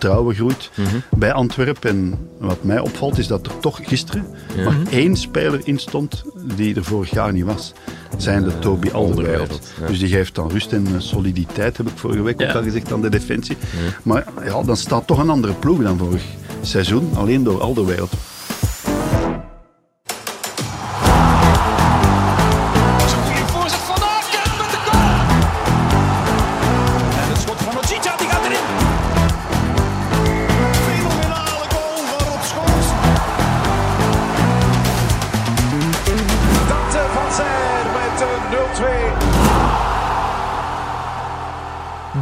vertrouwen 0.00 0.34
groeit 0.34 0.70
bij 1.10 1.32
Antwerpen. 1.32 1.90
En 1.90 2.28
wat 2.38 2.62
mij 2.62 2.78
opvalt 2.78 3.18
is 3.18 3.26
dat 3.26 3.46
er 3.46 3.58
toch 3.58 3.80
gisteren 3.82 4.26
maar 4.64 4.76
één 4.90 5.16
speler 5.16 5.60
in 5.64 5.78
stond 5.78 6.22
die 6.56 6.74
er 6.74 6.84
vorig 6.84 7.10
jaar 7.10 7.32
niet 7.32 7.44
was. 7.44 7.72
Zijn 8.16 8.42
de 8.42 8.58
Toby 8.58 8.90
Alderweireld. 8.90 9.72
Ja. 9.80 9.86
Dus 9.86 9.98
die 9.98 10.08
geeft 10.08 10.34
dan 10.34 10.50
rust 10.50 10.72
en 10.72 10.86
eh, 10.86 10.92
soliditeit, 10.98 11.76
heb 11.76 11.88
ik 11.88 11.98
vorige 11.98 12.22
week 12.22 12.42
ook 12.42 12.54
al 12.54 12.62
gezegd, 12.62 12.92
aan 12.92 13.00
de 13.00 13.08
defensie. 13.08 13.56
Maar 14.02 14.24
ja, 14.44 14.62
dan 14.62 14.76
staat 14.76 15.06
toch 15.06 15.18
een 15.18 15.30
andere 15.30 15.52
ploeg 15.52 15.82
dan 15.82 15.98
vorig 15.98 16.22
seizoen, 16.60 17.10
alleen 17.14 17.42
door 17.42 17.60
Alderweireld. 17.60 18.12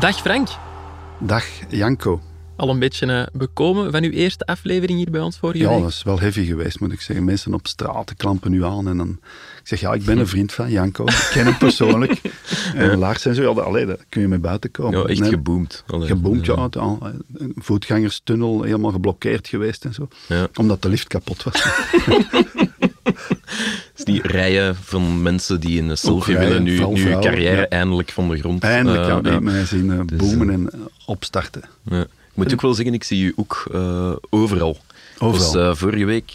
Dag 0.08 0.20
Frank. 0.20 0.48
Dag 1.18 1.44
Janko. 1.68 2.20
Al 2.56 2.68
een 2.68 2.78
beetje 2.78 3.06
eh, 3.06 3.26
bekomen 3.32 3.90
van 3.92 4.02
uw 4.04 4.10
eerste 4.10 4.46
aflevering 4.46 4.98
hier 4.98 5.10
bij 5.10 5.20
ons 5.20 5.38
vorige 5.38 5.64
Ja, 5.64 5.70
week. 5.70 5.80
dat 5.80 5.90
is 5.90 6.02
wel 6.02 6.20
heavy 6.20 6.44
geweest, 6.44 6.80
moet 6.80 6.92
ik 6.92 7.00
zeggen. 7.00 7.24
Mensen 7.24 7.54
op 7.54 7.66
straat 7.66 8.14
klampen 8.16 8.50
nu 8.50 8.64
aan 8.64 8.88
en 8.88 8.96
dan... 8.96 9.08
Ik 9.60 9.68
zeg, 9.68 9.80
ja, 9.80 9.92
ik 9.92 10.04
ben 10.04 10.18
een 10.18 10.26
vriend 10.26 10.52
van 10.52 10.70
Janko. 10.70 11.04
Ik 11.04 11.28
ken 11.32 11.44
hem 11.44 11.56
persoonlijk. 11.58 12.20
En 12.74 12.98
Lars 12.98 13.26
en 13.26 13.34
zo, 13.34 13.42
ja, 13.42 13.60
allee, 13.60 13.86
daar 13.86 13.96
kun 14.08 14.20
je 14.20 14.28
mee 14.28 14.38
buiten 14.38 14.70
komen. 14.70 14.98
Ja, 14.98 15.04
echt 15.04 15.20
Nee, 15.20 15.30
geboomd. 15.30 15.84
Allee. 15.86 16.06
Geboomd, 16.09 16.46
ja. 16.46 16.68
Een 16.72 17.54
voetgangerstunnel 17.56 18.62
helemaal 18.62 18.92
geblokkeerd 18.92 19.48
geweest 19.48 19.84
en 19.84 19.95
zo. 19.95 20.09
Ja. 20.28 20.48
Omdat 20.54 20.82
de 20.82 20.88
lift 20.88 21.06
kapot 21.09 21.43
was. 21.43 21.62
Dus 23.95 24.04
die 24.04 24.23
rijen 24.23 24.76
van 24.76 25.23
mensen 25.23 25.60
die 25.60 25.78
in 25.78 25.88
een 25.88 25.98
selfie 25.98 26.34
rijen, 26.34 26.48
willen 26.48 26.62
nu, 26.62 26.80
hun 26.80 27.20
carrière 27.20 27.56
ja. 27.56 27.68
eindelijk 27.68 28.10
van 28.10 28.28
de 28.28 28.38
grond. 28.38 28.62
Eindelijk, 28.62 29.06
ja, 29.06 29.20
die 29.20 29.32
ja. 29.32 29.40
mij 29.40 29.65
zien 29.65 29.90
eh, 29.92 30.00
Dus, 30.06 30.18
boomen 30.18 30.50
en 30.50 30.70
eh, 30.70 30.80
opstarten. 31.06 31.62
Ja. 31.84 32.00
Ik 32.00 32.45
moet 32.45 32.52
ook 32.52 32.62
wel 32.62 32.74
zeggen, 32.74 32.95
ik 32.95 33.04
zie 33.04 33.24
u 33.24 33.32
ook 33.37 33.66
overal. 34.30 34.78
Overal. 35.18 35.52
Dus 35.52 35.78
vorige 35.78 36.04
week 36.04 36.32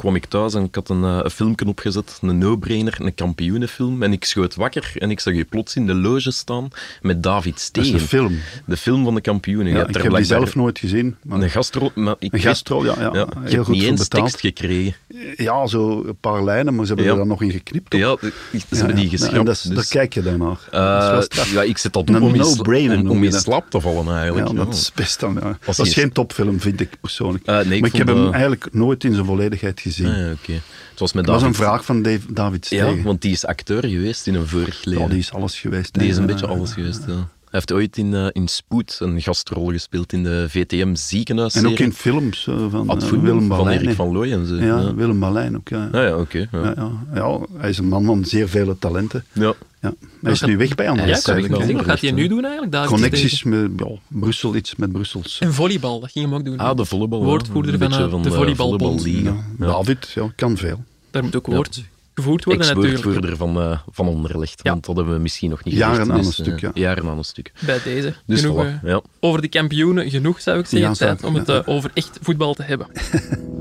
kwam 0.00 0.14
ik 0.14 0.24
thuis 0.26 0.54
en 0.54 0.64
ik 0.64 0.74
had 0.74 0.88
een, 0.88 1.04
eh, 1.04 1.18
een 1.22 1.30
filmpje 1.30 1.66
opgezet, 1.66 2.18
een 2.22 2.38
no-brainer, 2.38 2.94
een 2.98 3.14
kampioenenfilm. 3.14 4.02
En 4.02 4.12
ik 4.12 4.24
schoot 4.24 4.54
wakker 4.54 4.92
en 4.98 5.10
ik 5.10 5.20
zag 5.20 5.34
je 5.34 5.44
plots 5.44 5.76
in 5.76 5.86
de 5.86 5.94
loge 5.94 6.30
staan 6.30 6.68
met 7.02 7.22
David 7.22 7.52
Dat 7.52 7.60
Stegen. 7.62 7.94
is 7.94 8.00
een 8.02 8.08
film. 8.08 8.38
De 8.66 8.76
film 8.76 9.04
van 9.04 9.14
de 9.14 9.20
kampioenen. 9.20 9.72
Ja, 9.72 9.86
ik 9.86 9.96
heb 9.96 10.14
die 10.14 10.24
zelf 10.24 10.54
nooit 10.54 10.78
gezien. 10.78 11.16
Maar 11.22 11.40
Een 11.40 11.50
gastrol, 11.50 11.90
maar 11.94 12.14
ik 12.18 12.32
een 12.32 12.40
gastrol, 12.40 12.84
ja. 12.84 12.94
ja, 12.98 13.02
ja, 13.02 13.10
heel 13.12 13.26
je 13.44 13.50
hebt 13.54 13.64
goed 13.64 13.74
niet 13.74 13.82
eens 13.84 14.00
betaald. 14.00 14.22
tekst 14.24 14.40
gekregen. 14.40 14.94
Ja, 15.36 15.66
zo 15.66 16.04
een 16.06 16.16
paar 16.20 16.44
lijnen, 16.44 16.74
maar 16.74 16.86
ze 16.86 16.94
hebben 16.94 17.04
Ja. 17.06 17.12
er 17.12 17.18
dan 17.18 17.28
nog 17.28 17.42
in 17.42 17.50
geknipt. 17.50 17.94
op. 17.94 18.00
Ja, 18.00 18.16
ze 18.20 18.76
hebben 18.76 18.96
die 18.96 19.08
geschrapt. 19.08 19.34
en 19.34 19.44
dat 19.44 19.54
is- 19.54 19.62
dus- 19.62 19.74
Daar 19.74 19.86
kijk 19.88 20.14
je 20.14 20.22
dan 20.22 20.38
naar. 20.38 20.58
Eh, 20.70 21.10
dat 21.20 21.46
ja, 21.52 21.62
ik 21.62 21.78
zit 21.78 21.96
al 21.96 22.02
om, 22.02 22.14
in, 22.34 22.36
no-brainer 22.36 23.08
om, 23.10 23.24
in 23.24 23.30
dat. 23.30 23.42
slaap 23.42 23.70
te 23.70 23.80
vallen 23.80 24.14
eigenlijk. 24.16 24.48
Ja, 24.48 24.54
dat 24.54 24.74
is 24.74 24.92
best 24.94 25.20
dan. 25.20 25.56
Dat 25.66 25.78
is 25.78 25.94
geen 25.94 26.12
topfilm, 26.12 26.60
vind 26.60 26.80
ik 26.80 26.90
persoonlijk. 27.00 27.46
Eh, 27.46 27.54
nee, 27.54 27.74
ik 27.74 27.80
maar 27.80 27.90
ik 27.90 27.96
heb 27.96 28.06
hem 28.06 28.32
eigenlijk 28.32 28.68
nooit 28.72 29.04
in 29.04 29.12
zijn 29.14 29.24
volledigheid 29.26 29.80
gezien. 29.80 29.88
Ah, 29.98 30.16
ja, 30.16 30.30
oké. 30.32 30.52
Het 30.90 30.98
was 30.98 31.12
met 31.12 31.24
dat 31.24 31.34
was 31.34 31.42
een 31.42 31.54
vraag 31.54 31.84
van 31.84 32.02
Dave- 32.02 32.32
David 32.32 32.66
Stegen. 32.66 32.96
Ja, 32.96 33.02
want 33.02 33.22
die 33.22 33.32
is 33.32 33.44
acteur 33.46 33.86
geweest 33.86 34.26
in 34.26 34.34
een 34.34 34.46
vorig 34.46 34.84
leven. 34.84 35.02
Ja, 35.02 35.08
die 35.08 35.18
is 35.18 35.32
alles 35.32 35.58
geweest. 35.60 35.94
Die 35.94 36.08
is 36.08 36.16
een 36.16 36.26
beetje 36.26 36.46
alles 36.46 36.72
geweest, 36.72 37.02
ja. 37.06 37.28
Hij 37.50 37.58
heeft 37.58 37.72
ooit 37.72 37.96
in, 37.96 38.14
eh, 38.14 38.26
in 38.32 38.48
Spoed 38.48 38.96
een 39.00 39.22
gastrol 39.22 39.70
gespeeld 39.70 40.12
in 40.12 40.22
de 40.22 40.46
VTM 40.48 40.94
ziekenhuis. 40.94 41.54
En 41.54 41.66
ook 41.66 41.78
in 41.78 41.92
films 41.92 42.46
eh, 42.46 42.66
van 42.70 42.88
Ad 42.88 43.02
eh, 43.02 43.08
Willem 43.08 43.48
van. 43.48 43.68
Erik 43.68 43.94
van 43.94 44.12
Looy 44.12 44.32
en 44.32 44.46
zo. 44.46 44.54
Ja, 44.54 44.62
ja. 44.64 44.94
Willem 44.94 45.20
Ballijn 45.20 45.56
ook. 45.56 45.68
Ja. 45.68 45.88
Ah, 45.92 46.02
ja, 46.02 46.16
oké. 46.16 46.38
ja. 46.52 46.58
Ja, 46.62 46.74
ja. 46.76 46.90
ja, 47.14 47.38
hij 47.56 47.68
is 47.70 47.78
een 47.78 47.88
man 47.88 48.04
van 48.04 48.24
zeer 48.24 48.48
vele 48.48 48.78
talenten. 48.78 49.24
Ja. 49.32 49.54
Ja. 49.80 49.94
Hij 50.22 50.32
is 50.32 50.40
nu 50.40 50.56
weg 50.56 50.74
bij 50.74 50.84
Ja, 50.84 50.90
Anderlecht. 50.90 51.26
wel 51.26 51.40
zeggen, 51.40 51.76
wat 51.76 51.84
gaat 51.84 52.00
hij 52.00 52.10
nu 52.10 52.28
doen 52.28 52.42
eigenlijk? 52.42 52.72
David 52.72 52.90
Connecties 52.90 53.42
met 53.42 53.70
ja, 53.76 53.86
Brussel, 54.08 54.56
iets 54.56 54.76
met 54.76 54.92
Brussels. 54.92 55.38
En 55.38 55.54
volleybal, 55.54 56.00
dat 56.00 56.10
ging 56.10 56.24
hem 56.24 56.34
ook 56.34 56.44
doen. 56.44 56.58
Ah, 56.58 56.76
de 56.76 56.84
volleybal. 56.84 57.18
ja. 57.18 57.24
Woordvoerder 57.24 57.78
van, 57.78 57.92
eh, 57.92 58.22
de 58.22 58.30
volleybalbond. 58.30 59.04
Ja, 59.04 59.34
David, 59.58 60.10
ja, 60.14 60.32
kan 60.36 60.56
veel. 60.56 60.84
Daar 61.10 61.22
moet 61.22 61.36
ook 61.36 61.46
woord 61.46 61.82
gevoerd 62.20 62.44
worden 62.44 62.66
natuurlijk. 62.66 62.94
Ex-woordvoerder 62.94 63.36
van, 63.36 63.60
eh 63.60 63.80
van 63.90 64.08
Onderlicht. 64.08 64.60
Ja. 64.62 64.70
Want 64.70 64.86
dat 64.86 64.96
hebben 64.96 65.14
we 65.14 65.20
misschien 65.20 65.50
nog 65.50 65.64
niet 65.64 65.74
Jaren 65.74 65.90
gezegd, 65.90 66.10
aan 66.10 66.16
dus, 66.16 66.26
een 66.26 66.32
stuk, 66.32 66.54
eh, 66.54 66.60
ja. 66.60 66.70
Jaren 66.74 67.08
aan 67.08 67.18
een 67.18 67.24
stuk. 67.24 67.52
Bij 67.66 67.82
deze. 67.84 68.14
Dus 68.26 68.40
genoeg 68.40 68.64
voilà, 68.64 68.84
eh, 68.84 68.90
ja. 68.90 69.02
over 69.20 69.40
de 69.40 69.48
kampioenen, 69.48 70.10
genoeg 70.10 70.40
zou 70.40 70.58
ik 70.58 70.66
zeggen. 70.66 70.92
Tijd 70.96 71.24
om 71.24 71.34
het 71.34 71.66
over 71.66 71.90
echt 71.94 72.18
voetbal 72.22 72.54
te 72.54 72.62
hebben. 72.62 72.86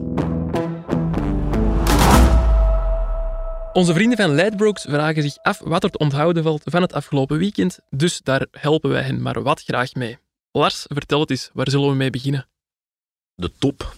Onze 3.74 3.94
vrienden 3.94 4.18
van 4.18 4.36
Leidbrooks 4.36 4.81
vragen 4.81 5.24
zich 5.24 5.38
af 5.38 5.59
wat 5.64 5.84
er 5.84 5.90
te 5.90 5.97
onthouden 5.97 6.44
valt 6.44 6.62
van 6.66 6.81
het 6.81 6.94
afgelopen 6.94 7.38
weekend, 7.38 7.80
dus 7.90 8.22
daar 8.24 8.46
helpen 8.52 8.90
wij 8.90 9.02
hen 9.02 9.22
maar 9.22 9.44
wat 9.44 9.64
graag 9.64 9.94
mee. 9.94 10.18
Lars, 10.52 10.86
vertel 10.88 11.20
het 11.20 11.30
eens, 11.30 11.50
waar 11.53 11.70
zullen 11.70 11.90
we 11.90 11.96
mee 11.96 12.09
beginnen? 12.09 12.47
De 13.36 13.52
top. 13.59 13.96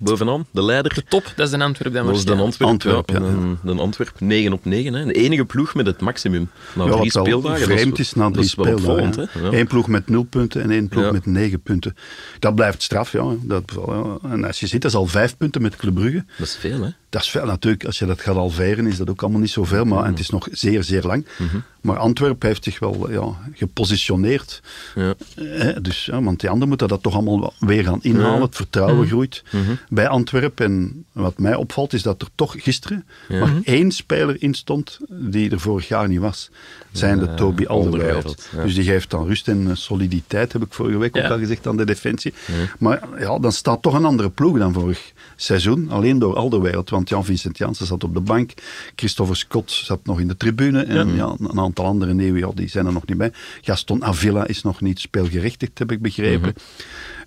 Bovenaan, 0.00 0.46
de 0.50 0.62
leider. 0.64 0.94
De 0.94 1.02
top, 1.08 1.32
dat 1.36 1.46
is 1.46 1.52
de 1.58 1.62
Antwerp 1.64 1.92
dan 1.94 2.04
Dat 2.06 2.14
was 2.14 2.24
de. 2.24 2.34
Antwerp. 2.34 2.70
Antwerp, 2.70 3.10
ja, 3.10 3.14
ja. 3.16 3.56
De, 3.64 3.74
de 3.74 3.80
Antwerp 3.80 4.20
9 4.20 4.52
op 4.52 4.64
9. 4.64 4.92
Hè. 4.94 5.04
De 5.04 5.12
enige 5.12 5.44
ploeg 5.44 5.74
met 5.74 5.86
het 5.86 6.00
maximum. 6.00 6.50
Na 6.74 6.84
Ja, 6.84 6.90
drie 6.96 7.10
speeldagen. 7.10 7.64
vreemd 7.64 7.90
dat 7.90 7.98
is 7.98 8.12
na 8.14 8.30
drie 8.30 8.44
is 8.44 8.54
wel 8.54 8.78
speeldagen. 8.78 9.28
Eén 9.58 9.66
ploeg 9.66 9.88
met 9.88 10.08
nul 10.08 10.22
punten 10.22 10.62
en 10.62 10.70
één 10.70 10.88
ploeg 10.88 11.04
Ja. 11.04 11.12
met 11.12 11.26
negen 11.26 11.60
punten. 11.60 11.96
Dat 12.38 12.54
blijft 12.54 12.82
straf, 12.82 13.12
ja. 13.12 13.24
Dat, 13.42 13.62
ja. 13.86 14.18
En 14.30 14.44
als 14.44 14.60
je 14.60 14.66
ziet, 14.66 14.82
dat 14.82 14.90
is 14.90 14.96
al 14.96 15.06
vijf 15.06 15.36
punten 15.36 15.62
met 15.62 15.76
Club 15.76 15.94
Brugge. 15.94 16.24
Dat 16.38 16.46
is 16.46 16.56
veel, 16.56 16.82
hè? 16.82 16.88
Dat 17.10 17.22
is 17.22 17.30
veel 17.30 17.46
natuurlijk. 17.46 17.84
Als 17.84 17.98
je 17.98 18.06
dat 18.06 18.20
gaat 18.20 18.34
halveren, 18.34 18.86
is 18.86 18.96
dat 18.96 19.10
ook 19.10 19.22
allemaal 19.22 19.40
niet 19.40 19.50
zoveel. 19.50 19.84
Maar 19.84 20.04
en 20.04 20.10
het 20.10 20.18
is 20.18 20.30
nog 20.30 20.48
zeer, 20.50 20.82
zeer 20.84 21.02
lang. 21.02 21.26
Mhm. 21.38 21.56
Maar 21.80 21.96
Antwerpen 21.96 22.48
heeft 22.48 22.64
zich 22.64 22.78
wel 22.78 23.10
ja, 23.10 23.26
gepositioneerd. 23.52 24.62
Ja. 24.94 25.14
Eh, 25.36 25.76
dus, 25.82 26.04
ja, 26.04 26.22
want 26.22 26.40
die 26.40 26.48
anderen 26.48 26.68
moeten 26.68 26.88
dat 26.88 27.02
toch 27.02 27.14
allemaal 27.14 27.52
weer 27.58 27.84
gaan 27.84 27.98
inhalen. 28.02 28.40
Het 28.42 28.56
vertrouwen 28.56 29.06
groeit 29.06 29.42
Mhm. 29.52 29.74
bij 29.88 30.08
Antwerpen. 30.08 30.64
En 30.66 31.04
wat 31.12 31.38
mij 31.38 31.54
opvalt, 31.54 31.92
is 31.92 32.02
dat 32.02 32.22
er 32.22 32.28
toch 32.34 32.54
gisteren 32.58 33.06
maar 33.28 33.52
één 33.64 33.90
speler 33.90 34.42
in 34.42 34.54
stond 34.54 34.98
die 35.08 35.50
er 35.50 35.60
vorig 35.60 35.88
jaar 35.88 36.08
niet 36.08 36.20
was. 36.20 36.50
Zijn 36.92 37.18
de 37.18 37.34
Toby 37.34 37.66
Alderweireld. 37.66 38.48
Dus 38.62 38.74
die 38.74 38.84
geeft 38.84 39.10
dan 39.10 39.26
rust 39.26 39.48
en 39.48 39.70
eh, 39.70 39.74
soliditeit, 39.76 40.52
heb 40.52 40.62
ik 40.62 40.72
vorige 40.72 40.98
week 40.98 41.16
ook 41.16 41.24
al 41.24 41.38
gezegd, 41.38 41.66
aan 41.66 41.76
de 41.76 41.84
defensie. 41.84 42.34
Maar 42.78 43.02
ja, 43.18 43.38
dan 43.38 43.52
staat 43.52 43.82
toch 43.82 43.94
een 43.94 44.04
andere 44.04 44.30
ploeg 44.30 44.58
dan 44.58 44.72
vorig 44.72 45.12
seizoen. 45.36 45.90
Alleen 45.90 46.18
door 46.18 46.36
Alderweireld. 46.36 46.90
Want 46.98 47.10
Jan-Vincent 47.10 47.58
Janssen 47.58 47.86
zat 47.86 48.04
op 48.04 48.14
de 48.14 48.20
bank. 48.20 48.52
Christopher 48.96 49.36
Scott 49.36 49.70
zat 49.70 50.00
nog 50.04 50.20
in 50.20 50.28
de 50.28 50.36
tribune. 50.36 50.82
En 50.82 51.14
ja. 51.14 51.36
een 51.38 51.58
aantal 51.58 51.84
andere 51.84 52.14
nieuwe, 52.14 52.38
ja, 52.38 52.50
die 52.54 52.68
zijn 52.68 52.86
er 52.86 52.92
nog 52.92 53.06
niet 53.06 53.18
bij. 53.18 53.32
Gaston 53.60 54.04
Avila 54.04 54.46
is 54.46 54.62
nog 54.62 54.80
niet 54.80 55.00
speelgerechtigd, 55.00 55.78
heb 55.78 55.92
ik 55.92 56.02
begrepen. 56.02 56.54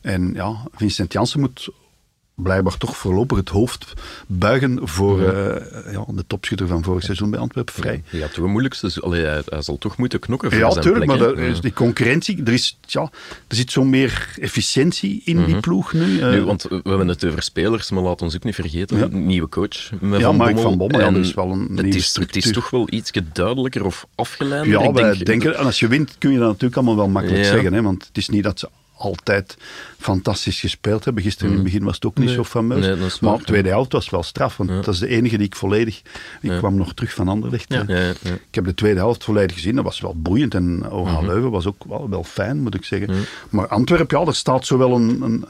En 0.02 0.34
ja, 0.34 0.56
Vincent 0.74 1.14
Janssen 1.14 1.40
moet 1.40 1.70
blijkbaar 2.44 2.78
toch 2.78 2.98
voorlopig 2.98 3.38
het 3.38 3.50
hoofd 3.50 3.94
buigen 4.28 4.80
voor 4.84 5.22
eh, 5.22 5.94
ja, 5.94 6.06
de 6.08 6.24
topschutter 6.28 6.68
van 6.68 6.84
vorig 6.84 7.04
seizoen 7.04 7.30
bij 7.30 7.40
Antwerpen, 7.40 7.74
Vrij. 7.74 8.04
Ja, 8.10 8.28
toch 8.28 8.44
een 8.46 8.52
moeilijkste. 8.52 8.86
dus, 8.86 9.02
Allee, 9.02 9.26
hij, 9.26 9.42
hij 9.46 9.62
zal 9.62 9.78
toch 9.78 9.98
moeten 9.98 10.20
knokken 10.20 10.52
voor 10.52 10.60
Ja, 10.60 10.72
zijn 10.72 10.84
tuurlijk, 10.86 11.06
maar 11.06 11.38
is 11.38 11.62
die 11.62 11.74
concurrentie, 11.74 12.44
er, 12.46 12.54
is, 12.54 12.78
ja, 12.86 13.02
er 13.48 13.56
zit 13.56 13.72
zo 13.72 13.84
meer 13.84 14.34
efficiëntie 14.40 15.22
in 15.26 15.46
die 15.46 15.60
ploeg 15.60 15.94
nu. 15.94 16.20
eh. 16.20 16.30
Nu, 16.30 16.44
want 16.44 16.64
we 16.64 16.82
hebben 16.84 17.08
het 17.08 17.26
over 17.26 17.42
spelers, 17.44 17.92
maar 17.92 18.04
laat 18.04 18.22
ons 18.22 18.36
ook 18.36 18.44
niet 18.44 18.56
vergeten, 18.56 18.98
Ja. 18.98 19.04
een 19.04 19.26
nieuwe 19.26 19.50
coach. 19.50 19.92
Met 20.00 20.20
Ja, 20.20 20.26
van 20.26 20.36
Mark 20.36 20.54
Bommel. 20.54 20.64
van 20.70 20.78
Bommel, 20.78 21.00
ja, 21.00 21.06
En 21.08 21.14
dat 21.14 21.26
is 21.26 21.34
wel 21.34 21.52
een 21.52 21.60
het 21.76 21.86
is, 21.86 21.94
het 21.96 21.96
is 21.96 22.06
structuur. 22.10 22.54
toch 22.54 22.70
wel 22.70 22.88
iets 22.90 23.12
duidelijker 23.34 23.86
of 23.86 24.06
afgeleid. 24.16 24.66
ja, 24.66 24.92
wij 24.92 25.18
denken, 25.18 25.58
en 25.58 25.66
als 25.66 25.80
je 25.80 25.88
wint 25.88 26.16
kun 26.18 26.32
je 26.32 26.38
dat 26.38 26.48
natuurlijk 26.48 26.76
allemaal 26.76 26.96
wel 26.96 27.08
makkelijk 27.10 27.44
Ja. 27.44 27.50
zeggen. 27.52 27.74
Hè, 27.74 27.82
want 27.82 28.08
het 28.08 28.18
is 28.18 28.30
niet 28.30 28.44
dat 28.44 28.60
ze 28.60 28.70
altijd 29.02 29.58
fantastisch 30.00 30.60
gespeeld 30.60 31.06
hebben. 31.06 31.24
Gisteren 31.24 31.50
in 31.50 31.56
het 31.56 31.66
begin 31.66 31.84
was 31.84 31.96
het 31.96 32.06
ook 32.06 32.18
niet 32.18 32.26
Nee. 32.26 32.36
zo 32.36 32.44
fameus. 32.44 32.86
Nee, 32.86 32.96
maar 32.96 33.18
waar, 33.20 33.38
de 33.38 33.44
tweede 33.44 33.70
helft 33.70 33.92
was 33.92 34.10
wel 34.10 34.24
straf. 34.24 34.58
Want 34.58 34.70
dat 34.70 34.88
is 34.94 35.00
de 35.00 35.08
enige 35.08 35.38
die 35.38 35.46
ik 35.46 35.56
volledig... 35.56 36.02
Ik 36.42 36.52
Ja. 36.52 36.58
kwam 36.58 36.76
nog 36.76 36.94
terug 36.94 37.14
van 37.14 37.28
Anderlecht. 37.28 37.74
Ja. 37.74 37.86
hè. 37.86 37.94
Ja, 37.94 38.00
ja, 38.08 38.14
ja. 38.22 38.32
Ik 38.32 38.56
heb 38.56 38.66
de 38.66 38.74
tweede 38.74 39.00
helft 39.00 39.24
volledig 39.24 39.56
gezien. 39.56 39.76
Dat 39.76 39.84
was 39.84 40.00
wel 40.02 40.16
boeiend. 40.18 40.54
En 40.54 40.92
OH 40.92 41.06
Mhm. 41.12 41.26
Leuven 41.26 41.52
was 41.52 41.66
ook 41.66 41.84
wel, 41.88 42.10
wel 42.10 42.24
fijn, 42.24 42.62
moet 42.62 42.76
ik 42.76 42.86
zeggen. 42.86 43.26
Maar 43.50 43.68
Antwerpen, 43.68 44.20
ja, 44.20 44.26
er 44.26 44.36
staat 44.36 44.66
zo 44.66 44.78
wel 44.78 44.92
een, 44.96 45.22
een, 45.22 45.46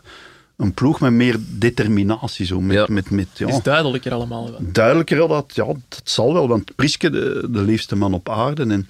een 0.56 0.74
ploeg 0.74 1.00
met 1.00 1.12
meer 1.12 1.36
determinatie. 1.40 2.46
Zo, 2.46 2.62
met, 2.62 2.76
Ja. 2.76 2.86
met, 2.90 3.10
met, 3.10 3.28
ja, 3.34 3.46
Het 3.46 3.56
is 3.56 3.62
duidelijker 3.64 4.12
allemaal. 4.14 4.52
wel. 4.52 4.60
duidelijker 4.62 5.18
wel 5.18 5.28
dat, 5.28 5.52
ja, 5.56 5.66
dat 5.66 6.02
zal 6.04 6.34
wel, 6.34 6.48
want 6.48 6.76
Priske, 6.76 7.10
de, 7.10 7.48
de 7.50 7.62
liefste 7.62 7.96
man 7.96 8.14
op 8.14 8.30
aarde. 8.30 8.66
En, 8.66 8.90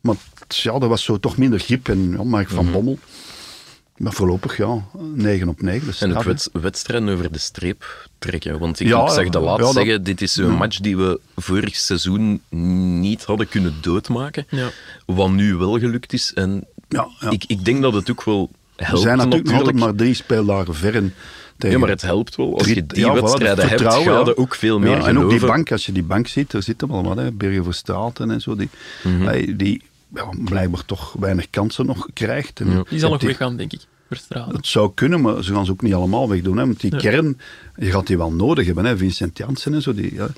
maar 0.00 0.16
ja, 0.48 0.78
dat 0.78 0.88
was 0.88 1.04
zo 1.04 1.18
toch 1.20 1.36
minder 1.36 1.58
grip. 1.58 1.88
En 1.88 2.10
ja, 2.16 2.24
Mark 2.24 2.48
van 2.48 2.64
Mhm. 2.64 2.72
Bommel, 2.72 2.98
maar 4.02 4.12
voorlopig 4.12 4.56
ja, 4.56 4.84
9 5.14 5.48
op 5.48 5.62
9. 5.62 5.86
Dus 5.86 6.00
En 6.00 6.16
ook 6.16 6.22
wed- 6.22 6.48
wedstrijden 6.52 7.08
over 7.08 7.32
de 7.32 7.38
streep 7.38 8.08
trekken. 8.18 8.58
Want 8.58 8.80
ik, 8.80 8.86
Ja, 8.86 9.02
ik 9.02 9.08
zag 9.10 9.28
de 9.28 9.38
laat 9.38 9.56
ja, 9.58 9.62
dat- 9.64 9.72
zeggen, 9.72 10.02
dit 10.04 10.20
is 10.20 10.36
een 10.36 10.50
match 10.50 10.78
die 10.80 10.96
we 10.96 11.20
vorig 11.36 11.76
seizoen 11.76 12.40
niet 13.00 13.24
hadden 13.24 13.48
kunnen 13.48 13.74
doodmaken. 13.80 14.46
Ja. 14.48 14.68
Wat 15.06 15.30
nu 15.30 15.54
wel 15.54 15.78
gelukt 15.78 16.12
is. 16.12 16.32
En 16.34 16.64
Ja, 16.88 17.08
ja. 17.20 17.30
Ik, 17.30 17.44
ik 17.46 17.64
denk 17.64 17.82
dat 17.82 17.92
het 17.92 18.10
ook 18.10 18.24
wel 18.24 18.50
We 18.76 18.84
helpt 18.84 19.02
zijn 19.02 19.16
natuurlijk 19.16 19.44
nog 19.44 19.52
altijd 19.58 19.74
natuurlijk. 19.74 19.96
maar 19.96 20.04
drie 20.06 20.14
speeldagen 20.14 20.74
ver. 20.74 20.94
en 20.94 21.14
Tegen 21.56 21.74
Ja, 21.76 21.82
maar 21.82 21.92
het 21.92 22.02
helpt 22.02 22.36
wel. 22.36 22.58
Als 22.58 22.66
je 22.68 22.86
die 22.86 23.00
ja, 23.00 23.10
voilà, 23.16 23.20
wedstrijden 23.20 23.68
hebt, 23.68 23.80
ga 23.82 23.96
ja. 23.98 24.18
je 24.24 24.36
ook 24.36 24.54
veel 24.54 24.78
meer 24.78 24.90
Ja, 24.96 25.06
en 25.06 25.18
ook 25.18 25.30
die 25.30 25.40
bank, 25.40 25.72
als 25.72 25.86
je 25.86 25.92
die 25.92 26.02
bank 26.02 26.26
ziet, 26.28 26.52
er 26.52 26.62
zitten 26.62 26.88
wel 26.88 27.02
wat, 27.04 27.16
hè, 27.16 27.32
Bergen 27.32 27.64
voor 27.64 27.74
Straten 27.74 28.30
en 28.30 28.40
zo, 28.40 28.56
die, 28.56 28.68
Mhm. 29.04 29.56
die 29.56 29.82
ja, 30.14 30.24
blijkbaar 30.44 30.84
toch 30.84 31.12
weinig 31.18 31.50
kansen 31.50 31.86
nog 31.86 32.06
krijgt. 32.12 32.60
En 32.60 32.70
Ja. 32.70 32.82
Die 32.88 32.98
zal 32.98 33.10
nog 33.10 33.22
weggaan, 33.22 33.56
denk 33.56 33.72
ik. 33.72 33.80
Verstralen. 34.16 34.56
Het 34.56 34.66
zou 34.66 34.90
kunnen, 34.94 35.20
maar 35.20 35.44
ze 35.44 35.54
gaan 35.54 35.64
ze 35.64 35.72
ook 35.72 35.82
niet 35.82 35.94
allemaal 35.94 36.28
wegdoen. 36.28 36.56
Hè? 36.56 36.64
Want 36.64 36.80
die 36.80 36.92
Ja. 36.92 36.98
kern, 36.98 37.38
je 37.84 37.90
gaat 37.90 38.06
die 38.06 38.16
wel 38.18 38.32
nodig 38.32 38.66
hebben. 38.66 38.84
Hè? 38.84 38.96
Vincent 38.96 39.38
Janssen 39.38 39.74
en 39.74 39.82
zo. 39.82 39.94
Die, 39.94 40.14
ja, 40.14 40.28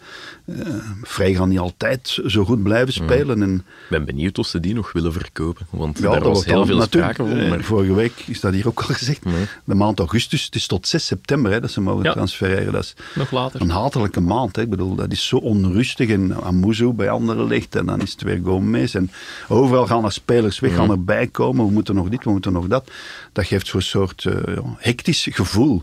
eh, 0.45 0.57
Vrij 1.03 1.35
gaan 1.35 1.49
niet 1.49 1.59
altijd 1.59 2.19
zo 2.27 2.45
goed 2.45 2.63
blijven 2.63 2.93
spelen. 2.93 3.43
En, 3.43 3.55
Ik 3.55 3.63
ben 3.91 4.05
benieuwd 4.05 4.39
of 4.39 4.47
ze 4.47 4.61
die 4.61 4.75
nog 4.75 4.93
willen 4.93 5.13
verkopen. 5.13 5.67
Want 5.71 5.99
ja, 5.99 6.03
daar 6.03 6.13
dat 6.13 6.23
was 6.23 6.33
wordt 6.33 6.49
heel 6.49 6.57
dan 6.59 6.67
veel 6.67 6.83
sprake 6.83 7.15
van. 7.15 7.39
eh, 7.39 7.49
Maar 7.51 7.63
Vorige 7.63 7.95
week 7.95 8.13
is 8.27 8.41
dat 8.41 8.53
hier 8.53 8.67
ook 8.69 8.81
al 8.81 8.95
gezegd. 8.95 9.25
Nee. 9.25 9.45
De 9.65 9.75
maand 9.75 9.99
augustus, 9.99 10.45
het 10.45 10.55
is 10.55 10.67
tot 10.67 10.87
6 10.89 11.07
september 11.07 11.53
hè, 11.53 11.61
dat 11.61 11.71
ze 11.71 11.81
mogen 11.81 12.05
Ja. 12.05 12.13
transfereren. 12.13 12.73
Dat 12.73 12.83
is 12.83 12.95
Nog 13.15 13.31
later. 13.31 13.61
een 13.61 13.71
hatelijke 13.71 14.21
maand. 14.21 14.57
Hè. 14.57 14.63
Ik 14.63 14.71
bedoel, 14.71 14.95
dat 14.95 15.13
is 15.13 15.27
zo 15.27 15.37
onrustig. 15.37 16.09
En 16.09 16.43
Amuzu 16.43 16.93
bij 16.93 17.11
anderen 17.11 17.47
ligt 17.47 17.77
en 17.77 17.87
dan 17.87 18.01
is 18.01 18.11
het 18.13 18.23
weer 18.23 18.41
Gomez. 18.45 18.95
En 18.95 19.11
overal 19.49 19.87
gaan 19.87 20.05
er 20.05 20.13
spelers 20.13 20.61
weg, 20.61 20.75
gaan 20.75 20.91
erbij 20.91 21.27
komen. 21.27 21.67
We 21.67 21.73
moeten 21.73 21.95
nog 21.95 22.09
dit, 22.09 22.25
we 22.25 22.31
moeten 22.31 22.53
nog 22.53 22.67
dat. 22.67 22.91
Dat 23.33 23.47
geeft 23.47 23.67
zo'n 23.67 23.81
soort 23.81 24.25
eh, 24.25 24.59
hectisch 24.79 25.27
gevoel. 25.31 25.83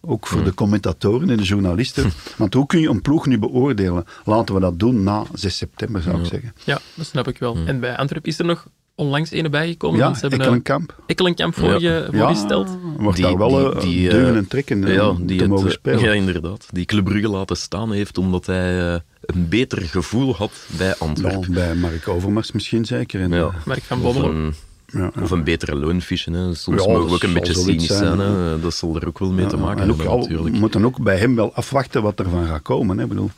Ook 0.00 0.26
voor 0.26 0.44
de 0.44 0.54
commentatoren 0.54 1.30
en 1.30 1.36
de 1.36 1.42
journalisten. 1.42 2.10
Want 2.36 2.54
hoe 2.54 2.66
kun 2.66 2.80
je 2.80 2.88
een 2.88 3.02
ploeg 3.02 3.26
nu 3.26 3.38
beoordelen? 3.38 4.04
Laten 4.24 4.54
we 4.54 4.60
dat 4.60 4.78
doen 4.78 5.02
na 5.02 5.22
6 5.34 5.56
september, 5.56 6.02
zou 6.02 6.18
ik 6.20 6.24
zeggen. 6.26 6.52
Ja, 6.64 6.78
dat 6.94 7.06
snap 7.06 7.28
ik 7.28 7.38
wel. 7.38 7.56
En 7.66 7.80
bij 7.80 7.96
Antwerpen 7.96 8.30
is 8.30 8.38
er 8.38 8.44
nog 8.44 8.66
onlangs 8.94 9.30
ene 9.30 9.48
bijgekomen. 9.48 9.98
Ja, 9.98 10.04
want 10.04 10.14
ze 10.16 10.20
hebben 10.20 10.38
een 10.40 10.44
Ekkelenkamp. 10.54 11.02
Ekkelenkamp 11.06 11.54
voorge- 11.54 12.08
voorgesteld. 12.12 12.68
wordt 12.98 13.16
Die- 13.16 13.26
daar 13.26 13.36
wel 13.38 13.48
die- 13.48 13.72
eh, 13.74 13.80
die, 13.80 14.08
deugen 14.08 14.30
eh, 14.32 14.36
en 14.36 14.46
trekken 14.48 14.84
eh, 14.84 14.94
ja, 14.94 15.08
om 15.08 15.26
die 15.26 15.36
te 15.36 15.42
het, 15.42 15.52
mogen 15.52 15.66
eh, 15.66 15.72
spelen. 15.72 16.00
Ja, 16.00 16.12
inderdaad. 16.12 16.66
Die 16.72 16.84
Club 16.84 17.04
Brugge 17.04 17.28
laten 17.28 17.56
staan 17.56 17.92
heeft 17.92 18.18
omdat 18.18 18.46
hij 18.46 18.92
eh, 18.94 19.00
een 19.20 19.48
beter 19.48 19.82
gevoel 19.82 20.34
had 20.34 20.52
bij 20.78 20.86
Ja, 20.86 20.94
Antwerpen. 20.98 21.52
bij 21.52 21.74
Mark 21.74 22.08
Overmars 22.08 22.52
misschien 22.52 22.84
zeker. 22.84 23.20
En, 23.20 23.30
Ja. 23.30 23.50
Mark 23.64 23.82
van 23.82 24.02
Of 24.02 24.14
Bommel. 24.20 24.52
Ja, 24.86 25.10
ja. 25.14 25.22
of 25.22 25.30
een 25.30 25.44
betere 25.44 25.76
loonfiche. 25.76 26.30
Hè. 26.30 26.54
Soms 26.54 26.84
Ja, 26.84 26.92
mogen 26.92 27.08
we 27.08 27.14
ook 27.14 27.22
een 27.22 27.32
beetje 27.32 27.54
cynisch 27.54 27.86
zijn, 27.86 28.18
hè. 28.18 28.60
Dat 28.60 28.74
zal 28.74 28.96
er 28.96 29.06
ook 29.06 29.18
wel 29.18 29.32
mee 29.32 29.46
te 29.46 29.56
maken 29.56 29.88
hebben. 29.88 30.42
We 30.42 30.50
moeten 30.50 30.84
ook 30.84 31.02
bij 31.02 31.16
hem 31.16 31.36
wel 31.36 31.54
afwachten 31.54 32.02
wat 32.02 32.18
er 32.18 32.28
van 32.30 32.46
gaat 32.46 32.62
komen. 32.62 32.96
Hè. 32.96 33.02
Ik 33.02 33.08
bedoel, 33.08 33.30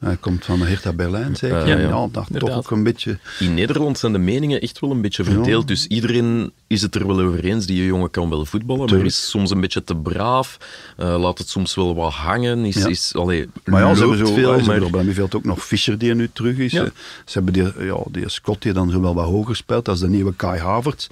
hij 0.00 0.16
komt 0.16 0.44
van 0.44 0.60
Hertha 0.60 0.92
Berlijn 0.92 1.36
zeker. 1.36 1.58
Ja, 1.58 1.66
Ja, 1.66 1.76
ja. 1.80 1.88
ja. 1.88 2.08
daar 2.12 2.26
toch 2.38 2.50
ook 2.56 2.70
een 2.70 2.82
beetje... 2.82 3.18
In 3.38 3.54
Nederland 3.54 3.98
zijn 3.98 4.12
de 4.12 4.18
meningen 4.18 4.60
echt 4.60 4.80
wel 4.80 4.90
een 4.90 5.00
beetje 5.00 5.24
verdeeld. 5.24 5.68
Dus 5.68 5.86
iedereen 5.86 6.52
is 6.66 6.82
het 6.82 6.94
er 6.94 7.06
wel 7.06 7.20
over 7.20 7.44
eens. 7.44 7.66
Die 7.66 7.84
jongen 7.84 8.10
kan 8.10 8.30
wel 8.30 8.44
voetballen, 8.44 8.90
maar 8.96 9.04
is 9.04 9.30
soms 9.30 9.50
een 9.50 9.60
beetje 9.60 9.84
te 9.84 9.96
braaf. 9.96 10.56
eh, 10.96 11.20
laat 11.20 11.38
het 11.38 11.48
soms 11.48 11.74
wel 11.74 11.94
wat 11.94 12.12
hangen. 12.12 12.64
Is, 12.64 12.74
Ja. 12.76 12.86
is, 12.88 13.12
allee, 13.14 13.48
Maar 13.64 13.80
ja, 13.80 13.86
hebben, 13.88 14.18
zo, 14.18 14.24
veel, 14.24 14.34
ze 14.34 14.40
maar... 14.42 14.64
hebben 14.64 14.82
er 14.84 14.90
Blemmieveld 14.90 15.34
ook 15.34 15.44
nog 15.44 15.64
Fischer 15.64 15.98
die 15.98 16.14
nu 16.14 16.30
terug 16.32 16.56
is. 16.56 16.72
Ja. 16.72 16.82
Eh, 16.84 16.90
Ze 17.24 17.32
hebben 17.42 17.52
die, 17.52 17.86
ja, 17.86 17.98
die 18.10 18.28
Scott 18.28 18.62
die 18.62 18.72
dan 18.72 18.90
zo 18.90 19.00
wel 19.00 19.14
wat 19.14 19.24
hoger 19.26 19.56
speelt 19.56 19.88
als 19.88 20.00
de 20.00 20.08
nieuwe 20.08 20.34
Kai 20.34 20.60
Havertz. 20.60 21.06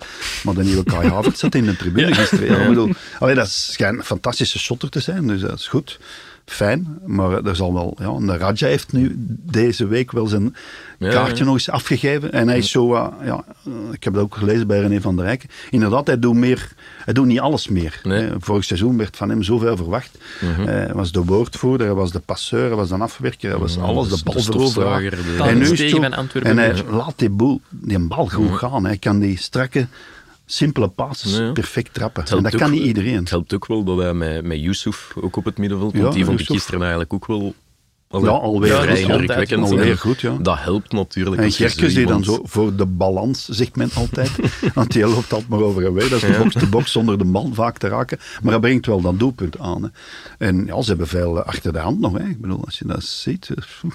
Maar 0.44 0.54
de 0.54 0.64
nieuwe 0.64 0.84
Kai 0.84 1.08
Havertz 1.14 1.40
zat 1.40 1.54
in 1.54 1.64
de 1.64 1.76
tribune 1.76 2.14
gisteren. 2.14 2.46
Ja, 2.46 2.62
ik 2.62 2.68
bedoel, 2.68 2.90
allee, 3.18 3.34
dat 3.34 3.48
schijnt 3.48 3.98
een 3.98 4.04
fantastische 4.04 4.58
shotter 4.58 4.88
te 4.88 5.00
zijn, 5.00 5.26
dus 5.26 5.40
dat 5.40 5.58
is 5.58 5.68
goed. 5.68 5.98
Fijn, 6.46 6.98
maar 7.06 7.44
er 7.44 7.56
zal 7.56 7.72
wel... 7.72 7.96
Ja, 8.00 8.26
de 8.26 8.36
Raja 8.38 8.66
heeft 8.66 8.92
nu 8.92 9.14
deze 9.28 9.86
week 9.86 10.12
wel 10.12 10.26
zijn 10.26 10.56
Ja, 10.98 11.10
kaartje 11.10 11.36
ja. 11.38 11.44
nog 11.44 11.54
eens 11.54 11.70
afgegeven. 11.70 12.32
En 12.32 12.48
hij 12.48 12.58
is 12.58 12.70
zo... 12.70 12.94
eh, 12.94 13.06
ja, 13.24 13.44
ik 13.92 14.04
heb 14.04 14.14
dat 14.14 14.22
ook 14.22 14.34
gelezen 14.36 14.66
bij 14.66 14.80
René 14.80 15.00
van 15.00 15.16
der 15.16 15.24
Rijken. 15.24 15.48
Inderdaad, 15.70 16.06
hij 16.06 16.18
doet, 16.18 16.34
meer, 16.34 16.72
hij 17.04 17.14
doet 17.14 17.26
niet 17.26 17.40
alles 17.40 17.68
meer. 17.68 18.00
Nee. 18.02 18.22
Mhm. 18.24 18.32
Eh, 18.32 18.36
Vorig 18.40 18.64
seizoen 18.64 18.96
werd 18.96 19.16
van 19.16 19.28
hem 19.28 19.42
zoveel 19.42 19.76
verwacht. 19.76 20.18
Eh, 20.40 20.64
Hij 20.64 20.92
was 20.94 21.12
de 21.12 21.24
woordvoerder, 21.24 21.86
hij 21.86 21.96
was 21.96 22.12
de 22.12 22.20
passeur, 22.20 22.66
hij 22.66 22.76
was 22.76 22.88
de 22.88 22.96
afwerker, 22.96 23.50
hij 23.50 23.58
was 23.58 23.78
alles, 23.78 24.08
de 24.08 24.20
balveroveraar. 24.24 25.02
En 25.40 25.58
nu 25.58 25.70
is 25.70 25.80
het 25.80 25.90
zo-. 25.90 26.02
En 26.42 26.58
hij 26.58 26.74
laat 26.90 27.14
die, 27.16 27.30
boel, 27.30 27.60
die 27.70 27.98
bal 27.98 28.26
goed 28.28 28.52
gaan. 28.56 28.84
Hij 28.84 28.98
kan 28.98 29.18
die 29.18 29.38
strakke, 29.38 29.86
simpele 30.46 30.88
passes 30.88 31.36
Ja, 31.36 31.44
ja. 31.44 31.52
perfect 31.52 31.94
trappen. 31.94 32.24
En 32.26 32.42
dat 32.42 32.56
kan 32.56 32.70
niet 32.70 32.82
iedereen. 32.82 33.14
Het 33.16 33.30
helpt 33.30 33.54
ook 33.54 33.66
wel 33.66 33.84
dat 33.84 33.98
hij 33.98 34.14
met, 34.14 34.44
met 34.44 34.60
Yusuf 34.60 35.12
ook 35.20 35.36
op 35.36 35.44
het 35.44 35.58
middenveld, 35.58 35.96
want 35.96 36.14
die 36.14 36.24
vond 36.24 36.40
ik 36.40 36.46
gisteren 36.46 36.80
eigenlijk 36.80 37.12
ook 37.12 37.26
wel 37.26 37.54
Ja, 38.08 38.18
alweer, 38.28 38.72
Ja, 38.72 38.80
vrij 38.82 39.00
dat 39.02 39.10
indrukwekkend. 39.10 39.62
alweer 39.70 39.98
goed, 39.98 40.20
ja. 40.20 40.36
Dat 40.40 40.58
helpt 40.58 40.92
natuurlijk. 40.92 41.42
En 41.42 41.52
Gerkes 41.52 41.92
zo 41.92 41.98
die 41.98 42.06
dan 42.06 42.24
zo 42.24 42.40
voor 42.44 42.76
de 42.76 42.86
balans, 42.86 43.44
zegt 43.48 43.76
men 43.76 43.90
altijd. 43.94 44.30
Want 44.74 44.92
die 44.92 45.06
loopt 45.06 45.32
altijd 45.32 45.48
maar 45.50 45.60
over 45.60 45.86
en 45.86 45.92
weer. 45.92 46.08
Dat 46.08 46.22
is 46.22 46.28
de 46.30 46.38
box-to-box 46.38 46.92
zonder 46.92 47.18
de 47.18 47.24
bal 47.24 47.50
vaak 47.54 47.78
te 47.78 47.88
raken. 47.88 48.18
Maar 48.42 48.52
hij 48.52 48.60
brengt 48.60 48.86
wel 48.86 49.00
dat 49.00 49.18
doelpunt 49.18 49.58
aan. 49.58 49.82
Hè. 49.82 49.88
En 50.46 50.66
ja, 50.66 50.80
ze 50.82 50.88
hebben 50.88 51.06
veel 51.08 51.42
achter 51.42 51.72
de 51.72 51.78
hand 51.78 52.00
nog. 52.00 52.18
Hè. 52.18 52.24
Ik 52.28 52.40
bedoel, 52.40 52.64
als 52.64 52.78
je 52.78 52.86
dat 52.86 53.04
ziet. 53.04 53.50
eh, 53.54 53.90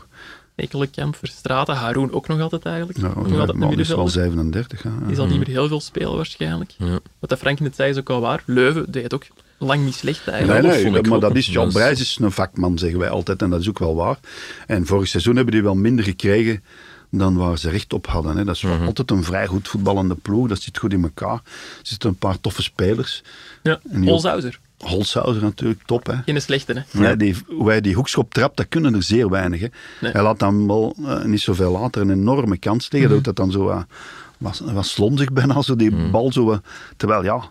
pff, 0.56 0.66
Ekelenkamp, 0.66 1.16
Verstraten, 1.16 1.76
Haroun 1.76 2.12
ook 2.14 2.28
nog 2.28 2.40
altijd 2.40 2.66
eigenlijk. 2.66 2.98
Ja, 2.98 3.04
nog 3.08 3.16
altijd 3.18 3.50
een 3.50 3.58
man 3.58 3.80
is 3.80 3.88
wel 3.88 3.98
middenvelder. 3.98 4.12
37. 4.12 4.84
Hè. 4.84 4.90
Die 5.08 5.16
zal 5.16 5.26
niet 5.28 5.38
meer 5.38 5.48
heel 5.48 5.68
veel 5.68 5.82
spelen 5.82 6.16
waarschijnlijk. 6.16 6.74
Ja. 6.78 7.00
Wat 7.20 7.30
dat 7.30 7.40
Frank 7.40 7.60
net 7.60 7.76
zei 7.76 7.90
is 7.90 7.98
ook 7.98 8.10
al 8.10 8.22
waar. 8.22 8.44
Leuven 8.46 8.92
deed 8.92 9.04
het 9.04 9.14
ook 9.14 9.26
lang 9.58 9.84
niet 9.86 9.94
slecht 9.96 10.26
Nee, 10.26 10.36
eigenlijk. 10.36 10.68
nee, 10.68 10.86
ik 10.86 10.92
maar 10.92 11.10
wel. 11.10 11.20
dat 11.20 11.36
is, 11.36 11.46
Jan 11.46 11.56
Dat 11.56 11.68
is- 11.68 11.74
Brijs 11.74 12.00
is 12.00 12.18
een 12.22 12.32
vakman, 12.32 12.78
zeggen 12.78 13.00
wij 13.00 13.10
altijd. 13.10 13.42
En 13.42 13.50
dat 13.50 13.60
is 13.60 13.70
ook 13.70 13.80
wel 13.80 13.96
waar. 13.96 14.20
En 14.68 14.86
vorig 14.86 15.08
seizoen 15.08 15.36
hebben 15.36 15.54
die 15.54 15.64
wel 15.64 15.76
minder 15.76 16.06
gekregen 16.06 16.64
dan 17.12 17.36
waar 17.38 17.58
ze 17.58 17.70
recht 17.70 17.94
op 17.94 18.08
hadden. 18.08 18.38
Hè. 18.38 18.44
Dat 18.44 18.56
is 18.56 18.62
wel 18.62 18.76
Mhm. 18.76 18.86
altijd 18.86 19.12
een 19.12 19.24
vrij 19.24 19.48
goed 19.48 19.68
voetballende 19.68 20.16
ploeg. 20.16 20.48
Dat 20.48 20.62
zit 20.62 20.78
goed 20.78 20.94
in 20.94 21.04
elkaar. 21.04 21.34
Er 21.34 21.42
zitten 21.82 22.10
een 22.10 22.16
paar 22.16 22.40
toffe 22.40 22.62
spelers. 22.62 23.24
Ja, 23.64 23.80
Holzhauser 24.82 25.42
natuurlijk, 25.42 25.80
top. 25.86 26.06
Hè. 26.06 26.14
Geen 26.26 26.42
slechte, 26.42 26.86
hè. 26.92 27.04
Ja, 27.04 27.16
die, 27.16 27.36
hoe 27.48 27.70
hij 27.70 27.82
die 27.82 27.94
hoekschop 27.96 28.34
trapt, 28.34 28.58
dat 28.58 28.66
kunnen 28.70 28.94
er 28.96 29.04
zeer 29.04 29.30
weinig. 29.30 29.60
Hè. 29.62 29.68
Nee. 30.02 30.12
Hij 30.12 30.22
laat 30.24 30.40
dan 30.40 30.68
wel 30.68 30.96
eh, 31.06 31.24
niet 31.24 31.42
zoveel 31.42 31.72
later 31.72 32.02
een 32.02 32.12
enorme 32.12 32.58
kans 32.58 32.92
liggen. 32.92 33.10
Mhm. 33.10 33.18
Doet 33.18 33.26
dat 33.26 33.36
dan 33.36 33.52
zo 33.52 33.70
uh, 33.70 33.82
was, 34.38 34.62
was 34.66 34.92
slonzig 34.92 35.32
bijna, 35.34 35.62
zo 35.62 35.76
die 35.76 35.92
Mhm. 35.92 36.12
bal 36.12 36.32
zo. 36.32 36.52
eh, 36.52 36.58
terwijl 36.98 37.24
ja, 37.24 37.44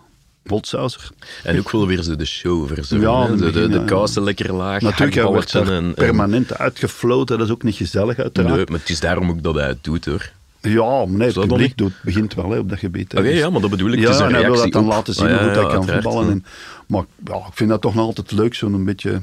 Holzhauser. 0.47 1.11
En 1.45 1.59
ook 1.59 1.71
wel 1.71 1.87
weer 1.87 2.03
zo 2.03 2.17
de 2.17 2.25
show 2.25 2.67
verzorgen. 2.69 3.09
Ja, 3.11 3.27
de, 3.27 3.51
de, 3.51 3.69
de 3.69 3.79
ja. 3.79 3.85
kousen 3.85 4.23
lekker 4.23 4.53
laag, 4.55 4.81
Natuurlijk, 4.81 5.15
hij 5.15 5.25
wordt 5.25 5.55
en, 5.55 5.95
permanent 5.95 6.59
uitgefloten. 6.59 7.39
Dat 7.39 7.47
is 7.47 7.53
ook 7.53 7.63
niet 7.63 7.75
gezellig, 7.77 8.19
uiteraard. 8.19 8.57
Nee, 8.57 8.65
maar 8.69 8.79
het 8.79 8.89
is 8.91 9.01
daarom 9.01 9.31
ook 9.31 9.43
dat 9.43 9.55
hij 9.55 9.67
het 9.69 9.85
doet, 9.85 10.05
hoor. 10.05 10.31
Ja, 10.61 10.85
maar 11.07 11.17
nee, 11.19 11.29
het 11.29 11.47
publiek 11.49 11.77
doet, 11.77 11.93
begint 12.03 12.35
wel 12.35 12.51
hè, 12.51 12.59
op 12.59 12.69
dat 12.69 12.79
gebied. 12.79 13.13
Oké, 13.15 13.23
Dus- 13.23 13.39
ja, 13.39 13.51
maar 13.51 13.61
dat 13.61 13.71
bedoel 13.71 13.91
ik. 13.91 13.99
ja, 14.01 14.25
en 14.27 14.33
hij 14.35 14.43
wil 14.51 14.57
dat 14.57 14.73
dan 14.73 14.83
op- 14.85 14.89
laten 14.91 15.15
zien 15.15 15.25
Ah, 15.27 15.31
ja, 15.31 15.37
hoe 15.39 15.47
goed 15.47 15.55
hij 15.55 15.65
ja, 15.65 15.71
kan 15.73 15.87
voetballen. 15.87 16.25
ja. 16.27 16.31
En, 16.31 16.45
maar 16.87 17.05
ja, 17.25 17.35
ik 17.37 17.53
vind 17.55 17.71
dat 17.71 17.81
toch 17.81 17.95
nog 17.95 18.05
altijd 18.07 18.33
leuk, 18.33 18.55
zo'n 18.55 18.85
beetje 18.85 19.21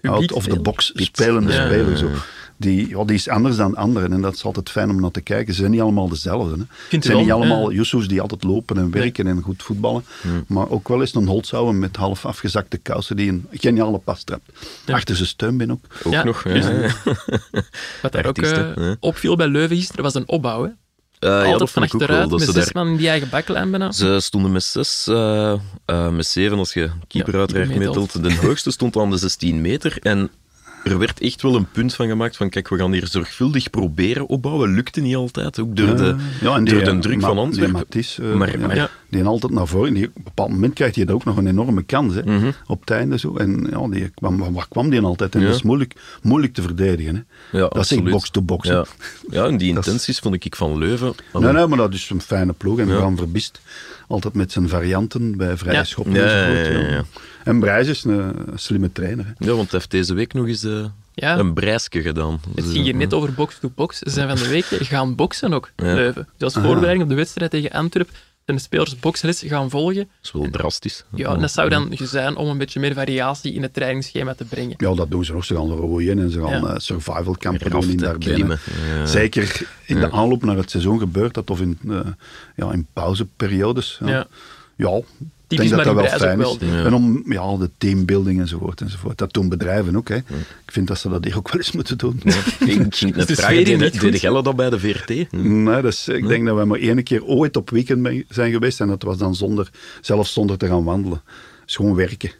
out 0.00 0.32
of 0.32 0.46
the 0.46 0.60
box 0.60 0.92
spelende 0.94 1.52
Ja, 1.52 1.66
speler. 1.66 1.96
Zo. 1.98 2.08
Ja. 2.58 2.66
Die, 2.66 2.88
ja, 2.88 3.04
die 3.04 3.14
is 3.16 3.28
anders 3.28 3.56
dan 3.56 3.76
anderen 3.76 4.12
en 4.12 4.20
dat 4.20 4.34
is 4.34 4.44
altijd 4.44 4.70
fijn 4.70 4.90
om 4.90 5.00
naar 5.00 5.10
te 5.10 5.20
kijken. 5.20 5.54
Ze 5.54 5.60
zijn 5.60 5.70
niet 5.70 5.80
allemaal 5.80 6.08
dezelfde. 6.08 6.56
Hè. 6.56 6.96
Je 6.96 7.02
zijn 7.02 7.16
niet 7.16 7.30
allemaal 7.32 7.72
Yusufs 7.72 8.08
die 8.08 8.20
altijd 8.20 8.44
lopen 8.44 8.76
en 8.78 8.90
werken 8.90 9.26
en 9.26 9.40
goed 9.42 9.62
voetballen. 9.62 10.04
Maar 10.46 10.68
ook 10.70 10.88
wel 10.88 11.00
eens 11.00 11.14
een 11.14 11.26
Holzhauer 11.26 11.74
met 11.74 11.96
half 11.96 12.24
afgezakte 12.26 12.76
kousen 12.76 13.16
die 13.16 13.28
een 13.30 13.46
geniale 13.50 13.98
pas 13.98 14.22
trapt. 14.22 14.50
Ja. 14.86 14.94
Achter 14.94 15.16
zijn 15.16 15.28
steun 15.28 15.56
ben 15.56 15.70
ook. 15.70 15.84
Ook 16.04 16.12
Ja, 16.12 16.24
nog. 16.24 16.44
Ja, 16.48 16.54
ja. 16.70 16.90
Wat 18.02 18.12
daar 18.12 18.26
ook 18.26 18.38
eh, 18.38 18.74
hè. 18.74 18.92
opviel 19.00 19.36
bij 19.36 19.48
Leuven 19.48 19.76
gisteren 19.76 20.02
was 20.02 20.14
een 20.14 20.28
opbouw. 20.28 20.62
Hè. 20.62 20.70
Eh, 21.18 21.28
ja, 21.30 21.38
Altijd 21.38 21.58
dat 21.58 21.70
van 21.70 21.82
achteruit, 21.82 22.30
Dat 22.30 22.38
met 22.38 22.48
ze 22.48 22.54
zes 22.54 22.64
daar, 22.64 22.84
man 22.84 22.92
in 22.92 22.96
die 22.98 23.08
eigen 23.08 23.28
baklijn 23.28 23.70
bijna. 23.70 23.92
ze 23.92 24.20
stonden 24.20 24.52
met 24.52 24.62
zes, 24.64 25.06
eh, 25.08 25.52
eh, 25.84 26.08
met 26.10 26.26
zeven 26.26 26.58
als 26.58 26.72
je 26.72 26.90
keeper 27.08 27.32
Ja, 27.32 27.38
uiteraard 27.38 27.68
keeper 27.68 27.86
meetelt. 27.86 28.22
De 28.22 28.34
hoogste 28.46 28.70
stond 28.70 28.96
aan 28.96 29.10
de 29.10 29.16
16 29.16 29.60
meter. 29.60 29.98
En 30.02 30.30
er 30.86 30.98
werd 30.98 31.20
echt 31.20 31.42
wel 31.42 31.54
een 31.54 31.66
punt 31.72 31.94
van 31.94 32.08
gemaakt 32.08 32.36
van 32.36 32.48
kijk, 32.50 32.68
we 32.68 32.78
gaan 32.78 32.92
hier 32.92 33.06
zorgvuldig 33.06 33.70
proberen 33.70 34.26
opbouwen. 34.26 34.74
Lukte 34.74 35.00
niet 35.00 35.16
altijd, 35.16 35.58
ook 35.60 35.76
door, 35.76 35.96
de, 35.96 36.16
ja, 36.40 36.58
door 36.60 36.84
de 36.84 36.98
druk 36.98 37.20
van 37.20 37.38
Antwerpen. 37.38 37.86
Maar- 38.38 38.50
ja, 38.60 38.66
maar- 38.66 38.76
Ja. 38.76 38.90
die 39.08 39.24
altijd 39.24 39.52
naar 39.52 39.66
voren. 39.66 39.94
Die, 39.94 40.06
op 40.08 40.16
een 40.16 40.22
bepaald 40.22 40.50
moment 40.50 40.74
krijgt 40.74 40.96
hij 40.96 41.08
ook 41.08 41.24
nog 41.24 41.36
een 41.36 41.46
enorme 41.46 41.82
kans 41.82 42.14
hè, 42.14 42.22
Mhm. 42.22 42.50
op 42.66 42.80
het 42.80 42.90
einde. 42.90 43.18
Zo. 43.18 43.36
En 43.36 43.66
ja, 43.70 43.88
die 43.88 44.08
kwam, 44.08 44.52
waar 44.52 44.68
kwam 44.68 44.90
die 44.90 45.00
altijd? 45.00 45.34
En 45.34 45.40
Ja. 45.40 45.46
dat 45.46 45.56
is 45.56 45.62
moeilijk, 45.62 45.94
moeilijk 46.22 46.54
te 46.54 46.62
verdedigen. 46.62 47.26
Hè. 47.50 47.58
Dat 47.58 47.76
is 47.76 47.92
echt 47.92 48.04
box-to-box. 48.04 48.68
Ja. 48.68 48.84
en 49.30 49.56
die 49.56 49.70
is- 49.70 49.76
intenties 49.76 50.18
vond 50.18 50.44
ik 50.44 50.56
van 50.56 50.78
Leuven. 50.78 51.14
Nee, 51.32 51.52
nee, 51.52 51.66
maar 51.66 51.78
dat 51.78 51.94
is 51.94 52.10
een 52.10 52.20
fijne 52.20 52.52
ploeg. 52.52 52.78
En 52.78 52.88
Ja. 52.88 52.96
Bram 52.96 53.16
Verbist 53.16 53.60
altijd 54.06 54.34
met 54.34 54.52
zijn 54.52 54.68
varianten 54.68 55.36
bij 55.36 55.56
vrije 55.56 55.76
Ja. 55.76 55.84
schoppen 55.84 56.14
Ja, 56.14 56.22
enzovoort. 56.22 56.66
ja, 56.66 56.72
ja, 56.72 56.78
ja. 56.88 56.88
ja. 56.94 57.04
En 57.44 57.60
Brijs 57.60 57.88
is 57.88 58.04
een 58.04 58.34
slimme 58.54 58.92
trainer. 58.92 59.24
Hè. 59.24 59.32
Ja, 59.46 59.52
want 59.54 59.70
hij 59.70 59.78
heeft 59.78 59.90
deze 59.90 60.14
week 60.14 60.32
nog 60.32 60.46
eens 60.46 60.64
eh, 60.64 60.84
Ja. 61.14 61.38
een 61.38 61.54
breisje 61.54 62.02
gedaan. 62.02 62.32
Het 62.32 62.54
Dus, 62.56 62.64
ging 62.72 62.84
hier 62.84 62.92
eh, 62.92 62.98
net 62.98 63.14
over 63.14 63.32
box-to-box. 63.32 63.98
Ze 63.98 64.10
zijn 64.10 64.28
van 64.28 64.36
de 64.36 64.48
week 64.48 64.64
gaan 64.92 65.14
boksen 65.14 65.52
ook, 65.52 65.70
Ja. 65.76 65.94
Leuven. 65.94 66.28
Dus 66.36 66.48
Ah, 66.48 66.54
als 66.56 66.64
voorbereiding 66.66 67.02
op 67.02 67.08
de 67.08 67.14
wedstrijd 67.14 67.50
tegen 67.50 67.70
Antwerpen 67.70 68.14
zijn 68.14 68.26
de 68.54 68.60
spelers 68.60 68.98
boksles 68.98 69.42
gaan 69.46 69.70
volgen. 69.70 69.94
Dat 69.94 70.06
is 70.22 70.32
wel 70.32 70.50
drastisch. 70.50 71.04
Ja, 71.14 71.34
en 71.34 71.40
dat 71.40 71.50
zou 71.50 71.68
dan 71.68 71.96
zijn 72.02 72.36
om 72.36 72.48
een 72.48 72.58
beetje 72.58 72.80
meer 72.80 72.94
variatie 72.94 73.52
in 73.52 73.62
het 73.62 73.74
trainingsschema 73.74 74.34
te 74.34 74.44
brengen. 74.44 74.74
Ja, 74.76 74.94
dat 74.94 75.10
doen 75.10 75.24
ze 75.24 75.32
nog. 75.32 75.44
Ze 75.44 75.54
gaan 75.54 75.70
roeien 75.70 76.18
en 76.18 76.30
ze 76.30 76.42
gaan 76.42 76.60
Ja. 76.62 76.68
eh, 76.68 76.78
survival 76.78 77.36
campen 77.38 77.70
doen 77.70 77.90
in. 77.90 77.98
Ja. 78.98 79.06
Zeker 79.06 79.68
in 79.84 80.00
de 80.00 80.10
aanloop 80.10 80.44
naar 80.44 80.56
het 80.56 80.70
seizoen 80.70 80.98
gebeurt 80.98 81.34
dat, 81.34 81.50
of 81.50 81.60
in, 81.60 81.78
eh, 81.88 82.00
ja, 82.56 82.72
in 82.72 82.86
pauzeperiodes. 82.92 84.00
Ja. 84.04 84.26
Ja. 84.76 85.00
Ik 85.48 85.56
denk 85.56 85.70
dat 85.70 85.84
dat 85.84 85.94
wel 85.94 86.04
fijn 86.06 86.40
is. 86.40 86.58
wel. 86.58 86.84
En 86.84 86.94
om 86.94 87.22
ja, 87.26 87.56
de 87.56 87.70
teambuilding 87.78 88.40
enzovoort 88.40 88.80
enzovoort. 88.80 89.18
Dat 89.18 89.32
doen 89.32 89.48
bedrijven 89.48 89.96
ook. 89.96 90.08
Hè. 90.08 90.16
Ik 90.16 90.72
vind 90.72 90.86
dat 90.86 90.98
ze 90.98 91.08
dat 91.08 91.24
hier 91.24 91.36
ook 91.36 91.50
wel 91.50 91.60
eens 91.60 91.72
moeten 91.72 91.98
doen. 91.98 92.20
Ik 92.24 92.94
ging 92.94 93.14
net 93.16 93.28
de 93.28 93.36
vragen, 93.36 94.12
jij 94.18 94.42
dat 94.42 94.56
bij 94.56 94.70
de 94.70 94.78
VRT? 94.78 95.32
Nee, 95.32 95.82
is, 95.82 96.08
ik 96.08 96.28
denk 96.28 96.46
dat 96.46 96.56
we 96.56 96.64
maar 96.64 96.78
één 96.78 97.02
keer 97.02 97.24
ooit 97.24 97.56
op 97.56 97.70
weekend 97.70 98.24
zijn 98.28 98.52
geweest. 98.52 98.80
En 98.80 98.88
dat 98.88 99.02
was 99.02 99.18
dan 99.18 99.34
zonder, 99.34 99.70
zelfs 100.00 100.32
zonder 100.32 100.58
te 100.58 100.66
gaan 100.66 100.84
wandelen. 100.84 101.20
Het 101.60 101.68
is 101.68 101.76
gewoon 101.76 101.94
werken. 101.94 102.30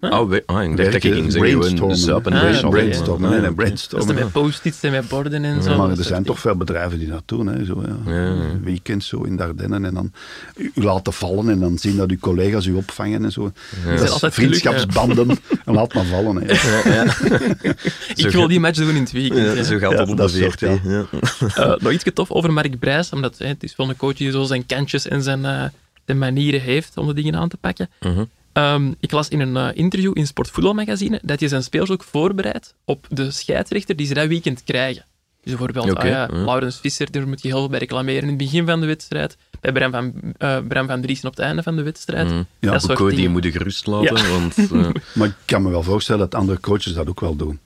Ah, 0.00 0.28
we, 0.28 0.36
ik 0.36 0.46
dacht 0.46 0.56
dat 0.56 0.76
je 0.76 0.76
Werken, 0.76 1.12
ging 1.12 1.32
zeggen, 1.32 1.50
gewoon 1.50 1.58
brainstormen. 1.60 1.96
zuipen. 1.96 2.32
Ah, 2.32 2.68
brainstormen. 2.68 3.30
Nee, 3.30 3.40
nee, 3.40 3.50
oké. 3.50 3.56
Dat 3.56 3.66
is 3.68 3.86
brainstormen. 3.88 4.14
met 4.14 4.32
post-its 4.32 4.80
en 4.82 4.90
met 4.90 5.08
borden 5.08 5.44
en 5.44 5.62
zo. 5.62 5.76
maar 5.76 5.90
er 5.90 6.04
zijn 6.04 6.24
toch 6.24 6.40
veel 6.40 6.56
bedrijven 6.56 6.98
die 6.98 7.08
dat 7.08 7.22
doen. 7.26 7.46
Hè, 7.46 7.64
zo, 7.64 7.82
ja. 7.86 8.12
Ja, 8.12 8.24
ja. 8.24 8.60
Weekend 8.62 9.04
zo 9.04 9.22
in 9.22 9.36
de 9.36 9.42
Ardennen 9.42 9.84
en 9.84 9.94
dan 9.94 10.12
u 10.56 10.72
laten 10.74 11.12
vallen 11.12 11.48
en 11.48 11.60
dan 11.60 11.78
zien 11.78 11.96
dat 11.96 12.10
uw 12.10 12.18
collega's 12.18 12.66
u 12.66 12.72
opvangen 12.72 13.24
en 13.24 13.32
zo. 13.32 13.52
Dat 13.84 14.22
is 14.22 14.34
vriendschapsbanden 14.34 15.28
en 15.64 15.74
laat 15.74 15.94
maar 15.94 16.04
vallen. 16.04 16.42
Hè. 16.42 16.52
Ik 18.24 18.30
wil 18.30 18.48
die 18.48 18.60
match 18.60 18.78
doen 18.78 18.94
in 18.94 19.02
het 19.02 19.12
weekend. 19.12 19.66
Zo 19.66 19.78
gaat 19.78 19.92
Ja, 19.92 20.04
dat 20.14 20.30
de. 20.30 21.06
Eh, 21.54 21.74
nog 21.78 21.92
iets 21.92 22.04
tof 22.14 22.30
over 22.30 22.52
Mark 22.52 22.78
Brijs, 22.78 23.10
omdat 23.10 23.38
hè, 23.38 23.46
het 23.46 23.62
is 23.62 23.76
wel 23.76 23.88
een 23.88 23.96
coach 23.96 24.16
die 24.16 24.30
zo 24.30 24.44
zijn 24.44 24.66
kantjes 24.66 25.08
en 25.08 25.22
zijn, 25.22 25.44
eh, 25.44 25.64
zijn 26.06 26.18
manieren 26.18 26.60
heeft 26.60 26.96
om 26.96 27.06
de 27.06 27.14
dingen 27.14 27.36
aan 27.36 27.48
te 27.48 27.56
pakken. 27.56 27.90
Mhm. 28.00 28.24
Ehm, 28.52 28.92
ik 29.00 29.10
las 29.10 29.28
in 29.28 29.40
een 29.40 29.56
eh, 29.56 29.68
interview 29.74 30.18
in 30.18 30.26
Sportvoetbalmagazine 30.26 31.20
dat 31.22 31.40
je 31.40 31.48
zijn 31.48 31.62
spelers 31.62 31.90
ook 31.90 32.02
voorbereidt 32.04 32.74
op 32.84 33.06
de 33.08 33.30
scheidsrechter 33.30 33.96
die 33.96 34.06
ze 34.06 34.14
dat 34.14 34.26
weekend 34.28 34.64
krijgen. 34.64 35.04
Dus 35.42 35.54
bijvoorbeeld, 35.56 35.90
Oké, 35.90 36.00
ah 36.00 36.08
ja. 36.08 36.28
Laurens 36.32 36.78
Visser, 36.80 37.10
daar 37.10 37.28
moet 37.28 37.42
je 37.42 37.48
heel 37.48 37.58
veel 37.58 37.68
bij 37.68 37.78
reclameren 37.78 38.22
in 38.22 38.28
het 38.28 38.36
begin 38.36 38.66
van 38.66 38.80
de 38.80 38.86
wedstrijd. 38.86 39.36
Bij 39.60 39.72
Bram 39.72 39.90
van, 39.90 40.12
eh 40.38 40.58
Bram 40.68 40.86
van 40.86 41.00
Driesen 41.00 41.28
op 41.28 41.36
het 41.36 41.44
einde 41.44 41.62
van 41.62 41.76
de 41.76 41.82
wedstrijd. 41.82 42.26
Mhm. 42.28 42.42
Ja, 42.58 42.70
dat 42.70 42.82
soort 42.82 42.98
Boeko, 42.98 43.16
die 43.16 43.28
moet 43.28 43.44
je 43.44 43.50
gerust 43.50 43.86
laten, 43.86 44.16
Ja. 44.16 44.28
want... 44.28 44.56
eh, 44.72 45.02
Maar 45.14 45.28
ik 45.28 45.34
kan 45.44 45.62
me 45.62 45.70
wel 45.70 45.82
voorstellen 45.82 46.20
dat 46.20 46.40
andere 46.40 46.60
coaches 46.60 46.92
dat 46.92 47.08
ook 47.08 47.20
wel 47.20 47.36
doen. 47.36 47.58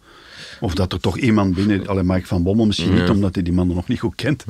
Of 0.60 0.74
dat 0.74 0.92
er 0.92 1.00
toch 1.00 1.18
iemand 1.18 1.54
binnen, 1.54 1.86
alleen 1.86 2.06
Mike 2.06 2.26
van 2.26 2.42
Bommel 2.42 2.66
misschien 2.66 2.94
niet, 2.94 3.10
omdat 3.10 3.34
hij 3.34 3.44
die 3.44 3.52
man 3.52 3.66
nog 3.66 3.88
niet 3.88 4.00
goed 4.00 4.14
kent, 4.14 4.44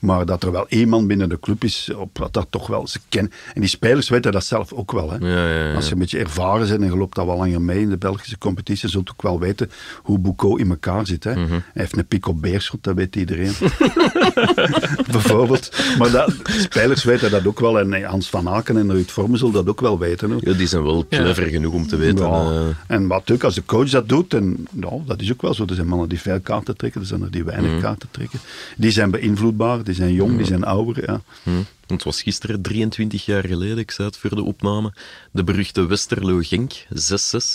maar 0.00 0.26
dat 0.26 0.42
er 0.42 0.52
wel 0.52 0.66
iemand 0.68 1.06
binnen 1.06 1.28
de 1.28 1.40
club 1.40 1.64
is, 1.64 1.90
op 1.96 2.18
wat 2.18 2.32
dat 2.32 2.46
toch 2.50 2.66
wel 2.66 2.86
ze 2.86 2.98
kennen. 3.08 3.32
En 3.54 3.60
die 3.60 3.70
spelers 3.70 4.08
weten 4.08 4.32
dat 4.32 4.44
zelf 4.44 4.72
ook 4.72 4.92
wel. 4.92 5.10
Hè. 5.10 5.16
ja, 5.16 5.48
ja, 5.48 5.64
ja. 5.68 5.74
Als 5.74 5.86
je 5.86 5.92
een 5.92 5.98
beetje 5.98 6.18
ervaren 6.18 6.68
bent 6.68 6.80
en 6.82 6.86
je 6.90 6.96
loopt 6.96 7.18
al 7.18 7.26
wel 7.26 7.36
langer 7.36 7.60
mee 7.62 7.80
in 7.80 7.88
de 7.88 7.96
Belgische 7.96 8.38
competitie, 8.38 8.88
zult 8.88 9.10
ook 9.10 9.22
wel 9.22 9.38
weten 9.40 9.70
hoe 10.02 10.18
Bouco 10.18 10.56
in 10.56 10.70
elkaar 10.70 11.06
zit. 11.06 11.24
Hè. 11.24 11.32
Hij 11.32 11.62
heeft 11.72 11.96
een 11.96 12.06
pick 12.06 12.26
op 12.28 12.40
beerschot, 12.42 12.84
dat 12.84 12.94
weet 12.94 13.16
iedereen. 13.16 13.52
Bijvoorbeeld. 15.12 15.72
Maar 15.98 16.10
dat, 16.10 16.32
spelers 16.58 17.04
weten 17.04 17.30
dat 17.30 17.46
ook 17.46 17.60
wel. 17.60 17.78
En 17.78 17.92
eh, 17.92 18.08
Hans 18.08 18.28
van 18.28 18.48
Aken 18.48 18.76
en 18.76 18.90
Ruud 18.92 19.08
Vormen 19.10 19.38
zullen 19.38 19.54
dat 19.54 19.68
ook 19.68 19.80
wel 19.80 19.98
weten. 19.98 20.30
Hoor. 20.30 20.40
Ja, 20.42 20.52
die 20.52 20.66
zijn 20.66 20.82
wel 20.82 21.06
clever 21.10 21.46
genoeg 21.46 21.72
om 21.74 21.86
te 21.86 21.96
weten. 21.96 22.26
Ja. 22.26 22.40
eh, 22.44 22.96
En 22.96 23.06
wat 23.06 23.30
ook 23.30 23.44
als 23.44 23.54
de 23.54 23.64
coach 23.64 23.90
dat 23.90 24.08
doet, 24.08 24.34
en 24.34 24.66
nou, 24.72 25.02
dat 25.06 25.20
is 25.20 25.32
ook 25.32 25.42
wel 25.42 25.47
zo. 25.54 25.64
Er 25.68 25.74
zijn 25.74 25.86
mannen 25.86 26.08
die 26.08 26.20
veel 26.20 26.40
kaarten 26.40 26.76
trekken, 26.76 27.00
er 27.00 27.06
zijn 27.06 27.22
er 27.22 27.30
die 27.30 27.44
weinig 27.44 27.70
Mhm. 27.70 27.80
kaarten 27.80 28.08
trekken. 28.10 28.38
Die 28.76 28.90
zijn 28.90 29.10
beïnvloedbaar, 29.10 29.84
die 29.84 29.94
zijn 29.94 30.12
jong, 30.12 30.36
die 30.36 30.46
zijn 30.46 30.64
ouder. 30.64 31.02
Ja. 31.10 31.20
hm. 31.42 31.50
Het 31.88 32.04
was 32.04 32.22
gisteren, 32.22 32.62
23 32.62 33.24
jaar 33.24 33.46
geleden, 33.46 33.78
ik 33.78 33.90
zei 33.90 34.08
het 34.08 34.16
voor 34.16 34.34
de 34.34 34.42
opname, 34.42 34.92
de 35.32 35.44
beruchte 35.44 35.86
Westerlo-Genk, 35.86 36.72
6-6 36.72 36.76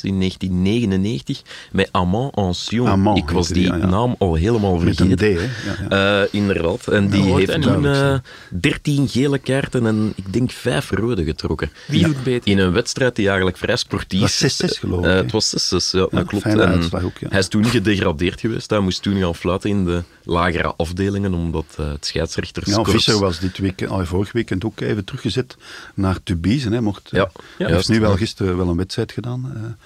in 0.01 0.19
1999, 0.19 1.41
met 1.71 1.89
Amand 1.91 2.35
Ancion. 2.35 2.87
Amand 2.87 3.17
ik 3.17 3.29
was 3.29 3.47
die, 3.47 3.65
ja, 3.65 3.75
ja. 3.75 3.85
naam 3.85 4.15
al 4.17 4.35
helemaal 4.35 4.77
Met 4.77 4.99
een 4.99 5.17
vergeten. 5.17 5.35
D, 5.35 5.39
hè. 5.39 5.71
Ja, 5.71 5.87
ja. 5.89 6.21
Eh, 6.21 6.27
inderdaad. 6.31 6.87
En 6.87 7.09
die 7.09 7.33
heeft 7.33 7.49
en 7.49 7.61
toen 7.61 7.81
duidelijk, 7.81 8.23
eh 8.23 8.59
13 8.59 9.07
gele 9.07 9.37
kaarten 9.37 9.85
en 9.85 10.13
ik 10.15 10.33
denk 10.33 10.51
5 10.51 10.89
rode 10.89 11.23
getrokken. 11.23 11.71
Wie 11.87 12.03
doet 12.03 12.23
beter? 12.23 12.51
In 12.51 12.57
een 12.57 12.71
wedstrijd 12.71 13.15
die 13.15 13.27
eigenlijk 13.27 13.57
vrij 13.57 13.75
sportief... 13.75 14.39
Was 14.39 14.61
6-6 14.63 14.79
geloof 14.79 14.99
ik, 14.99 15.05
Eh, 15.05 15.15
het 15.15 15.31
was 15.31 15.73
6-6, 15.73 15.91
ja, 15.91 16.07
dat 16.11 16.25
klopt. 16.25 16.43
fijne 16.43 16.61
En 16.61 16.69
uitslag 16.69 17.03
ook, 17.03 17.17
ja. 17.17 17.27
Hij 17.29 17.39
is 17.39 17.47
toen 17.47 17.65
gedegradeerd 17.65 18.39
geweest. 18.39 18.69
Hij 18.69 18.79
moest 18.79 19.01
toen 19.01 19.19
gaan 19.19 19.35
fluiten 19.35 19.69
in 19.69 19.85
de 19.85 20.03
lagere 20.23 20.73
afdelingen, 20.75 21.33
omdat 21.33 21.65
eh, 21.69 21.85
het 21.85 21.91
Ja, 21.91 21.97
scheidsrechterskorps... 22.01 22.91
Visser 22.91 23.19
was 23.19 23.39
dit 23.39 23.57
weekend, 23.57 23.89
al 23.91 24.05
vorig 24.23 24.47
weekend 24.47 24.65
ook 24.65 24.79
even 24.79 25.05
teruggezet 25.05 25.55
naar 25.93 26.23
Tubize. 26.23 26.69
Hè, 26.69 26.81
mocht, 26.81 27.09
Ja, 27.11 27.23
eh, 27.23 27.29
Ja. 27.57 27.65
hij 27.65 27.75
heeft 27.75 27.89
nu 27.89 27.99
wel 27.99 28.11
ja. 28.11 28.17
gisteren 28.17 28.57
wel 28.57 28.67
een 28.69 28.77
wedstrijd 28.77 29.11
gedaan. 29.11 29.77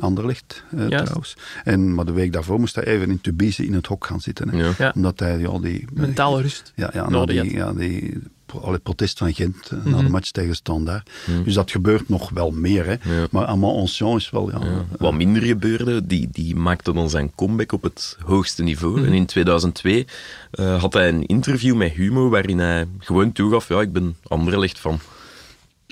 Anderlecht 0.00 0.64
eh, 0.76 0.86
trouwens. 0.86 1.36
En, 1.64 1.94
maar 1.94 2.04
de 2.04 2.12
week 2.12 2.32
daarvoor 2.32 2.58
moest 2.60 2.74
hij 2.74 2.84
even 2.84 3.10
in 3.10 3.20
Tubize 3.20 3.66
in 3.66 3.74
het 3.74 3.86
hok 3.86 4.06
gaan 4.06 4.20
zitten. 4.20 4.48
Hè, 4.48 4.56
Ja. 4.58 4.72
Ja. 4.78 4.92
Omdat 4.94 5.18
hij 5.20 5.38
ja, 5.38 5.58
die... 5.58 5.84
Mentale 5.92 6.42
rust. 6.42 6.72
Ja, 6.76 6.90
ja, 6.92 7.06
die, 7.06 7.16
had. 7.38 7.50
ja, 7.50 7.72
die 7.72 8.18
allee, 8.62 8.78
protest 8.78 9.18
van 9.18 9.34
Gent 9.34 9.68
eh, 9.70 9.78
na 9.84 9.90
Mhm. 9.96 10.04
de 10.04 10.10
match 10.10 10.30
tegen 10.30 10.54
Standaard. 10.54 11.10
Dus 11.44 11.54
dat 11.54 11.70
gebeurt 11.70 12.08
nog 12.08 12.30
wel 12.30 12.50
meer. 12.50 12.84
Hè. 12.86 12.90
Ja. 12.92 13.26
Maar 13.30 13.44
Amand 13.46 13.76
Ancien 13.78 14.16
is 14.16 14.30
wel... 14.30 14.50
Ja, 14.50 14.58
Ja. 14.58 14.66
eh, 14.66 14.76
Wat 14.98 15.14
minder 15.14 15.42
gebeurde, 15.42 16.06
die, 16.06 16.28
die 16.32 16.56
maakte 16.56 16.92
dan 16.92 17.10
zijn 17.10 17.32
comeback 17.34 17.72
op 17.72 17.82
het 17.82 18.16
hoogste 18.24 18.62
niveau. 18.62 18.96
Mhm. 18.98 19.04
En 19.06 19.12
in 19.12 19.26
2002 19.26 20.06
eh, 20.50 20.80
had 20.80 20.92
hij 20.92 21.08
een 21.08 21.26
interview 21.26 21.76
met 21.76 21.92
Humo 21.92 22.28
waarin 22.28 22.58
hij 22.58 22.86
gewoon 22.98 23.32
toegaf, 23.32 23.68
ja, 23.68 23.80
ik 23.80 23.92
ben 23.92 24.16
Anderlecht 24.28 24.78
van. 24.78 24.98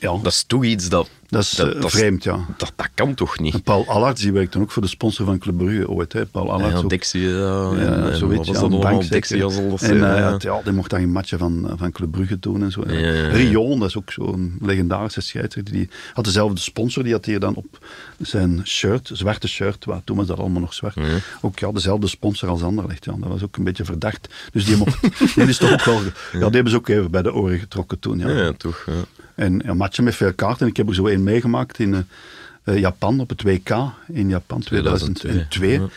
Ja, 0.01 0.19
Dat 0.23 0.33
is 0.33 0.45
toch 0.47 0.65
iets 0.65 0.89
dat... 0.89 1.09
dat 1.27 1.43
is 1.43 1.59
eh, 1.59 1.81
dat, 1.81 1.91
vreemd, 1.91 2.25
ja. 2.25 2.47
Dat, 2.57 2.73
dat 2.77 2.89
kan 2.95 3.15
toch 3.15 3.39
niet? 3.39 3.55
En 3.55 3.63
Paul 3.63 3.87
Allards, 3.87 4.21
die 4.21 4.33
werkt 4.33 4.53
dan 4.53 4.63
ook 4.63 4.71
voor 4.71 4.83
de 4.83 4.89
sponsor 4.89 5.27
van 5.27 5.39
Club 5.39 5.57
Brugge 5.57 5.89
ooit. 5.89 6.13
Hè. 6.13 6.27
Paul 6.27 6.53
Allards 6.53 6.81
Ja. 6.81 6.87
Dexia, 6.87 7.21
ja, 7.21 7.73
ja, 7.77 7.97
dat 7.97 8.21
een 8.21 8.57
allemaal? 8.57 8.81
bank 8.81 9.03
zal 9.25 9.69
dat 9.71 9.83
En 9.83 10.17
eh, 10.17 10.35
ja. 10.39 10.61
die 10.63 10.73
mocht 10.73 10.91
dan 10.91 11.01
een 11.01 11.13
matchen 11.13 11.39
van, 11.39 11.75
van 11.77 11.93
Club 11.93 12.11
Brugge 12.11 12.39
doen 12.39 12.63
en 12.63 12.73
zo. 12.73 12.83
Rion, 12.87 13.79
dat 13.79 13.89
is 13.89 13.97
ook 13.97 14.13
zo'n 14.13 14.59
legendarische 14.61 15.21
scheidsrechter. 15.21 15.73
Die 15.73 15.89
had 16.13 16.25
dezelfde 16.25 16.61
sponsor, 16.61 17.03
die 17.03 17.13
had 17.13 17.25
hier 17.25 17.41
dan 17.41 17.55
op 17.55 17.87
zijn 18.21 18.61
shirt, 18.65 19.11
zwarte 19.13 19.49
shirt, 19.49 19.85
waar 19.85 20.05
toen 20.05 20.17
was 20.17 20.27
dat 20.27 20.39
allemaal 20.39 20.61
nog 20.61 20.75
zwart, 20.75 20.97
ook 21.41 21.59
ja, 21.59 21.73
dezelfde 21.73 22.07
sponsor 22.07 22.49
als 22.49 22.63
Anderlecht. 22.63 23.05
Ja. 23.05 23.13
Dat 23.21 23.29
was 23.29 23.43
ook 23.43 23.57
een 23.57 23.65
beetje 23.65 23.85
verdacht. 23.85 24.29
Dus 24.53 24.65
die 24.65 24.77
mocht, 24.77 25.01
die 25.35 25.47
is 25.47 25.59
toch 25.59 25.73
ook 25.73 25.85
wel, 25.85 26.01
ja, 26.33 26.39
die 26.39 26.41
hebben 26.41 26.71
ze 26.71 26.77
ook 26.77 26.89
even 26.89 27.11
bij 27.11 27.23
de 27.23 27.33
oren 27.33 27.59
getrokken 27.59 27.99
toen. 27.99 28.19
Ja. 28.19 28.29
Ja, 28.29 28.45
ja, 28.45 28.53
toch. 28.53 28.87
En 29.39 29.63
ja, 29.65 29.75
matchen 29.75 30.05
met 30.05 30.15
veel 30.15 30.33
kaarten. 30.33 30.67
Ik 30.67 30.77
heb 30.77 30.89
er 30.89 30.95
zo 30.95 31.07
één 31.07 31.23
meegemaakt 31.23 31.79
in 31.79 31.95
eh, 31.95 32.01
eh, 32.63 32.79
Japan 32.79 33.21
op 33.21 33.29
het 33.29 33.43
WK 33.43 33.71
in 34.07 34.29
Japan 34.29 34.61
2002. 34.61 35.47
2002, 35.49 35.71
ja. 35.71 35.89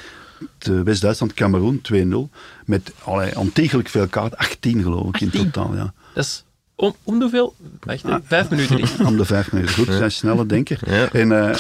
Het, 0.58 0.68
eh, 0.68 0.82
West-Duitsland, 0.82 1.34
Cameroen 1.34 1.82
2-0. 1.82 2.30
Met 2.66 2.92
allee, 3.04 3.40
ontiegelijk 3.40 3.90
veel 3.90 4.08
kaarten. 4.08 4.38
18 4.38 4.82
geloof 4.82 5.08
ik 5.08 5.22
in 5.22 5.28
18? 5.28 5.52
totaal. 5.52 5.76
Ja. 5.76 5.94
Dat 6.14 6.24
is 6.24 6.44
om, 6.82 6.96
om 7.04 7.14
de 7.16 7.20
hoeveel? 7.22 7.56
Wacht, 7.80 8.04
hè. 8.04 8.18
vijf 8.24 8.50
minuten. 8.50 8.76
niet. 8.76 8.96
Om 9.06 9.18
de 9.18 9.26
vijf 9.26 9.52
minuten. 9.52 9.74
Goed, 9.76 9.86
zijn 9.94 10.12
snelle 10.12 10.46
denker. 10.46 10.80
Ja. 10.86 11.12
En 11.12 11.32
eh, 11.32 11.56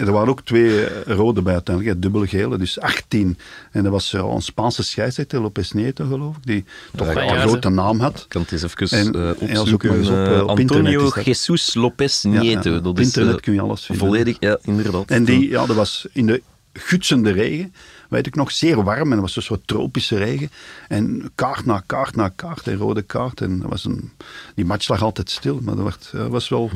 er 0.00 0.12
waren 0.12 0.28
ook 0.28 0.40
twee 0.44 0.84
eh, 0.86 1.14
rode 1.16 1.42
bij 1.42 1.52
uiteindelijk, 1.52 2.02
dubbele 2.02 2.26
gele, 2.26 2.58
dus 2.58 2.80
18. 2.80 3.38
En 3.70 3.82
dat 3.82 3.92
was 3.92 4.12
eh, 4.12 4.30
een 4.34 4.42
Spaanse 4.42 4.82
scheidsrechter, 4.82 5.40
Lopez 5.40 5.70
Nieto 5.70 6.06
geloof 6.06 6.36
ik, 6.36 6.46
die 6.46 6.64
toch 6.96 7.06
Ja, 7.06 7.14
wel 7.14 7.22
ja, 7.24 7.34
een 7.34 7.40
ze- 7.42 7.48
grote 7.48 7.68
naam 7.68 8.00
had. 8.00 8.18
Ik 8.18 8.28
kan 8.28 8.42
het 8.42 8.52
eens 8.52 8.62
even 8.62 8.98
En- 8.98 9.14
en 9.48 9.56
zoek 9.66 9.82
opzoeken. 9.84 10.42
op, 10.42 10.58
Antonio. 10.58 11.10
Jesus 11.24 11.74
Lopez 11.74 12.22
Nieto. 12.22 12.44
ja. 12.44 12.60
Dat 12.74 12.86
Op 12.86 13.00
internet 13.00 13.40
kun 13.40 13.54
je 13.54 13.60
alles 13.60 13.84
vinden. 13.84 14.06
Volledig, 14.06 14.36
ja, 14.40 14.58
inderdaad. 14.62 15.10
En 15.10 15.24
die, 15.24 15.48
ja, 15.48 15.66
dat 15.66 15.76
was 15.76 16.06
in 16.12 16.26
de 16.26 16.42
gutsende 16.72 17.30
regen, 17.30 17.74
weet 18.08 18.26
ik 18.26 18.34
nog, 18.34 18.50
zeer 18.50 18.84
warm. 18.84 19.10
En 19.10 19.10
dat 19.10 19.20
was 19.20 19.36
een 19.36 19.42
soort 19.42 19.66
tropische 19.66 20.16
regen. 20.16 20.50
En 20.88 21.30
kaart 21.34 21.66
na 21.66 21.82
kaart 21.86 22.16
na 22.16 22.28
kaart, 22.28 22.66
en 22.66 22.76
rode 22.76 23.02
kaart. 23.02 23.40
En 23.40 23.58
dat 23.58 23.70
was 23.70 23.84
een, 23.84 24.10
die 24.54 24.64
match 24.64 24.88
lag 24.88 25.02
altijd 25.02 25.30
stil, 25.30 25.60
maar 25.62 25.76
dat 25.76 25.84
werd, 25.84 26.30
was 26.30 26.48
wel 26.48 26.70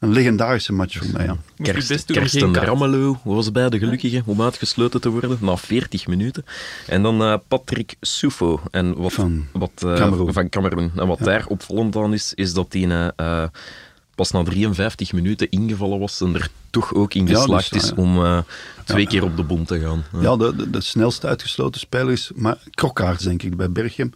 een 0.00 0.12
legendarische 0.12 0.72
match 0.72 0.96
voor 0.96 1.06
mij. 1.12 1.24
Ja. 1.24 1.36
Kerst, 1.56 1.88
best 1.88 2.06
doen 2.06 2.16
om 2.16 2.22
geen 2.22 2.30
Kersten 2.30 2.52
kaart. 2.52 2.66
Ramelow 2.66 3.16
was 3.24 3.52
bij 3.52 3.68
de 3.68 3.78
gelukkige 3.78 4.22
om 4.26 4.42
uitgesloten 4.42 5.00
te 5.00 5.08
worden 5.08 5.38
na 5.40 5.56
40 5.56 6.06
minuten. 6.06 6.44
En 6.86 7.02
dan 7.02 7.22
eh, 7.22 7.34
Patrick 7.48 7.94
Soufo 8.00 8.60
en 8.70 8.96
wat, 8.96 9.12
Van 9.12 9.46
wat, 9.52 9.70
eh, 9.76 9.94
Cameroen. 9.94 10.32
van 10.32 10.48
Cameroen. 10.48 10.90
En 10.96 11.06
wat 11.06 11.18
daar 11.18 11.46
opvallend 11.46 11.96
aan 11.96 12.12
is, 12.12 12.32
is 12.34 12.52
dat 12.52 12.72
hij 12.72 13.12
eh, 13.16 13.44
pas 14.20 14.30
na 14.30 14.42
53 14.42 15.12
minuten 15.12 15.50
ingevallen 15.50 15.98
was 15.98 16.20
en 16.20 16.34
er 16.34 16.48
toch 16.70 16.94
ook 16.94 17.14
in 17.14 17.26
Ja, 17.26 17.32
dus, 17.32 17.40
geslaagd 17.40 17.74
is 17.74 17.94
om 17.94 18.24
eh, 18.24 18.38
twee 18.84 19.06
keer 19.06 19.22
op 19.22 19.36
de 19.36 19.42
bond 19.42 19.66
te 19.66 19.80
gaan. 19.80 20.04
Ja. 20.20 20.36
De, 20.36 20.56
de, 20.56 20.70
de 20.70 20.80
snelste 20.80 21.26
uitgesloten 21.26 21.80
speler 21.80 22.12
is 22.12 22.30
maar 22.34 22.58
Krokkaerts, 22.70 23.24
denk 23.24 23.42
ik, 23.42 23.56
bij 23.56 23.70
Berchem. 23.70 24.12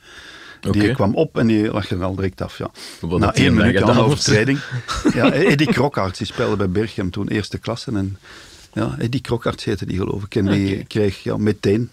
Die 0.60 0.94
kwam 0.94 1.14
op 1.14 1.38
en 1.38 1.46
die 1.46 1.70
lag 1.72 1.90
er 1.90 2.02
al 2.02 2.14
direct 2.14 2.42
af. 2.42 2.58
Ja. 2.58 2.70
Wat 3.00 3.20
Na 3.20 3.34
één 3.34 3.54
minuut 3.54 3.82
aan 3.82 3.88
gedaan? 3.88 4.04
overtreding. 4.04 4.60
ja, 5.18 5.32
Eddie 5.32 5.66
Krokkaerts, 5.66 6.18
die 6.18 6.26
speelde 6.26 6.56
bij 6.56 6.68
Berchem 6.70 7.10
toen 7.10 7.28
eerste 7.28 7.58
klasse. 7.58 7.90
En, 7.92 8.18
ja, 8.72 8.94
Eddie 8.98 9.20
Krokkaerts 9.20 9.64
heette 9.64 9.86
die, 9.86 9.96
geloof 9.96 10.24
ik. 10.24 10.34
En 10.34 10.46
die 10.46 10.84
kreeg 10.84 11.22
ja, 11.22 11.36
meteen, 11.36 11.90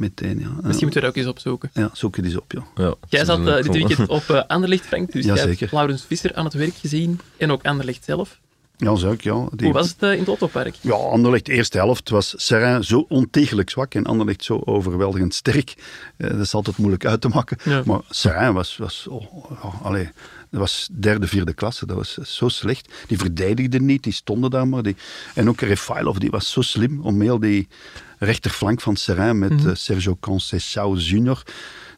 meteen, 0.00 0.38
ja. 0.38 0.48
Misschien 0.48 0.64
moeten 0.64 0.90
we 0.92 1.00
er 1.00 1.06
ook 1.08 1.16
eens 1.16 1.26
opzoeken. 1.26 1.70
Ja, 1.74 1.90
zoek 1.92 2.16
je 2.16 2.22
die 2.22 2.30
eens 2.30 2.40
op, 2.40 2.52
ja. 2.52 2.64
Ja, 2.84 2.94
Jij 3.08 3.24
zat 3.24 3.46
eh, 3.46 3.56
ook 3.56 3.62
dit 3.62 3.72
weekend 3.72 4.08
op 4.08 4.22
eh 4.30 4.42
Anderlecht, 4.46 4.86
Frank. 4.86 5.12
Dus 5.12 5.24
Ja, 5.24 5.34
jij 5.34 5.42
zeker. 5.44 5.60
hebt 5.60 5.72
Laurens 5.72 6.04
Visser 6.04 6.34
aan 6.34 6.44
het 6.44 6.54
werk 6.54 6.74
gezien. 6.74 7.20
En 7.36 7.50
ook 7.52 7.64
Anderlecht 7.66 8.04
zelf. 8.04 8.38
Ja, 8.76 8.96
zeker, 8.96 9.34
ja. 9.34 9.46
Die- 9.52 9.64
Hoe 9.66 9.72
was 9.74 9.88
het 9.88 10.02
eh, 10.02 10.12
in 10.12 10.18
het 10.18 10.28
Ottopark? 10.28 10.74
Ja, 10.80 10.92
Anderlecht, 10.94 11.46
de 11.46 11.52
eerste 11.52 11.76
helft 11.78 12.08
was 12.08 12.34
Serrain 12.36 12.84
zo 12.84 13.06
ontegelijk 13.08 13.70
zwak 13.70 13.94
en 13.94 14.04
Anderlecht 14.04 14.44
zo 14.44 14.60
overweldigend 14.64 15.34
sterk. 15.34 15.74
Eh, 16.16 16.30
dat 16.30 16.40
is 16.40 16.54
altijd 16.54 16.76
moeilijk 16.76 17.04
uit 17.06 17.20
te 17.20 17.28
maken. 17.28 17.56
Ja. 17.64 17.82
Maar 17.84 18.00
Serrain 18.10 18.54
was, 18.54 18.76
was, 18.76 19.06
oh, 19.08 19.84
allee, 19.84 20.04
dat 20.50 20.60
was 20.60 20.88
derde, 20.92 21.26
vierde 21.26 21.52
klasse. 21.52 21.86
Dat 21.86 21.96
was 21.96 22.14
zo 22.14 22.48
slecht. 22.48 22.92
Die 23.06 23.18
verdedigden 23.18 23.84
niet, 23.84 24.02
die 24.02 24.12
stonden 24.12 24.50
daar 24.50 24.68
maar. 24.68 24.82
Die, 24.82 24.96
en 25.34 25.48
ook 25.48 25.60
Refailov, 25.60 26.16
die 26.16 26.30
was 26.30 26.50
zo 26.50 26.60
slim 26.60 27.00
om 27.02 27.20
heel 27.20 27.38
die 27.40 27.68
rechterflank 28.20 28.80
van 28.80 28.96
Serrain 28.96 29.38
met 29.38 29.50
Mhm. 29.52 29.68
eh, 29.68 29.74
Sergio 29.74 30.16
Conceição 30.20 30.96
junior. 30.96 31.42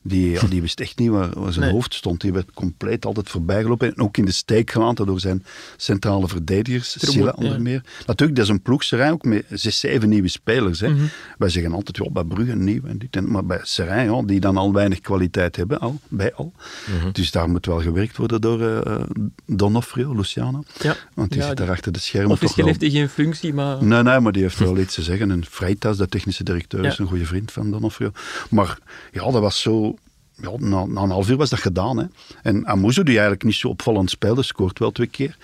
Die, 0.02 0.49
die 0.49 0.61
wist 0.61 0.80
echt 0.80 0.99
niet 0.99 1.11
waar, 1.11 1.40
waar 1.40 1.52
zijn 1.52 1.64
Nee. 1.64 1.75
hoofd 1.75 1.94
stond. 1.94 2.21
Die 2.21 2.32
werd 2.32 2.52
compleet 2.54 3.04
altijd 3.06 3.28
voorbijgelopen 3.30 3.88
en 3.88 4.02
ook 4.02 4.16
in 4.16 4.25
de 4.25 4.32
steek 4.32 4.71
gelaten 4.71 5.06
door 5.06 5.21
zijn 5.21 5.44
centrale 5.76 6.28
verdedigers. 6.28 6.97
Silla 6.99 7.32
onder 7.37 7.52
ja. 7.52 7.59
meer. 7.59 7.85
Natuurlijk, 8.06 8.38
dat 8.38 8.47
is 8.47 8.52
een 8.52 8.62
ploeg, 8.62 8.82
Serijn, 8.82 9.12
ook 9.12 9.25
met 9.25 9.44
zes, 9.50 9.78
zeven 9.78 10.09
nieuwe 10.09 10.28
spelers. 10.28 10.80
Hè. 10.80 10.88
Mhm. 10.88 11.04
Wij 11.38 11.49
zeggen 11.49 11.73
altijd, 11.73 11.97
ja, 11.97 12.11
bij 12.11 12.25
Brugge 12.25 12.56
nieuw 12.56 12.82
en 12.85 12.99
dit 12.99 13.26
Maar 13.26 13.47
bij 13.47 13.61
Serijn, 13.62 14.12
ja, 14.12 14.23
die 14.23 14.40
dan 14.40 14.56
al 14.56 14.73
weinig 14.73 15.00
kwaliteit 15.00 15.56
hebben, 15.56 15.80
al, 15.80 16.00
bij 16.09 16.35
al. 16.35 16.52
Mhm. 16.87 17.12
Dus 17.12 17.30
daar 17.30 17.49
moet 17.49 17.66
wel 17.66 17.80
gewerkt 17.80 18.16
worden 18.16 18.40
door 18.40 18.61
eh 18.62 19.00
Donofrio, 19.47 20.14
Luciano. 20.14 20.62
Ja. 20.80 20.97
Want 21.14 21.30
die 21.30 21.40
Ja, 21.40 21.47
zit 21.47 21.56
daar 21.56 21.71
achter 21.71 21.92
de 21.92 21.99
schermen 21.99 22.30
Officieel 22.30 22.56
wel... 22.56 22.66
heeft 22.66 22.80
hij 22.80 22.90
geen 22.90 23.09
functie, 23.09 23.54
maar... 23.54 23.85
Nee, 23.85 24.02
nee, 24.02 24.21
maar 24.21 24.32
die 24.32 24.42
heeft 24.42 24.59
wel 24.59 24.78
iets 24.85 24.94
te 24.94 25.02
zeggen. 25.02 25.30
En 25.30 25.44
Freitas, 25.44 25.97
de 25.97 26.09
technische 26.09 26.44
directeur, 26.44 26.85
is 26.85 26.99
een 26.99 27.06
goede 27.06 27.26
vriend 27.26 27.52
van 27.52 27.71
Donofrio. 27.71 28.11
Maar 28.50 28.78
ja, 29.12 29.23
dat 29.30 29.40
was 29.40 29.61
zo... 29.61 29.92
Ja, 30.37 30.51
na, 30.57 30.85
na 30.85 31.03
een 31.03 31.11
half 31.11 31.29
uur 31.31 31.37
was 31.37 31.51
dat 31.51 31.61
gedaan. 31.61 31.99
Hè. 31.99 32.05
En 32.43 32.67
Amuzo, 32.67 33.03
die 33.03 33.12
eigenlijk 33.12 33.43
niet 33.45 33.55
zo 33.55 33.69
opvallend 33.69 34.11
speelde, 34.11 34.43
scoort 34.43 34.79
wel 34.79 34.91
twee 34.93 35.07
keer. 35.07 35.37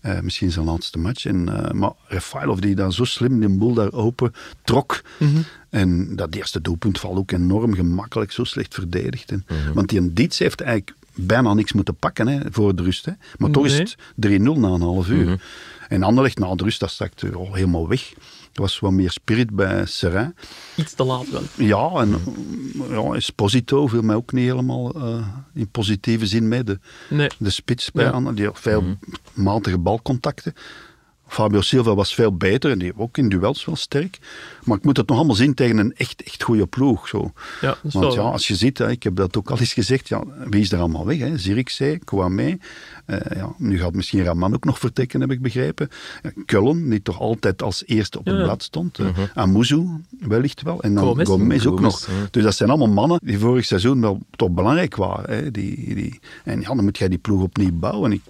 Eh, 0.00 0.20
misschien 0.20 0.50
zijn 0.50 0.64
laatste 0.64 0.98
match. 0.98 1.26
En, 1.26 1.64
eh, 1.64 1.70
maar 1.70 1.92
Refailov, 2.06 2.58
die 2.58 2.74
dan 2.74 2.92
zo 2.92 3.04
slim 3.04 3.40
die 3.40 3.48
boel 3.48 3.74
daar 3.74 3.92
open 3.92 4.34
trok. 4.64 5.02
Mhm. 5.18 5.40
En 5.70 6.16
dat 6.16 6.34
eerste 6.34 6.60
doelpunt 6.60 7.00
valt 7.00 7.16
ook 7.18 7.30
enorm 7.30 7.74
gemakkelijk, 7.74 8.32
zo 8.32 8.44
slecht 8.44 8.74
verdedigd. 8.74 9.30
En, 9.30 9.44
Mhm. 9.48 9.72
Want 9.72 9.88
die 9.88 10.12
Dietz 10.12 10.38
heeft 10.38 10.60
eigenlijk 10.60 10.96
bijna 11.14 11.54
niks 11.54 11.72
moeten 11.72 11.94
pakken 11.94 12.28
hè, 12.28 12.40
voor 12.50 12.74
de 12.74 12.82
rust. 12.82 13.04
Hè. 13.04 13.12
Maar 13.38 13.50
toch 13.50 13.64
is 13.64 13.78
het 13.78 13.96
3-0 14.14 14.58
na 14.58 14.68
een 14.68 14.80
half 14.80 15.08
uur. 15.08 15.42
En 15.88 16.02
Anderlecht 16.02 16.38
na 16.38 16.54
de 16.54 16.64
rust, 16.64 16.80
dat 16.80 16.90
stak 16.90 17.12
er 17.20 17.36
al 17.36 17.54
helemaal 17.54 17.88
weg. 17.88 18.12
Er 18.52 18.60
was 18.60 18.78
wat 18.78 18.90
meer 18.92 19.10
spirit 19.10 19.50
bij 19.50 19.86
Serrain. 19.86 20.34
Iets 20.76 20.94
te 20.94 21.04
laat 21.04 21.30
wel. 21.30 21.42
Ja, 21.56 21.90
en 22.00 22.16
ja, 22.88 23.14
Esposito 23.14 23.86
viel 23.86 24.02
mij 24.02 24.16
ook 24.16 24.32
niet 24.32 24.44
helemaal 24.48 24.92
eh, 24.94 25.26
in 25.54 25.68
positieve 25.68 26.26
zin 26.26 26.48
mee. 26.48 26.64
De, 26.64 26.78
Nee. 27.10 27.28
de 27.38 27.50
spits 27.50 27.90
bij 27.90 28.04
Ja. 28.04 28.10
Ander, 28.10 28.34
die 28.34 28.46
had 28.46 28.58
veel 28.60 28.84
matige 29.32 29.78
balcontacten. 29.78 30.54
Fabio 31.30 31.60
Silva 31.60 31.94
was 31.94 32.14
veel 32.14 32.36
beter 32.36 32.70
en 32.70 32.78
die 32.78 32.92
ook 32.96 33.18
in 33.18 33.28
duels 33.28 33.64
wel 33.64 33.76
sterk. 33.76 34.18
Maar 34.64 34.76
ik 34.76 34.84
moet 34.84 34.96
het 34.96 35.08
nog 35.08 35.16
allemaal 35.16 35.36
zien 35.36 35.54
tegen 35.54 35.78
een 35.78 35.94
echt, 35.96 36.22
echt 36.22 36.42
goede 36.42 36.66
ploeg. 36.66 37.08
Zo. 37.08 37.32
Ja, 37.60 37.66
dat 37.68 37.78
is 37.82 37.92
Want 37.92 38.14
wel- 38.14 38.24
ja, 38.24 38.30
als 38.30 38.48
je 38.48 38.54
ziet, 38.54 38.78
hè, 38.78 38.90
ik 38.90 39.02
heb 39.02 39.16
dat 39.16 39.36
ook 39.36 39.50
al 39.50 39.58
eens 39.58 39.72
gezegd, 39.72 40.08
ja, 40.08 40.22
wie 40.50 40.60
is 40.60 40.72
er 40.72 40.78
allemaal 40.78 41.06
weg? 41.06 41.18
Hè? 41.18 41.38
Zirkzee, 41.38 41.98
Kouame, 41.98 42.58
eh, 43.06 43.18
ja, 43.36 43.52
nu 43.58 43.78
gaat 43.78 43.94
misschien 43.94 44.24
Raman 44.24 44.54
ook 44.54 44.64
nog 44.64 44.78
vertrekken, 44.78 45.20
heb 45.20 45.30
ik 45.30 45.42
begrepen. 45.42 45.88
Eh, 46.22 46.30
Kullen, 46.46 46.90
die 46.90 47.02
toch 47.02 47.20
altijd 47.20 47.62
als 47.62 47.82
eerste 47.86 48.18
op 48.18 48.24
het 48.24 48.36
Ja. 48.36 48.42
blad 48.42 48.62
stond. 48.62 48.98
Uh 48.98 49.08
Amuzu, 49.34 49.86
wellicht 50.20 50.62
wel. 50.62 50.82
En 50.82 50.94
dan 50.94 51.04
Gomez. 51.04 51.26
Gomez, 51.28 51.66
ook 51.66 51.76
Gomez, 51.78 52.06
nog. 52.06 52.30
Dus 52.30 52.42
dat 52.42 52.54
zijn 52.54 52.68
allemaal 52.68 52.88
mannen 52.94 53.20
die 53.22 53.38
vorig 53.38 53.64
seizoen 53.64 54.00
wel 54.00 54.20
toch 54.36 54.50
belangrijk 54.50 54.96
waren. 54.96 55.34
Hè? 55.34 55.50
Die, 55.50 55.94
die, 55.94 56.20
en 56.44 56.60
ja, 56.60 56.66
dan 56.74 56.84
moet 56.84 56.98
jij 56.98 57.08
die 57.08 57.18
ploeg 57.18 57.42
opnieuw 57.42 57.72
bouwen. 57.72 58.12
Ik, 58.12 58.22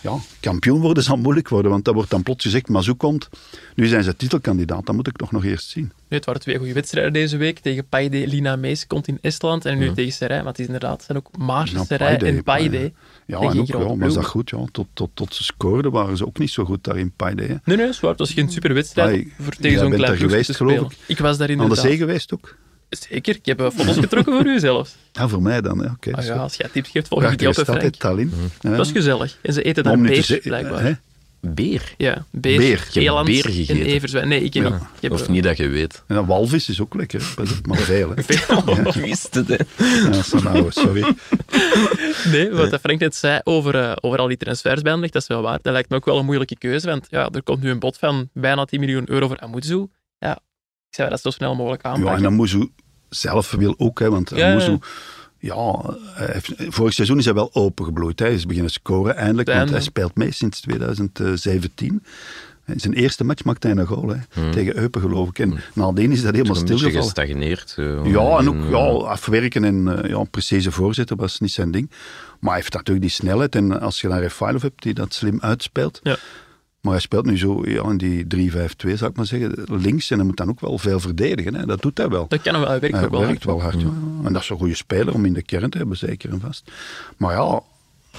ja, 0.00 0.16
kampioen 0.40 0.80
worden 0.80 1.02
zal 1.02 1.16
moeilijk 1.16 1.48
worden, 1.48 1.70
want 1.70 1.84
dan 1.84 1.94
wordt 1.94 2.10
dan 2.10 2.22
plots 2.22 2.44
gezegd, 2.44 2.68
Mazou 2.68 2.96
komt. 2.96 3.28
Nu 3.74 3.86
zijn 3.86 4.04
ze 4.04 4.16
titelkandidaat, 4.16 4.86
dat 4.86 4.94
moet 4.94 5.06
ik 5.06 5.16
toch 5.16 5.32
nog 5.32 5.44
eerst 5.44 5.68
zien. 5.68 5.82
Nee, 5.84 6.18
het 6.18 6.24
waren 6.24 6.40
twee 6.40 6.56
goede 6.58 6.72
wedstrijden 6.72 7.12
deze 7.12 7.36
week. 7.36 7.58
Tegen 7.58 7.86
Paide, 7.88 8.26
Lina 8.26 8.56
Mees 8.56 8.86
komt 8.86 9.08
in 9.08 9.18
Estland. 9.20 9.64
En 9.64 9.78
nu 9.78 9.92
tegen 9.92 10.12
Serij. 10.12 10.36
Want 10.36 10.48
het 10.48 10.58
is 10.58 10.66
inderdaad, 10.66 11.02
zijn 11.02 11.18
ook 11.18 11.28
Ja, 11.38 11.84
Serij 11.84 11.96
Paide, 11.98 12.26
en 12.26 12.42
Paide. 12.42 12.92
Ja, 13.26 13.38
en 13.40 13.60
ook 13.60 13.66
wel, 13.66 13.98
was 13.98 14.14
dat 14.14 14.26
goed. 14.26 14.50
Ja. 14.50 14.64
Tot, 14.72 14.86
tot, 14.92 15.10
tot 15.14 15.34
ze 15.34 15.42
scoorden 15.44 15.92
waren 15.92 16.16
ze 16.16 16.26
ook 16.26 16.38
niet 16.38 16.50
zo 16.50 16.64
goed 16.64 16.84
daar 16.84 16.96
in 16.96 17.12
Paide. 17.16 17.42
hè. 17.42 17.54
Nee, 17.64 17.76
nee, 17.76 17.92
zwaar. 17.92 18.10
Het 18.10 18.18
was 18.18 18.32
geen 18.32 18.50
super 18.50 18.74
wedstrijd 18.74 19.26
voor 19.40 19.52
tegen 19.54 19.78
zo'n 19.78 19.88
bent 19.90 20.02
klein 20.02 20.18
daar 20.18 20.28
geweest, 20.28 20.46
te 20.50 20.54
geloof 20.54 20.72
spelen. 20.74 20.92
Ik 21.06 21.18
was 21.18 21.38
daar 21.38 21.48
Aan 21.48 21.56
de 21.56 21.62
inderdaad. 21.62 21.86
zee 21.86 21.96
geweest 21.96 22.32
ook? 22.34 22.56
Zeker. 22.90 23.34
Ik 23.34 23.46
heb 23.46 23.60
eh, 23.60 23.70
foto's 23.70 23.96
getrokken 23.96 24.32
voor 24.34 24.46
u 24.46 24.58
zelfs. 24.58 24.94
Ja, 25.12 25.28
voor 25.28 25.42
mij 25.42 25.60
dan. 25.60 25.78
Ja, 25.78 25.90
oké. 25.96 26.12
Ah 26.12 26.24
ja, 26.24 26.34
als 26.34 26.54
jij 26.54 26.68
tips 26.72 26.90
geeft, 26.90 27.08
volg 27.08 27.22
ik 27.32 27.38
die 27.38 27.48
op, 27.48 27.54
Frank. 27.54 27.94
Tallinn. 27.96 28.32
Ja. 28.60 28.76
Dat 28.76 28.86
is 28.86 28.92
gezellig. 28.92 29.38
En 29.42 29.52
ze 29.52 29.62
eten 29.62 29.84
daar 29.84 29.98
zeggen, 30.14 30.40
blijkbaar. 30.40 30.82
hè? 30.82 30.92
Beer. 31.40 31.94
Ja, 31.96 32.24
beer, 32.30 32.58
Beer. 32.58 32.88
Eland 32.94 33.26
beer 33.26 33.44
en 33.46 33.52
gegeten. 33.52 33.84
everzwijn. 33.84 34.28
Nee, 34.28 34.42
ik 34.42 34.54
heb 34.54 34.62
Ja. 34.64 34.70
niet. 34.70 34.80
Ik 34.80 35.00
heb 35.00 35.12
Of 35.12 35.28
niet 35.28 35.42
dat 35.42 35.56
je 35.56 35.68
weet. 35.68 36.02
En 36.06 36.14
dan 36.14 36.26
walvis 36.26 36.68
is 36.68 36.80
ook 36.80 36.94
lekker, 36.94 37.20
hè. 37.20 37.34
Pas 37.34 37.58
op, 37.58 37.66
maar 37.66 37.78
veel. 37.78 38.12
Hè. 38.14 38.22
veel. 38.32 38.78
Ik 38.86 38.92
wist 39.06 39.34
het, 39.34 39.48
hè. 39.48 39.56
Ja, 39.76 40.08
dat 40.10 40.46
oude, 40.46 40.70
sorry. 40.70 41.14
Nee, 42.30 42.50
wat 42.50 42.70
dat 42.70 42.80
Frank 42.80 43.00
net 43.00 43.14
zei 43.16 43.40
over, 43.44 43.74
eh, 43.74 43.92
over 44.00 44.18
al 44.18 44.26
die 44.28 44.36
transfers 44.36 44.82
bij 44.82 44.96
dat 45.00 45.14
is 45.14 45.26
wel 45.26 45.42
waar. 45.42 45.58
Dat 45.62 45.72
lijkt 45.72 45.90
me 45.90 45.96
ook 45.96 46.04
wel 46.04 46.18
een 46.18 46.24
moeilijke 46.24 46.58
keuze, 46.58 46.86
want 46.86 47.06
ja, 47.10 47.28
er 47.32 47.42
komt 47.42 47.62
nu 47.62 47.70
een 47.70 47.78
bod 47.78 47.98
van 47.98 48.28
bijna 48.32 48.64
10 48.64 48.80
miljoen 48.80 49.10
euro 49.10 49.26
voor 49.26 49.40
Amuzu. 49.40 49.86
Ja, 50.18 50.38
ik 50.88 50.94
zou 50.94 51.08
dat 51.10 51.20
zo 51.20 51.30
snel 51.30 51.54
mogelijk 51.54 51.82
Ja, 51.82 51.90
aanpakken. 51.90 52.24
en 52.24 52.26
Amuzu 52.32 52.70
zelf 53.08 53.50
wil 53.50 53.74
ook, 53.78 53.98
hè, 53.98 54.10
want 54.10 54.30
Ja, 54.34 54.50
Amuzu... 54.50 54.78
Ja, 55.40 55.80
hij 56.04 56.28
heeft- 56.32 56.54
vorig 56.68 56.92
seizoen 56.92 57.18
is 57.18 57.24
hij 57.24 57.34
wel 57.34 57.50
opengebloeid. 57.52 58.18
hè. 58.18 58.24
Hij 58.24 58.34
is 58.34 58.46
beginnen 58.46 58.70
scoren 58.72 59.16
eindelijk, 59.16 59.48
want 59.48 59.70
hij 59.70 59.80
speelt 59.80 60.14
mee 60.16 60.32
sinds 60.32 60.60
2017. 60.60 62.02
In 62.66 62.80
zijn 62.80 62.92
eerste 62.94 63.24
match 63.24 63.44
maakte 63.44 63.66
hij 63.68 63.76
een 63.76 63.86
goal, 63.86 64.08
hè, 64.08 64.50
tegen 64.52 64.76
Eupen 64.78 65.00
geloof 65.00 65.28
ik. 65.28 65.38
En 65.38 65.58
nadien 65.74 66.12
is 66.12 66.22
dat 66.22 66.32
helemaal 66.34 66.56
Een 66.56 66.62
beetje 66.62 66.76
stilgevallen. 66.76 67.04
gestagneerd. 67.14 67.70
zo. 67.70 67.82
Ja, 68.04 68.38
en 68.38 68.48
ook 68.48 68.70
ja, 68.70 68.86
eh, 69.02 69.08
afwerken 69.08 69.64
en 69.64 70.02
eh, 70.02 70.10
ja, 70.10 70.24
precieze 70.24 70.70
voorzetten 70.72 71.16
was 71.16 71.40
niet 71.40 71.50
zijn 71.52 71.70
ding. 71.70 71.90
Maar 72.40 72.50
hij 72.52 72.60
heeft 72.60 72.72
natuurlijk 72.72 73.00
die 73.06 73.14
snelheid. 73.14 73.54
En 73.54 73.80
als 73.80 74.00
je 74.00 74.08
dan 74.08 74.18
Refailov 74.18 74.62
hebt 74.62 74.82
die 74.82 74.94
dat 74.94 75.14
slim 75.14 75.40
uitspeelt. 75.40 76.00
Ja. 76.02 76.16
Maar 76.80 76.92
hij 76.92 77.00
speelt 77.02 77.26
nu 77.26 77.38
zo 77.38 77.62
ja, 77.66 77.82
in 77.90 77.96
die 77.96 78.50
3-5-2, 78.52 78.56
zou 78.94 79.10
ik 79.10 79.16
maar 79.16 79.26
zeggen, 79.26 79.54
links. 79.66 80.10
En 80.10 80.16
hij 80.16 80.26
moet 80.26 80.36
dan 80.36 80.48
ook 80.48 80.60
wel 80.60 80.78
veel 80.78 81.00
verdedigen. 81.00 81.54
Hè. 81.54 81.66
Dat 81.66 81.82
doet 81.82 81.98
hij 81.98 82.08
wel. 82.08 82.26
Dat 82.28 82.42
kan 82.42 82.52
hem 82.52 82.62
wel, 82.62 82.70
hij 82.70 82.80
werkt 82.80 82.96
Hij 82.96 83.04
ook 83.04 83.10
wel 83.10 83.20
werkt 83.20 83.44
hard. 83.44 83.56
wel 83.56 83.62
hard. 83.70 83.80
Ja. 83.80 84.26
En 84.26 84.32
dat 84.32 84.42
is 84.42 84.48
een 84.48 84.56
goede 84.58 84.74
speler 84.74 85.14
om 85.14 85.24
in 85.24 85.32
de 85.32 85.42
kern 85.42 85.70
te 85.70 85.78
hebben, 85.78 85.96
zeker 85.96 86.30
en 86.30 86.40
vast. 86.40 86.70
Maar 87.16 87.32
ja, 87.34 87.60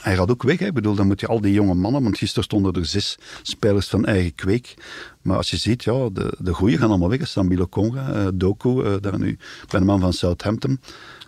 hij 0.01 0.15
gaat 0.15 0.29
ook 0.31 0.43
weg. 0.43 0.59
Hè. 0.59 0.65
Ik 0.65 0.73
bedoel, 0.73 0.95
dan 0.95 1.07
moet 1.07 1.19
je 1.19 1.27
al 1.27 1.41
die 1.41 1.53
jonge 1.53 1.73
mannen, 1.73 2.03
want 2.03 2.17
gisteren 2.17 2.43
stonden 2.43 2.73
er 2.73 2.85
zes 2.85 3.17
spelers 3.41 3.87
van 3.87 4.05
eigen 4.05 4.35
kweek. 4.35 4.73
Maar 5.21 5.37
als 5.37 5.49
je 5.49 5.57
ziet, 5.57 5.83
ja, 5.83 6.09
de, 6.13 6.33
de 6.39 6.53
goeie 6.53 6.77
gaan 6.77 6.89
allemaal 6.89 7.09
weg. 7.09 7.27
Samilo 7.27 7.67
Conga, 7.67 8.11
eh, 8.13 8.27
Doku, 8.33 8.83
eh, 8.83 8.93
daar 9.01 9.19
nu 9.19 9.37
bij 9.69 9.79
de 9.79 9.85
man 9.85 9.99
van 9.99 10.13
Southampton. 10.13 10.79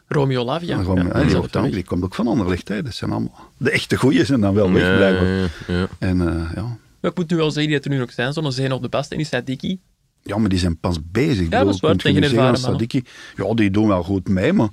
Romeo 0.07 0.43
Lavia. 0.45 0.77
En 0.77 0.83
gewoon, 0.83 1.05
Ja, 1.05 1.23
die 1.23 1.39
die, 1.41 1.49
dan, 1.71 1.83
komt 1.83 2.03
ook 2.03 2.15
van 2.15 2.27
Anderlecht. 2.27 2.67
Hè. 2.67 2.83
Dat 2.83 2.93
zijn 2.93 3.11
allemaal, 3.11 3.49
de 3.57 3.71
echte 3.71 3.95
goeie 3.97 4.25
zijn 4.25 4.41
dan 4.41 4.53
wel 4.53 4.71
weg, 4.71 4.83
ja, 4.83 4.95
blijkbaar. 4.95 5.27
ja, 5.27 5.47
ja. 5.67 5.87
En 5.99 6.21
eh, 6.27 6.51
ja. 6.55 6.77
Maar 7.01 7.11
ik 7.11 7.17
moet 7.17 7.29
nu 7.29 7.37
wel 7.37 7.51
zeggen 7.51 7.73
dat 7.73 7.83
er 7.85 7.89
nu 7.91 7.97
nog 7.97 8.11
zijn, 8.11 8.33
zo'n 8.33 8.51
Zeno 8.51 8.75
op 8.75 8.81
de 8.81 8.89
Bast 8.89 9.11
en 9.11 9.17
die 9.17 9.25
Sadiki. 9.25 9.79
ja, 10.23 10.37
maar 10.37 10.49
die 10.49 10.59
zijn 10.59 10.77
pas 10.77 10.97
bezig. 11.11 11.39
Ik 11.45 11.51
dat 11.51 11.67
is 11.73 11.79
waar, 11.79 11.95
tegen 11.95 12.23
ervaren 12.23 12.57
Sadiki, 12.57 13.03
ja, 13.35 13.53
die 13.53 13.71
doen 13.71 13.87
wel 13.87 14.03
goed 14.03 14.29
mee, 14.29 14.53
maar 14.53 14.69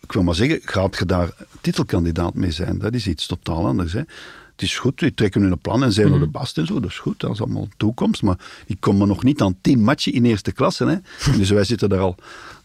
ik 0.00 0.12
wil 0.12 0.22
maar 0.22 0.34
zeggen, 0.34 0.60
gaat 0.64 0.96
je 0.98 1.06
daar 1.06 1.30
titelkandidaat 1.60 2.34
mee 2.34 2.50
zijn? 2.50 2.78
Dat 2.78 2.94
is 2.94 3.06
iets 3.06 3.26
totaal 3.26 3.66
anders. 3.66 3.92
Hè. 3.92 3.98
Het 4.52 4.62
is 4.62 4.78
goed, 4.78 4.98
die 4.98 5.14
trekken 5.14 5.42
hun 5.42 5.58
plan 5.58 5.82
en 5.82 5.92
zijn 5.92 6.06
Mhm. 6.06 6.14
op 6.16 6.20
de 6.22 6.26
bast 6.28 6.58
en 6.58 6.66
zo, 6.66 6.80
dat 6.80 6.90
is 6.90 6.98
goed, 6.98 7.20
dat 7.20 7.30
is 7.32 7.40
allemaal 7.40 7.68
toekomst. 7.76 8.22
Maar 8.22 8.38
ik 8.66 8.76
kom 8.80 9.00
er 9.00 9.06
nog 9.06 9.22
niet 9.22 9.40
aan 9.40 9.56
tien 9.60 9.82
matchen 9.82 10.12
in 10.12 10.24
eerste 10.24 10.52
klasse. 10.52 10.84
Hè. 10.86 10.96
Dus 11.38 11.50
wij 11.50 11.64
zitten 11.64 11.88
daar 11.88 11.98
al 12.00 12.16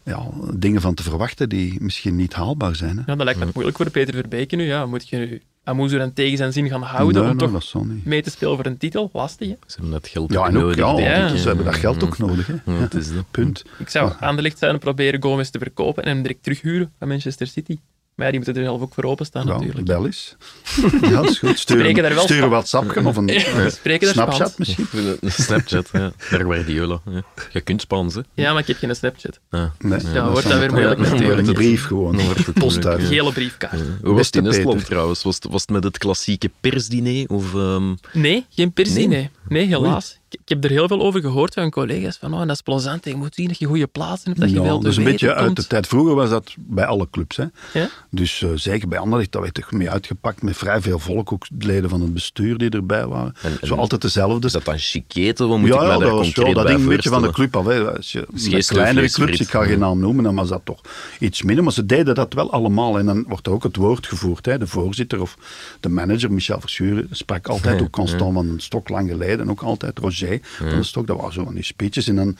ja, 0.04 0.26
dingen 0.54 0.80
van 0.80 0.94
te 0.94 1.02
verwachten 1.02 1.48
die 1.48 1.76
misschien 1.80 2.16
niet 2.16 2.32
haalbaar 2.32 2.76
zijn. 2.76 2.96
Hè. 2.96 3.02
Ja, 3.06 3.14
dat 3.16 3.24
lijkt 3.24 3.40
me 3.40 3.50
moeilijk 3.54 3.76
voor 3.76 3.90
Peter 3.90 4.14
Verbeke 4.14 4.56
nu. 4.56 4.64
Ja, 4.64 4.86
moet 4.86 5.08
je 5.08 5.40
nu 5.72 5.78
Amuzu 5.78 5.98
dan 5.98 6.12
tegen 6.12 6.36
zijn 6.36 6.52
zin 6.52 6.68
gaan 6.68 6.82
houden 6.82 7.22
Nee, 7.22 7.30
om 7.30 7.36
nee, 7.36 7.48
toch 7.48 7.70
dat 7.72 7.84
mee 8.04 8.22
te 8.22 8.30
spelen 8.30 8.56
voor 8.56 8.66
een 8.66 8.76
titel? 8.76 9.10
Lastig, 9.12 9.48
hè? 9.48 9.54
Ze 9.66 9.74
hebben 9.74 9.90
dat 9.90 10.08
geld 10.08 10.32
Ja, 10.32 10.38
ook 10.38 10.46
en 10.46 10.56
ook, 10.56 10.76
nodig, 10.76 11.04
ja, 11.04 11.36
ze 11.36 11.46
hebben 11.46 11.64
dat 11.64 11.74
geld 11.74 12.04
ook 12.04 12.18
nodig. 12.18 12.46
Hè. 12.46 12.54
Ja, 12.72 12.72
het 12.72 12.94
is 12.94 13.14
dat. 13.14 13.24
Punt. 13.30 13.64
Ik 13.78 13.88
zou 13.88 14.12
aan 14.20 14.36
de 14.36 14.42
licht 14.42 14.58
zouden 14.58 14.80
proberen 14.80 15.22
Gomez 15.22 15.48
te 15.48 15.58
verkopen 15.58 16.02
en 16.02 16.08
hem 16.08 16.22
direct 16.22 16.42
terughuren 16.42 16.92
van 16.98 17.08
Manchester 17.08 17.46
City. 17.46 17.78
Maar 18.20 18.28
ja, 18.32 18.34
die 18.38 18.44
moeten 18.44 18.62
er 18.62 18.68
zelf 18.68 18.82
ook 18.82 18.94
voor 18.94 19.04
openstaan 19.04 19.46
Ja, 19.46 19.52
natuurlijk. 19.52 19.84
bel 19.86 20.06
eens. 20.06 20.36
Ja, 21.02 21.08
dat 21.10 21.30
is 21.30 21.38
goed. 21.38 21.58
Spreken 21.58 21.94
daar 22.02 22.04
Stuur, 22.04 22.14
wel 22.14 22.24
stuur 22.24 22.42
een 22.42 22.48
WhatsApp 22.48 22.96
of 23.06 23.16
een 23.16 23.26
Ja, 23.38 23.52
daar 23.82 23.98
Snapchat 24.00 24.58
misschien. 24.58 24.86
Snapchat, 25.26 25.88
ja. 25.92 26.12
Daar 26.30 26.40
Guardiola. 26.40 27.00
Ja. 27.10 27.22
Je 27.52 27.60
kunt 27.60 27.80
Spaans, 27.80 28.14
hè. 28.14 28.20
Ja, 28.34 28.52
maar 28.52 28.60
ik 28.60 28.66
heb 28.66 28.76
geen 28.76 28.96
Snapchat. 28.96 29.40
Ah. 29.50 29.64
Nee, 29.78 29.98
Ja, 30.12 30.30
wordt 30.30 30.48
dat 30.48 30.58
weer 30.58 30.72
moeilijk 30.72 31.00
natuurlijk. 31.00 31.46
Een 31.46 31.52
brief 31.54 31.84
gewoon. 31.86 32.16
Dan 32.16 32.24
wordt 32.24 32.46
het 32.46 32.54
Post 32.54 32.86
uit. 32.86 33.00
ja. 33.00 33.06
Gele 33.06 33.32
briefkaart. 33.32 33.80
Hoe 34.02 34.14
was 34.14 34.26
het 34.26 34.36
in 34.36 34.46
Estland 34.46 34.84
trouwens? 34.84 35.22
Was 35.22 35.34
het, 35.34 35.44
was 35.50 35.60
het 35.60 35.70
met 35.70 35.84
het 35.84 35.98
klassieke 35.98 36.50
persdiner? 36.60 37.28
Of, 37.28 37.54
ehm, 37.54 37.94
Nee, 38.12 38.46
geen 38.50 38.72
persdiner. 38.72 39.30
Nee, 39.48 39.66
helaas. 39.66 40.18
Ik 40.30 40.40
heb 40.48 40.64
er 40.64 40.70
heel 40.70 40.88
veel 40.88 41.00
over 41.00 41.20
gehoord 41.20 41.54
van 41.54 41.70
collega's. 41.70 42.16
Van, 42.16 42.32
oh, 42.34 42.38
dat 42.40 42.50
is 42.50 42.60
plezant. 42.60 43.04
Je 43.04 43.14
moet 43.16 43.34
zien 43.34 43.48
dat 43.48 43.58
je 43.58 43.66
goede 43.66 43.86
plaatsen 43.86 44.28
hebt. 44.28 44.40
Dat 44.40 44.50
je 44.50 44.56
Ja, 44.56 44.62
veel 44.62 44.78
te 44.78 44.84
dus 44.84 44.96
een 44.96 45.04
weten 45.04 45.18
beetje 45.26 45.34
uit 45.34 45.44
komt. 45.44 45.56
de 45.56 45.66
tijd. 45.66 45.86
Vroeger 45.86 46.14
was 46.14 46.30
dat 46.30 46.54
bij 46.58 46.86
alle 46.86 47.08
clubs. 47.10 47.36
Hè. 47.36 47.44
Ja? 47.72 47.88
Dus 48.10 48.42
eh, 48.42 48.48
zeker 48.54 48.88
bij 48.88 48.98
Anderlecht, 48.98 49.32
dat 49.32 49.42
werd 49.42 49.54
toch 49.54 49.72
mee 49.72 49.90
uitgepakt 49.90 50.42
met 50.42 50.56
vrij 50.56 50.80
veel 50.80 50.98
volk. 50.98 51.32
Ook 51.32 51.46
leden 51.58 51.90
van 51.90 52.00
het 52.00 52.14
bestuur 52.14 52.58
die 52.58 52.70
erbij 52.70 53.06
waren. 53.06 53.34
En- 53.42 53.58
en- 53.60 53.66
Zo 53.66 53.74
altijd 53.74 54.02
dezelfde. 54.02 54.46
Is 54.46 54.52
dat 54.52 54.64
dan? 54.64 55.48
Wat 55.48 55.58
moet 55.58 55.68
ja, 55.68 55.74
ik 55.74 55.80
ja, 55.80 55.86
daar 55.88 55.98
dat 55.98 56.10
was 56.10 56.32
dat 56.34 56.68
hing 56.68 56.80
een 56.80 56.88
beetje 56.88 57.08
van 57.10 57.22
de 57.22 57.30
club 57.30 57.56
af. 57.56 57.66
Hè. 57.66 57.96
Als 57.96 58.12
je, 58.12 58.26
met 58.50 58.66
kleinere 58.66 59.10
clubs, 59.10 59.40
ik 59.40 59.48
ga 59.50 59.64
geen 59.64 59.78
naam 59.78 59.98
noemen, 60.00 60.24
dan 60.24 60.34
was 60.34 60.48
dat 60.48 60.60
toch 60.64 60.80
iets 61.18 61.42
minder. 61.42 61.64
Maar 61.64 61.72
ze 61.72 61.86
deden 61.86 62.14
dat 62.14 62.32
wel 62.32 62.52
allemaal. 62.52 62.98
En 62.98 63.06
dan 63.06 63.24
wordt 63.28 63.46
er 63.46 63.52
ook 63.52 63.62
het 63.62 63.76
woord 63.76 64.06
gevoerd. 64.06 64.46
Hè. 64.46 64.58
De 64.58 64.66
voorzitter 64.66 65.20
of 65.20 65.36
de 65.80 65.88
manager, 65.88 66.32
Michel 66.32 66.60
Verschuren, 66.60 67.08
sprak 67.10 67.48
altijd 67.48 67.80
ook 67.82 67.90
Constant 67.90 68.34
van 68.34 68.48
een 68.48 68.60
stok 68.60 68.88
lang 68.88 69.10
geleden. 69.10 69.40
En 69.40 69.50
ook 69.50 69.62
altijd 69.62 69.98
Roger 69.98 70.19
de 70.58 70.82
stok. 70.82 71.06
Dat 71.06 71.16
waren 71.16 71.32
zo 71.32 71.44
van 71.44 71.54
die 71.54 71.64
speeches. 71.64 72.08
En 72.08 72.16
dan, 72.16 72.36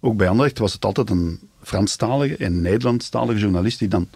ook 0.00 0.16
bij 0.16 0.28
Anderlecht 0.28 0.58
was 0.58 0.72
het 0.72 0.84
altijd 0.84 1.10
een 1.10 1.40
Franstalige 1.62 2.36
en 2.36 2.60
Nederlandstalige 2.60 3.38
journalist 3.38 3.78
die 3.78 3.88
dan 3.88 4.08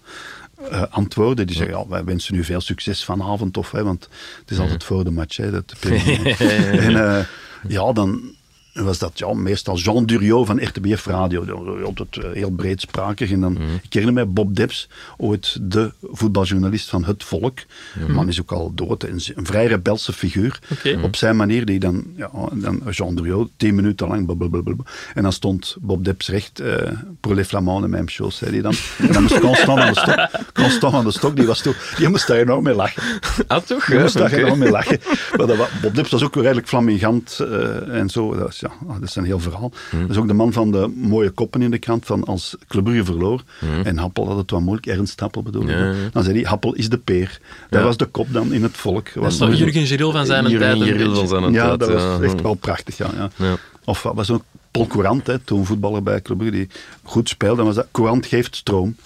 eh, 0.70 0.82
antwoordde. 0.90 1.44
Die 1.44 1.56
zei, 1.56 1.68
ja, 1.68 1.88
wij 1.88 2.04
wensen 2.04 2.34
u 2.34 2.44
veel 2.44 2.60
succes 2.60 3.04
vanavond. 3.04 3.56
Of, 3.56 3.70
hè, 3.70 3.84
want 3.84 4.08
het 4.40 4.50
is 4.50 4.58
altijd 4.58 4.84
voor 4.84 5.04
de 5.04 5.10
match. 5.10 5.36
Hè, 5.36 5.50
dat 5.50 5.74
en 5.80 6.96
eh, 6.96 7.24
ja, 7.68 7.92
dan 7.92 8.34
was 8.82 8.98
dat 8.98 9.18
ja, 9.18 9.32
meestal 9.34 9.76
Jean 9.76 10.06
Duriot 10.06 10.46
van 10.46 10.64
RTBF 10.64 11.06
Radio. 11.06 11.44
Die 11.44 11.84
Altijd 11.84 12.16
eh, 12.16 12.32
heel 12.32 12.50
breedsprakig. 12.50 13.30
En 13.30 13.40
dan, 13.40 13.58
Ik 13.82 13.92
herinner 13.92 14.14
mij 14.14 14.28
Bob 14.28 14.56
Debs, 14.56 14.88
ooit 15.16 15.58
de 15.60 15.92
voetbaljournalist 16.02 16.88
van 16.88 17.04
Het 17.04 17.24
Volk. 17.24 17.58
De 18.06 18.12
man 18.12 18.28
is 18.28 18.40
ook 18.40 18.52
al 18.52 18.72
dood. 18.74 19.02
en 19.02 19.14
is 19.14 19.32
Een 19.34 19.46
vrij 19.46 19.66
rebelse 19.66 20.12
figuur. 20.12 20.58
Op 21.02 21.16
zijn 21.16 21.36
manier, 21.36 21.64
die 21.64 21.78
dan, 21.78 22.04
ja, 22.16 22.30
dan 22.52 22.82
Jean 22.90 23.14
Duriot, 23.14 23.50
tien 23.56 23.74
minuten 23.74 24.08
lang. 24.08 24.26
blablabla. 24.26 24.74
En 25.14 25.22
dan 25.22 25.32
stond 25.32 25.76
Bob 25.80 26.04
Debs 26.04 26.28
recht, 26.28 26.60
eh 26.60 26.92
pour 27.20 27.34
les 27.34 27.46
Flamands, 27.46 27.88
même 27.88 28.08
chose, 28.08 28.36
zei 28.36 28.50
hij 28.50 28.62
dan. 28.62 28.74
En 28.98 29.12
dan 29.12 29.22
moest 29.22 29.38
Constant 29.38 29.78
van 29.78 29.92
de 29.92 30.00
Stok, 30.00 30.28
Constant 30.62 30.92
van 30.94 31.04
de 31.04 31.10
Stok, 31.10 31.36
die 31.36 31.46
was 31.46 31.62
toch, 31.62 31.94
die 31.96 32.08
moest 32.08 32.26
daar 32.26 32.36
enorm 32.36 32.62
mee 32.62 32.74
lachen. 32.74 33.02
Ah, 33.46 33.62
toch? 33.62 33.86
Je 33.86 33.98
moest 33.98 34.18
daar 34.18 34.32
enorm 34.32 34.58
mee 34.58 34.70
lachen. 34.70 35.00
Maar 35.36 35.46
dat, 35.46 35.68
Bob 35.82 35.94
Dips 35.94 36.10
was 36.10 36.22
ook 36.22 36.34
redelijk 36.34 36.68
flamingant 36.68 37.38
eh, 37.40 37.98
en 37.98 38.10
zo. 38.10 38.34
Dat 38.36 38.54
ja, 38.88 38.94
dat 38.94 39.08
is 39.08 39.16
een 39.16 39.24
heel 39.24 39.38
verhaal. 39.40 39.72
Dat 39.90 40.10
is 40.10 40.16
ook 40.16 40.26
de 40.26 40.32
man 40.34 40.52
van 40.52 40.70
de 40.70 40.92
mooie 40.96 41.30
koppen 41.30 41.62
in 41.62 41.70
de 41.70 41.78
krant 41.78 42.06
van 42.06 42.24
als 42.24 42.56
Club 42.68 42.84
Brugge 42.84 43.04
verloor. 43.04 43.42
En 43.84 43.98
Happel 43.98 44.26
had 44.28 44.36
het 44.36 44.50
wat 44.50 44.60
moeilijk. 44.60 44.86
Ernst 44.86 45.20
Happel 45.20 45.42
bedoel 45.42 45.62
ik. 45.62 45.68
Ja, 45.68 45.84
ja. 45.84 45.94
Dan 46.12 46.22
zei 46.22 46.34
hij, 46.40 46.48
Happel 46.48 46.74
is 46.74 46.88
de 46.88 46.98
peer. 46.98 47.38
Dat 47.70 47.80
Ja. 47.80 47.86
was 47.86 47.96
de 47.96 48.04
kop 48.06 48.32
dan 48.32 48.52
in 48.52 48.62
het 48.62 48.76
volk. 48.76 49.04
Dat 49.14 49.22
Was 49.22 49.38
nog- 49.38 49.54
Jurgen 49.56 49.86
Giraud 49.86 50.12
van 50.12 50.26
zijn 50.26 50.42
Jurgen 50.48 50.78
tijd. 50.78 50.96
beetje. 50.96 51.14
van 51.14 51.28
zijn 51.28 51.52
ja, 51.52 51.76
dat 51.76 51.92
was 51.92 52.02
ja. 52.02 52.20
echt 52.20 52.40
wel 52.40 52.54
prachtig. 52.54 52.96
Ja, 52.96 53.10
ja. 53.16 53.30
Ja. 53.36 53.56
Of 53.84 54.02
wat 54.02 54.14
was 54.14 54.30
ook 54.30 54.42
Paul 54.70 54.86
Courant, 54.86 55.26
hè, 55.26 55.38
toen 55.38 55.66
voetballer 55.66 56.02
bij 56.02 56.22
Club 56.22 56.38
Brugge, 56.38 56.56
die 56.56 56.68
goed 57.02 57.28
speelde. 57.28 57.56
Dan 57.56 57.66
was 57.66 57.74
dat 57.74 57.86
Courant 57.92 58.26
geeft 58.26 58.56
stroom. 58.56 58.96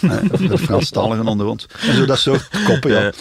De 0.48 0.58
Franstaligen 0.58 1.26
onder 1.26 1.46
ons. 1.46 1.66
En 1.80 1.94
zo 1.96 2.04
dat 2.06 2.18
soort 2.18 2.48
koppen, 2.64 2.90
ja. 2.90 3.12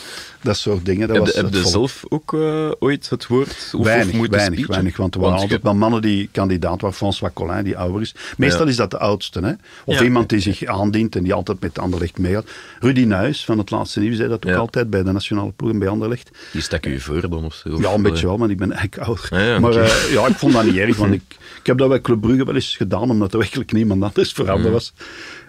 Dat 0.46 0.58
soort 0.58 0.86
dingen. 0.86 1.08
Dat 1.08 1.16
Heb, 1.18 1.26
was 1.26 1.36
je- 1.36 1.42
heb 1.60 1.66
zelf 1.66 2.04
ook 2.10 2.34
eh, 2.34 2.72
ooit 2.80 3.10
het 3.10 3.28
woord 3.28 3.72
of, 3.76 3.86
weinig, 3.86 4.08
of 4.08 4.14
moeten 4.14 4.38
weinig, 4.38 4.68
weinig. 4.68 4.98
Want 4.98 5.14
er 5.16 5.20
waren 5.20 5.36
Want 5.36 5.44
altijd 5.52 5.64
wel 5.64 5.76
mannen 5.76 6.02
die 6.02 6.30
kandidaat 6.32 6.82
waren. 6.82 6.96
François 6.98 7.34
Collin, 7.34 7.64
die 7.64 7.78
ouder 7.78 8.02
is. 8.02 8.16
Meestal 8.38 8.64
Ja. 8.64 8.70
is 8.70 8.76
dat 8.76 8.92
de 8.92 8.98
oudste. 8.98 9.40
Hè? 9.40 9.52
Of 9.86 9.98
Ja. 9.98 10.04
iemand 10.04 10.30
die 10.30 10.40
zich 10.40 10.66
aandient 10.66 11.16
en 11.16 11.24
die 11.24 11.34
altijd 11.34 11.60
met 11.62 11.80
Anderlecht 11.80 12.18
meegaat. 12.18 12.46
Rudy 12.80 13.04
Nuis 13.04 13.46
van 13.46 13.58
het 13.58 13.72
laatste 13.72 14.00
nieuws 14.00 14.16
zei 14.18 14.30
dat 14.30 14.46
ook 14.46 14.52
Ja. 14.52 14.58
altijd 14.58 14.90
bij 14.90 15.04
de 15.04 15.12
nationale 15.12 15.52
ploeg 15.52 15.72
en 15.72 15.80
bij 15.80 15.88
Anderlecht. 15.88 16.30
Die 16.52 16.62
stak 16.62 16.84
je 16.86 17.00
voor 17.00 17.30
dan 17.30 17.44
of 17.46 17.54
zo? 17.54 17.70
Ja, 17.70 17.76
een 17.90 17.96
eh, 17.96 18.02
beetje 18.12 18.26
wel, 18.28 18.38
maar 18.38 18.50
ik 18.50 18.58
ben 18.58 18.72
eigenlijk 18.72 19.08
ouder. 19.08 19.62
Maar 19.62 19.76
eh, 19.76 20.12
ja, 20.12 20.28
ik 20.28 20.36
vond 20.36 20.54
dat 20.54 20.66
niet 20.66 20.76
erg, 20.76 20.98
want 20.98 21.14
ik, 21.20 21.24
ik 21.60 21.66
heb 21.66 21.78
dat 21.78 21.90
bij 21.90 22.02
Club 22.02 22.22
Brugge 22.22 22.46
wel 22.46 22.56
eens 22.56 22.76
gedaan, 22.76 23.10
omdat 23.10 23.34
er 23.34 23.40
werkelijk 23.40 23.72
niemand 23.72 24.04
anders 24.04 24.32
voorhanden 24.32 24.72
was. 24.72 24.94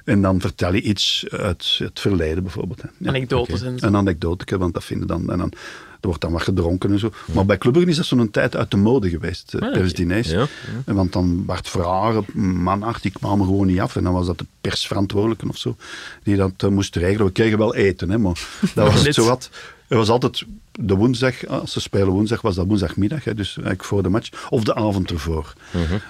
En 0.06 0.22
dan 0.22 0.40
vertel 0.40 0.74
je 0.74 0.80
iets 0.82 1.24
uit 1.30 1.74
het 1.78 2.00
verleden 2.00 2.42
bijvoorbeeld. 2.42 2.82
hè. 2.82 2.88
Ja. 2.98 3.08
Anekdotes 3.08 3.62
en 3.62 3.78
zo. 3.78 3.86
Een 3.86 3.96
anekdote, 3.96 4.58
want 4.58 4.74
dat 4.74 4.84
vinden 4.84 5.06
dan. 5.06 5.30
En 5.30 5.38
dan 5.38 5.52
er 6.00 6.12
wordt 6.12 6.20
dan 6.20 6.32
wat 6.32 6.42
gedronken 6.42 6.90
en 6.92 6.98
zo. 6.98 7.10
Maar 7.32 7.46
bij 7.46 7.58
Club 7.58 7.72
Brugge 7.72 7.90
is 7.90 7.96
dat 7.96 8.06
zo'n 8.06 8.30
tijd 8.30 8.56
uit 8.56 8.70
de 8.70 8.76
mode 8.76 9.08
geweest, 9.10 9.54
eh, 9.54 9.60
Ah, 9.60 9.68
tijdens 9.72 9.92
oké. 9.92 10.00
diners. 10.02 10.30
Ja, 10.30 10.46
En 10.84 10.94
Want 10.94 11.12
dan 11.12 11.44
werd 11.46 11.68
vragen, 11.68 12.24
manart, 12.62 13.02
die 13.02 13.10
kwamen 13.10 13.46
gewoon 13.46 13.66
niet 13.66 13.80
af. 13.80 13.96
En 13.96 14.02
dan 14.04 14.12
was 14.12 14.26
dat 14.26 14.38
de 14.38 14.46
persverantwoordelijke 14.60 15.48
of 15.48 15.56
zo, 15.58 15.76
die 16.22 16.36
dat 16.36 16.52
eh, 16.56 16.68
moest 16.68 16.96
regelen. 16.96 17.26
We 17.26 17.32
kregen 17.32 17.58
wel 17.58 17.74
eten, 17.74 18.10
hè, 18.10 18.18
maar 18.18 18.40
dat 18.74 18.86
was 18.86 18.94
het 18.94 19.04
Net. 19.04 19.14
zo 19.14 19.24
wat. 19.26 19.50
Het 19.88 19.98
was 19.98 20.08
altijd 20.08 20.44
de 20.72 20.94
woensdag, 20.94 21.46
als 21.46 21.72
ze 21.72 21.80
spelen 21.80 22.08
woensdag, 22.08 22.40
was 22.40 22.54
dat 22.54 22.66
woensdagmiddag, 22.66 23.24
hè, 23.24 23.34
dus 23.34 23.54
eigenlijk 23.54 23.84
voor 23.84 24.02
de 24.02 24.08
match, 24.08 24.48
of 24.50 24.64
de 24.64 24.74
avond 24.74 25.10
ervoor. 25.10 25.52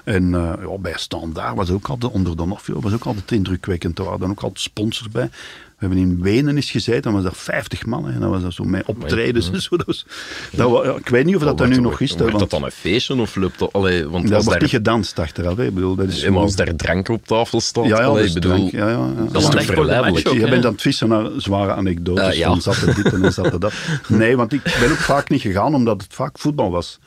En 0.05 0.35
eh, 0.35 0.53
ja, 0.69 0.79
bij 0.79 0.93
Standaard 0.97 1.57
was 1.57 1.71
ook 1.71 1.89
altijd, 1.89 2.13
onder 2.13 2.37
Donofrio, 2.37 2.81
was 2.81 2.93
ook 2.93 3.05
altijd 3.05 3.33
indrukwekkend. 3.33 3.99
Er 3.99 4.05
waren 4.05 4.31
ook 4.31 4.43
altijd 4.43 4.61
sponsors 4.61 5.09
bij. 5.09 5.31
We 5.79 5.87
hebben 5.87 5.99
in 5.99 6.23
Wenen 6.23 6.57
eens 6.57 6.71
gezeten, 6.71 7.03
dan 7.03 7.13
was 7.13 7.25
er 7.25 7.35
50 7.35 7.87
man. 7.87 8.05
hè, 8.05 8.13
En 8.13 8.21
dan 8.21 8.31
was 8.31 8.43
dat 8.43 8.53
zo 8.53 8.65
met 8.65 8.87
optredens 8.87 9.51
en 9.51 9.63
zo. 9.63 9.77
Dat 9.77 9.87
was, 9.87 10.07
dat 10.53 10.71
wa- 10.71 10.85
ja, 10.85 10.95
ik 10.95 11.09
weet 11.09 11.25
niet 11.25 11.37
of 11.37 11.43
dat, 11.43 11.59
dat 11.59 11.69
nu 11.69 11.81
nog 11.81 12.01
is. 12.01 12.11
Wordt 12.11 12.25
want 12.27 12.39
dat 12.39 12.51
dan 12.51 12.65
een 12.65 12.71
feestje 12.71 13.21
of 13.21 13.37
loopt 13.37 13.59
dat... 13.59 13.73
Allee, 13.73 14.09
want 14.09 14.29
daar 14.29 14.43
wordt 14.43 14.61
niet 14.61 14.71
gedanst 14.71 15.19
achteraf. 15.19 15.57
Hè. 15.57 15.65
Ik 15.65 15.75
bedoel, 15.75 15.95
dat 15.95 16.09
is 16.09 16.29
maar 16.29 16.39
als 16.39 16.57
daar 16.57 16.77
drank 16.77 17.09
op 17.09 17.27
tafel 17.27 17.61
staat, 17.61 17.87
ja, 17.87 17.97
allee, 18.03 18.25
dat 18.25 18.35
bedoel... 18.35 18.57
drank, 18.57 18.71
ja, 18.71 18.89
ja, 18.89 19.13
ja. 19.17 19.25
Dat 19.33 19.43
is 19.43 19.49
toch 19.49 19.65
verleidelijk? 19.65 20.29
je 20.33 20.49
bent 20.49 20.65
aan 20.65 20.73
het 20.73 20.83
vissen 20.83 21.09
naar 21.09 21.31
zware 21.37 21.73
anekdotes. 21.73 22.29
Eh, 22.33 22.39
ja. 22.39 22.49
Dan 22.49 22.63
zat 22.63 22.77
er 22.77 22.95
dit 22.95 23.13
en 23.13 23.21
dan 23.21 23.33
zat 23.33 23.53
er 23.53 23.61
dat. 23.61 23.73
Nee, 24.09 24.37
want 24.37 24.53
ik 24.53 24.63
ben 24.81 24.91
ook 24.91 24.97
vaak 24.97 25.29
niet 25.31 25.41
gegaan 25.41 25.75
omdat 25.75 26.03
het 26.03 26.15
vaak 26.15 26.39
voetbal 26.39 26.71
was. 26.71 26.99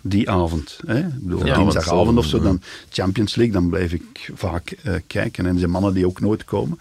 Die 0.00 0.30
avond. 0.30 0.78
Hè? 0.86 0.98
Ik 0.98 1.04
bedoel, 1.20 1.46
Ja, 1.46 1.56
dinsdagavond 1.56 2.18
of 2.18 2.26
zo, 2.26 2.40
dan 2.40 2.60
Champions 2.90 3.34
League, 3.34 3.54
dan 3.54 3.68
blijf 3.68 3.92
ik 3.92 4.30
vaak 4.34 4.70
eh, 4.82 4.94
kijken. 5.06 5.46
En 5.46 5.52
er 5.52 5.58
zijn 5.58 5.70
mannen 5.70 5.94
die 5.94 6.06
ook 6.06 6.20
nooit 6.20 6.44
komen. 6.44 6.78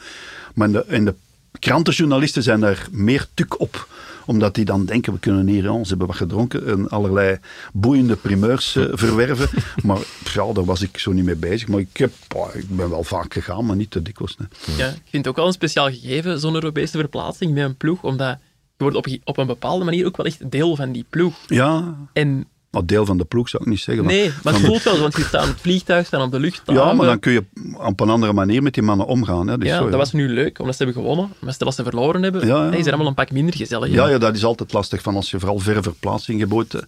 Maar 0.53 0.67
in 0.67 0.73
de, 0.73 0.83
in 0.87 1.05
de 1.05 1.13
krantenjournalisten 1.59 2.43
zijn 2.43 2.59
daar 2.59 2.87
meer 2.91 3.27
tuk 3.33 3.59
op 3.59 3.87
omdat 4.25 4.55
die 4.55 4.65
dan 4.65 4.85
denken, 4.85 5.13
we 5.13 5.19
kunnen 5.19 5.47
hier, 5.47 5.63
ze 5.63 5.87
hebben 5.87 6.07
wat 6.07 6.15
gedronken 6.15 6.67
en 6.67 6.89
allerlei 6.89 7.39
boeiende 7.73 8.15
primeurs 8.15 8.75
eh, 8.75 8.85
verwerven. 9.03 9.49
Maar 9.83 9.99
ja, 10.33 10.53
daar 10.53 10.65
was 10.65 10.81
ik 10.81 10.97
zo 10.97 11.11
niet 11.11 11.25
mee 11.25 11.35
bezig. 11.35 11.67
Maar 11.67 11.79
ik, 11.79 11.97
heb, 11.97 12.11
oh, 12.35 12.55
ik 12.55 12.75
ben 12.75 12.89
wel 12.89 13.03
vaak 13.03 13.33
gegaan, 13.33 13.65
maar 13.65 13.75
niet 13.75 13.91
te 13.91 14.01
dikwijls. 14.01 14.37
Nee. 14.37 14.77
Ja, 14.77 14.87
ik 14.87 14.93
vind 14.93 15.25
het 15.25 15.27
ook 15.27 15.35
wel 15.35 15.47
een 15.47 15.53
speciaal 15.53 15.89
gegeven, 15.89 16.39
zo'n 16.39 16.53
Europese 16.53 16.97
verplaatsing 16.97 17.53
met 17.53 17.63
een 17.63 17.77
ploeg, 17.77 18.03
omdat 18.03 18.37
je 18.77 18.83
wordt 18.83 18.95
op, 18.95 19.07
op 19.23 19.37
een 19.37 19.47
bepaalde 19.47 19.85
manier 19.85 20.05
ook 20.05 20.17
wel 20.17 20.25
echt 20.25 20.51
deel 20.51 20.75
van 20.75 20.91
die 20.91 21.05
ploeg. 21.09 21.35
Ja, 21.47 21.95
En 22.13 22.47
maar 22.71 22.85
deel 22.85 23.05
van 23.05 23.17
de 23.17 23.25
ploeg 23.25 23.49
zou 23.49 23.63
ik 23.63 23.69
niet 23.69 23.79
zeggen. 23.79 24.05
nee, 24.05 24.31
maar 24.43 24.53
het 24.53 24.61
voelt 24.65 24.83
wel, 24.83 24.95
zo, 24.95 25.01
want 25.01 25.15
je 25.17 25.23
staat 25.23 25.41
aan 25.41 25.47
het 25.47 25.59
vliegtuig, 25.61 26.05
staan 26.05 26.21
op 26.21 26.31
de 26.31 26.39
luchthaven. 26.39 26.73
Ja, 26.73 26.93
maar 26.93 27.05
dan 27.05 27.19
kun 27.19 27.31
je 27.31 27.43
op 27.77 27.99
een 27.99 28.09
andere 28.09 28.33
manier 28.33 28.63
met 28.63 28.73
die 28.73 28.83
mannen 28.83 29.05
omgaan. 29.07 29.47
Hè. 29.47 29.57
Dus 29.57 29.67
Ja, 29.67 29.77
zo, 29.77 29.89
dat 29.89 29.99
was 29.99 30.11
nu 30.11 30.29
leuk, 30.29 30.59
omdat 30.59 30.75
ze 30.77 30.83
hebben 30.83 31.01
gewonnen. 31.03 31.33
Maar 31.39 31.53
stel 31.53 31.67
als 31.67 31.75
ze 31.75 31.83
verloren 31.83 32.23
hebben, 32.23 32.47
Ja, 32.47 32.55
ja. 32.55 32.61
nee, 32.63 32.71
ze 32.77 32.81
zijn 32.83 32.87
allemaal 32.87 33.07
een 33.07 33.13
pak 33.13 33.31
minder 33.31 33.55
gezellig. 33.55 33.89
Ja, 33.91 34.07
ja, 34.07 34.17
dat 34.17 34.35
is 34.35 34.43
altijd 34.45 34.73
lastig 34.73 35.01
van 35.01 35.15
als 35.15 35.31
je 35.31 35.39
vooral 35.39 35.59
verre 35.59 35.81
verplaatsing 35.83 36.39
gebood. 36.41 36.73
eh, 36.73 36.81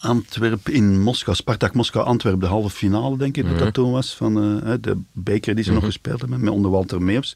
Antwerpen 0.00 0.72
in 0.72 1.00
Moskou, 1.00 1.36
Spartak 1.36 1.74
Moskou, 1.74 2.06
Antwerpen, 2.06 2.40
de 2.40 2.46
halve 2.46 2.70
finale 2.70 3.16
denk 3.16 3.36
ik 3.36 3.48
dat 3.48 3.58
dat 3.58 3.74
toen 3.74 3.92
was. 3.92 4.14
Van 4.14 4.62
eh, 4.64 4.72
de 4.80 4.98
beker 5.12 5.54
die 5.54 5.64
ze 5.64 5.72
nog 5.72 5.84
gespeeld 5.84 6.20
hebben 6.20 6.40
met 6.40 6.52
onder 6.52 6.70
Walter 6.70 7.02
Meers. 7.02 7.34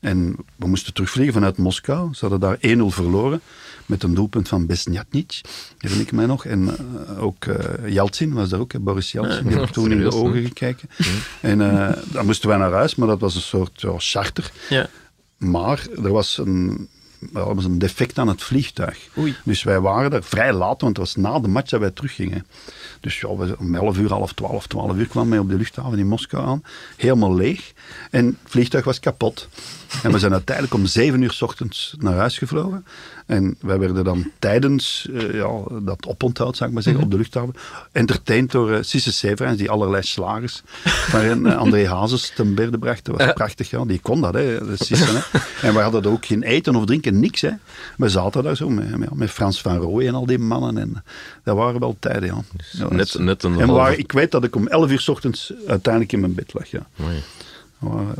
En 0.00 0.36
we 0.56 0.66
moesten 0.66 0.94
terugvliegen 0.94 1.34
vanuit 1.34 1.56
Moskou. 1.58 2.14
Ze 2.14 2.26
hadden 2.28 2.40
daar 2.40 2.76
1-0 2.76 2.94
verloren 2.94 3.40
met 3.86 4.02
een 4.02 4.14
doelpunt 4.14 4.48
van 4.48 4.66
Besnjatnic, 4.66 5.40
herinner 5.78 6.06
ik 6.06 6.12
mij 6.12 6.26
nog. 6.26 6.44
En 6.44 6.68
eh, 6.68 7.22
ook 7.22 7.44
eh 7.44 7.92
Yeltsin 7.92 8.32
was 8.32 8.48
daar 8.48 8.60
ook, 8.60 8.72
hè, 8.72 8.80
Boris 8.80 9.12
Yeltsin, 9.12 9.46
die 9.46 9.58
heeft 9.58 9.72
toen 9.72 9.90
in 9.90 9.98
de 9.98 10.12
ogen 10.12 10.42
gekeken. 10.42 10.88
En 11.40 11.60
eh, 11.60 11.96
dan 12.12 12.26
moesten 12.26 12.48
wij 12.48 12.58
naar 12.58 12.72
huis, 12.72 12.94
maar 12.94 13.08
dat 13.08 13.20
was 13.20 13.34
een 13.34 13.40
soort 13.40 13.80
ja, 13.80 13.94
charter. 13.98 14.52
Ja. 14.68 14.88
Maar 15.36 15.86
er 16.04 16.12
was 16.12 16.38
een, 16.38 16.88
er 17.34 17.54
was 17.54 17.64
een 17.64 17.78
defect 17.78 18.18
aan 18.18 18.28
het 18.28 18.42
vliegtuig. 18.42 19.08
Oei. 19.18 19.34
Dus 19.44 19.62
wij 19.62 19.80
waren 19.80 20.12
er 20.12 20.22
vrij 20.22 20.52
laat, 20.52 20.80
want 20.80 20.96
het 20.96 21.06
was 21.06 21.16
na 21.16 21.40
de 21.40 21.48
match 21.48 21.70
dat 21.70 21.80
wij 21.80 21.90
teruggingen. 21.90 22.46
Dus 23.00 23.20
ja, 23.20 23.36
we, 23.36 23.56
om 23.58 23.74
11 23.74 23.98
uur, 23.98 24.12
half 24.12 24.32
12, 24.32 24.66
12 24.66 24.96
uur 24.96 25.06
kwamen 25.06 25.30
wij 25.30 25.38
op 25.38 25.48
de 25.48 25.56
luchthaven 25.56 25.98
in 25.98 26.06
Moskou 26.06 26.46
aan. 26.46 26.62
Helemaal 26.96 27.34
leeg. 27.34 27.72
En 28.10 28.26
het 28.26 28.36
vliegtuig 28.44 28.84
was 28.84 29.00
kapot. 29.00 29.48
En 30.02 30.12
we 30.12 30.18
zijn 30.18 30.32
uiteindelijk 30.32 30.74
om 30.76 30.86
7 30.86 31.22
uur 31.22 31.32
s 31.32 31.42
ochtends 31.42 31.94
naar 31.98 32.14
huis 32.14 32.38
gevlogen. 32.38 32.84
En 33.26 33.56
wij 33.60 33.78
werden 33.78 34.04
dan 34.04 34.30
tijdens 34.38 35.08
eh, 35.14 35.34
ja, 35.34 35.50
dat 35.82 36.06
oponthoud, 36.06 36.56
zou 36.56 36.68
ik 36.68 36.74
maar 36.74 36.82
zeggen, 36.84 37.02
op 37.02 37.10
de 37.10 37.16
luchthaven, 37.16 37.54
entertained 37.92 38.50
door 38.50 38.70
uh, 38.70 38.78
Sisse 38.80 39.54
die 39.56 39.70
allerlei 39.70 40.02
slagers 40.02 40.62
waarin 41.12 41.46
eh, 41.46 41.56
André 41.56 41.88
Hazes 41.88 42.32
ten 42.34 42.54
berde 42.54 42.78
bracht. 42.78 43.04
Dat 43.04 43.16
was 43.16 43.32
prachtig, 43.32 43.70
ja. 43.70 43.84
Die 43.84 43.98
kon 43.98 44.20
dat, 44.20 44.34
hè, 44.34 44.66
de 44.66 44.84
Sisse. 44.84 45.04
Hè. 45.06 45.38
En 45.68 45.74
we 45.74 45.80
hadden 45.80 46.06
ook 46.06 46.26
geen 46.26 46.42
eten 46.42 46.74
of 46.76 46.84
drinken, 46.84 47.20
niks. 47.20 47.40
Hè. 47.40 47.50
We 47.96 48.08
zaten 48.08 48.42
daar 48.42 48.56
zo 48.56 48.68
met, 48.68 48.96
met, 48.96 49.14
met 49.14 49.30
Frans 49.30 49.60
van 49.60 49.76
Rooij 49.76 50.06
en 50.08 50.14
al 50.14 50.26
die 50.26 50.38
mannen. 50.38 50.78
En 50.78 51.02
dat 51.44 51.56
waren 51.56 51.80
wel 51.80 51.96
tijden, 51.98 52.24
ja. 52.24 52.42
Dat 52.78 52.90
net- 52.92 53.18
net 53.18 53.42
een 53.42 53.52
en 53.52 53.58
halve- 53.58 53.72
waren, 53.72 53.98
ik 53.98 54.12
weet 54.12 54.30
dat 54.30 54.44
ik 54.44 54.56
om 54.56 54.66
11 54.68 54.90
uur 54.90 55.00
s 55.00 55.08
ochtends 55.08 55.52
uiteindelijk 55.66 56.12
in 56.12 56.20
mijn 56.20 56.34
bed 56.34 56.52
lag, 56.54 56.66
ja. 56.70 56.86
Amai. 57.00 57.22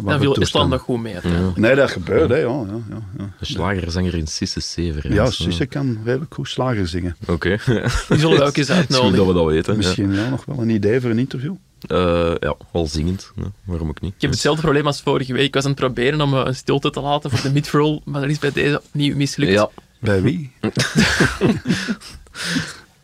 Dan 0.04 0.20
viel 0.20 0.36
Estland 0.36 0.70
nog 0.70 0.80
goed 0.80 1.00
mee. 1.00 1.16
Nee, 1.54 1.74
dat 1.74 1.90
gebeurt, 1.90 2.28
hè. 2.30 2.36
Ja, 2.36 2.42
ja, 2.48 2.66
ja, 2.90 3.02
ja. 3.18 3.24
Een 3.40 3.46
slagerzanger 3.46 4.14
in 4.14 4.26
Sisse 4.26 4.60
Sever. 4.60 5.12
ja 5.12 5.24
Dus, 5.24 5.36
Susse 5.42 5.66
kan 5.66 5.98
redelijk 6.04 6.34
goed 6.34 6.48
slager 6.48 6.88
zingen. 6.88 7.16
Oké. 7.26 7.58
Die 8.08 8.18
zullen 8.18 8.38
we 8.38 8.44
ook 8.44 8.56
eens 8.56 8.68
Het 8.68 8.78
is 8.78 8.84
goed 8.84 8.88
dat 8.88 9.00
uitnodigen. 9.00 9.26
we 9.26 9.32
dat 9.32 9.46
weten. 9.46 9.76
Misschien 9.76 10.12
ja, 10.14 10.28
nog 10.28 10.44
wel 10.44 10.58
een 10.58 10.70
idee 10.70 11.00
voor 11.00 11.10
een 11.10 11.18
interview. 11.18 11.54
Eh, 11.86 12.32
ja, 12.40 12.54
al 12.72 12.86
zingend. 12.86 13.32
Ja, 13.36 13.42
waarom 13.64 13.88
ook 13.88 14.00
niet? 14.00 14.14
Ik 14.14 14.20
heb 14.20 14.30
hetzelfde 14.30 14.62
probleem 14.62 14.86
als 14.86 15.00
vorige 15.00 15.32
week. 15.32 15.46
Ik 15.46 15.54
was 15.54 15.64
aan 15.64 15.70
het 15.70 15.80
proberen 15.80 16.20
om 16.20 16.34
eh, 16.34 16.42
een 16.44 16.54
stilte 16.54 16.90
te 16.90 17.00
laten 17.00 17.30
voor 17.30 17.42
de 17.42 17.52
midroll, 17.52 18.00
maar 18.04 18.20
dat 18.20 18.30
is 18.30 18.38
bij 18.38 18.52
deze 18.52 18.80
opnieuw 18.86 19.16
mislukt. 19.16 19.52
Ja, 19.52 19.68
Bij 19.98 20.22
wie? 20.22 20.52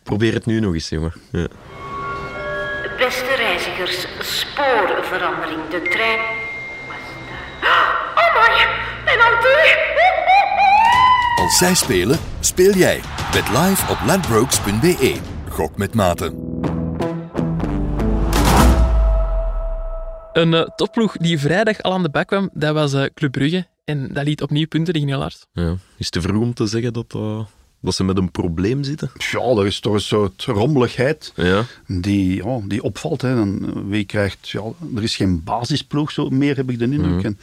probeer 0.03 0.35
het 0.35 0.47
nu 0.47 0.61
nog 0.61 0.75
eens, 0.75 0.89
jongen. 0.89 1.13
Ja. 1.33 1.47
Beste 2.99 3.35
reizigers, 3.37 4.07
spoorverandering. 4.21 5.61
De 5.71 5.89
trein 5.91 6.19
Oh 8.15 8.35
my, 8.35 8.67
en 9.05 9.19
terug. 9.41 9.77
Als 11.37 11.59
zij 11.59 11.75
spelen, 11.75 12.19
speel 12.41 12.73
jij. 12.73 13.01
Bet 13.33 13.49
live 13.49 13.91
op 13.93 13.99
ladbrokes.be. 14.07 15.17
Gok 15.49 15.77
met 15.77 15.95
maten. 15.95 16.49
Een 20.33 20.55
eh, 20.55 20.63
topploeg 20.77 21.17
die 21.17 21.39
vrijdag 21.39 21.83
al 21.83 21.93
aan 21.93 22.03
de 22.03 22.11
bak 22.11 22.27
kwam, 22.27 22.51
dat 22.53 22.75
was 22.75 22.93
eh, 22.93 23.05
Club 23.15 23.33
Brugge. 23.33 23.67
En 23.85 24.09
dat 24.13 24.25
liet 24.25 24.43
opnieuw 24.43 24.67
punten 24.67 24.93
liggen, 24.95 25.11
heel 25.13 25.21
hard. 25.21 25.47
Ja. 25.53 25.71
Is 25.71 25.77
het 25.97 26.11
te 26.13 26.21
vroeg 26.21 26.43
om 26.43 26.55
te 26.55 26.67
zeggen 26.67 26.93
dat, 26.93 27.15
eh, 27.17 27.41
dat 27.81 27.95
ze 27.95 28.05
met 28.05 28.17
een 28.17 28.31
probleem 28.31 28.83
zitten? 28.85 29.11
Ja, 29.31 29.41
er 29.41 29.67
is 29.67 29.81
toch 29.81 29.93
een 29.95 30.01
soort 30.01 30.45
rommeligheid 30.45 31.33
Ja. 31.37 31.65
die, 31.87 32.45
ja, 32.45 32.61
die 32.65 32.83
opvalt. 32.83 33.23
Hè. 33.23 33.35
Dan, 33.35 33.67
eh, 33.75 33.83
wie 33.87 34.05
krijgt, 34.05 34.49
ja, 34.49 34.63
er 34.97 35.03
is 35.03 35.17
geen 35.17 35.45
basisploeg 35.45 36.11
zo 36.11 36.29
meer, 36.29 36.57
heb 36.57 36.71
ik 36.71 36.79
de 36.79 36.85
indruk. 36.85 37.25
En, 37.25 37.39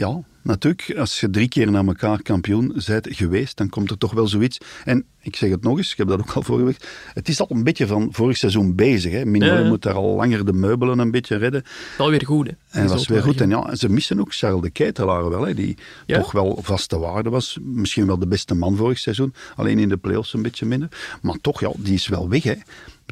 ja, 0.00 0.20
natuurlijk, 0.42 0.94
als 0.98 1.20
je 1.20 1.30
drie 1.30 1.48
keer 1.48 1.70
na 1.70 1.84
elkaar 1.84 2.22
kampioen 2.22 2.80
bent 2.86 3.06
geweest, 3.10 3.56
dan 3.56 3.68
komt 3.68 3.90
er 3.90 3.98
toch 3.98 4.12
wel 4.12 4.28
zoiets. 4.28 4.58
En 4.84 5.04
ik 5.20 5.36
zeg 5.36 5.50
het 5.50 5.62
nog 5.62 5.78
eens, 5.78 5.92
ik 5.92 5.98
heb 5.98 6.08
dat 6.08 6.20
ook 6.20 6.30
al 6.30 6.42
vorige 6.42 6.64
week. 6.64 6.88
Het 7.14 7.28
is 7.28 7.40
al 7.40 7.46
een 7.50 7.64
beetje 7.64 7.86
van 7.86 8.08
vorig 8.12 8.36
seizoen 8.36 8.74
bezig. 8.74 9.12
Hè. 9.12 9.24
Mignolet 9.24 9.66
moet 9.66 9.82
daar 9.82 9.94
al 9.94 10.14
langer 10.14 10.46
de 10.46 10.52
meubelen 10.52 10.98
een 10.98 11.10
beetje 11.10 11.36
redden. 11.36 11.62
Wel 11.98 12.10
weer 12.10 12.26
goed, 12.26 12.46
hè. 12.46 12.52
En 12.70 12.86
dat 12.86 12.92
was 12.92 13.08
weer 13.08 13.22
goed. 13.22 13.40
En 13.40 13.50
ja, 13.50 13.74
ze 13.74 13.88
missen 13.88 14.20
ook 14.20 14.34
Charles 14.34 14.62
de 14.62 14.70
Ketelaar 14.70 15.28
wel, 15.28 15.46
hè, 15.46 15.54
die 15.54 15.76
Ja? 16.06 16.18
toch 16.18 16.32
wel 16.32 16.58
vaste 16.62 16.98
waarde 16.98 17.30
was. 17.30 17.58
Misschien 17.62 18.06
wel 18.06 18.18
de 18.18 18.26
beste 18.28 18.54
man 18.54 18.76
vorig 18.76 18.98
seizoen. 18.98 19.34
Alleen 19.56 19.78
in 19.78 19.88
de 19.88 19.96
play-offs 19.96 20.34
een 20.34 20.42
beetje 20.42 20.66
minder. 20.66 20.88
Maar 21.22 21.36
toch, 21.40 21.60
ja, 21.60 21.72
die 21.76 21.94
is 21.94 22.08
wel 22.08 22.28
weg. 22.28 22.42
Hè. 22.42 22.54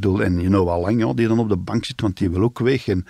Bedoel, 0.01 0.23
en 0.23 0.41
je 0.41 0.47
know 0.49 0.69
al 0.69 0.81
lang 0.81 1.01
ja, 1.01 1.13
die 1.13 1.29
dan 1.29 1.39
op 1.39 1.49
de 1.49 1.57
bank 1.57 1.85
zit, 1.85 2.01
want 2.01 2.17
die 2.19 2.31
wil 2.31 2.43
ook 2.43 2.59
weg. 2.59 2.89
En 2.89 3.07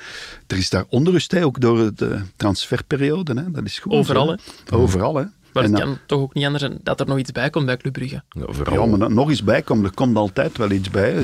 er 0.46 0.57
is 0.57 0.70
daar 0.70 0.85
onrust, 0.88 1.31
hè, 1.33 1.44
ook 1.44 1.61
door 1.61 1.94
de 1.94 2.20
transferperiode. 2.37 3.35
Hè. 3.35 3.51
Dat 3.51 3.64
is 3.64 3.79
goed. 3.79 3.92
Overal, 3.92 4.29
hè. 4.29 4.37
Overal, 4.77 5.14
hè. 5.16 5.24
Maar 5.53 5.64
En 5.64 5.70
het 5.72 5.81
dan- 5.81 5.88
kan 5.88 5.98
toch 6.07 6.20
ook 6.20 6.35
niet 6.35 6.44
anders 6.44 6.62
dan 6.62 6.79
dat 6.83 7.01
er 7.01 7.07
nog 7.07 7.18
iets 7.18 7.33
bij 7.33 7.51
komt 7.51 7.66
bij 7.66 7.77
Club 7.77 7.92
Brugge. 7.92 8.22
Ja, 8.31 8.44
vooral 8.48 8.88
ja, 8.90 8.96
maar 8.96 9.11
nog 9.11 9.29
eens 9.29 9.44
bij 9.44 9.62
komt, 9.62 9.85
er 9.85 9.94
komt 9.94 10.16
altijd 10.16 10.57
wel 10.59 10.70
iets 10.70 10.90
bij. 10.90 11.12
hè. 11.12 11.22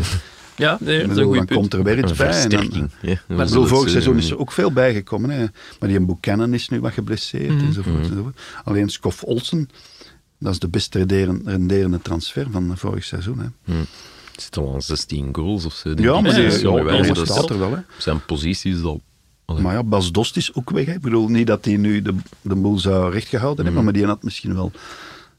Ja, 0.57 0.77
nee, 0.81 1.01
dat 1.01 1.11
is 1.11 1.17
dan 1.17 1.31
punt. 1.31 1.53
komt 1.53 1.73
er 1.73 1.83
weer 1.83 1.99
iets 1.99 2.13
bij. 2.13 2.43
En 2.43 2.49
dan, 2.49 2.91
ja. 3.03 3.21
Maar 3.29 3.47
bedoel, 3.47 3.67
vorig 3.67 3.85
zo 3.85 3.89
seizoen 3.91 4.17
is 4.17 4.31
er 4.31 4.39
ook 4.39 4.53
veel 4.53 4.73
bijgekomen. 4.73 5.31
Hè. 5.31 5.47
Maar 5.81 5.89
die 5.89 6.01
Buchanan 6.01 6.55
is 6.55 6.69
nu 6.69 6.81
wat 6.81 6.93
geblesseerd 6.93 7.55
Mhm. 7.55 7.65
enzovoort, 7.67 8.09
enzovoort. 8.09 8.41
Alleen 8.65 8.89
Skoff 8.89 9.23
Olsen, 9.23 9.69
dat 10.39 10.53
is 10.53 10.59
de 10.59 10.69
best 10.69 10.95
renderende, 10.95 11.51
renderende 11.51 12.01
transfer 12.03 12.47
van 12.51 12.73
vorig 12.77 13.05
seizoen. 13.05 13.39
Hè. 13.39 13.73
Het 14.35 14.43
zit 14.43 14.57
al 14.57 14.75
aan 14.75 14.83
16 14.83 15.29
goals 15.33 15.65
of 15.65 15.75
zo. 15.75 15.93
Ja, 15.97 16.21
maar 16.21 16.35
die, 16.35 16.43
ja, 16.43 17.25
staat 17.25 17.51
er 17.51 17.59
wel. 17.59 17.71
Hè. 17.71 17.81
Zijn 17.99 18.25
positie 18.25 18.75
is 18.75 18.83
al... 18.83 19.01
Allee. 19.45 19.63
Maar 19.63 19.75
ja, 19.75 19.83
Bas 19.83 20.13
Dost 20.13 20.37
is 20.37 20.55
ook 20.55 20.71
weg. 20.71 20.87
Hè. 20.87 20.93
Ik 20.93 21.01
bedoel 21.01 21.29
niet 21.29 21.47
dat 21.47 21.65
hij 21.65 21.77
nu 21.77 22.03
de, 22.03 22.15
de 22.41 22.55
boel 22.55 22.79
zou 22.79 23.13
rechtgehouden 23.13 23.65
hebben, 23.65 23.85
maar 23.85 23.93
die 23.93 24.07
had 24.07 24.23
misschien 24.23 24.55
wel... 24.55 24.73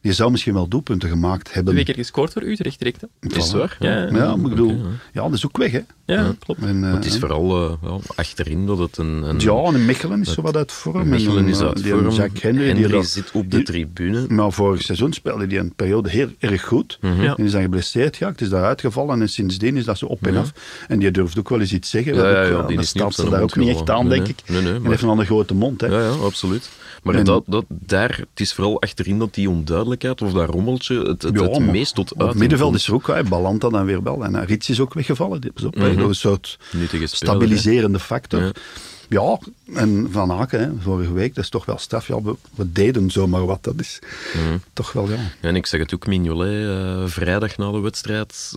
Die 0.01 0.13
zou 0.13 0.31
misschien 0.31 0.53
wel 0.53 0.67
doelpunten 0.67 1.09
gemaakt 1.09 1.53
hebben. 1.53 1.73
Twee 1.73 1.85
keer 1.85 1.95
gescoord 1.95 2.33
voor 2.33 2.41
Utrecht 2.41 2.79
direct, 2.79 3.01
hè. 3.01 3.27
Is 3.37 3.43
het 3.43 3.51
waar? 3.51 3.77
Ja, 3.79 4.01
Ja, 4.03 4.11
maar 4.11 4.35
ik 4.35 4.41
bedoel, 4.41 4.77
ja, 5.13 5.21
dat 5.21 5.33
is 5.33 5.45
ook 5.45 5.57
weg. 5.57 5.71
Hè. 5.71 5.79
Ja, 6.05 6.33
klopt. 6.39 6.61
En, 6.61 6.67
eh, 6.75 6.81
Maar 6.81 6.91
het 6.93 7.05
is 7.05 7.17
vooral 7.17 7.77
eh, 7.83 7.95
achterin 8.15 8.65
dat 8.65 8.77
het 8.77 8.97
een... 8.97 9.23
een 9.23 9.39
ja, 9.39 9.63
en 9.63 9.85
Mechelen 9.85 10.21
is 10.21 10.33
zo 10.33 10.41
wat 10.41 10.55
uit 10.55 10.71
vorm. 10.71 11.09
Mechelen 11.09 11.37
En, 11.43 11.47
is 11.49 11.59
eh, 11.59 11.67
uit 11.67 11.83
die 11.83 11.91
vorm. 11.91 12.09
Jacques 12.09 12.41
Henry, 12.41 12.73
die 12.73 12.87
dat- 12.87 13.05
zit 13.05 13.31
op 13.33 13.51
de 13.51 13.57
die- 13.57 13.65
tribune. 13.65 14.25
Maar 14.29 14.51
vorig 14.51 14.81
seizoen 14.81 15.13
speelde 15.13 15.45
hij 15.47 15.57
een 15.59 15.73
periode 15.75 16.09
heel 16.09 16.27
erg 16.39 16.63
goed. 16.65 16.97
Ja. 17.01 17.35
En 17.35 17.43
is 17.45 17.51
dan 17.51 17.61
geblesseerd 17.61 18.15
geraakt, 18.15 18.41
is 18.41 18.49
daar 18.49 18.63
uitgevallen 18.63 19.21
en 19.21 19.29
sindsdien 19.29 19.77
is 19.77 19.85
dat 19.85 19.97
zo 19.97 20.05
op 20.05 20.27
en 20.27 20.37
af. 20.37 20.51
En 20.87 20.99
die 20.99 21.11
durft 21.11 21.39
ook 21.39 21.49
wel 21.49 21.59
eens 21.59 21.73
iets 21.73 21.89
zeggen. 21.89 22.13
Ja, 22.15 22.21
wat 22.21 22.31
ja, 22.31 22.43
ook, 22.43 22.61
ja, 22.61 22.67
die 22.67 22.77
is 22.79 22.93
niet 22.93 23.29
daar 23.29 23.41
ook 23.41 23.55
niet 23.55 23.69
echt 23.69 23.89
aan, 23.89 24.07
Nee, 24.07 24.17
denk 24.17 24.27
ik. 24.27 24.43
nee. 24.45 24.55
Nee, 24.57 24.65
nee, 24.65 24.73
en 24.75 24.81
maar- 24.81 24.89
heeft 24.91 25.03
een 25.03 25.09
andere 25.09 25.27
grote 25.27 25.53
mond. 25.53 25.81
Hè. 25.81 25.87
Ja, 25.87 25.99
ja, 26.01 26.09
absoluut. 26.09 26.69
Maar 27.03 27.15
En- 27.15 27.25
dat, 27.25 27.43
dat, 27.47 27.65
daar, 27.67 28.09
het 28.29 28.39
is 28.39 28.53
vooral 28.53 28.81
achterin 28.81 29.19
dat 29.19 29.33
die 29.33 29.49
onduidelijkheid 29.49 30.21
of 30.21 30.31
dat 30.33 30.49
rommeltje 30.49 30.95
het, 30.97 31.21
het, 31.21 31.35
Ja, 31.39 31.41
het 31.43 31.59
maar 31.59 31.61
meest 31.71 31.95
tot 31.95 32.11
Op 32.13 32.17
het 32.19 32.27
uit 32.27 32.37
middenveld 32.37 32.75
is 32.75 32.87
er 32.87 32.93
ook, 32.93 33.07
hè, 33.07 33.23
Balanta 33.23 33.69
dan 33.69 33.85
weer 33.85 34.03
wel. 34.03 34.23
En 34.25 34.45
Rits 34.45 34.69
is 34.69 34.79
ook 34.79 34.93
weggevallen. 34.93 35.39
Is 35.55 35.63
op, 35.63 35.75
Mhm. 35.95 36.01
door 36.01 36.09
een 36.09 36.15
soort 36.15 36.57
stabiliserende 37.03 37.99
factor. 37.99 38.41
Ja. 38.41 38.51
Ja. 39.09 39.37
en 39.73 40.07
Van 40.11 40.31
Aken, 40.31 40.59
hè, 40.59 40.69
vorige 40.81 41.13
week, 41.13 41.35
dat 41.35 41.43
is 41.43 41.49
toch 41.49 41.65
wel 41.65 41.77
straf. 41.77 42.07
Ja, 42.07 42.21
we, 42.21 42.35
we 42.55 42.71
deden 42.71 43.11
zomaar 43.11 43.45
wat. 43.45 43.63
Dat 43.63 43.73
is 43.79 43.99
Mhm. 44.33 44.57
toch 44.73 44.91
wel, 44.91 45.09
ja. 45.09 45.15
En 45.41 45.55
ik 45.55 45.65
zeg 45.65 45.79
het 45.79 45.93
ook, 45.93 46.07
Mignolet, 46.07 46.67
eh, 46.67 47.03
vrijdag 47.05 47.57
na 47.57 47.71
de 47.71 47.79
wedstrijd, 47.79 48.51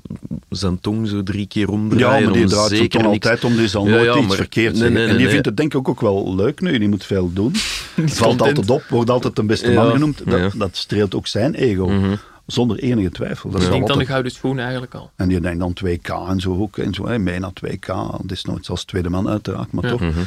zijn 0.51 0.81
tong 0.81 1.09
zo 1.09 1.23
drie 1.23 1.47
keer 1.47 1.69
omdraaien. 1.71 2.19
Ja, 2.19 2.25
maar 2.25 2.33
die 2.33 2.43
om 2.43 2.49
draait 2.49 2.91
toch 2.91 3.03
niks- 3.03 3.07
altijd 3.07 3.45
om, 3.45 3.57
die 3.57 3.69
zal 3.69 3.85
Ja, 3.85 3.91
nooit 3.91 4.05
ja, 4.05 4.17
iets 4.19 4.27
maar- 4.27 4.37
verkeerd 4.37 4.73
nee, 4.73 4.81
zeggen. 4.83 4.97
nee, 4.97 5.07
en 5.09 5.17
die 5.17 5.29
vindt 5.29 5.47
het 5.47 5.57
denk 5.57 5.75
ik 5.75 5.89
ook 5.89 6.01
wel 6.01 6.35
leuk 6.35 6.61
nu, 6.61 6.79
die 6.79 6.89
moet 6.89 7.05
veel 7.05 7.33
doen. 7.33 7.53
Valt 7.97 8.41
altijd 8.43 8.71
op, 8.71 8.83
wordt 8.89 9.11
altijd 9.11 9.37
de 9.37 9.45
beste 9.45 9.71
man 9.71 9.91
genoemd. 9.91 10.23
Dat, 10.31 10.53
dat 10.57 10.77
streelt 10.77 11.15
ook 11.15 11.27
zijn 11.27 11.55
ego, 11.55 11.87
Mhm. 11.89 12.15
Zonder 12.53 12.79
enige 12.79 13.11
twijfel. 13.11 13.51
Dat 13.51 13.61
Ik 13.61 13.67
is 13.67 13.73
denk 13.73 13.87
dan 13.89 13.99
de 13.99 14.07
gouden 14.07 14.33
schoen 14.33 14.59
eigenlijk 14.59 14.95
al. 14.95 15.11
En 15.17 15.29
die 15.29 15.41
denkt 15.41 15.59
dan 15.59 15.73
2K 15.85 16.29
en 16.29 16.41
zo 16.41 16.57
ook, 16.57 16.79
en 16.79 16.95
zo, 16.95 17.07
hè, 17.07 17.19
naar 17.19 17.53
2K. 17.65 17.87
Dat 18.23 18.31
is 18.31 18.45
nooit 18.45 18.69
als 18.69 18.85
tweede 18.85 19.09
man 19.11 19.29
uiteraard, 19.29 19.73
maar 19.73 19.85
Ja. 19.85 19.91
toch. 19.91 20.01
Mhm. 20.01 20.21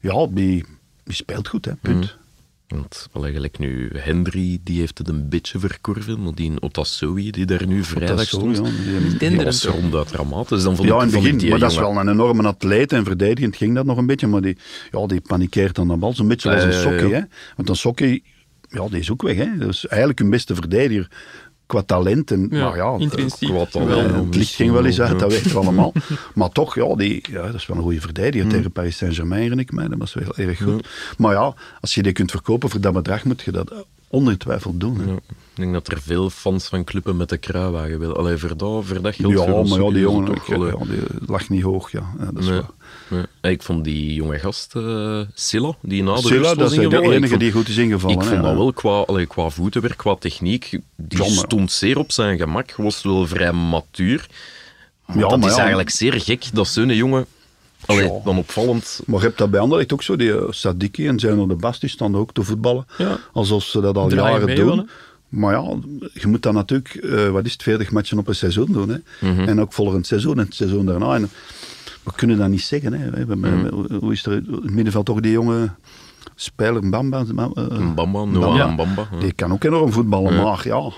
Ja, 0.00 0.26
die, 0.30 0.64
die 1.04 1.14
speelt 1.14 1.48
goed, 1.48 1.64
hè, 1.64 1.74
punt. 1.74 2.18
Want 2.68 3.08
wel 3.12 3.22
eigenlijk 3.22 3.58
nu, 3.58 3.90
Hendry 3.96 4.58
die 4.64 4.78
heeft 4.78 4.98
het 4.98 5.08
een 5.08 5.28
beetje 5.28 5.58
verkorven, 5.58 6.22
maar 6.22 6.34
die 6.34 6.60
Otasowi 6.62 7.30
die 7.30 7.44
daar 7.46 7.66
nu 7.66 7.76
Dat 7.76 7.86
vrijdag 7.86 8.26
stond, 8.26 8.56
ja. 8.56 8.62
Die- 9.18 9.28
die 9.28 9.44
was 9.44 9.64
ronduit 9.64 10.08
dramatisch. 10.08 10.62
Dan 10.62 10.76
vond 10.76 10.88
Ja, 10.88 10.94
in 10.94 11.00
het 11.00 11.10
begin, 11.10 11.48
maar 11.48 11.58
dat 11.58 11.70
is 11.70 11.76
wel 11.76 11.96
een 11.96 12.08
enorme 12.08 12.42
atleet 12.42 12.92
en 12.92 13.04
verdedigend 13.04 13.56
ging 13.56 13.74
dat 13.74 13.84
nog 13.84 13.96
een 13.96 14.06
beetje, 14.06 14.26
maar 14.26 14.40
die, 14.40 14.56
ja, 14.90 15.06
die 15.06 15.20
panikeert 15.20 15.74
dan 15.74 15.88
de 15.88 15.96
bal 15.96 16.12
zo'n 16.14 16.28
beetje 16.28 16.50
Ja, 16.50 16.62
een 16.62 16.72
sokkie. 16.72 17.08
ja. 17.08 17.14
Hè? 17.18 17.22
Want 17.56 17.68
een 17.68 17.76
sokkie, 17.76 18.22
ja, 18.68 18.88
die 18.88 18.98
is 18.98 19.10
ook 19.10 19.22
weg. 19.22 19.36
Hè? 19.36 19.56
Dat 19.58 19.68
is 19.68 19.86
eigenlijk 19.86 20.20
een 20.20 20.30
beste 20.30 20.54
verdediger 20.54 21.08
qua 21.70 21.82
talent. 21.82 22.30
En, 22.30 22.46
Ja, 22.50 22.68
maar 22.68 22.76
ja, 22.76 22.96
qua 23.38 23.64
talent. 23.64 24.14
het 24.26 24.34
licht 24.34 24.54
ging 24.54 24.72
wel 24.72 24.84
eens 24.86 25.00
uit, 25.00 25.18
dat 25.18 25.30
weten 25.32 25.50
we 25.50 25.58
allemaal. 25.58 25.92
maar 26.34 26.50
toch, 26.50 26.74
ja, 26.74 26.94
die, 26.94 27.24
ja, 27.30 27.42
dat 27.46 27.54
is 27.54 27.66
wel 27.66 27.76
een 27.76 27.82
goede 27.82 28.00
verdediger 28.00 28.46
Mm. 28.46 28.52
tegen 28.52 28.70
Paris 28.72 28.96
Saint-Germain, 28.96 29.40
herinner 29.40 29.64
ik 29.64 29.72
mij. 29.72 29.88
Dat 29.88 29.98
was 29.98 30.14
wel 30.14 30.36
erg 30.36 30.62
goed. 30.62 30.88
Maar 31.18 31.32
ja, 31.34 31.54
als 31.80 31.94
je 31.94 32.02
die 32.02 32.12
kunt 32.12 32.30
verkopen 32.30 32.70
voor 32.70 32.80
dat 32.80 32.92
bedrag, 32.92 33.24
moet 33.24 33.42
je 33.42 33.52
dat 33.52 33.72
ongetwijfeld 34.12 34.80
doen. 34.80 35.06
Ja, 35.06 35.12
ik 35.14 35.36
denk 35.54 35.72
dat 35.72 35.90
er 35.92 36.00
veel 36.02 36.30
fans 36.30 36.66
van 36.68 36.84
clubben 36.84 37.16
met 37.16 37.28
de 37.28 37.36
kruiwagen 37.36 37.98
willen. 37.98 38.16
Allee, 38.16 38.36
voor 38.36 38.56
dat, 38.56 38.84
voor 38.84 39.02
dat 39.02 39.16
Ja, 39.16 39.22
voor 39.24 39.68
maar 39.68 39.80
ja, 39.82 39.90
die 39.90 40.00
jongen 40.00 40.38
wel, 40.46 40.66
ja, 40.66 40.84
die 40.84 41.00
lag 41.26 41.48
niet 41.48 41.62
hoog. 41.62 41.92
Ja. 41.92 42.02
Ja, 42.18 42.24
dat 42.24 42.42
is 42.42 42.48
nee, 42.48 42.60
waar. 42.60 42.70
nee. 43.08 43.22
Ja, 43.42 43.48
Ik 43.48 43.62
vond 43.62 43.84
die 43.84 44.14
jonge 44.14 44.38
gast, 44.38 44.76
eh 44.76 45.20
Silla, 45.34 45.74
die 45.82 46.02
na 46.02 46.14
de 46.14 46.20
Silla, 46.20 46.54
dat 46.54 46.70
is 46.72 46.76
de 46.78 47.00
enige 47.02 47.26
vond- 47.28 47.40
die 47.40 47.52
goed 47.52 47.68
is 47.68 47.76
ingevallen. 47.76 48.16
Ik 48.16 48.22
hè. 48.22 48.28
vond 48.28 48.42
dat 48.42 48.54
wel 48.54 48.72
qua, 48.72 48.90
allee, 49.00 49.26
qua 49.26 49.48
voetenwerk, 49.48 49.96
qua 49.96 50.14
techniek, 50.14 50.78
die 50.96 51.24
stond 51.24 51.72
zeer 51.72 51.98
op 51.98 52.12
zijn 52.12 52.38
gemak, 52.38 52.74
was 52.76 53.02
wel 53.02 53.26
vrij 53.26 53.52
matuur. 53.52 54.26
Maar 55.06 55.18
Ja, 55.18 55.28
dat 55.28 55.38
maar 55.40 55.50
is 55.50 55.56
eigenlijk 55.56 55.90
zeer 55.90 56.20
gek 56.20 56.44
dat 56.52 56.68
zo'n 56.68 56.94
jongen, 56.94 57.26
allee, 57.86 58.04
Ja. 58.12 58.20
dan 58.24 58.38
opvallend, 58.38 59.00
Maar 59.06 59.18
je 59.20 59.24
hebt 59.26 59.38
dat 59.38 59.50
bij 59.50 59.60
Anderlecht 59.60 59.92
ook 59.92 60.02
zo, 60.02 60.16
die 60.16 60.36
eh, 60.38 60.44
Sadiki 60.50 61.08
en 61.08 61.18
Zeno 61.18 61.46
de 61.46 61.54
Bast, 61.54 61.80
die 61.80 61.90
staan 61.90 62.16
ook 62.16 62.32
te 62.32 62.42
voetballen. 62.42 62.86
Ja. 62.98 63.18
Alsof 63.32 63.62
ze 63.64 63.80
dat 63.80 63.96
al 63.96 64.14
jaren 64.14 64.44
mee 64.46 64.54
doen. 64.56 64.66
wel, 64.76 64.86
maar 65.28 65.54
ja, 65.54 65.74
je 66.14 66.26
moet 66.26 66.42
dan 66.42 66.54
natuurlijk, 66.54 66.94
eh, 66.94 67.28
wat 67.28 67.44
is 67.44 67.52
het, 67.52 67.62
40 67.62 67.90
matchen 67.90 68.18
op 68.18 68.28
een 68.28 68.34
seizoen 68.34 68.72
doen. 68.72 68.88
Hè? 68.88 68.96
Mhm. 69.28 69.48
En 69.48 69.60
ook 69.60 69.72
volgend 69.72 70.06
seizoen 70.06 70.38
en 70.38 70.44
het 70.44 70.54
seizoen 70.54 70.86
daarna. 70.86 71.14
En 71.14 71.30
we 72.02 72.10
kunnen 72.16 72.38
dat 72.38 72.48
niet 72.48 72.62
zeggen. 72.62 72.92
Hè? 72.92 73.26
We 73.26 73.36
Mhm. 73.36 73.62
we- 73.62 73.96
Hoe 74.00 74.12
is 74.12 74.26
er 74.26 74.32
in 74.32 74.46
het 74.62 74.70
middenveld 74.70 75.06
toch 75.06 75.20
die 75.20 75.32
jonge 75.32 75.70
speler, 76.34 76.82
eh, 76.82 76.90
Bamba, 76.90 77.22
Noah 78.24 78.56
Ja. 78.56 78.66
Mbamba. 78.66 79.08
ja. 79.12 79.18
Die 79.18 79.32
kan 79.32 79.52
ook 79.52 79.64
enorm 79.64 79.92
voetballen, 79.92 80.34
Ja. 80.34 80.42
maar 80.42 80.60
ja... 80.64 80.90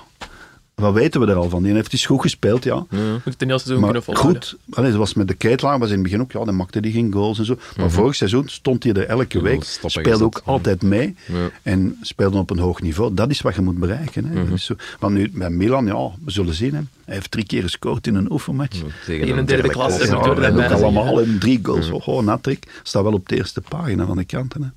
Wat 0.83 0.95
weten 0.95 1.21
we 1.21 1.27
er 1.27 1.35
al 1.37 1.49
van? 1.49 1.63
Die 1.63 1.73
heeft 1.75 1.93
eens 1.93 2.07
goed 2.07 2.21
gespeeld, 2.21 2.65
ja. 2.65 2.87
Ja. 2.91 2.99
Moet 3.13 3.21
het 3.25 3.35
heel 3.41 3.49
seizoen 3.59 3.75
Maar 3.75 3.85
kunnen 3.85 4.03
volhouden. 4.03 4.43
goed, 4.43 4.57
allee, 4.71 4.93
zoals 4.93 5.15
met 5.15 5.29
de 5.29 5.35
Keitelaar 5.35 5.79
was 5.79 5.89
in 5.89 5.95
het 5.95 6.03
begin 6.03 6.21
ook, 6.21 6.33
ja, 6.33 6.45
dan 6.45 6.57
maakte 6.57 6.79
hij 6.79 6.91
geen 6.91 7.13
goals 7.13 7.39
en 7.39 7.45
zo. 7.45 7.57
Maar 7.77 7.91
vorig 7.91 8.15
seizoen 8.15 8.49
stond 8.49 8.83
hij 8.85 8.93
er 8.93 9.07
elke 9.07 9.37
Mhm. 9.39 9.47
Ja, 9.47 9.53
week, 9.53 9.65
speelde 9.87 10.25
ook 10.25 10.41
altijd 10.45 10.83
mee 10.83 11.15
Ja. 11.27 11.51
en 11.63 11.97
speelde 12.01 12.39
op 12.39 12.51
een 12.51 12.59
hoog 12.59 12.81
niveau. 12.83 13.15
Dat 13.15 13.31
is 13.31 13.41
wat 13.41 13.55
je 13.55 13.61
moet 13.61 13.79
bereiken. 13.79 14.25
Hè. 14.25 14.35
Mhm. 14.35 14.45
Dat 14.45 14.55
is 14.59 14.65
zo. 14.65 14.75
Want 14.99 15.15
nu, 15.15 15.31
bij 15.35 15.51
Milan, 15.51 15.87
ja, 15.87 16.11
we 16.25 16.31
zullen 16.31 16.55
zien. 16.55 16.75
Hè. 16.75 16.81
Hij 17.05 17.15
heeft 17.15 17.31
drie 17.31 17.47
keer 17.47 17.63
gescoord 17.63 18.07
in 18.07 18.15
een 18.15 18.33
oefenmatch. 18.33 18.81
Tegen 19.07 19.27
In 19.27 19.39
een 19.39 19.45
derde 19.47 19.69
klasse. 19.69 19.99
klasse, 19.99 20.15
Ja, 20.17 20.21
natuurlijk, 20.35 20.71
en 20.71 20.73
allemaal 20.83 21.21
in 21.21 21.39
drie 21.39 21.61
goals. 21.63 21.91
Oh, 21.91 22.09
oh, 22.09 22.23
natrik. 22.25 22.81
Staat 22.83 23.03
wel 23.03 23.13
op 23.13 23.29
de 23.29 23.37
eerste 23.37 23.61
pagina 23.61 24.07
van 24.07 24.17
de 24.17 24.25
kanten. 24.25 24.63
Hè. 24.63 24.69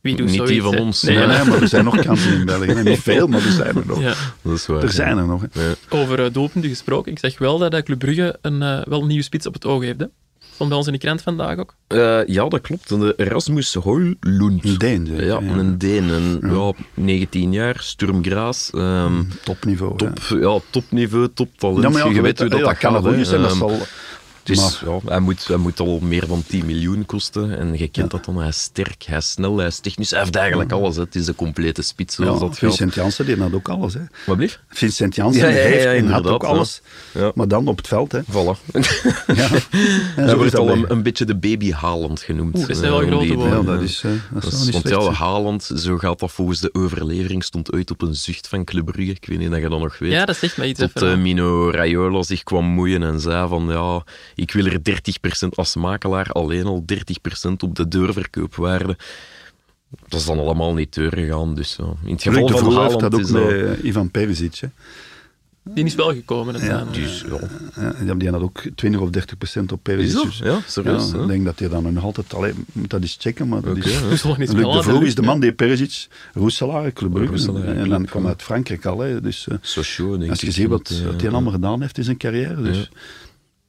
Wie 0.00 0.16
doet 0.16 0.26
Niet 0.26 0.34
zoiets, 0.34 0.52
die 0.52 0.62
van 0.62 0.74
hè? 0.74 0.80
ons. 0.80 1.02
Nee, 1.02 1.16
Nee, 1.16 1.26
ja. 1.26 1.42
nee, 1.42 1.50
maar 1.50 1.62
er 1.62 1.68
zijn 1.68 1.84
nog 1.84 2.02
kansen 2.02 2.32
in 2.32 2.44
België. 2.44 2.66
hè. 2.72 2.82
Niet 2.82 2.98
veel, 3.10 3.26
maar 3.26 3.44
er 3.46 3.52
zijn 3.52 3.76
er 3.76 3.86
nog. 3.86 4.00
Ja. 4.00 4.14
Dat 4.42 4.54
is 4.54 4.66
waar. 4.66 4.82
Er 4.82 4.90
zijn 4.92 5.18
er 5.18 5.26
nog. 5.26 5.42
hè. 5.52 5.72
Over 5.88 6.24
eh, 6.24 6.32
doelpunten 6.32 6.70
gesproken. 6.70 7.12
Ik 7.12 7.18
zeg 7.18 7.38
wel 7.38 7.58
dat 7.58 7.72
eh, 7.74 7.82
Club 7.82 7.98
Brugge 7.98 8.38
een, 8.42 8.62
eh, 8.62 8.80
wel 8.84 9.00
een 9.00 9.06
nieuwe 9.06 9.22
spits 9.22 9.46
op 9.46 9.54
het 9.54 9.66
oog 9.66 9.82
heeft. 9.82 10.00
Hè? 10.00 10.06
Stond 10.54 10.68
bij 10.68 10.78
ons 10.78 10.86
in 10.86 10.92
de 10.92 10.98
krant 11.06 11.22
vandaag 11.22 11.58
ook. 11.58 11.74
Eh, 11.86 12.26
ja, 12.26 12.48
dat 12.48 12.60
klopt. 12.60 12.88
De 12.88 13.14
Erasmus 13.16 13.74
Hoylund. 13.74 14.64
Een 14.64 14.78
Deen, 14.78 15.06
Ja, 15.16 15.22
ja. 15.22 15.38
een 15.40 15.78
Deen. 15.78 16.08
Een, 16.08 16.38
ja. 16.42 16.72
19 16.94 17.52
jaar, 17.52 17.76
Sturmgraas. 17.80 18.70
ehm, 18.74 19.22
Topniveau. 19.44 19.96
top, 19.96 20.18
hè. 20.28 20.36
ja, 20.36 20.58
topniveau, 20.70 21.28
toptalent. 21.34 21.82
Ja, 21.82 21.88
maar 21.88 22.06
ja, 22.06 22.12
je, 22.14 22.20
weet 22.20 22.38
hoe 22.38 22.48
dat, 22.48 22.58
ja, 22.58 22.64
dat 22.64 22.78
kan 22.78 22.92
gaat. 22.92 23.02
Dat 23.02 23.14
Ehm, 23.14 23.56
zal, 23.56 23.78
maar- 24.56 24.82
ja, 24.84 24.98
hij, 25.10 25.20
moet, 25.20 25.46
hij 25.46 25.56
moet 25.56 25.80
al 25.80 25.98
meer 26.02 26.26
dan 26.26 26.42
10 26.46 26.66
miljoen 26.66 27.06
kosten. 27.06 27.58
En 27.58 27.78
je 27.78 27.88
kent 27.88 28.10
dat 28.10 28.24
dan. 28.24 28.36
Hij 28.36 28.48
is 28.48 28.62
sterk, 28.62 29.02
hij 29.02 29.16
is 29.18 29.30
snel, 29.30 29.56
hij 29.56 29.66
is 29.66 29.78
technisch. 29.78 30.10
Hij 30.10 30.20
heeft 30.20 30.36
eigenlijk 30.36 30.72
alles. 30.72 30.96
Hè. 30.96 31.02
Het 31.02 31.14
is 31.14 31.24
de 31.24 31.34
complete 31.34 31.82
spits 31.82 32.14
zoals 32.14 32.32
ja, 32.40 32.46
dat 32.46 32.48
gaat. 32.50 32.58
Vincent 32.58 32.94
Janssen 32.94 33.26
die 33.26 33.36
had 33.36 33.52
ook 33.52 33.68
alles. 33.68 33.94
Hè. 33.94 34.00
Wat 34.26 34.36
blieft? 34.36 34.60
Vincent 34.68 35.14
Janssen 35.14 35.48
Ja, 35.48 35.52
ja, 35.54 35.58
ja, 35.60 35.68
heeft 35.68 35.84
en 35.84 36.08
had 36.10 36.26
ook 36.26 36.44
alles. 36.44 36.82
Ja. 37.14 37.32
Maar 37.34 37.48
dan 37.48 37.66
op 37.68 37.76
het 37.76 37.88
veld. 37.88 38.12
Hè. 38.12 38.20
Voilà. 38.22 38.58
Ja. 39.34 39.48
Hij 40.16 40.36
wordt 40.36 40.52
dat 40.52 40.60
al 40.60 40.70
een, 40.70 40.84
een 40.90 41.02
beetje 41.02 41.24
de 41.24 41.36
baby 41.36 41.72
Haaland 41.72 42.20
genoemd. 42.20 42.56
Oeh, 42.56 42.66
dat 42.66 42.76
zijn 42.76 42.90
wel 42.90 43.00
eh, 43.02 43.06
om 43.06 43.12
grote 43.12 43.34
woorden. 43.34 43.58
Ja, 43.58 43.62
dat 43.62 43.82
is, 43.82 44.02
eh, 44.04 44.10
dat 44.32 44.42
Dat 44.42 44.52
is 44.52 44.58
is- 44.58 44.64
wel 44.70 44.80
niet 44.80 44.90
want 44.92 45.04
ja, 45.04 45.12
Haaland, 45.12 45.70
zo 45.76 45.98
gaat 45.98 46.18
dat 46.18 46.32
volgens 46.32 46.60
de 46.60 46.68
overlevering, 46.74 47.44
stond 47.44 47.72
uit 47.72 47.90
op 47.90 48.02
een 48.02 48.14
zucht 48.14 48.48
van 48.48 48.64
Club 48.64 48.84
Brugge. 48.84 49.10
Ik 49.12 49.24
weet 49.26 49.38
niet 49.38 49.48
of 49.50 49.56
je 49.56 49.68
dat 49.68 49.80
nog 49.80 49.98
weet. 49.98 50.12
Ja, 50.12 50.24
dat 50.24 50.36
zegt 50.36 50.56
mij 50.56 50.68
iets. 50.68 50.78
Tot 50.80 50.90
even. 50.96 51.12
eh, 51.12 51.18
Mino 51.18 51.70
Raiola 51.70 52.22
zich 52.22 52.42
kwam 52.42 52.64
moeien 52.64 53.02
en 53.02 53.20
zei 53.20 53.48
van 53.48 53.66
ja, 53.68 54.02
ik 54.40 54.52
wil 54.52 54.66
er 54.66 54.78
30% 55.44 55.48
als 55.54 55.74
makelaar 55.74 56.30
alleen 56.30 56.64
al 56.64 56.84
30% 57.48 57.50
op 57.58 57.74
de 57.74 57.88
deurverkoopwaarde. 57.88 58.96
Dat 60.08 60.20
is 60.20 60.26
dan 60.26 60.38
allemaal 60.38 60.74
niet 60.74 60.94
doorgegaan. 60.94 61.54
Dus 61.54 61.76
ja. 61.76 61.94
in 62.04 62.12
het 62.12 62.22
geval 62.22 62.40
Luc 62.40 62.50
de 62.50 62.58
van 62.58 62.72
Haaland 62.72 63.00
dat 63.00 63.14
ook 63.14 63.20
is 63.20 63.30
met 63.30 63.42
eh, 63.42 63.84
Ivan 63.84 64.10
Perisic. 64.10 64.56
Hè. 64.56 64.68
Die 65.62 65.84
is 65.84 65.94
wel 65.94 66.12
gekomen. 66.12 66.64
Ja. 66.64 66.84
Dus, 66.92 67.24
ja. 67.76 67.94
Ja, 68.04 68.14
die 68.14 68.30
hadden 68.30 68.48
ook 68.48 68.62
20 68.74 69.00
of 69.00 69.10
30 69.10 69.38
procent 69.38 69.72
op 69.72 69.82
Perisic. 69.82 70.08
Is 70.08 70.14
dat? 70.14 70.24
Dus, 70.24 70.38
Ja, 70.38 70.60
serieus. 70.66 71.10
ja, 71.10 71.20
ik 71.22 71.28
denk 71.28 71.44
dat 71.44 71.58
hij 71.58 71.68
dan 71.68 71.92
nog 71.92 72.04
altijd... 72.04 72.34
Allee, 72.34 72.52
moet 72.72 72.90
dat 72.90 73.00
eens 73.00 73.16
checken, 73.20 73.48
maar 73.48 73.60
dat 73.60 73.76
Oké, 73.76 73.88
is... 73.88 74.00
ja. 74.00 74.08
Dus 74.08 74.22
nog 74.22 74.38
niet 74.38 74.52
Luc 74.52 74.72
de 74.72 74.82
Vroeg 74.82 75.02
is 75.02 75.14
de 75.14 75.22
man 75.22 75.40
die 75.40 75.52
Perisic, 75.52 76.08
Roeselaar, 76.32 76.92
Club 76.92 77.12
Brugge, 77.12 77.62
en 77.62 77.88
dan 77.88 78.04
kwam 78.04 78.26
uit 78.26 78.42
Frankrijk 78.42 78.86
al. 78.86 78.98
Hè, 78.98 79.20
dus 79.20 79.46
eh, 79.48 79.56
Sochaux, 79.60 80.18
denk 80.18 80.30
als 80.30 80.40
je 80.40 80.50
ziet 80.50 80.68
wat, 80.68 80.90
eh, 80.90 81.06
wat 81.06 81.20
hij 81.20 81.30
allemaal 81.30 81.52
gedaan 81.52 81.80
heeft 81.80 81.98
in 81.98 82.04
zijn 82.04 82.16
carrière, 82.16 82.62
dus 82.62 82.90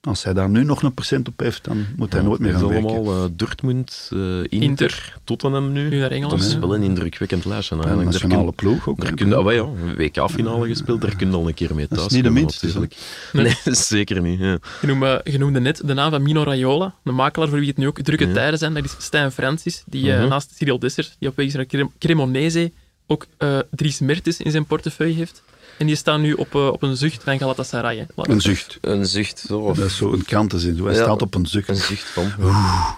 als 0.07 0.23
hij 0.23 0.33
daar 0.33 0.49
nu 0.49 0.63
nog 0.63 0.83
een 0.83 0.93
procent 0.93 1.27
op 1.27 1.39
heeft, 1.39 1.63
dan 1.63 1.85
moet 1.95 2.13
hij 2.13 2.21
nooit 2.21 2.39
meer 2.39 2.51
Het 2.51 2.61
gaan 2.61 2.69
is 2.69 2.75
werken. 2.81 2.95
allemaal 2.97 3.23
eh, 3.23 3.29
Dortmund, 3.35 4.09
eh, 4.13 4.19
Inter, 4.37 4.61
Inter. 4.61 5.17
Tottenham 5.23 5.71
nu. 5.71 5.89
Nu 5.89 5.99
naar 5.99 6.11
Engeland, 6.11 6.39
Dat 6.41 6.49
is 6.49 6.57
wel 6.57 6.75
een 6.75 6.83
indrukwekkend 6.83 7.45
lijstje. 7.45 7.75
Ja, 7.75 7.81
de 7.95 8.03
nationale 8.03 8.43
kun- 8.45 8.53
ploeg 8.55 8.87
ook. 8.87 9.01
Daar 9.01 9.13
kun 9.13 9.33
ah, 9.33 9.53
ja, 9.53 9.59
een 9.61 9.95
WK-finale 9.95 10.67
gespeeld, 10.67 11.01
daar 11.01 11.15
kun 11.15 11.29
je 11.29 11.35
al 11.35 11.47
een 11.47 11.53
keer 11.53 11.75
mee 11.75 11.85
Dat 11.89 11.91
is 11.91 11.97
thuis 11.97 12.13
niet 12.13 12.23
de 12.23 12.29
minste, 12.29 12.65
natuurlijk. 12.65 12.95
Nee, 13.33 13.55
zeker 13.75 14.21
niet. 14.21 14.39
Ja. 14.39 14.57
Je 14.81 14.87
noemde, 14.87 15.21
je 15.23 15.37
noemde 15.37 15.59
net 15.59 15.81
de 15.85 15.93
naam 15.93 16.11
van 16.11 16.21
Mino 16.21 16.43
Raiola, 16.43 16.93
de 17.03 17.11
makelaar 17.11 17.49
voor 17.49 17.59
wie 17.59 17.67
het 17.67 17.77
nu 17.77 17.87
ook 17.87 18.01
drukke 18.01 18.27
Ja. 18.27 18.33
tijden 18.33 18.59
zijn. 18.59 18.73
Dat 18.73 18.83
is 18.83 18.95
Stijn 18.97 19.31
Francis, 19.31 19.83
die 19.85 20.11
eh, 20.13 20.19
Mhm. 20.19 20.27
naast 20.29 20.51
Cyril 20.55 20.79
Desser, 20.79 21.09
die 21.19 21.29
op 21.29 21.35
weg 21.35 21.45
is 21.45 21.53
naar 21.53 21.65
Crem- 21.65 21.91
Cremonese, 21.99 22.71
ook 23.07 23.25
eh 23.37 23.59
Dries 23.71 23.99
Mertens 23.99 24.39
in 24.41 24.51
zijn 24.51 24.65
portefeuille 24.65 25.15
heeft. 25.15 25.43
En 25.77 25.87
die 25.87 25.95
staan 25.95 26.21
nu 26.21 26.33
op, 26.33 26.55
eh, 26.55 26.67
op 26.67 26.83
een 26.83 26.97
zucht 26.97 27.23
van 27.23 27.37
Galatasaray. 27.39 27.97
hè. 27.97 28.03
Laat 28.15 28.27
Een 28.27 28.41
zucht. 28.41 28.77
Een 28.81 29.05
zucht, 29.05 29.39
zo. 29.47 29.73
Dat 29.73 29.85
is 29.85 29.95
zo 29.97 30.11
een 30.13 30.25
krantenzin. 30.25 30.75
Zo. 30.75 30.85
Hij 30.85 30.95
Ja. 30.95 31.01
staat 31.03 31.21
op 31.21 31.35
een 31.35 31.45
zucht. 31.45 31.69
Een 31.69 31.75
zucht 31.75 32.03
van. 32.03 32.31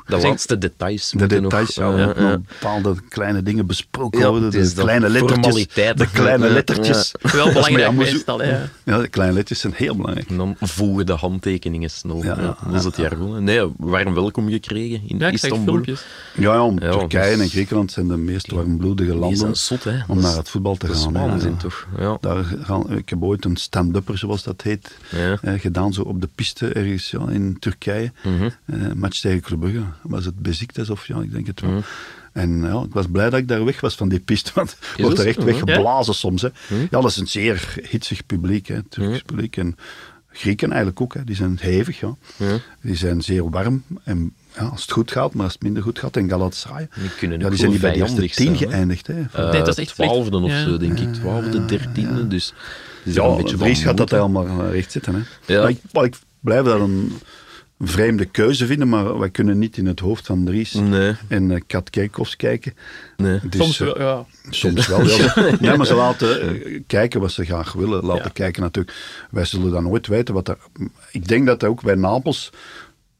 De 0.07 0.17
laatste 0.17 0.57
details. 0.57 1.09
De 1.09 1.17
moeten 1.17 1.41
details, 1.43 1.77
nog, 1.77 1.97
ja, 1.97 2.01
eh, 2.01 2.07
er 2.09 2.15
eh, 2.17 2.21
moeten 2.23 2.45
bepaalde 2.59 2.95
kleine 3.09 3.43
dingen 3.43 3.65
besproken 3.65 4.19
Ja, 4.19 4.29
worden. 4.29 4.45
het 4.45 4.53
is 4.55 4.69
De 4.69 4.75
dat 4.75 4.83
kleine 4.83 5.09
lettertjes. 5.09 5.43
formaliteiten. 5.45 5.97
De 6.05 6.11
kleine 6.11 6.47
Ja, 6.47 6.53
lettertjes. 6.53 7.11
Wel 7.21 7.51
belangrijk 7.53 7.91
meestal. 7.91 8.39
Hè. 8.41 8.59
Ja, 8.83 8.97
de 8.97 9.07
kleine 9.07 9.33
lettertjes 9.35 9.59
zijn 9.59 9.73
heel 9.75 9.95
belangrijk. 9.95 10.29
En 10.29 10.37
dan 10.37 10.55
voegen 10.59 11.05
de 11.05 11.13
handtekeningen 11.13 11.89
snel. 11.89 12.23
Ja, 12.23 12.35
Ja, 12.39 12.57
dat 12.65 12.73
is 12.73 12.81
ja. 12.81 12.87
het 12.87 12.95
jargon. 12.97 13.43
Nee, 13.43 13.61
warm 13.77 14.13
welkom 14.13 14.49
gekregen 14.49 15.01
in 15.07 15.17
Ja, 15.19 15.27
ik 15.27 15.37
zag 15.37 15.49
Istanbul. 15.49 15.73
filmpjes. 15.73 16.03
Ja, 16.33 16.53
ja, 16.53 16.63
om 16.65 16.79
Ja, 16.81 16.91
Turkije 16.91 17.31
dus- 17.35 17.41
en 17.45 17.49
Griekenland 17.49 17.91
zijn 17.91 18.07
de 18.07 18.17
meest 18.17 18.51
warmbloedige 18.51 19.11
Die 19.11 19.19
landen 19.19 19.37
zijn 19.37 19.55
zot, 19.55 19.83
hè. 19.83 19.97
om 20.07 20.15
Dat 20.15 20.23
naar 20.23 20.35
het 20.37 20.49
voetbal 20.49 20.75
te 20.75 20.87
Dat 20.87 20.95
is 20.95 21.03
gaan. 21.03 21.15
hè. 21.15 21.19
waanzin, 21.27 21.51
Ja. 21.51 21.57
toch? 21.57 21.87
Ja. 21.97 22.17
Daar 22.21 22.43
gaan, 22.61 22.72
ik 22.81 23.09
heb 23.09 23.23
ooit 23.23 23.45
een 23.45 23.55
stand-upper, 23.55 24.17
zoals 24.17 24.43
dat 24.43 24.61
heet, 24.61 24.97
Ja. 25.11 25.37
eh, 25.41 25.59
gedaan, 25.59 25.93
zo 25.93 26.01
op 26.01 26.21
de 26.21 26.29
piste 26.35 26.67
ergens 26.73 27.11
ja, 27.11 27.29
in 27.29 27.57
Turkije. 27.59 28.11
Mhm. 28.23 28.49
Eh, 28.65 28.91
match 28.93 29.19
tegen 29.19 29.41
Club 29.41 29.59
Brugge. 29.59 29.83
Was 30.01 30.25
het 30.25 30.39
Beziktes 30.39 30.89
of 30.89 31.07
ja, 31.07 31.21
ik 31.21 31.31
denk 31.31 31.47
het 31.47 31.61
wel. 31.61 31.71
Mhm. 31.71 31.81
En 32.33 32.61
ja, 32.61 32.81
ik 32.81 32.93
was 32.93 33.05
blij 33.11 33.29
dat 33.29 33.39
ik 33.39 33.47
daar 33.47 33.65
weg 33.65 33.81
was 33.81 33.95
van 33.95 34.09
die 34.09 34.19
piste, 34.19 34.51
want 34.55 34.77
wordt 34.97 35.11
het 35.17 35.19
er 35.19 35.27
echt 35.27 35.39
zo? 35.39 35.45
weggeblazen 35.45 36.13
soms. 36.15 36.41
Hè. 36.41 36.49
Mhm. 36.69 36.81
Ja, 36.81 36.87
dat 37.01 37.05
is 37.09 37.17
een 37.17 37.27
zeer 37.27 37.75
hitsig 37.89 38.25
publiek, 38.25 38.67
hè, 38.67 38.81
Turks 38.83 39.09
Mhm. 39.17 39.25
publiek. 39.25 39.57
En 39.57 39.75
Grieken 40.35 40.67
eigenlijk 40.67 41.01
ook, 41.01 41.13
hè. 41.13 41.23
die 41.23 41.35
zijn 41.35 41.57
hevig. 41.61 41.99
Ja. 41.99 42.15
Ja. 42.37 42.57
Die 42.81 42.95
zijn 42.95 43.21
zeer 43.21 43.49
warm. 43.49 43.83
En 44.03 44.33
ja, 44.55 44.63
als 44.63 44.81
het 44.81 44.91
goed 44.91 45.11
gaat, 45.11 45.33
maar 45.33 45.43
als 45.43 45.53
het 45.53 45.61
minder 45.63 45.83
goed 45.83 45.99
gaat, 45.99 46.17
en 46.17 46.29
Galatasaray, 46.29 46.87
Die 46.99 47.09
kunnen 47.17 47.39
ja, 47.39 47.49
die 47.49 47.57
zijn 47.57 47.71
niet 47.71 47.81
bij 47.81 47.91
de 47.93 47.99
eerste 47.99 48.27
tien 48.29 48.55
geëindigd. 48.57 49.07
Hè. 49.07 49.21
Eh, 49.31 49.51
Nee, 49.51 49.59
dat 49.59 49.67
is 49.77 49.77
echt 49.85 49.93
twaalfde 49.93 50.37
of 50.37 50.49
Ja. 50.51 50.63
zo, 50.63 50.77
denk 50.77 50.99
ik. 50.99 51.13
Twaalfde, 51.13 51.65
dertiende. 51.65 52.27
Dus 52.27 52.53
zijn 53.05 53.25
ja, 53.25 53.31
een 53.31 53.37
beetje 53.41 53.57
Vries 53.57 53.77
van 53.77 53.87
gaat 53.87 53.97
dat 53.97 54.11
helemaal 54.11 54.47
eh, 54.47 54.71
recht 54.71 54.91
zitten. 54.91 55.13
Hè. 55.15 55.53
Ja. 55.53 55.61
Maar 55.61 55.69
ik, 55.69 55.77
maar 55.91 56.03
ik 56.03 56.15
blijf 56.39 56.63
dat 56.65 56.79
een, 56.79 57.13
vreemde 57.79 58.25
keuze 58.25 58.65
vinden, 58.65 58.89
maar 58.89 59.19
wij 59.19 59.29
kunnen 59.29 59.59
niet 59.59 59.77
in 59.77 59.85
het 59.85 59.99
hoofd 59.99 60.25
van 60.25 60.45
Dries 60.45 60.73
Nee, 60.73 61.15
en 61.27 61.51
eh, 61.51 61.61
Kat 61.67 61.89
Kerkhoffs 61.89 62.35
kijken. 62.35 62.73
nee. 63.17 63.39
Dus, 63.49 63.59
Soms 63.61 63.77
wel, 63.77 63.99
ja. 64.01 64.25
Soms 64.49 64.87
wel, 64.87 65.05
ja. 65.07 65.35
ja. 65.61 65.75
maar 65.75 65.85
ze 65.85 65.93
laten 65.95 66.83
kijken 66.87 67.19
wat 67.21 67.31
ze 67.31 67.45
graag 67.45 67.73
willen. 67.73 68.05
Laten 68.05 68.23
Ja. 68.23 68.29
kijken 68.33 68.61
natuurlijk. 68.61 68.97
Wij 69.31 69.45
zullen 69.45 69.71
dan 69.71 69.83
nooit 69.83 70.07
weten 70.07 70.33
wat 70.33 70.47
er... 70.47 70.57
Ik 71.11 71.27
denk 71.27 71.45
dat 71.45 71.63
ook 71.63 71.81
bij 71.83 71.95
Napels 71.95 72.51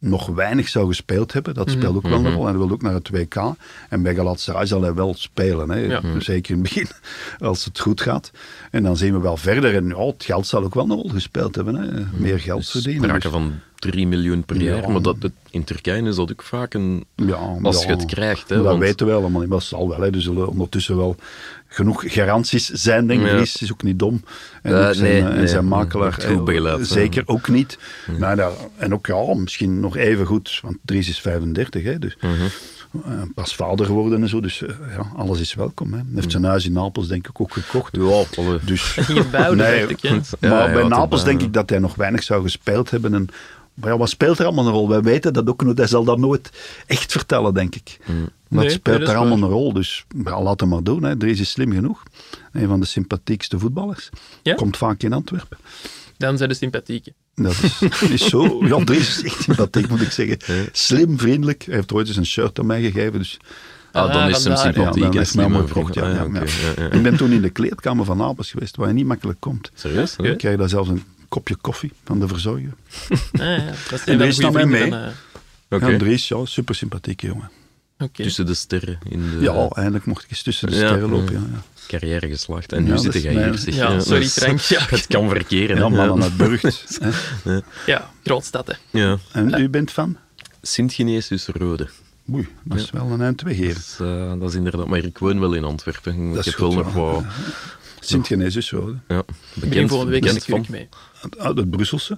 nog 0.04 0.28
weinig 0.28 0.68
zou 0.70 0.88
gespeeld 0.88 1.34
hebben. 1.34 1.54
Dat 1.54 1.70
speelt 1.70 1.96
ook 1.96 2.08
wel 2.08 2.26
een 2.26 2.34
rol. 2.34 2.46
Hij 2.46 2.58
wil 2.58 2.72
ook 2.72 2.82
naar 2.82 2.94
het 2.94 3.10
WK. 3.10 3.36
En 3.89 4.02
bij 4.02 4.16
Galatasaray 4.16 4.66
zal 4.66 4.82
hij 4.82 4.94
wel 4.94 5.13
spelen. 5.13 5.70
Hè. 5.70 5.80
Ja. 5.80 6.02
Zeker 6.20 6.56
in 6.56 6.60
het 6.62 6.74
begin, 6.74 6.88
als 7.48 7.66
het 7.66 7.80
goed 7.80 8.02
gaat. 8.02 8.32
En 8.72 8.84
dan 8.84 8.98
zien 8.98 9.13
we 9.13 9.20
wel 9.20 9.38
verder. 9.38 9.76
En 9.76 9.88
ja, 9.88 10.06
het 10.06 10.24
geld 10.24 10.48
zal 10.48 10.63
ook 10.63 10.74
wel 10.74 10.84
een 10.84 10.92
rol 10.92 11.10
gespeeld 11.10 11.56
hebben. 11.56 11.76
Hè. 11.76 12.04
Meer 12.18 12.39
geld 12.39 12.68
verdienen. 12.70 13.04
Sprake 13.04 13.22
Dus- 13.22 13.32
van 13.32 13.54
3 13.91 14.08
miljoen 14.08 14.43
per 14.46 14.62
Ja. 14.62 14.76
jaar. 14.76 14.91
Maar 14.91 15.02
dat, 15.02 15.22
dat- 15.22 15.32
in 15.50 15.63
Turkije 15.63 16.02
is 16.04 16.15
dat 16.15 16.32
ook 16.32 16.43
vaak 16.43 16.74
een... 16.74 17.06
Ja, 17.15 17.58
Als 17.62 17.82
ja. 17.84 17.89
je 17.89 17.96
het 17.96 18.06
krijgt, 18.06 18.50
hè, 18.50 18.56
dat 18.56 18.65
want- 18.65 18.80
weten 18.80 19.08
we 19.08 19.13
allemaal. 19.13 19.39
Maar 19.39 19.48
dat 19.50 19.63
zal 19.63 19.89
wel. 19.89 20.00
Hè. 20.02 20.10
Er 20.13 20.22
zullen 20.22 20.48
ondertussen 20.48 20.98
wel 20.98 21.15
genoeg 21.67 22.04
garanties 22.06 22.69
zijn, 22.69 23.08
denk 23.08 23.22
ik. 23.22 23.28
Ja. 23.28 23.34
Dries 23.36 23.62
is 23.62 23.72
ook 23.72 23.84
niet 23.84 24.00
dom. 24.00 24.24
En, 24.62 24.80
Eh, 24.82 24.88
ook 24.88 24.93
zijn, 24.93 25.12
nee, 25.12 25.22
eh, 25.22 25.28
en 25.28 25.36
nee. 25.38 25.48
zijn 25.48 25.67
makelaar 25.67 26.13
Goed 26.13 26.50
eh, 26.50 26.76
zeker 26.82 27.24
ook 27.26 27.48
niet. 27.48 27.78
Maar 28.19 28.36
dat- 28.36 28.69
en 28.78 28.93
ook 28.93 29.06
ja, 29.08 29.34
misschien 29.34 29.80
nog 29.80 29.98
even 29.98 30.26
goed, 30.26 30.60
want 30.62 30.78
Dries 30.86 31.10
is 31.10 31.19
35, 31.22 31.84
hè, 31.84 32.00
dus 32.00 32.17
Mhm. 32.22 32.32
eh, 33.06 33.22
pas 33.36 33.56
vader 33.56 33.86
geworden 33.86 34.22
en 34.22 34.30
zo. 34.30 34.39
Dus 34.39 34.62
eh, 34.62 34.69
ja, 34.98 35.06
alles 35.15 35.39
is 35.39 35.54
welkom. 35.54 35.91
Hè. 35.91 35.98
Hij 35.98 36.06
heeft 36.15 36.32
zijn 36.32 36.43
huis 36.43 36.65
in 36.65 36.74
Napels 36.74 37.08
denk 37.08 37.28
ik 37.28 37.41
ook 37.41 37.54
gekocht. 37.54 37.96
Ja, 37.96 38.24
Dus, 38.65 38.82
ging 39.00 39.17
het 39.17 39.32
bouwen, 39.32 39.58
Nee, 39.58 39.86
maar 40.39 40.67
ja, 40.67 40.74
bij 40.74 40.88
Napels 40.88 41.24
denk 41.24 41.41
ik 41.41 41.54
dat 41.54 41.69
hij 41.69 41.80
nog 41.80 41.96
weinig 41.96 42.24
zou 42.24 42.41
gespeeld 42.43 42.89
hebben. 42.91 43.13
En, 43.13 43.28
maar 43.74 43.90
ja, 43.92 43.98
wat 43.98 44.10
speelt 44.10 44.40
er 44.40 44.46
allemaal 44.46 44.66
een 44.68 44.72
rol? 44.72 44.90
Wij 44.90 45.02
weten 45.02 45.34
dat 45.34 45.48
ook 45.50 45.64
nooit. 45.64 45.78
Hij 45.78 45.88
zal 45.88 46.04
dat 46.04 46.18
nooit 46.18 46.50
echt 46.86 47.12
vertellen, 47.12 47.54
denk 47.54 47.76
ik. 47.76 47.98
Maar 48.06 48.16
Nee, 48.48 48.64
het 48.64 48.74
speelt 48.74 48.98
nee, 48.98 49.06
dat 49.06 49.16
er 49.16 49.20
allemaal 49.22 49.40
waar. 49.40 49.50
een 49.50 49.56
rol. 49.56 49.74
Dus 49.74 50.06
ja, 50.26 50.42
laat 50.42 50.60
hem 50.60 50.70
maar 50.70 50.84
doen. 50.84 51.04
Hè. 51.04 51.18
Dries 51.18 51.40
is 51.40 51.50
slim 51.50 51.72
genoeg. 51.72 52.04
Een 52.52 52.68
van 52.68 52.80
de 52.80 52.86
sympathiekste 52.86 53.60
voetballers. 53.60 54.10
Ja? 54.44 54.54
Komt 54.56 54.78
vaak 54.78 55.04
in 55.04 55.14
Antwerpen. 55.14 55.58
Dan 56.18 56.38
zijn 56.38 56.50
de 56.50 56.56
sympathieke. 56.56 57.14
Dat 57.36 57.56
is, 57.64 57.82
is 58.22 58.26
zo. 58.30 58.66
Ja, 58.66 58.84
Dries 58.84 59.18
is 59.18 59.24
echt 59.24 59.42
sympathiek, 59.44 59.88
moet 59.90 60.02
ik 60.02 60.12
zeggen. 60.12 60.38
Slim, 60.72 61.20
vriendelijk. 61.20 61.64
Hij 61.66 61.76
heeft 61.76 61.94
ooit 61.94 62.08
eens 62.08 62.18
een 62.18 62.26
shirt 62.26 62.60
aan 62.60 62.66
mij 62.66 62.82
gegeven. 62.82 63.20
Dus 63.20 63.40
Ah, 63.92 64.14
dan 64.14 64.22
Ah, 64.22 64.30
is 64.30 64.44
hem 64.44 64.56
vandaar. 64.58 64.66
ja, 64.66 64.72
sympathiek. 64.74 65.12
dan 65.44 65.62
is 65.62 65.68
gekocht. 65.72 65.94
Ja, 65.94 66.02
Ah, 66.02 66.34
ja, 66.34 66.42
ja. 66.42 66.84
ja. 66.84 66.90
Ik 66.92 67.04
ben 67.04 67.18
toen 67.18 67.32
in 67.32 67.42
de 67.42 67.50
kleedkamer 67.50 68.06
van 68.06 68.18
Napels 68.18 68.52
geweest, 68.52 68.76
waar 68.76 68.88
je 68.88 68.94
niet 68.94 69.06
makkelijk 69.06 69.40
komt. 69.40 69.72
Serieus? 69.74 70.16
Ik 70.16 70.38
krijg 70.38 70.58
daar 70.58 70.70
zelfs 70.70 70.90
een 70.90 71.04
kopje 71.34 71.56
koffie 71.56 71.91
van 72.04 72.19
de 72.19 72.28
verzorger. 72.28 72.74
Ah, 73.32 73.39
ja. 73.39 73.65
Dat 73.89 74.00
is 74.00 74.04
En 74.06 74.17
Dries 74.17 74.36
goede 74.39 74.60
nam 74.60 74.69
mij 74.69 74.80
mee. 74.80 74.89
van, 74.89 75.80
eh. 75.80 75.89
Ja, 75.91 75.98
Dries, 75.98 76.28
ja, 76.28 76.46
super 76.46 76.76
sympathieke 76.76 77.26
jongen. 77.28 77.50
Oké. 78.00 78.24
Tussen 78.24 78.46
de 78.46 78.54
sterren 78.54 79.00
in 79.10 79.30
de 79.32 79.38
Ja, 79.39 79.67
eindelijk 79.67 80.06
mocht 80.06 80.24
ik 80.24 80.30
eens 80.30 80.41
tussen 80.41 80.67
de 80.69 80.76
Ja, 80.76 80.80
sterren 80.88 81.10
ja. 81.10 81.15
lopen. 81.15 81.34
Ja, 81.34 81.39
ja. 81.52 81.62
carrière 81.88 82.28
geslaagd. 82.28 82.72
En 82.74 82.84
nu 82.84 82.89
Ja, 82.89 82.98
zit 82.98 83.15
is 83.15 83.22
jij 83.24 83.34
mijn- 83.34 83.50
hier. 83.50 83.58
Zeg. 83.60 83.76
Ja, 83.76 84.00
sorry, 84.00 84.28
Frank. 84.39 84.60
Ja. 84.60 84.80
Het 84.89 85.08
kan 85.08 85.30
verkeren. 85.30 85.76
Ja, 85.78 85.84
hè. 85.89 85.89
mannen 85.96 86.22
uit 86.24 86.38
Burgt. 86.38 87.00
Ja, 87.86 88.10
grootstad, 88.24 88.67
hè. 88.67 89.00
Ja. 89.00 89.17
En 89.32 89.54
u 89.62 89.69
bent 89.69 89.91
van? 89.91 90.17
Sint-Genesius 90.62 91.48
Rode. 91.48 91.88
Oei, 92.34 92.48
dat 92.63 92.78
is 92.80 92.91
wel 92.91 93.12
een 93.12 93.22
eind 93.22 93.41
weg 93.41 93.56
hier. 93.56 93.74
Dat 93.74 93.78
is, 93.78 93.98
eh, 94.02 94.34
dat 94.39 94.50
is 94.50 94.56
inderdaad... 94.56 94.88
Maar 94.88 95.00
ik 95.04 95.17
woon 95.17 95.39
wel 95.39 95.54
in 95.54 95.63
Antwerpen. 95.63 96.13
Ik 96.28 96.36
Dat 96.36 96.46
is 96.46 96.52
heb 96.52 96.60
wel 96.60 96.72
goed, 96.72 96.93
nog 96.93 97.22
ja. 97.24 97.30
Zo. 98.62 98.95
Ja, 99.08 99.18
Ik 99.18 99.26
begin 99.54 99.70
bekend, 99.70 99.89
volgende 99.89 100.12
week 100.12 100.24
als 100.28 100.36
ik 100.36 100.43
van. 100.43 100.66
mee. 100.70 100.88
Uit 101.38 101.58
het 101.58 101.70
Brusselse. 101.70 102.18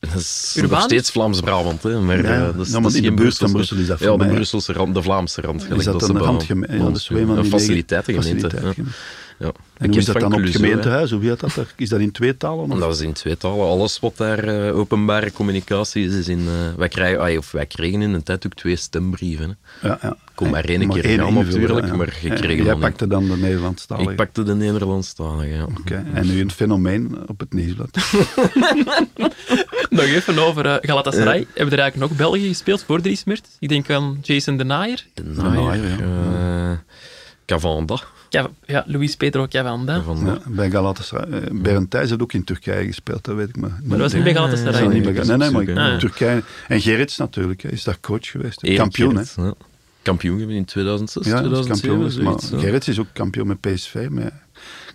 Dat 0.00 0.14
is 0.14 0.52
Urbanus? 0.56 0.76
nog 0.78 0.82
steeds 0.84 1.10
Vlaams-Brabant, 1.10 1.82
hè. 1.82 2.00
Maar, 2.00 2.22
Ja, 2.22 2.46
eh, 2.48 2.56
dat 2.56 2.66
is, 2.66 2.72
Ja, 2.72 2.72
maar 2.72 2.82
dat 2.82 2.90
is 2.90 2.96
in 2.96 3.02
de 3.02 3.22
buurt 3.22 3.36
van 3.36 3.52
Brussel 3.52 3.76
is 3.76 3.86
dat 3.86 3.98
Ja, 3.98 4.06
voor 4.06 4.18
de 4.18 4.26
Brusselse 4.26 4.72
rand, 4.72 4.94
de 4.94 5.02
Vlaamse 5.02 5.40
rand. 5.40 5.70
Is 5.70 5.84
dat 5.84 6.02
ze 6.04 6.10
een 6.10 6.18
randgemeente? 6.18 6.76
Ja, 6.76 6.84
dat 6.84 6.96
is 6.96 7.08
Een 7.08 7.46
faciliteitengemeente. 7.46 8.74
Ja. 9.42 9.52
En 9.76 9.92
is 9.92 10.04
dat 10.04 10.20
dan 10.20 10.24
op 10.24 10.30
het 10.32 10.40
Clouseau, 10.40 10.64
hè. 10.64 10.70
gemeentehuis? 10.70 11.10
Hoe 11.10 11.22
heet 11.22 11.40
dat? 11.40 11.66
Is 11.76 11.88
dat 11.88 12.00
in 12.00 12.12
twee 12.12 12.36
talen? 12.36 12.70
Of? 12.70 12.78
Dat 12.78 12.94
is 12.94 13.00
in 13.00 13.12
twee 13.12 13.36
talen. 13.36 13.66
Alles 13.66 14.00
wat 14.00 14.16
daar 14.16 14.44
eh, 14.44 14.76
openbare 14.78 15.32
communicatie 15.32 16.06
is, 16.06 16.14
is 16.14 16.28
in... 16.28 16.38
eh, 16.38 16.74
wij, 16.76 16.88
krijgen, 16.88 17.38
of 17.38 17.52
wij 17.52 17.66
kregen 17.66 18.02
in 18.02 18.12
een 18.12 18.22
tijd 18.22 18.46
ook 18.46 18.54
twee 18.54 18.76
stembrieven. 18.76 19.58
Hè. 19.80 19.88
Ja, 19.88 19.98
ja. 20.02 20.16
Kon 20.34 20.50
maar 20.50 20.64
één 20.64 20.88
keer 20.88 21.04
één 21.04 21.20
invullen, 21.20 21.44
natuurlijk, 21.44 21.86
ja. 21.86 21.96
maar 21.96 22.18
je 22.20 22.30
En 22.30 22.40
kreeg 22.40 22.56
Jij 22.56 22.66
dan 22.66 22.80
pakte 22.80 23.06
dan 23.06 23.28
de 23.28 23.36
Nederlandstalige. 23.36 24.10
Ik 24.10 24.16
pakte 24.16 24.42
de 24.42 24.54
Nederlandstalige, 24.54 25.48
ja. 25.48 25.66
Oké, 25.78 26.04
En 26.14 26.26
nu 26.26 26.40
een 26.40 26.50
fenomeen 26.50 27.18
op 27.26 27.40
het 27.40 27.52
nieuwsblad. 27.52 27.96
Nog 29.90 30.04
even 30.04 30.38
over 30.38 30.66
eh, 30.66 30.74
Galatasaray. 30.80 31.46
Hebben 31.54 31.74
er 31.74 31.80
eigenlijk 31.80 32.10
nog 32.10 32.18
België 32.18 32.48
gespeeld 32.48 32.82
voor 32.82 33.00
Dries 33.00 33.24
Mertens? 33.24 33.56
Ik 33.58 33.68
denk 33.68 33.90
aan 33.90 34.18
Jason 34.22 34.56
de 34.56 34.64
Naaier. 34.64 35.06
De 35.14 35.22
Naaier, 35.22 35.88
ja. 35.88 36.82
Cavanda. 37.46 38.00
Ja, 38.32 38.50
ja, 38.66 38.84
Luis 38.86 39.16
Pedro 39.16 39.46
Cavanda. 39.46 40.02
Ja, 40.24 40.38
bij 40.46 40.70
Galatasaray. 40.70 41.40
Eh, 41.42 41.50
Berend 41.52 41.90
Thijs 41.90 42.08
heeft 42.08 42.22
ook 42.22 42.32
in 42.32 42.44
Turkije 42.44 42.86
gespeeld, 42.86 43.24
dat 43.24 43.36
weet 43.36 43.48
ik 43.48 43.56
maar. 43.56 43.70
Maar 43.70 43.88
dat 43.88 43.98
was 43.98 44.12
niet 44.12 44.22
bij 44.24 44.34
Galatasaray. 44.34 44.72
is 44.72 44.78
nee. 44.80 44.88
niet 45.00 45.14
bij- 45.14 45.24
nee, 45.24 45.36
nee, 45.50 45.74
maar 45.74 45.92
Ah. 45.92 45.98
Turkije. 45.98 46.42
En 46.68 46.80
Gerrits 46.80 47.16
natuurlijk, 47.16 47.62
hè, 47.62 47.68
is 47.68 47.84
daar 47.84 48.00
coach 48.00 48.26
geweest. 48.30 48.62
Erik 48.62 48.76
kampioen, 48.76 49.16
hè? 49.16 49.24
Gerrits, 49.24 49.34
ja. 49.58 49.66
Kampioen 50.02 50.38
geweest 50.38 50.58
in 50.58 50.64
2006, 50.64 51.26
Ja, 51.26 51.32
dat 51.42 51.42
is 51.44 51.78
2007, 51.78 52.22
kampioen. 52.22 52.50
Maar. 52.52 52.60
Gerrits 52.60 52.88
is 52.88 52.98
ook 52.98 53.06
kampioen 53.12 53.46
met 53.46 53.60
PSV, 53.60 54.06
met 54.10 54.32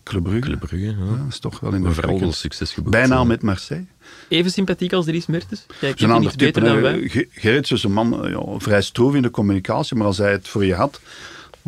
Club 0.04 0.24
Brugge. 0.24 0.40
Club 0.42 0.60
Brugge, 0.60 0.80
ja. 0.80 0.92
Ja, 0.92 0.96
dat 1.18 1.28
is 1.30 1.40
toch 1.40 1.60
wel 1.60 1.74
in 1.74 1.84
de 1.84 1.92
vooral 1.92 2.20
wel 2.20 2.32
succes 2.32 2.74
geboekt. 2.74 2.92
Bijna 2.92 3.16
ja. 3.16 3.24
met 3.24 3.42
Marseille. 3.42 3.86
Even 4.28 4.52
sympathiek 4.52 4.94
als 4.94 5.06
Dries 5.06 5.26
Mertens. 5.26 5.66
Kent 5.80 6.02
een 6.02 6.12
ander 6.12 6.32
beter 6.38 6.54
type. 6.54 6.66
dan 6.66 6.76
hè. 6.76 6.82
wij. 6.82 7.08
Ge- 7.08 7.28
Gerrits 7.32 7.72
is 7.72 7.84
een 7.84 7.94
man 7.94 8.24
eh, 8.26 8.32
ja, 8.32 8.44
vrij 8.58 8.82
stroef 8.82 9.16
in 9.16 9.22
de 9.22 9.32
communicatie, 9.32 9.98
maar 9.98 10.08
als 10.08 10.18
hij 10.18 10.32
het 10.32 10.48
voor 10.48 10.66
je 10.66 10.74
had, 10.76 11.00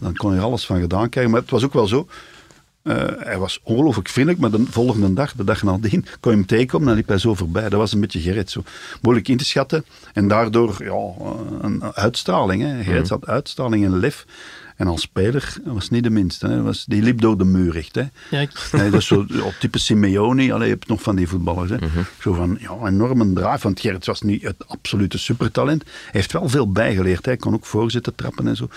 dan 0.02 0.16
kon 0.16 0.32
je 0.32 0.38
er 0.38 0.44
alles 0.44 0.66
van 0.66 0.80
gedaan 0.80 1.10
krijgen. 1.10 1.32
Maar 1.32 1.42
het 1.42 1.50
was 1.50 1.64
ook 1.64 1.74
wel 1.74 1.88
zo. 1.88 2.08
eh, 2.84 2.96
hij 3.18 3.38
was 3.38 3.60
ongelooflijk 3.64 4.10
vriendelijk, 4.10 4.42
maar 4.42 4.52
de 4.52 4.66
volgende 4.70 5.14
dag, 5.14 5.34
de 5.34 5.44
dag 5.44 5.64
nadien, 5.64 6.06
kon 6.20 6.32
je 6.32 6.38
hem 6.38 6.46
tegenkomen, 6.48 6.88
dan 6.88 6.96
liep 6.96 7.08
hij 7.08 7.18
zo 7.18 7.36
voorbij. 7.36 7.70
Dat 7.70 7.80
was 7.80 7.94
een 7.94 8.00
beetje 8.00 8.20
Gerrit, 8.20 8.52
zo 8.52 8.64
moeilijk 9.02 9.28
in 9.28 9.38
te 9.38 9.46
schatten. 9.46 9.86
En 10.14 10.28
daardoor 10.28 10.84
ja, 10.84 11.26
een 11.62 11.84
uitstraling. 11.94 12.62
Hè. 12.62 12.84
Gerrit 12.84 13.10
had 13.10 13.28
uitstraling 13.28 13.86
en 13.86 14.00
lef. 14.00 14.26
En 14.80 14.88
als 14.88 15.02
speler 15.02 15.54
was 15.64 15.90
niet 15.90 16.04
de 16.04 16.10
minste. 16.10 16.48
Hè. 16.48 16.62
Was, 16.62 16.86
die 16.86 17.02
liep 17.02 17.22
door 17.22 17.38
de 17.38 17.44
muur 17.46 17.76
echt. 17.78 17.96
Hè. 17.96 18.04
Ja, 18.30 18.40
ik- 18.40 18.70
Nee, 18.72 18.90
dat 18.90 19.00
is 19.00 19.08
zo 19.08 19.26
ja, 19.28 19.44
type 19.60 19.80
Simeone. 19.80 20.54
Allee, 20.54 20.68
je 20.68 20.74
hebt 20.74 20.88
nog 20.88 21.02
van 21.02 21.16
die 21.16 21.28
voetballers. 21.28 21.70
Hè. 21.70 21.78
Zo 22.22 22.34
van, 22.34 22.58
ja, 22.60 22.88
enorme 22.88 23.34
drive. 23.34 23.60
Want 23.62 23.80
Gerrit 23.80 24.06
was 24.06 24.22
niet 24.22 24.42
het 24.44 24.68
absolute 24.68 25.18
supertalent. 25.18 25.84
Hij 25.84 25.94
heeft 26.12 26.32
wel 26.32 26.50
veel 26.50 26.72
bijgeleerd. 26.72 27.26
Hè. 27.26 27.32
Hij 27.32 27.40
kon 27.40 27.54
ook 27.54 27.66
voorzitten, 27.66 28.16
trappen 28.16 28.48
en 28.48 28.56
zo. 28.56 28.68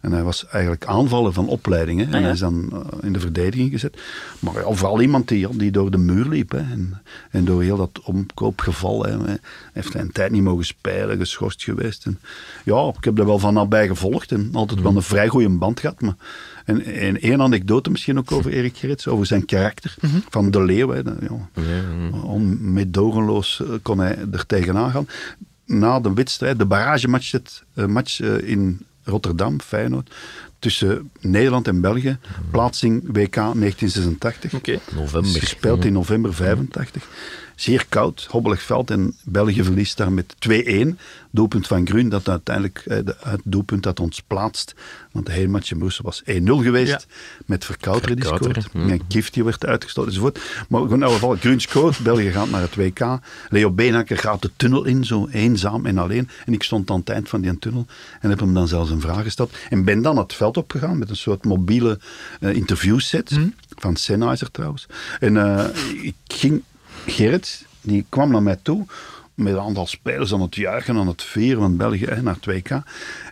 En 0.00 0.12
hij 0.12 0.22
was 0.22 0.46
eigenlijk 0.46 0.84
aanvaller 0.86 1.32
van 1.32 1.48
opleiding. 1.48 2.00
Hè. 2.00 2.04
En 2.06 2.18
ja. 2.18 2.22
hij 2.24 2.32
is 2.32 2.38
dan 2.38 2.68
eh, 2.72 2.78
in 3.06 3.12
de 3.12 3.20
verdediging 3.20 3.70
gezet. 3.70 3.96
Maar 4.38 4.54
ja, 4.54 4.72
vooral 4.72 5.00
iemand 5.00 5.28
die, 5.28 5.38
ja, 5.38 5.48
die 5.52 5.70
door 5.70 5.90
de 5.90 5.98
muur 5.98 6.28
liep. 6.28 6.50
Hè. 6.50 6.58
En, 6.58 7.02
en 7.30 7.44
door 7.44 7.62
heel 7.62 7.76
dat 7.76 8.00
omkoopgeval. 8.02 9.04
Hè. 9.04 9.18
Hij 9.24 9.38
heeft 9.72 9.92
hij 9.92 10.02
een 10.02 10.12
tijd 10.12 10.30
niet 10.30 10.42
mogen 10.42 10.64
spelen, 10.64 11.18
geschorst 11.18 11.62
geweest. 11.64 12.04
En, 12.06 12.18
ja, 12.64 12.92
ik 12.98 13.04
heb 13.04 13.18
er 13.18 13.26
wel 13.26 13.38
van 13.38 13.54
nabij 13.54 13.86
gevolgd. 13.86 14.32
En 14.32 14.48
altijd 14.52 14.80
wel 14.82 14.96
een 14.96 15.02
vrij 15.02 15.28
goede 15.28 15.43
band 15.50 15.80
gehad. 15.80 16.00
Maar, 16.00 16.14
en, 16.64 16.84
en 16.84 17.20
één 17.20 17.42
anekdote 17.42 17.90
misschien 17.90 18.18
ook 18.18 18.32
over 18.32 18.52
Erik 18.52 18.76
Gerrits. 18.76 19.08
Over 19.08 19.26
zijn 19.26 19.44
karakter. 19.44 19.94
Van 20.28 20.50
de 20.50 20.62
leeuw. 20.62 20.88
Hè. 20.88 20.98
Ja, 20.98 21.48
eh, 21.54 21.62
kon 23.82 23.98
hij 23.98 24.18
er 24.32 24.46
tegenaan 24.46 24.90
gaan. 24.90 25.06
Na 25.64 26.00
de 26.00 26.12
wedstrijd, 26.12 26.58
de 26.58 26.64
baragematch 26.64 27.30
het, 27.30 27.62
eh, 27.74 27.86
match, 27.86 28.20
eh, 28.20 28.48
in 28.48 28.80
Rotterdam, 29.04 29.60
Feyenoord, 29.60 30.14
tussen 30.58 31.10
Nederland 31.20 31.68
en 31.68 31.80
België, 31.80 32.18
plaatsing 32.50 33.02
WK 33.06 33.34
1986. 33.34 34.54
Oké. 34.54 34.78
November. 34.94 35.40
Gespeeld 35.40 35.84
in 35.84 35.92
november 35.92 36.34
85. 36.34 37.08
Zeer 37.54 37.86
koud, 37.88 38.26
hobbelig 38.30 38.62
veld 38.62 38.90
en 38.90 39.16
België 39.24 39.64
verliest 39.64 39.96
daar 39.96 40.12
met 40.12 40.34
2-1. 40.48 40.88
Doelpunt 41.30 41.66
van 41.66 41.86
Grun, 41.86 42.08
dat 42.08 42.28
uiteindelijk 42.28 42.82
eh, 42.86 42.98
de, 43.04 43.16
het 43.18 43.40
doelpunt 43.44 43.82
dat 43.82 44.00
ons 44.00 44.22
plaatst. 44.26 44.74
Want 45.12 45.26
de 45.26 45.32
hele 45.32 45.48
match 45.48 45.70
in 45.70 45.78
Brussel 45.78 46.04
was 46.04 46.22
1-0 46.22 46.24
geweest. 46.44 46.90
Ja. 46.90 47.00
Met 47.46 47.64
Verkouter 47.64 48.16
die 48.16 48.24
scoort. 48.24 48.66
hm. 48.72 48.88
En 48.88 49.06
Kift 49.06 49.34
die 49.34 49.44
werd 49.44 49.66
uitgestoten 49.66 50.10
enzovoort. 50.10 50.40
Maar 50.68 50.90
in 50.90 51.02
elk 51.02 51.12
geval, 51.12 51.36
Grun 51.36 51.60
scoort, 51.60 51.98
België 51.98 52.30
gaat 52.30 52.50
naar 52.50 52.60
het 52.60 52.74
WK. 52.74 53.18
Leo 53.48 53.70
Beenhakker 53.70 54.18
gaat 54.18 54.42
de 54.42 54.50
tunnel 54.56 54.84
in, 54.84 55.04
zo 55.04 55.28
eenzaam 55.28 55.86
en 55.86 55.98
alleen. 55.98 56.28
En 56.46 56.52
ik 56.52 56.62
stond 56.62 56.90
aan 56.90 56.98
het 56.98 57.08
eind 57.08 57.28
van 57.28 57.40
die 57.40 57.58
tunnel 57.58 57.86
en 58.20 58.30
heb 58.30 58.40
hem 58.40 58.54
dan 58.54 58.68
zelfs 58.68 58.90
een 58.90 59.00
vraag 59.00 59.22
gesteld. 59.22 59.54
En 59.70 59.84
ben 59.84 60.02
dan 60.02 60.18
het 60.18 60.34
veld 60.34 60.56
opgegaan 60.56 60.98
met 60.98 61.10
een 61.10 61.16
soort 61.16 61.44
mobiele 61.44 61.98
eh, 62.40 62.54
interviewset. 62.54 63.38
Van 63.76 63.96
Sennheiser 63.96 64.50
trouwens. 64.50 64.86
En 65.20 65.36
eh, 65.36 65.64
ik 66.02 66.14
ging 66.26 66.62
Gerrit, 67.06 67.66
die 67.80 68.06
kwam 68.08 68.30
naar 68.30 68.42
mij 68.42 68.58
toe 68.62 68.86
met 69.34 69.52
een 69.52 69.60
aantal 69.60 69.86
spelers 69.86 70.32
aan 70.32 70.40
het 70.40 70.54
juichen, 70.54 70.96
aan 70.96 71.06
het 71.06 71.22
vieren 71.22 71.60
van 71.60 71.76
België 71.76 72.18
naar 72.22 72.36
2K. 72.50 72.76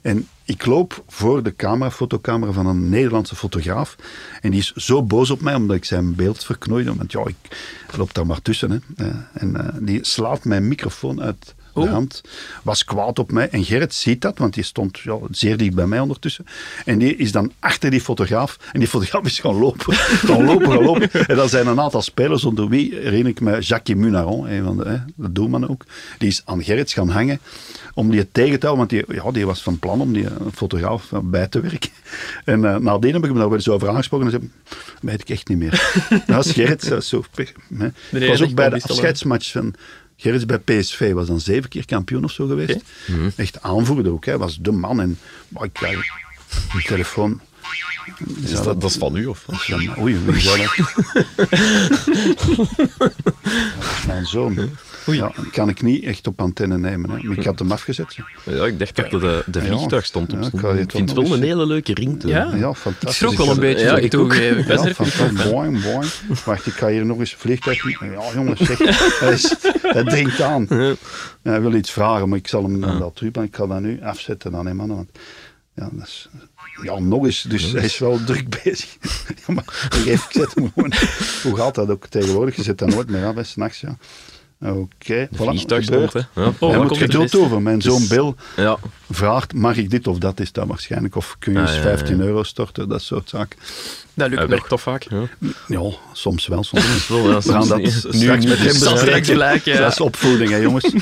En 0.02 0.28
ik 0.44 0.66
loop 0.66 1.04
voor 1.06 1.42
de 1.42 1.56
camera, 1.56 1.90
fotocamera 1.90 2.52
van 2.52 2.66
een 2.66 2.88
Nederlandse 2.88 3.36
fotograaf. 3.36 3.96
En 4.40 4.50
die 4.50 4.60
is 4.60 4.72
zo 4.72 5.02
boos 5.02 5.30
op 5.30 5.40
mij, 5.40 5.54
omdat 5.54 5.76
ik 5.76 5.84
zijn 5.84 6.14
beeld 6.14 6.44
verknoeide. 6.44 6.94
Want 6.94 7.12
ja, 7.12 7.26
ik 7.26 7.96
loop 7.96 8.14
daar 8.14 8.26
maar 8.26 8.42
tussen. 8.42 8.70
Hè. 8.70 8.78
Eh, 8.96 9.14
En 9.32 9.56
eh, 9.56 9.74
die 9.80 10.04
slaat 10.04 10.44
mijn 10.44 10.68
microfoon 10.68 11.22
uit 11.22 11.54
de 11.74 11.88
hand. 11.88 12.20
Was 12.62 12.84
kwaad 12.84 13.18
op 13.18 13.32
mij. 13.32 13.48
En 13.48 13.64
Gerrit 13.64 13.94
ziet 13.94 14.20
dat, 14.20 14.38
want 14.38 14.54
die 14.54 14.64
stond 14.64 14.98
ja, 14.98 15.18
zeer 15.30 15.56
dicht 15.56 15.74
bij 15.74 15.86
mij 15.86 16.00
ondertussen. 16.00 16.46
En 16.84 16.98
die 16.98 17.16
is 17.16 17.32
dan 17.32 17.52
achter 17.58 17.90
die 17.90 18.00
fotograaf. 18.00 18.58
En 18.72 18.78
die 18.78 18.88
fotograaf 18.88 19.24
is 19.24 19.38
gaan 19.38 19.58
lopen. 19.58 19.94
gaan 20.28 20.44
lopen, 20.44 20.70
gaan 20.70 20.82
lopen. 20.82 21.10
En 21.12 21.36
dan 21.36 21.48
zijn 21.48 21.66
een 21.66 21.80
aantal 21.80 22.02
spelers, 22.02 22.44
onder 22.44 22.68
wie 22.68 22.94
herinner 22.94 23.30
ik 23.30 23.40
me 23.40 23.60
Jacques 23.60 23.96
Munaron, 23.96 24.48
een 24.48 24.64
van 24.64 24.76
de, 24.76 24.84
hè, 24.84 24.96
de 25.14 25.32
doelman 25.32 25.68
ook. 25.68 25.84
Die 26.18 26.28
is 26.28 26.42
aan 26.44 26.64
Gerrit 26.64 26.92
gaan 26.92 27.08
hangen 27.08 27.40
om 27.94 28.10
die 28.10 28.28
tegen 28.32 28.60
te 28.60 28.66
houden. 28.66 28.88
Want 28.88 29.08
die, 29.08 29.16
ja, 29.22 29.30
die 29.30 29.46
was 29.46 29.62
van 29.62 29.78
plan 29.78 30.00
om 30.00 30.12
die 30.12 30.26
eh, 30.26 30.32
fotograaf 30.54 31.12
eh, 31.12 31.18
bij 31.22 31.46
te 31.46 31.60
werken. 31.60 31.90
En 32.44 32.64
eh 32.64 32.76
nadien 32.76 33.12
heb 33.12 33.22
ik 33.22 33.28
hem 33.28 33.38
daar 33.38 33.50
weer 33.50 33.60
zo 33.60 33.72
over 33.72 33.88
aangesproken. 33.88 34.26
En 34.26 34.32
zei, 34.32 34.50
weet 35.00 35.20
ik 35.20 35.28
echt 35.28 35.48
niet 35.48 35.58
meer. 35.58 35.92
dat 36.08 36.36
was 36.36 36.52
Gerrit. 36.52 36.88
dat 36.88 37.02
is 37.02 37.08
zo, 37.08 37.24
hè. 37.74 37.86
Nee, 38.08 38.28
was 38.28 38.42
ook 38.42 38.54
bij 38.54 38.68
de 38.68 38.82
afscheidsmatch 38.82 39.50
van 39.50 39.74
Gerrits 40.22 40.46
bij 40.46 40.58
PSV. 40.58 41.12
Was 41.12 41.26
dan 41.26 41.40
zeven 41.40 41.68
keer 41.68 41.86
kampioen 41.86 42.24
of 42.24 42.32
zo 42.32 42.46
geweest. 42.46 42.78
Echt 43.36 43.62
aanvoerder 43.62 44.12
ook. 44.12 44.24
Hij 44.24 44.38
was 44.38 44.58
de 44.60 44.72
man. 44.72 45.00
En 45.00 45.18
maar 45.48 45.64
ik 45.64 45.72
krijg 45.72 45.96
een 46.74 46.82
telefoon. 46.82 47.40
Is 48.42 48.50
dat, 48.50 48.64
dat 48.80 48.90
is 48.90 48.96
van 48.96 49.16
u, 49.16 49.26
of? 49.26 49.44
Ja, 49.66 49.76
maar 49.76 49.98
Oei, 49.98 50.18
zou 50.36 50.58
dat? 50.58 50.76
Dat 51.36 51.52
is 53.98 54.06
mijn 54.06 54.26
zoon. 54.26 54.70
Ja, 55.07 55.32
kan 55.53 55.68
ik 55.68 55.82
niet 55.82 56.05
echt 56.05 56.26
op 56.26 56.40
antenne 56.40 56.78
nemen. 56.78 57.11
Hè. 57.11 57.22
Maar 57.22 57.36
ik 57.38 57.44
had 57.44 57.59
hem 57.59 57.72
afgezet. 57.72 58.14
ja. 58.14 58.24
Ja, 58.55 58.66
ik 58.66 58.78
dacht 58.78 58.96
dat 58.96 59.11
de, 59.11 59.42
de 59.46 59.61
vliegtuig 59.62 60.05
stond 60.05 60.32
op. 60.32 60.38
ja, 60.62 60.68
ik 60.70 60.78
ik 60.78 60.90
vind 60.90 61.09
het 61.11 61.18
wel 61.28 61.36
een 61.36 61.42
hele 61.42 61.66
leuke 61.66 61.94
ring. 61.94 62.22
Ja? 62.26 62.55
Ja, 62.55 62.68
Ik 62.68 62.76
fantastisch. 62.76 63.16
schrok 63.16 63.36
wel 63.36 63.50
een 63.50 63.61
beetje, 63.61 63.84
Ja, 63.84 63.96
ik 63.96 64.05
ik 64.05 64.14
ook. 64.14 64.20
toegeven. 64.20 64.59
Ik 64.59 64.68
er 64.68 64.72
even 64.86 64.94
fantastisch. 64.94 65.50
Boing, 65.50 65.82
boing. 65.82 66.11
Wacht, 66.44 66.66
ik 66.66 66.72
ga 66.72 66.88
hier 66.88 67.07
nog 67.07 67.18
eens 67.18 67.34
vliegtuig. 67.34 68.00
Ja, 68.00 68.32
jongens, 68.34 68.61
zeg. 68.61 68.78
Hij, 69.20 69.32
is, 69.32 69.55
hij 69.82 70.05
dringt 70.05 70.40
aan. 70.40 70.66
Ja, 70.70 70.94
hij 71.42 71.61
wil 71.61 71.74
iets 71.74 71.90
vragen, 71.90 72.28
maar 72.28 72.38
ik 72.38 72.48
zal 72.48 72.62
hem 72.62 72.80
dan 72.80 72.98
wel 72.98 73.12
terug. 73.12 73.32
Ik 73.32 73.57
ga 73.57 73.66
dat 73.66 73.80
nu 73.80 74.03
afzetten 74.03 74.53
dan, 74.53 74.66
hè, 74.66 74.74
mannen. 74.74 74.96
Want, 74.96 75.11
ja, 75.74 75.88
dat 75.92 76.07
is, 76.07 76.28
ja, 76.82 76.98
nog 76.98 77.24
eens. 77.24 77.42
Dus 77.42 77.72
hij 77.72 77.84
is 77.84 77.98
wel 77.98 78.24
druk 78.24 78.48
bezig. 78.64 78.96
ja, 79.46 79.55
maar 79.55 79.88
ik 79.90 80.05
ik 80.05 80.20
zet 80.30 80.55
hem 80.55 80.70
gewoon. 80.74 80.92
Hoe 81.42 81.57
gaat 81.57 81.74
dat 81.74 81.90
ook 81.90 82.07
tegenwoordig? 82.07 82.57
Je 82.57 82.62
zet 82.62 82.78
dat 82.78 82.88
nooit 82.88 83.11
meer 83.11 83.24
af, 83.26 83.34
s'nachts. 83.46 83.80
Ja. 83.80 83.96
Oké, 84.64 85.28
De 85.30 85.36
voilà, 85.36 85.38
vliegtuig 85.48 85.84
gebeurd. 85.84 86.08
stond, 86.10 86.26
hè. 86.34 86.42
Ja. 86.42 86.52
Oh, 86.58 86.70
Hij 86.70 86.78
moet 86.82 86.96
geduld 86.98 87.36
over. 87.36 87.62
Mijn 87.62 87.82
zoon 87.82 88.06
Bill 88.08 88.34
Ja. 88.56 88.76
vraagt, 89.10 89.54
mag 89.54 89.76
ik 89.76 89.90
dit 89.90 90.06
of 90.06 90.18
dat 90.18 90.40
is 90.40 90.52
dat 90.52 90.66
waarschijnlijk. 90.66 91.16
Of 91.16 91.36
kun 91.38 91.52
je 91.52 91.58
Ah, 91.58 91.64
eens 91.64 91.74
ja, 91.76 91.82
ja, 91.82 91.88
ja. 91.90 91.96
15 91.96 92.20
euro 92.20 92.42
storten, 92.42 92.88
dat 92.88 93.02
soort 93.02 93.28
zaken. 93.28 93.58
Dat 94.14 94.28
lukt 94.28 94.40
nog. 94.40 94.50
werkt 94.50 94.68
toch 94.68 94.80
vaak? 94.80 95.06
Ja. 95.10 95.22
Ja, 95.68 95.82
soms 96.12 96.46
wel, 96.46 96.64
soms 96.64 96.88
niet. 96.92 97.08
Wel, 97.22 97.30
ja, 97.30 97.40
We 97.40 97.52
gaan 97.52 97.68
dat 97.68 97.78
niet. 97.78 97.92
straks 97.92 98.16
Nu 98.18 98.26
met 98.26 98.42
hem 98.58 98.66
bespreken. 98.66 98.98
straks 98.98 99.30
blijken, 99.30 99.72
ja. 99.72 99.78
Dat 99.80 99.92
is 99.92 100.00
opvoeding, 100.00 100.50
hè, 100.50 100.56
jongens. 100.56 100.84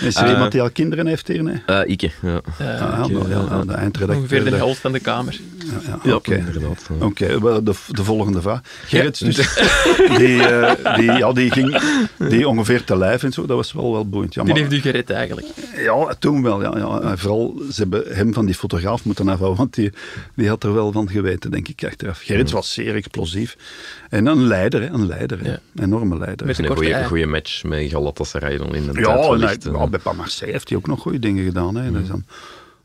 Is 0.00 0.16
er 0.16 0.24
Eh, 0.24 0.30
iemand 0.30 0.52
die 0.52 0.60
al 0.62 0.70
kinderen 0.70 1.06
heeft 1.06 1.28
hier? 1.28 1.42
Nee? 1.42 1.62
Eh, 1.66 1.80
Ikke, 1.86 2.10
ja. 2.22 2.40
Ja, 2.58 3.06
de 3.06 3.72
eindredacteur. 3.72 4.16
Ongeveer 4.16 4.44
de 4.44 4.56
helft 4.56 4.80
van 4.80 4.92
de 4.92 5.00
kamer. 5.00 5.40
Ja, 5.86 5.98
Ja, 6.02 6.14
Oké, 6.14 7.62
de, 7.62 7.72
de 7.88 8.04
volgende 8.04 8.40
vraag. 8.40 8.60
Gerrit, 8.86 9.18
dus, 9.18 9.36
die, 10.18 10.42
eh, 10.46 10.94
die, 10.96 11.12
ja, 11.12 11.32
die 11.32 11.50
ging 11.50 11.80
die 12.28 12.48
ongeveer 12.48 12.84
te 12.84 12.96
lijf 12.96 13.22
en 13.22 13.32
zo. 13.32 13.46
Dat 13.46 13.56
was 13.56 13.72
wel, 13.72 13.92
wel 13.92 14.08
boeiend. 14.08 14.34
Ja, 14.34 14.42
Die 14.42 14.52
maar- 14.52 14.62
heeft 14.62 14.72
u 14.74 14.80
gered 14.80 15.10
eigenlijk. 15.10 15.46
Ja, 15.76 16.14
toen 16.18 16.42
wel. 16.42 16.62
Ja, 16.62 16.72
ja. 16.78 17.16
Vooral, 17.16 17.62
ze 17.72 17.80
hebben 17.80 18.02
hem 18.16 18.34
van 18.34 18.46
die 18.46 18.54
fotograaf 18.54 19.04
moeten 19.04 19.28
afhouden, 19.28 19.58
want 19.58 19.74
die, 19.74 19.92
die 20.34 20.48
had 20.48 20.64
er 20.64 20.74
wel 20.74 20.92
van 20.92 21.10
geweten, 21.10 21.50
denk 21.50 21.68
ik, 21.68 21.84
achteraf. 21.84 22.17
Gerrits 22.20 22.52
was 22.52 22.72
zeer 22.72 22.94
explosief. 22.94 23.56
En 24.08 24.26
een 24.26 24.46
leider, 24.46 24.80
hè, 24.80 24.88
een 24.88 25.06
leider. 25.06 25.44
hè. 25.44 25.50
Ja. 25.50 25.58
Enorme 25.76 26.18
leider. 26.18 26.46
Met 26.46 26.58
Een 26.58 27.04
goede, 27.06 27.26
match 27.26 27.64
met 27.64 27.90
Galatasaray 27.90 28.58
dan 28.58 28.74
in 28.74 28.92
de 28.92 29.00
Ja, 29.00 29.30
wellicht, 29.30 29.66
eh. 29.66 29.72
ja, 29.72 29.86
bij 29.86 29.98
Pas 29.98 30.16
Marseille 30.16 30.52
heeft 30.52 30.68
hij 30.68 30.78
ook 30.78 30.86
nog 30.86 31.00
goede 31.00 31.18
dingen 31.18 31.44
gedaan. 31.44 31.74
Hè. 31.76 31.92
Dat 31.92 32.02
is 32.02 32.08
dan, 32.08 32.24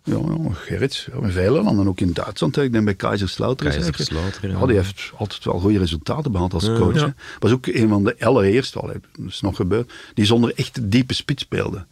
ja, 0.03 0.15
ja, 0.15 0.53
Gerrits, 0.53 1.07
ja, 1.11 1.25
in 1.25 1.31
vele 1.31 1.61
landen, 1.61 1.87
ook 1.87 1.99
in 1.99 2.13
Duitsland. 2.13 2.57
Ik 2.57 2.71
denk 2.71 2.85
bij 2.85 2.93
Kaiserslautern. 2.95 3.71
Kaiserslautern, 3.71 4.51
ja. 4.51 4.59
Ja, 4.59 4.65
die 4.65 4.75
heeft 4.75 5.11
altijd 5.15 5.43
wel 5.43 5.59
goede 5.59 5.79
resultaten 5.79 6.31
behaald 6.31 6.53
als 6.53 6.65
coach. 6.65 6.99
Ja. 6.99 7.13
Was 7.39 7.51
ook 7.51 7.67
een 7.67 7.89
van 7.89 8.03
de 8.03 8.15
allereerste, 8.19 8.79
wel, 8.81 8.89
hè, 8.89 8.95
dat 9.17 9.27
is 9.31 9.41
nog 9.41 9.55
gebeurd, 9.55 9.91
die 10.13 10.25
zonder 10.25 10.53
echt 10.55 10.91
diepe 10.91 11.13
spits 11.13 11.43
speelde. 11.43 11.85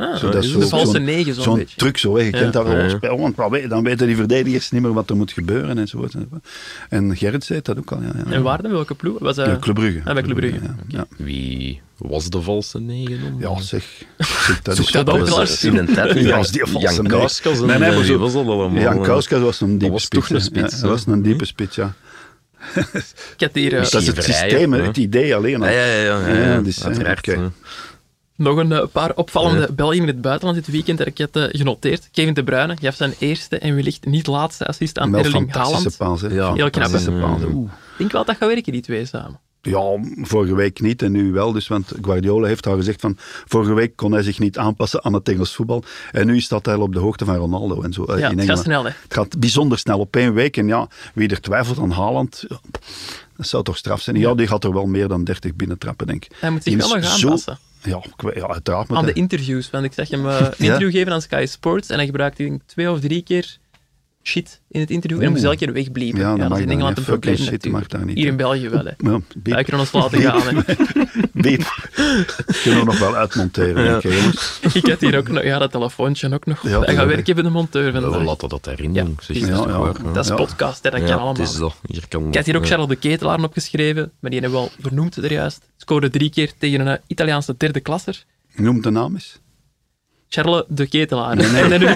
Ah, 0.00 0.16
Zo, 0.16 0.30
dat 0.30 0.44
is 0.44 0.52
de 0.52 0.60
zo- 0.60 0.68
valse 0.68 0.92
zo'n- 0.92 1.04
negen 1.04 1.34
zo'n 1.34 1.42
Zo'n 1.44 1.56
beetje. 1.56 1.76
truc 1.76 1.96
zo, 1.98 2.16
hè. 2.16 2.22
je 2.22 2.30
kent 2.30 2.52
dat 2.52 2.66
Ja, 2.66 2.72
wel 2.74 2.82
ja. 2.82 2.88
spel, 2.88 3.18
want 3.18 3.36
dan 3.68 3.82
weten 3.84 4.06
die 4.06 4.16
verdedigers 4.16 4.70
niet 4.70 4.82
meer 4.82 4.92
wat 4.92 5.10
er 5.10 5.16
moet 5.16 5.32
gebeuren 5.32 5.78
enzovoort. 5.78 6.14
enzovoort. 6.14 6.46
En 6.88 7.16
Gerrit 7.16 7.44
zei 7.44 7.60
dat 7.62 7.78
ook 7.78 7.90
al. 7.92 8.00
Ja, 8.02 8.10
ja. 8.26 8.32
En 8.32 8.42
waar 8.42 8.62
dan? 8.62 8.70
Welke 8.70 8.94
ploeg? 8.94 9.18
Was, 9.18 9.36
eh, 9.36 9.46
Ja, 9.46 9.56
Club 9.60 9.74
Brugge. 9.74 10.00
Ah, 10.04 10.12
bij 10.14 10.22
Club 10.22 10.36
Brugge. 10.36 10.58
Ja, 10.62 10.74
ja. 10.88 11.06
Wie 11.16 11.80
was 11.96 12.28
de 12.30 12.42
valse 12.42 12.80
negen 12.80 13.20
dan? 13.22 13.36
Ja, 13.56 13.60
zeg. 13.62 13.84
zeg 14.46 14.62
dat 14.62 14.76
Zoek 14.76 14.86
is 14.86 14.92
dat. 14.92 15.06
Dat 15.06 15.28
Lars. 15.30 15.50
is 15.52 15.64
in 15.64 15.76
een 15.76 15.86
tijd 15.94 16.18
Ja, 16.20 16.36
als 16.36 16.50
die 16.50 16.66
valse 16.66 16.94
Jan. 16.94 17.06
Kauskas 17.06 17.60
en 17.60 17.66
Nee, 17.66 17.78
nee, 17.78 17.90
wie 17.96 18.04
zo- 18.04 18.18
was 18.18 18.32
dat 18.32 18.46
allemaal? 18.46 18.82
Jan 18.82 19.02
Kauskas 19.02 19.40
was 19.40 19.60
een 19.60 19.78
diepe 19.78 19.92
was 19.92 20.02
spits. 20.02 20.26
toch 20.28 20.36
een 20.36 20.42
spits, 20.44 20.74
Ja, 20.74 20.80
dat 20.80 20.90
was 20.90 21.06
een 21.06 21.22
diepe 21.22 21.44
spits, 21.44 21.76
ja. 21.76 21.94
Ik 22.74 22.84
had 23.38 23.50
hier 23.52 23.72
eh, 23.76 23.82
Dat 23.90 24.00
is 24.00 24.06
het 24.06 24.24
systeem, 24.24 24.72
het 24.72 24.96
idee 24.96 25.34
alleen 25.34 25.62
al. 25.62 25.68
Ja, 25.68 25.84
ja, 25.84 26.02
ja. 26.02 26.28
ja, 26.28 27.50
nog 28.38 28.56
een 28.56 28.72
eh, 28.72 28.86
paar 28.92 29.14
opvallende 29.14 29.72
Belgen 29.72 29.96
in 30.00 30.06
het 30.06 30.20
buitenland 30.20 30.58
dit 30.64 30.66
weekend 30.74 30.98
dat 30.98 31.06
ik 31.06 31.18
had 31.18 31.36
eh, 31.36 31.44
genoteerd. 31.48 32.08
Kevin 32.12 32.34
De 32.34 32.44
Bruyne 32.44 32.76
gaf 32.80 32.94
zijn 32.94 33.14
eerste 33.18 33.58
en 33.58 33.74
wellicht 33.74 34.06
niet 34.06 34.26
laatste 34.26 34.66
assist 34.66 34.98
aan 34.98 35.14
Erling 35.14 35.52
Haaland. 35.54 35.96
paas, 35.96 36.20
hè. 36.20 36.28
Ja, 36.28 36.52
Heel 36.54 36.70
knap. 36.70 36.88
Ik 36.94 37.98
denk 37.98 38.12
wel 38.12 38.24
dat 38.24 38.36
gaat 38.36 38.48
werken, 38.48 38.72
die 38.72 38.82
twee 38.82 39.04
samen. 39.06 39.40
Ja, 39.62 39.98
vorige 40.22 40.54
week 40.54 40.80
niet 40.80 41.02
en 41.02 41.12
nu 41.12 41.32
wel. 41.32 41.52
Dus, 41.52 41.68
want 41.68 41.92
Guardiola 42.02 42.46
heeft 42.46 42.66
al 42.66 42.76
gezegd 42.76 43.00
van 43.00 43.16
vorige 43.46 43.72
week 43.74 43.96
kon 43.96 44.12
hij 44.12 44.22
zich 44.22 44.38
niet 44.38 44.58
aanpassen 44.58 45.04
aan 45.04 45.12
het 45.12 45.28
Engels 45.28 45.54
voetbal. 45.54 45.82
En 46.12 46.26
nu 46.26 46.40
staat 46.40 46.66
hij 46.66 46.74
op 46.74 46.92
de 46.92 46.98
hoogte 46.98 47.24
van 47.24 47.36
Ronaldo 47.36 47.82
en 47.82 47.92
zo. 47.92 48.04
eh, 48.04 48.08
Ja, 48.08 48.14
in 48.14 48.22
het 48.22 48.30
gaat 48.30 48.40
Engeland. 48.40 48.64
snel, 48.64 48.84
hè. 48.84 48.90
Het 49.02 49.14
gaat 49.14 49.38
bijzonder 49.38 49.78
snel 49.78 49.98
op 49.98 50.16
één 50.16 50.34
week. 50.34 50.56
En 50.56 50.66
ja, 50.66 50.88
wie 51.14 51.28
er 51.28 51.40
twijfelt 51.40 51.78
aan 51.78 51.90
Haaland, 51.90 52.44
dat 53.36 53.46
zou 53.46 53.62
toch 53.64 53.76
straf 53.76 54.00
zijn. 54.00 54.16
Ja, 54.16 54.34
die 54.34 54.46
gaat 54.46 54.64
er 54.64 54.72
wel 54.72 54.86
meer 54.86 55.08
dan 55.08 55.24
30 55.24 55.54
binnentrappen, 55.54 56.06
denk 56.06 56.24
ik. 56.24 56.30
Hij 56.40 56.50
moet 56.50 56.62
zich 56.62 56.76
wel 56.76 56.88
nog 56.94 57.04
zo- 57.04 57.24
aanpassen. 57.26 57.58
Ja, 57.82 58.02
ja 58.34 58.46
uiteraard. 58.46 58.90
Aan 58.90 59.06
de 59.06 59.12
interviews. 59.12 59.70
Want 59.70 59.84
ik 59.84 59.92
zag 59.92 60.08
hem 60.08 60.28
eh, 60.28 60.40
een 60.40 60.64
interview 60.64 60.90
geven 60.90 61.12
aan 61.12 61.22
Sky 61.22 61.44
Sports 61.48 61.88
en 61.88 61.96
hij 61.96 62.06
gebruikte 62.06 62.42
denk 62.42 62.60
ik, 62.60 62.66
twee 62.66 62.90
of 62.90 63.00
drie 63.00 63.22
keer 63.22 63.58
shit 64.28 64.60
in 64.68 64.80
het 64.80 64.90
interview. 64.90 65.18
En 65.18 65.24
hij 65.24 65.32
moest 65.32 65.44
elke 65.44 65.56
keer 65.56 65.72
wegbliepen. 65.72 66.20
Ja, 66.20 66.26
Ja, 66.26 66.30
dat 66.30 66.40
dat 66.40 66.48
mag 66.48 66.58
is 66.58 66.62
in 66.64 66.68
dan 66.68 66.76
Engeland 66.76 66.98
een 66.98 67.04
probleem 67.04 67.36
Fucking 67.36 67.62
shit 67.62 67.72
natuurlijk. 67.72 68.18
Hier 68.18 68.26
in 68.26 68.36
België 68.36 68.68
wel, 68.68 68.84
hè. 68.84 68.92
Ja, 69.10 69.20
Wij 69.42 69.62
kunnen 69.62 69.80
ons 69.80 69.92
laten 69.92 70.20
gaan, 70.20 70.54
hè. 70.54 70.74
biep. 71.42 71.88
Kunnen 72.62 72.80
we 72.80 72.84
nog 72.84 72.98
wel 72.98 73.16
uitmonteren, 73.16 73.96
ik, 74.72 74.86
had 74.86 75.00
hier 75.06 75.16
ook 75.16 75.28
nog, 75.28 75.42
ja, 75.42 75.58
dat 75.58 75.70
telefoontje 75.70 76.34
ook 76.34 76.46
nog. 76.46 76.62
Ja, 76.62 76.68
hij 76.68 76.78
dat 76.78 76.88
gaat 76.88 77.06
weet 77.06 77.14
werken 77.14 77.34
bij 77.34 77.44
de 77.44 77.50
monteur 77.50 77.92
We 77.92 78.00
laten 78.00 78.48
dat 78.48 78.70
ja, 78.92 79.04
dat 80.12 80.24
is 80.24 80.34
podcast, 80.34 80.82
hè, 80.82 80.90
dat 80.90 81.00
kan 81.00 81.10
allemaal. 81.10 81.32
het 81.32 81.38
is 81.38 81.56
dat. 81.56 81.76
Hier 81.86 82.08
kan 82.08 82.28
Ik 82.28 82.34
had 82.34 82.46
hier 82.46 82.56
ook 82.56 82.62
ja. 82.62 82.68
Charles 82.68 82.88
de 82.88 82.96
Ketelaar 82.96 83.42
opgeschreven, 83.42 84.12
maar 84.20 84.30
die 84.30 84.40
hebben 84.40 84.60
we 84.60 84.64
wel 84.64 84.74
vernoemd 84.80 85.16
er 85.16 85.32
juist. 85.32 85.60
Scoorde 85.76 86.10
drie 86.10 86.30
keer 86.30 86.52
tegen 86.58 86.80
een 86.80 86.88
eh, 86.88 87.02
Italiaanse 87.06 87.54
derde 87.56 87.80
klasser. 87.80 88.24
Noem 88.54 88.82
de 88.82 88.90
naam 88.90 89.14
eens. 89.14 89.38
Charles 90.28 90.62
de 90.68 90.86
Ketelaar. 90.88 91.38
Ik 91.38 91.50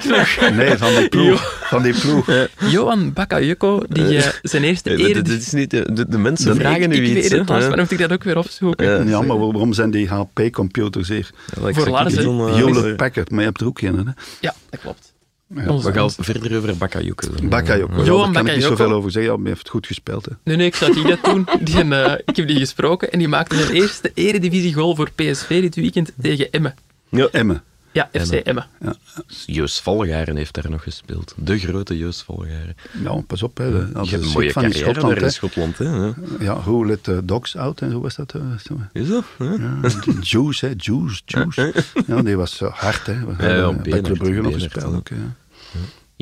nog 0.04 0.50
Nee, 0.56 0.76
van 0.76 0.94
die 0.94 1.08
ploeg. 1.08 1.66
Van 1.68 1.82
die 1.82 1.94
ploeg. 2.00 2.30
Johan 2.70 3.12
Bakayoko, 3.12 3.82
die 3.88 4.16
eh, 4.16 4.32
zijn 4.42 4.62
eerste 4.64 4.90
Eh, 4.90 5.14
dit- 5.14 5.28
is 5.28 5.50
niet, 5.52 5.70
de, 5.70 5.92
de- 5.92 6.08
de 6.08 6.18
mensen 6.18 6.54
Ik- 6.54 6.60
vragen 6.60 6.88
nu 6.88 6.94
ik 6.96 7.02
iets. 7.02 7.12
weet 7.12 7.30
hè. 7.30 7.38
het, 7.38 7.48
Lars, 7.48 7.60
Ja. 7.62 7.66
maar 7.68 7.76
dan 7.76 7.86
moet 7.90 8.00
ik 8.00 8.08
dat 8.08 8.12
ook 8.12 8.24
weer 8.24 8.38
opzoeken. 8.38 9.08
Ja, 9.08 9.20
maar 9.22 9.38
waarom 9.38 9.72
zijn 9.72 9.90
die 9.90 10.08
HP-computers 10.08 11.08
hier? 11.08 11.30
Ja, 11.54 11.62
dat 11.62 11.74
Voor 11.74 11.88
Lars, 11.88 12.14
ik 12.14 12.20
eh, 12.20 12.54
Hewlett 12.54 12.96
Packard, 12.96 13.30
maar 13.30 13.40
je 13.40 13.46
hebt 13.46 13.60
er 13.60 13.66
ook 13.66 13.78
geen, 13.78 13.94
hè? 13.96 14.02
Ja, 14.40 14.54
dat 14.70 14.80
klopt. 14.80 15.12
Ja. 15.54 15.76
We 15.76 15.92
gaan 15.92 16.10
verder 16.18 16.56
over 16.56 16.76
Bakayoko. 16.76 17.28
Bakayoko. 17.42 17.96
Ja, 17.98 18.04
Johan 18.04 18.32
daar 18.32 18.42
kan 18.42 18.46
ik 18.50 18.56
niet 18.56 18.64
zoveel 18.64 18.92
over 18.92 19.10
zeggen. 19.10 19.32
Maar 19.32 19.40
hij 19.42 19.50
heeft 19.50 19.68
goed 19.68 19.86
gespeeld. 19.86 20.24
Hè. 20.24 20.32
Nee, 20.44 20.56
nee, 20.56 20.66
ik 20.66 20.74
zou 20.74 20.92
die 20.94 21.04
dat 21.06 21.18
doen. 21.24 21.46
Die, 21.60 21.84
eh, 21.94 22.12
ik 22.24 22.36
heb 22.36 22.46
die 22.46 22.58
gesproken 22.58 23.12
en 23.12 23.18
die 23.18 23.28
maakte 23.28 23.56
zijn 23.56 23.70
eerste 23.72 24.10
eredivisie-goal 24.14 24.94
voor 24.94 25.10
PSV 25.14 25.60
dit 25.60 25.74
weekend 25.74 26.12
tegen 26.22 26.50
Emmen. 26.50 26.74
Ja, 27.08 27.28
Emmen. 27.32 27.62
Ja, 27.92 28.08
FC 28.12 28.32
Emmen. 28.32 28.66
Joost 29.46 29.80
Valgaren 29.80 30.36
heeft 30.36 30.54
daar 30.54 30.70
nog 30.70 30.82
gespeeld. 30.82 31.34
De 31.36 31.58
grote 31.58 31.98
Joost 31.98 32.22
Valgaren. 32.22 32.76
Ja, 33.02 33.14
pas 33.26 33.42
op. 33.42 33.56
Hè. 33.58 33.70
Dat 33.92 33.92
Je 33.92 34.00
is 34.02 34.10
hebt 34.10 34.24
een 34.24 34.30
mooie 34.30 34.52
van 34.52 34.64
in 34.64 34.70
carrière 34.70 34.92
Schotland. 34.92 35.20
in 35.22 35.30
Schotland. 35.32 35.78
Hè? 35.78 35.84
Ja. 35.84 36.14
Ja, 36.40 36.60
who 36.60 36.86
let 36.86 37.02
the 37.04 37.20
dogs 37.24 37.56
out 37.56 37.80
en 37.80 37.90
zo 37.90 38.00
was 38.00 38.14
dat. 38.16 38.34
eh, 38.34 38.40
zo. 38.64 38.78
Is 38.92 39.08
dat? 39.08 39.24
Ja. 39.38 39.56
Ja, 39.82 39.90
Juice, 40.20 40.66
hè. 40.66 40.72
Juice, 40.76 41.22
Juice. 41.24 41.72
Ja, 42.06 42.22
die 42.22 42.36
was 42.36 42.60
eh, 42.60 42.72
hard, 42.72 43.06
hè. 43.06 43.14
We 43.26 43.42
Ja, 43.42 43.54
ja, 43.54 43.72
bij 43.72 44.00
Club 44.00 44.18
Brugge 44.18 44.40
nog 44.40 44.52
gespeeld. 44.54 44.94
ook, 44.94 45.08
ja. 45.08 45.16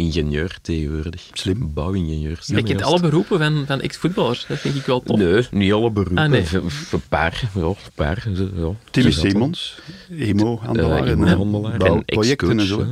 Ingenieur 0.05 0.59
tegenwoordig. 0.63 1.23
Slim. 1.33 1.71
Bouwingenieur. 1.75 2.39
Je 2.45 2.63
kent 2.63 2.83
alle 2.83 3.01
beroepen 3.01 3.39
van, 3.39 3.65
van 3.67 3.81
ex-voetballers. 3.81 4.45
Dat 4.49 4.59
vind 4.59 4.75
ik 4.77 4.87
wel 4.87 5.01
tof. 5.03 5.19
Nee, 5.19 5.47
niet 5.51 5.73
alle 5.73 5.91
beroepen. 5.91 6.19
Ah, 6.19 6.31
nee. 6.31 6.45
V- 6.45 6.57
v- 6.67 6.93
Een 6.93 7.03
paar. 7.09 7.43
Ja, 7.55 7.61
een 7.63 7.75
paar. 7.95 8.29
Ja, 8.35 8.71
Timmy 8.91 9.11
dat 9.11 9.19
Simons, 9.21 9.79
emo-handelaar. 10.19 11.05
Eh, 11.05 11.11
en, 11.11 11.25
emo-handelaar 11.27 11.65
eh, 11.65 11.73
en 11.73 11.79
bouwprojecten 11.79 12.51
en 12.51 12.59
ex-coach, 12.59 12.87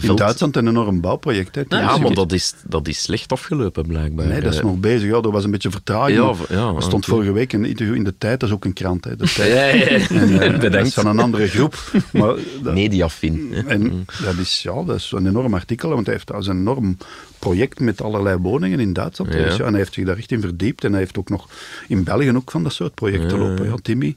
zo. 0.00 0.08
In 0.08 0.16
Duitsland 0.16 0.56
een 0.56 0.68
enorm 0.68 1.00
bouwproject. 1.00 1.54
Hè, 1.54 1.62
Ja, 1.68 1.96
maar 1.96 2.14
dat 2.14 2.32
is, 2.32 2.54
dat 2.64 2.88
is 2.88 3.02
slecht 3.02 3.32
afgelopen, 3.32 3.86
blijkbaar. 3.86 4.26
Nee, 4.26 4.40
dat 4.40 4.52
is 4.52 4.58
Eh, 4.58 4.64
nog 4.64 4.76
bezig. 4.78 5.08
Ja, 5.10 5.16
er 5.16 5.30
was 5.30 5.44
een 5.44 5.50
beetje 5.50 5.70
vertraging. 5.70 6.18
Ja, 6.18 6.34
ja, 6.48 6.72
er 6.76 6.82
stond 6.82 7.04
vorige 7.04 7.32
week 7.32 7.52
een 7.52 7.64
interview 7.64 7.94
in 7.94 8.04
de 8.04 8.14
tijd. 8.18 8.40
Dat 8.40 8.48
is 8.48 8.54
ook 8.54 8.64
een 8.64 8.72
krant. 8.72 9.04
Hè, 9.04 9.16
de 9.16 9.32
tijd. 9.36 9.52
Ja, 9.52 9.64
ja, 9.64 9.98
ja. 9.98 10.08
En, 10.08 10.40
eh, 10.40 10.60
dat 10.72 10.86
is 10.86 10.94
van 10.94 11.06
een 11.06 11.18
andere 11.18 11.46
groep. 11.48 11.74
Maar 12.12 12.34
dat, 12.62 12.74
Mediafin. 12.74 13.54
en 13.66 14.06
dat 14.24 14.36
is, 14.40 14.60
ja, 14.62 14.82
dat 14.84 14.96
is 14.96 15.12
een 15.14 15.26
enorm 15.26 15.54
artikel, 15.54 15.88
want 15.90 16.04
hij 16.06 16.14
heeft 16.14 16.26
dat 16.26 16.36
een 16.48 16.58
enorm 16.58 16.96
project 17.38 17.80
met 17.80 18.00
allerlei 18.02 18.36
woningen 18.36 18.80
in 18.80 18.92
Duitsland. 18.92 19.32
Ja. 19.32 19.42
Dus, 19.42 19.56
ja, 19.56 19.64
en 19.64 19.68
hij 19.70 19.78
heeft 19.78 19.94
zich 19.94 20.04
daar 20.04 20.16
echt 20.16 20.30
in 20.32 20.40
verdiept. 20.40 20.84
En 20.84 20.90
hij 20.90 21.00
heeft 21.00 21.18
ook 21.18 21.28
nog 21.28 21.48
in 21.88 22.04
België 22.04 22.32
ook 22.36 22.50
van 22.50 22.62
dat 22.62 22.72
soort 22.72 22.94
projecten 22.94 23.38
Ja. 23.38 23.48
lopen. 23.48 23.64
Ja, 23.68 23.74
Timmy, 23.82 24.16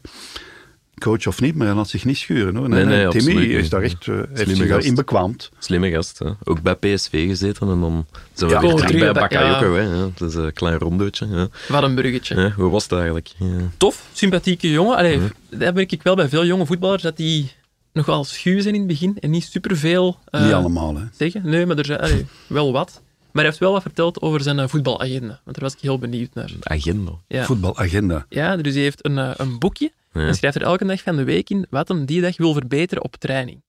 coach 1.00 1.28
of 1.28 1.42
niet, 1.42 1.56
maar 1.56 1.68
hij 1.68 1.76
laat 1.76 1.90
zich 1.90 2.06
niet 2.06 2.18
schuren. 2.18 2.56
Hoor. 2.56 2.70
Nee, 2.70 2.86
nee, 2.86 3.08
Timmy 3.08 3.42
is 3.42 3.70
daar 3.70 3.82
echt, 3.82 4.08
eh, 4.08 4.16
heeft 4.16 4.28
Slimme 4.34 4.46
zich 4.46 4.58
gast. 4.58 4.70
daarin 4.70 4.96
bekwaamd. 4.96 5.52
Slimme 5.60 5.90
gast. 5.92 6.20
Hè. 6.20 6.30
Ook 6.44 6.62
bij 6.62 6.76
PSV 6.76 7.28
gezeten 7.28 7.70
en 7.70 7.80
dan 7.80 8.06
zijn 8.34 8.50
we 8.50 8.56
Ja, 8.56 8.62
weer 8.62 8.76
terug 8.76 9.00
bij 9.00 9.12
Bakayoko. 9.14 9.74
hè. 9.76 9.82
Ja, 9.82 10.10
het 10.14 10.22
is 10.22 10.36
een 10.36 10.54
klein 10.54 10.78
rondootje. 10.78 11.28
Ja. 11.28 11.48
Wat 11.68 11.84
een 11.84 11.96
bruggetje. 11.96 12.36
Ja, 12.36 12.52
hoe 12.52 12.70
was 12.70 12.84
het 12.84 12.92
eigenlijk? 12.92 13.28
Ja. 13.38 13.48
Tof, 13.78 14.06
sympathieke 14.14 14.72
jongen. 14.72 14.98
Allee, 14.98 15.20
Dat 15.50 15.74
merk 15.74 15.92
ik 15.92 16.04
wel 16.04 16.16
bij 16.16 16.30
veel 16.30 16.46
jonge 16.46 16.66
voetballers, 16.66 17.04
dat 17.04 17.18
die 17.18 17.52
nogal 17.94 18.24
schuw 18.24 18.62
zijn 18.62 18.74
in 18.74 18.80
het 18.80 18.90
begin 18.90 19.18
en 19.20 19.30
niet 19.30 19.44
superveel 19.44 20.20
eh, 20.26 20.44
niet 20.44 20.54
allemaal, 20.54 20.96
hè. 20.96 21.04
zeggen. 21.18 21.42
Nee, 21.50 21.66
maar 21.66 21.78
er 21.78 21.86
zijn 21.86 22.00
allee, 22.00 22.26
wel 22.48 22.72
wat. 22.72 23.02
Maar 23.22 23.30
hij 23.44 23.46
heeft 23.46 23.58
wel 23.58 23.72
wat 23.72 23.82
verteld 23.82 24.22
over 24.22 24.42
zijn 24.42 24.60
eh, 24.60 24.68
voetbalagenda. 24.68 25.28
Want 25.44 25.56
daar 25.58 25.64
was 25.64 25.74
ik 25.74 25.80
heel 25.80 26.00
benieuwd 26.00 26.34
naar. 26.34 26.52
Agenda. 26.62 27.12
Ja. 27.28 27.44
Voetbalagenda. 27.46 28.26
Ja, 28.30 28.56
dus 28.58 28.74
hij 28.74 28.84
heeft 28.84 29.06
een, 29.06 29.18
eh, 29.18 29.32
een 29.38 29.60
boekje 29.60 29.92
Ja. 30.14 30.28
en 30.28 30.36
schrijft 30.36 30.56
er 30.56 30.62
elke 30.64 30.86
dag 30.86 31.02
van 31.02 31.16
de 31.16 31.24
week 31.24 31.50
in 31.50 31.66
wat 31.70 31.88
hem 31.88 32.06
die 32.06 32.22
dag 32.22 32.38
wil 32.38 32.54
verbeteren 32.54 33.04
op 33.04 33.16
training. 33.16 33.62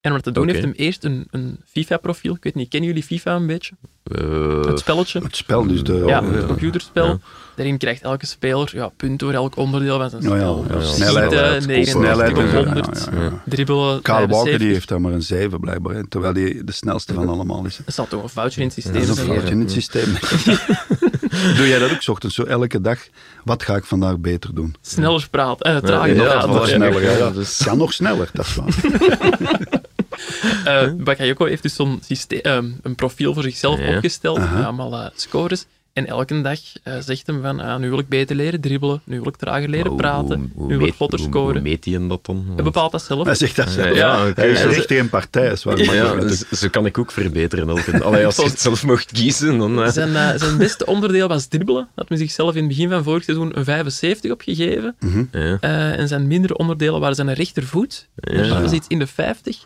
En 0.00 0.10
om 0.10 0.16
dat 0.16 0.22
te 0.24 0.32
doen 0.40 0.48
heeft 0.48 0.62
hem 0.62 0.72
eerst 0.72 1.04
een, 1.04 1.26
een 1.30 1.60
FIFA-profiel. 1.66 2.34
Ik 2.34 2.42
weet 2.44 2.54
niet, 2.54 2.68
kennen 2.68 2.88
jullie 2.88 3.04
FIFA 3.04 3.34
een 3.36 3.46
beetje? 3.46 3.74
Eh, 4.02 4.64
Het 4.64 4.78
spelletje. 4.78 5.20
Het 5.20 5.36
spel, 5.36 5.66
dus 5.66 5.82
de... 5.82 6.02
Ja, 6.06 6.24
het 6.24 6.46
computerspel. 6.46 7.06
Ja. 7.06 7.18
Daarin 7.56 7.78
krijgt 7.78 8.02
elke 8.02 8.26
speler 8.26 8.70
ja, 8.74 8.88
punten 8.96 9.26
voor 9.26 9.36
elk 9.36 9.56
onderdeel 9.56 9.98
van 9.98 10.10
zijn 10.10 10.22
Ja, 10.22 10.28
ja, 10.28 10.36
spel. 10.36 10.64
ja, 10.68 10.74
Dus 10.78 10.96
ja, 10.98 11.12
99 11.12 11.88
snelheid, 11.88 12.36
of 12.38 12.44
ja, 12.52 12.58
ja, 12.58 12.64
100. 12.64 13.08
ja, 13.12 13.20
ja. 13.22 13.42
Dribbelen, 13.46 13.82
Walker 14.02 14.16
die 14.26 14.36
75. 14.36 14.68
heeft 14.68 14.88
daar 14.88 15.00
maar 15.00 15.12
een 15.12 15.22
7 15.22 15.60
blijkbaar, 15.60 15.94
hè, 15.94 16.06
terwijl 16.08 16.34
hij 16.34 16.62
de 16.64 16.72
snelste 16.72 17.14
van 17.14 17.28
allemaal 17.28 17.64
is. 17.66 17.78
Er 17.86 17.92
zat 17.92 18.08
toch 18.10 18.22
een 18.22 18.28
foutje 18.28 18.60
in 18.60 18.66
het 18.66 18.74
systeem. 18.74 18.92
Dat 18.94 19.02
is 19.02 19.08
een 19.18 19.24
foutje 19.26 19.50
in 19.50 19.60
het 19.60 19.70
systeem. 19.72 20.14
Doe 21.56 21.68
jij 21.68 21.78
dat 21.78 21.90
ook 21.92 22.02
's 22.02 22.08
ochtends 22.08 22.34
zo 22.34 22.42
elke 22.42 22.80
dag? 22.80 22.98
Wat 23.44 23.62
ga 23.62 23.76
ik 23.76 23.84
vandaag 23.84 24.18
beter 24.18 24.54
doen? 24.54 24.74
Sneller 24.80 25.26
praten, 25.30 25.66
eh, 25.66 25.76
trager 25.82 26.14
Ja. 26.14 26.46
Nog 26.46 26.68
sneller, 26.68 27.32
dus- 27.34 27.62
Kan 27.64 27.78
nog 27.78 27.92
sneller, 27.92 28.30
dat 28.32 28.46
is 28.46 28.54
waar. 28.54 28.74
Eh, 30.64 30.92
Bakayoko 30.96 31.44
heeft 31.44 31.62
dus 31.62 31.74
zo'n 31.74 32.00
systeem, 32.04 32.40
ehm, 32.40 32.70
een 32.82 32.94
profiel 32.94 33.34
voor 33.34 33.42
zichzelf 33.42 33.80
opgesteld, 33.94 34.38
met 34.38 34.64
allemaal 34.64 34.92
eh, 34.92 35.06
scores. 35.14 35.66
En 35.92 36.06
elke 36.06 36.40
dag 36.40 36.58
eh, 36.82 36.94
zegt 37.00 37.26
hem 37.26 37.42
van, 37.42 37.60
ah, 37.60 37.78
nu 37.80 37.88
wil 37.88 37.98
ik 37.98 38.08
beter 38.08 38.36
leren 38.36 38.60
dribbelen, 38.60 39.00
nu 39.04 39.16
wil 39.20 39.28
ik 39.28 39.36
trager 39.36 39.68
leren 39.68 39.86
hoe- 39.88 39.96
praten, 39.96 40.38
hoe- 40.38 40.48
hoe 40.54 40.66
nu 40.68 40.78
wil 40.78 40.86
ik 40.86 40.94
vlotter 40.94 41.18
hoe- 41.18 41.28
scoren. 41.28 41.52
Hoe 41.52 41.62
meet 41.62 41.84
hij 41.84 42.08
dat 42.08 42.24
dan? 42.26 42.46
Hij 42.54 42.64
bepaalt 42.64 42.92
dat 42.92 43.02
zelf. 43.02 43.24
Hij 43.26 43.34
zegt 43.34 43.56
dat 43.56 43.70
zelf. 43.70 43.96
Ja. 43.96 44.32
Hij 44.34 44.50
is 44.50 44.60
Ja, 44.60 44.66
richting 44.66 45.00
een 45.00 45.08
partij. 45.08 45.50
Is 45.52 45.64
waar 45.64 45.78
Ja, 45.82 46.02
makkelijk 46.02 46.28
dus 46.28 46.60
zo 46.60 46.68
kan 46.68 46.86
ik 46.86 46.98
ook 46.98 47.12
verbeteren. 47.12 47.68
Elke, 47.68 48.02
Allee, 48.04 48.26
als 48.26 48.36
je 48.36 48.42
het 48.42 48.60
zelf 48.70 48.84
mocht 48.84 49.12
kiezen, 49.12 49.58
dan... 49.58 49.82
eh, 49.82 49.90
Zijn, 49.90 50.16
eh, 50.16 50.30
zijn 50.36 50.56
beste 50.58 50.86
onderdeel 50.86 51.28
was 51.28 51.46
dribbelen. 51.46 51.88
Had 51.94 52.08
men 52.08 52.18
zichzelf 52.18 52.54
in 52.54 52.58
het 52.58 52.68
begin 52.68 52.88
van 52.88 53.02
vorig 53.04 53.24
seizoen 53.24 53.58
een 53.58 53.64
75 53.64 54.30
opgegeven. 54.30 54.96
ja. 55.32 55.56
Eh, 55.60 55.98
en 55.98 56.08
zijn 56.08 56.26
mindere 56.26 56.56
onderdelen 56.56 57.00
waren 57.00 57.14
zijn 57.16 57.32
rechtervoet. 57.32 58.08
Ja. 58.14 58.38
Dus 58.38 58.48
dat 58.48 58.60
was 58.60 58.72
iets 58.72 58.86
in 58.88 58.98
de 58.98 59.06
50. 59.06 59.64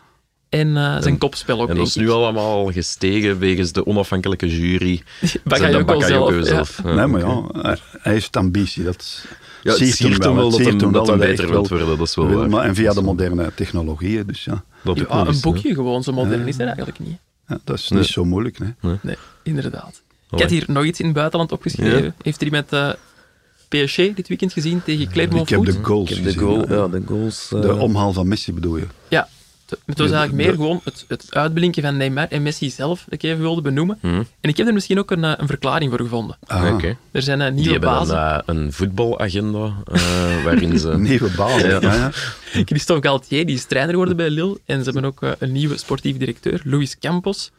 En 0.59 0.77
eh, 0.77 1.01
zijn 1.01 1.17
kopspel 1.17 1.61
ook, 1.61 1.69
En 1.69 1.75
dat 1.75 1.87
is 1.87 1.95
nu 1.95 2.09
allemaal 2.09 2.65
gestegen 2.71 3.39
wegens 3.39 3.71
de 3.71 3.85
onafhankelijke 3.85 4.47
jury. 4.59 5.01
Bakayoko 5.43 5.57
Zijn 5.57 5.71
de 5.71 5.83
Bakayoko 5.83 6.41
zelf, 6.41 6.79
ja. 6.83 6.89
Ja, 6.89 6.95
nee, 6.95 7.05
maar 7.07 7.19
ja, 7.21 7.43
hij, 7.61 7.77
hij 8.01 8.13
heeft 8.13 8.37
ambitie. 8.37 8.83
Dat 8.83 9.25
Ja, 9.63 9.71
het 9.71 9.95
siert 9.95 10.23
hem 10.23 10.35
wel 10.35 10.51
het 10.51 10.51
dat 10.63 10.65
hem, 10.71 10.79
hem 10.79 10.91
dat 10.91 11.07
hem 11.07 11.19
hij 11.19 11.27
beter 11.29 11.49
wilt 11.49 11.67
wel 11.67 11.79
worden, 11.79 11.97
dat 11.97 12.07
is 12.07 12.15
wel 12.15 12.27
wil, 12.27 12.37
waar. 12.39 12.49
maar, 12.49 12.65
en 12.65 12.75
via 12.75 12.93
de 12.93 13.01
moderne 13.01 13.51
technologieën, 13.55 14.23
dus 14.27 14.43
ja, 14.43 14.63
Dat 14.83 14.97
Ja, 14.97 15.05
een 15.09 15.27
hè. 15.33 15.39
boekje 15.41 15.73
gewoon, 15.73 16.03
zo 16.03 16.11
modern 16.11 16.47
is 16.47 16.57
dat 16.57 16.67
eigenlijk 16.67 16.99
niet. 16.99 17.17
ja 17.47 17.59
dat 17.63 17.77
is 17.77 17.89
Nee. 17.89 17.99
niet 17.99 18.09
zo 18.09 18.25
moeilijk. 18.25 18.59
Nee. 18.59 18.97
Nee, 19.01 19.15
inderdaad. 19.43 20.01
Ik 20.31 20.39
had 20.41 20.49
hier 20.49 20.63
nog 20.67 20.83
iets 20.85 20.99
in 20.99 21.05
het 21.05 21.15
buitenland 21.15 21.51
opgeschreven. 21.51 22.03
Ja. 22.03 22.13
Heeft 22.21 22.39
er 22.41 22.45
iemand 22.47 22.71
eh 22.73 22.89
PSG 23.69 23.95
dit 23.95 24.27
weekend 24.27 24.53
gezien 24.53 24.83
tegen 24.83 25.09
Clermont 25.09 25.41
Ik 25.41 25.49
heb 25.49 25.63
Foot? 25.65 25.73
de 25.75 25.83
goals 25.83 26.09
Ik 26.11 26.15
heb 26.15 26.33
de 26.33 26.39
goal, 26.39 26.67
ja. 26.69 26.75
ja, 26.75 26.87
de 26.87 27.01
goals. 27.07 27.51
eh, 27.53 27.61
De 27.61 27.75
omhaal 27.75 28.13
van 28.13 28.27
Messi 28.27 28.53
bedoel 28.53 28.77
je? 28.77 28.85
Ja, 29.07 29.27
het 29.85 29.97
was 29.97 30.11
eigenlijk 30.11 30.33
meer 30.33 30.51
gewoon 30.53 30.81
het, 30.83 31.05
het 31.07 31.27
uitblinken 31.35 31.83
van 31.83 31.97
Neymar 31.97 32.27
en 32.29 32.41
Messi 32.43 32.69
zelf, 32.69 33.03
dat 33.03 33.13
ik 33.13 33.23
even 33.23 33.39
wilde 33.41 33.61
benoemen. 33.61 33.97
Mhm. 34.01 34.15
En 34.41 34.49
ik 34.49 34.57
heb 34.57 34.67
er 34.67 34.73
misschien 34.73 34.99
ook 34.99 35.11
een, 35.11 35.23
eh, 35.23 35.33
een 35.37 35.47
verklaring 35.47 35.89
voor 35.91 35.99
gevonden. 36.01 36.37
Ah, 36.47 36.73
Oké. 36.73 36.97
Er 37.11 37.21
zijn 37.21 37.41
eh, 37.41 37.45
Die 37.47 37.55
nieuwe 37.55 37.71
hebben 37.71 37.89
bazen. 37.89 38.17
een, 38.17 38.23
eh, 38.57 38.63
een 38.63 38.73
voetbalagenda 38.73 39.73
eh, 39.91 40.43
waarin 40.43 40.79
ze... 40.79 40.97
Nieuwe 40.99 41.29
baas. 41.37 41.61
Ja. 41.61 41.67
Ja. 41.81 41.93
Ja, 41.95 42.11
Christophe 42.65 43.07
Galtier, 43.07 43.45
die 43.45 43.55
is 43.55 43.65
trainer 43.65 43.91
geworden 43.91 44.17
bij 44.17 44.29
Lille. 44.29 44.59
En 44.65 44.77
ze 44.83 44.83
hebben 44.91 45.05
ook 45.05 45.21
een 45.39 45.51
nieuwe 45.51 45.77
sportief 45.77 46.17
directeur, 46.17 46.61
Luis 46.63 46.97
Campos. 46.99 47.51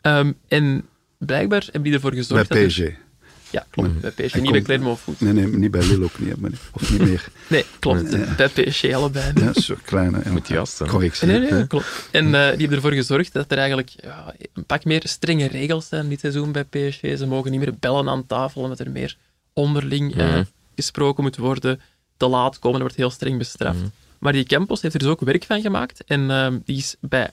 Ehm, 0.00 0.32
en 0.48 0.84
blijkbaar 1.18 1.62
hebben 1.62 1.82
die 1.82 1.92
ervoor 1.92 2.10
Bij 2.10 2.18
gezorgd 2.18 2.48
dat... 2.48 2.58
er- 2.58 2.66
PSG. 2.66 2.80
Ja, 3.50 3.66
klopt. 3.70 4.00
Bij 4.00 4.10
PSG, 4.10 4.16
Hij 4.32 4.40
niet 4.40 4.50
bij 4.50 4.62
komt- 4.62 4.64
Clermont. 4.64 5.20
Nee, 5.20 5.32
nee, 5.32 5.46
niet 5.46 5.70
bij 5.70 5.86
Lille 5.86 6.04
ook 6.04 6.18
niet. 6.18 6.40
maar- 6.40 6.50
Of 6.72 6.90
niet 6.90 7.00
meer. 7.00 7.28
Nee, 7.48 7.64
klopt. 7.78 8.36
Bij 8.36 8.48
PSG 8.48 8.92
allebei. 8.92 9.32
Ja, 9.34 9.52
zo 9.60 9.74
kleine. 9.84 10.20
Ja. 10.24 10.30
Moet 10.30 10.46
zijn. 10.68 10.88
Correctie. 10.88 11.26
Nee, 11.26 11.50
nee, 11.50 11.66
klopt. 11.66 12.08
En 12.10 12.24
eh, 12.24 12.30
die 12.30 12.38
hebben 12.58 12.72
ervoor 12.72 12.92
gezorgd 12.92 13.32
dat 13.32 13.50
er 13.52 13.58
eigenlijk 13.58 13.90
ja, 14.02 14.34
een 14.52 14.64
pak 14.64 14.84
meer 14.84 15.02
strenge 15.04 15.46
regels 15.46 15.88
zijn 15.88 16.08
dit 16.08 16.20
seizoen 16.20 16.52
bij 16.52 16.64
PSG. 16.64 17.00
Ze 17.00 17.26
mogen 17.26 17.50
niet 17.50 17.60
meer 17.60 17.74
bellen 17.80 18.08
aan 18.08 18.26
tafel, 18.26 18.62
omdat 18.62 18.78
er 18.80 18.90
meer 18.90 19.16
onderling 19.52 20.16
eh, 20.16 20.26
Mhm. 20.28 20.42
gesproken 20.76 21.22
moet 21.22 21.36
worden. 21.36 21.80
Te 22.16 22.26
laat 22.26 22.54
komen, 22.58 22.72
dat 22.72 22.80
wordt 22.80 22.96
heel 22.96 23.10
streng 23.10 23.38
bestraft. 23.38 23.78
Mhm. 23.78 23.88
Maar 24.18 24.32
die 24.32 24.44
Campos 24.44 24.82
heeft 24.82 24.94
er 24.94 25.00
dus 25.00 25.08
ook 25.08 25.20
werk 25.20 25.44
van 25.44 25.60
gemaakt. 25.60 26.04
En 26.04 26.30
ehm, 26.30 26.58
die 26.64 26.76
is 26.76 26.96
bij 27.00 27.30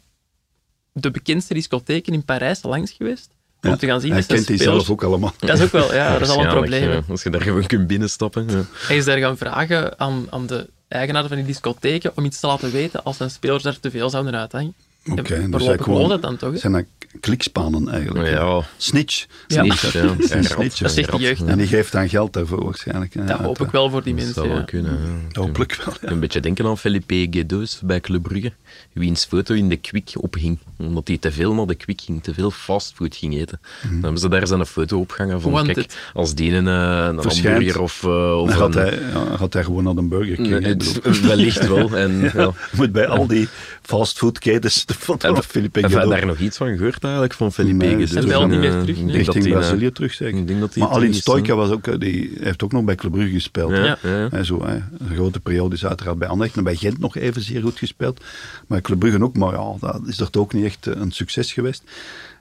de 0.94 1.12
bekendste 1.12 1.54
discotheken 1.54 2.14
in 2.14 2.26
Parijs 2.26 2.64
langs 2.64 2.92
geweest. 2.92 3.30
Om 3.68 3.74
Ja, 3.74 3.80
te 3.80 3.88
gaan 3.88 4.02
zien 4.02 4.12
Hij 4.12 4.20
dat 4.20 4.30
zijn 4.30 4.38
kent 4.38 4.50
die 4.50 4.58
spelers... 4.58 4.86
zelf 4.86 4.98
ook 4.98 5.04
allemaal. 5.04 5.34
Dat 5.40 5.58
is 5.58 5.64
ook 5.64 5.72
wel, 5.72 5.94
ja, 5.94 6.12
dat 6.20 6.22
is 6.22 6.30
al 6.36 6.44
een 6.44 6.50
probleem. 6.50 7.04
Als 7.10 7.24
je 7.24 7.30
daar 7.30 7.42
gewoon 7.42 7.66
kunt 7.66 7.88
binnenstappen. 7.88 8.50
Ja. 8.50 8.64
Hij 8.88 8.98
is 8.98 9.06
daar 9.06 9.18
gaan 9.18 9.38
vragen 9.38 10.00
aan, 10.00 10.28
aan 10.30 10.48
de 10.48 10.70
eigenaren 10.88 11.28
van 11.28 11.38
die 11.38 11.46
discotheken 11.46 12.12
om 12.16 12.26
iets 12.26 12.40
te 12.40 12.48
laten 12.48 12.72
weten 12.72 13.04
als 13.04 13.18
zijn 13.18 13.30
spelers 13.30 13.64
daar 13.64 13.80
te 13.80 13.92
veel 13.92 14.10
zouden 14.10 14.36
uithangen. 14.36 14.74
Oké, 15.12 15.34
En 15.36 15.52
dus 15.52 15.66
hij 15.66 15.78
gewoon- 15.78 16.10
dat 16.10 16.22
dan 16.22 16.38
toch? 16.38 16.52
hè? 16.52 16.58
Zijn 16.58 16.74
dat 16.74 16.84
klikspanen 17.20 17.90
eigenlijk? 17.90 18.30
Ja, 18.30 18.62
Snitch. 18.78 19.26
Ja. 19.48 19.64
snitch, 19.64 19.92
ja. 19.94 20.02
Dat 20.02 20.20
is 20.20 20.30
een 20.32 20.42
Ja, 20.42 20.48
snitch, 20.48 20.78
Dat 20.78 20.92
zegt 20.92 21.12
de 21.12 21.18
jeugd, 21.18 21.40
ja. 21.40 21.46
En 21.48 21.58
die 21.58 21.68
geeft 21.68 21.92
dan 21.92 22.10
geld 22.10 22.34
daarvoor 22.34 22.64
waarschijnlijk. 22.64 23.28
Dat 23.28 23.40
hoop 23.40 23.62
ik 23.62 23.72
wel 23.72 23.90
voor 23.90 24.04
die 24.04 24.14
Dat 24.16 24.24
mensen. 24.24 24.44
zou 24.44 24.54
wel 24.56 24.66
kunnen. 24.66 24.92
ja. 25.32 25.42
Hopelijk 25.42 25.74
wel. 25.86 25.94
ja. 26.02 26.10
Een 26.12 26.20
beetje 26.20 26.40
denken 26.40 26.66
aan 26.66 26.78
Felipe 26.78 27.28
Guedeus 27.30 27.80
bij 27.84 28.00
Club 28.00 28.24
Brugge, 28.24 28.52
wiens 28.94 29.26
foto 29.26 29.54
in 29.54 29.70
de 29.70 29.76
Kwik 29.78 30.12
ophing. 30.16 30.58
Omdat 30.78 31.08
hij 31.08 31.18
te 31.18 31.32
veel 31.32 31.54
naar 31.54 31.66
de 31.68 31.76
Kwik 31.76 32.02
ging, 32.02 32.24
te 32.24 32.34
veel 32.34 32.52
fastfood 32.52 33.16
ging 33.16 33.38
eten. 33.38 33.60
Mhm. 33.84 33.94
Dan 33.94 34.02
hebben 34.02 34.20
ze 34.22 34.30
daar 34.30 34.48
zijn 34.48 34.66
foto 34.66 35.00
opgehangen 35.00 35.42
van, 35.42 35.52
Wanted. 35.52 35.76
kijk, 35.76 35.94
als 36.14 36.36
die 36.36 36.52
een, 36.54 36.68
eh, 36.68 37.08
een 37.12 37.44
hamburger 37.44 37.82
of, 37.82 38.04
eh, 38.04 38.38
of 38.42 38.50
Dan 38.50 38.58
gaat 38.58 38.76
een... 38.76 38.82
hij, 38.82 39.00
ja, 39.14 39.38
gaat 39.38 39.54
hij 39.54 39.64
gewoon 39.64 39.84
naar 39.84 39.96
de 39.96 40.02
Burger 40.02 40.36
King. 40.36 40.60
Nee, 40.60 40.76
wellicht 41.28 41.68
wel. 41.68 41.98
En, 41.98 42.20
ja. 42.22 42.32
Ja, 42.36 42.52
moet 42.72 42.92
bij 42.92 43.08
al 43.08 43.28
die 43.28 43.48
fastfoodketens 43.82 44.86
van 45.00 45.44
Philippe 45.44 45.80
Heb 45.80 45.90
je 45.90 46.08
daar 46.08 46.26
nog 46.26 46.40
iets 46.40 46.58
van 46.58 46.78
gehoord 46.78 47.04
eigenlijk, 47.04 47.34
van 47.34 47.52
Felipe 47.52 47.86
Nee, 47.86 47.96
belt 48.26 48.44
En, 48.44 48.50
niet 48.50 48.60
meer 48.60 48.76
eh, 48.76 48.82
terug, 48.82 48.98
ik 48.98 49.04
nee. 49.04 49.14
denk 49.14 49.26
dat 49.26 49.36
Richting 49.36 49.44
hij, 49.44 49.54
eh, 49.54 49.60
Brazilië 49.60 49.92
terug, 49.92 50.14
zeker. 50.14 50.40
Ik 50.40 50.48
denk 50.48 50.60
dat 50.60 50.76
Maar 50.76 50.88
Alin 50.88 51.14
Stoica 51.14 51.50
hè. 51.50 51.56
was 51.56 51.70
ook, 51.70 51.88
eh, 51.88 52.00
die 52.00 52.32
heeft 52.40 52.64
ook 52.64 52.72
nog 52.72 52.84
bij 52.84 52.96
Club 52.96 53.12
Brugge 53.12 53.32
gespeeld. 53.34 53.72
hè. 53.72 53.86
Ja, 53.86 53.98
ja. 54.02 54.28
Hè, 54.30 54.44
zo, 54.44 54.66
hè. 54.66 54.76
Een 54.76 55.16
grote 55.16 55.40
periode 55.40 55.76
is 55.76 55.86
uiteraard 55.86 56.18
bij 56.18 56.28
Anderlecht 56.28 56.58
en 56.58 56.64
bij 56.64 56.76
Gent 56.76 57.00
nog 57.00 57.16
even 57.16 57.42
zeer 57.42 57.62
goed 57.62 57.78
gespeeld. 57.78 58.24
Maar 58.68 58.82
Club 58.82 59.00
Brugge 59.00 59.24
ook, 59.24 59.38
maar 59.38 59.54
ja, 59.54 59.74
dat 59.80 60.02
is 60.06 60.20
er 60.20 60.30
toch 60.30 60.44
ook 60.44 60.54
niet 60.54 60.66
echt 60.66 60.88
eh, 60.88 60.94
een 60.96 61.12
succes 61.12 61.54
geweest. 61.54 61.84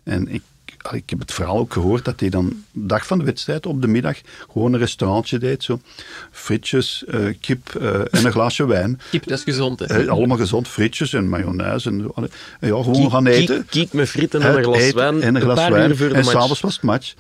En 0.05 0.29
ik, 0.29 0.43
ik 0.93 1.11
heb 1.11 1.18
het 1.18 1.32
verhaal 1.32 1.59
ook 1.59 1.72
gehoord 1.72 2.05
dat 2.05 2.20
hij 2.20 2.28
dan 2.28 2.49
de 2.72 2.87
dag 2.87 3.07
van 3.07 3.18
de 3.18 3.24
wedstrijd 3.24 3.66
op 3.66 3.82
de 3.82 3.89
middag 3.89 4.16
gewoon 4.53 4.72
een 4.72 4.78
restaurantje 4.78 5.39
deed. 5.39 5.62
Zo. 5.64 5.80
Frietjes, 6.30 7.05
eh, 7.09 7.20
kip 7.41 7.74
eh, 7.74 7.95
en 7.95 8.24
een 8.24 8.32
glaasje 8.32 8.66
wijn. 8.76 9.01
Kip, 9.11 9.28
dat 9.28 9.39
is 9.39 9.45
gezond. 9.45 9.78
Hè. 9.78 9.87
Eh, 9.87 10.09
allemaal 10.09 10.37
gezond, 10.37 10.68
frietjes 10.68 11.12
en 11.12 11.28
mayonaise. 11.28 11.89
En, 11.89 12.12
ja, 12.61 12.68
gewoon 12.68 12.93
Kiek- 12.93 13.11
gaan 13.11 13.26
eten. 13.26 13.57
kiek- 13.57 13.70
Kiek 13.70 13.93
met 13.93 14.09
frieten 14.09 14.43
en 14.43 14.57
een 14.57 14.64
glas 14.64 14.93
wijn. 14.93 15.22
En 15.22 15.34
een 15.34 15.41
glas 15.43 15.68
wijn. 15.68 15.99
en 16.14 16.24
s'avonds 16.24 16.61
was 16.61 16.74
het 16.74 16.82
match. 16.82 17.14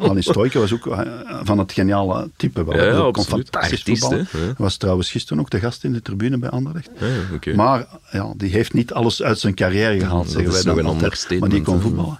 Alin 0.00 0.22
Stoica 0.22 0.58
was 0.58 0.72
ook 0.72 0.96
van 1.42 1.58
het 1.58 1.72
geniale 1.72 2.30
type. 2.36 2.64
Wel. 2.64 2.76
Ja, 2.76 2.84
ja, 2.84 3.10
kon 3.10 3.24
fantastisch 3.24 3.82
voetballen. 3.82 4.28
Ja. 4.32 4.38
Hij 4.38 4.54
was 4.56 4.76
trouwens 4.76 5.10
gisteren 5.10 5.40
ook 5.42 5.50
de 5.50 5.58
gast 5.58 5.84
in 5.84 5.92
de 5.92 6.02
tribune 6.02 6.38
bij 6.38 6.50
Anderlecht. 6.50 6.90
Ja. 7.40 7.54
Maar 7.54 7.86
ja, 8.10 8.32
die 8.36 8.50
heeft 8.50 8.72
niet 8.72 8.92
alles 8.92 9.22
uit 9.22 9.38
zijn 9.38 9.54
carrière 9.54 9.98
gehaald, 9.98 10.30
zeggen 10.30 10.52
wij 10.52 10.62
nog 10.62 10.98
dan 10.98 11.38
Maar 11.38 11.48
die 11.48 11.62
kon 11.62 11.80
voetballen. 11.80 12.18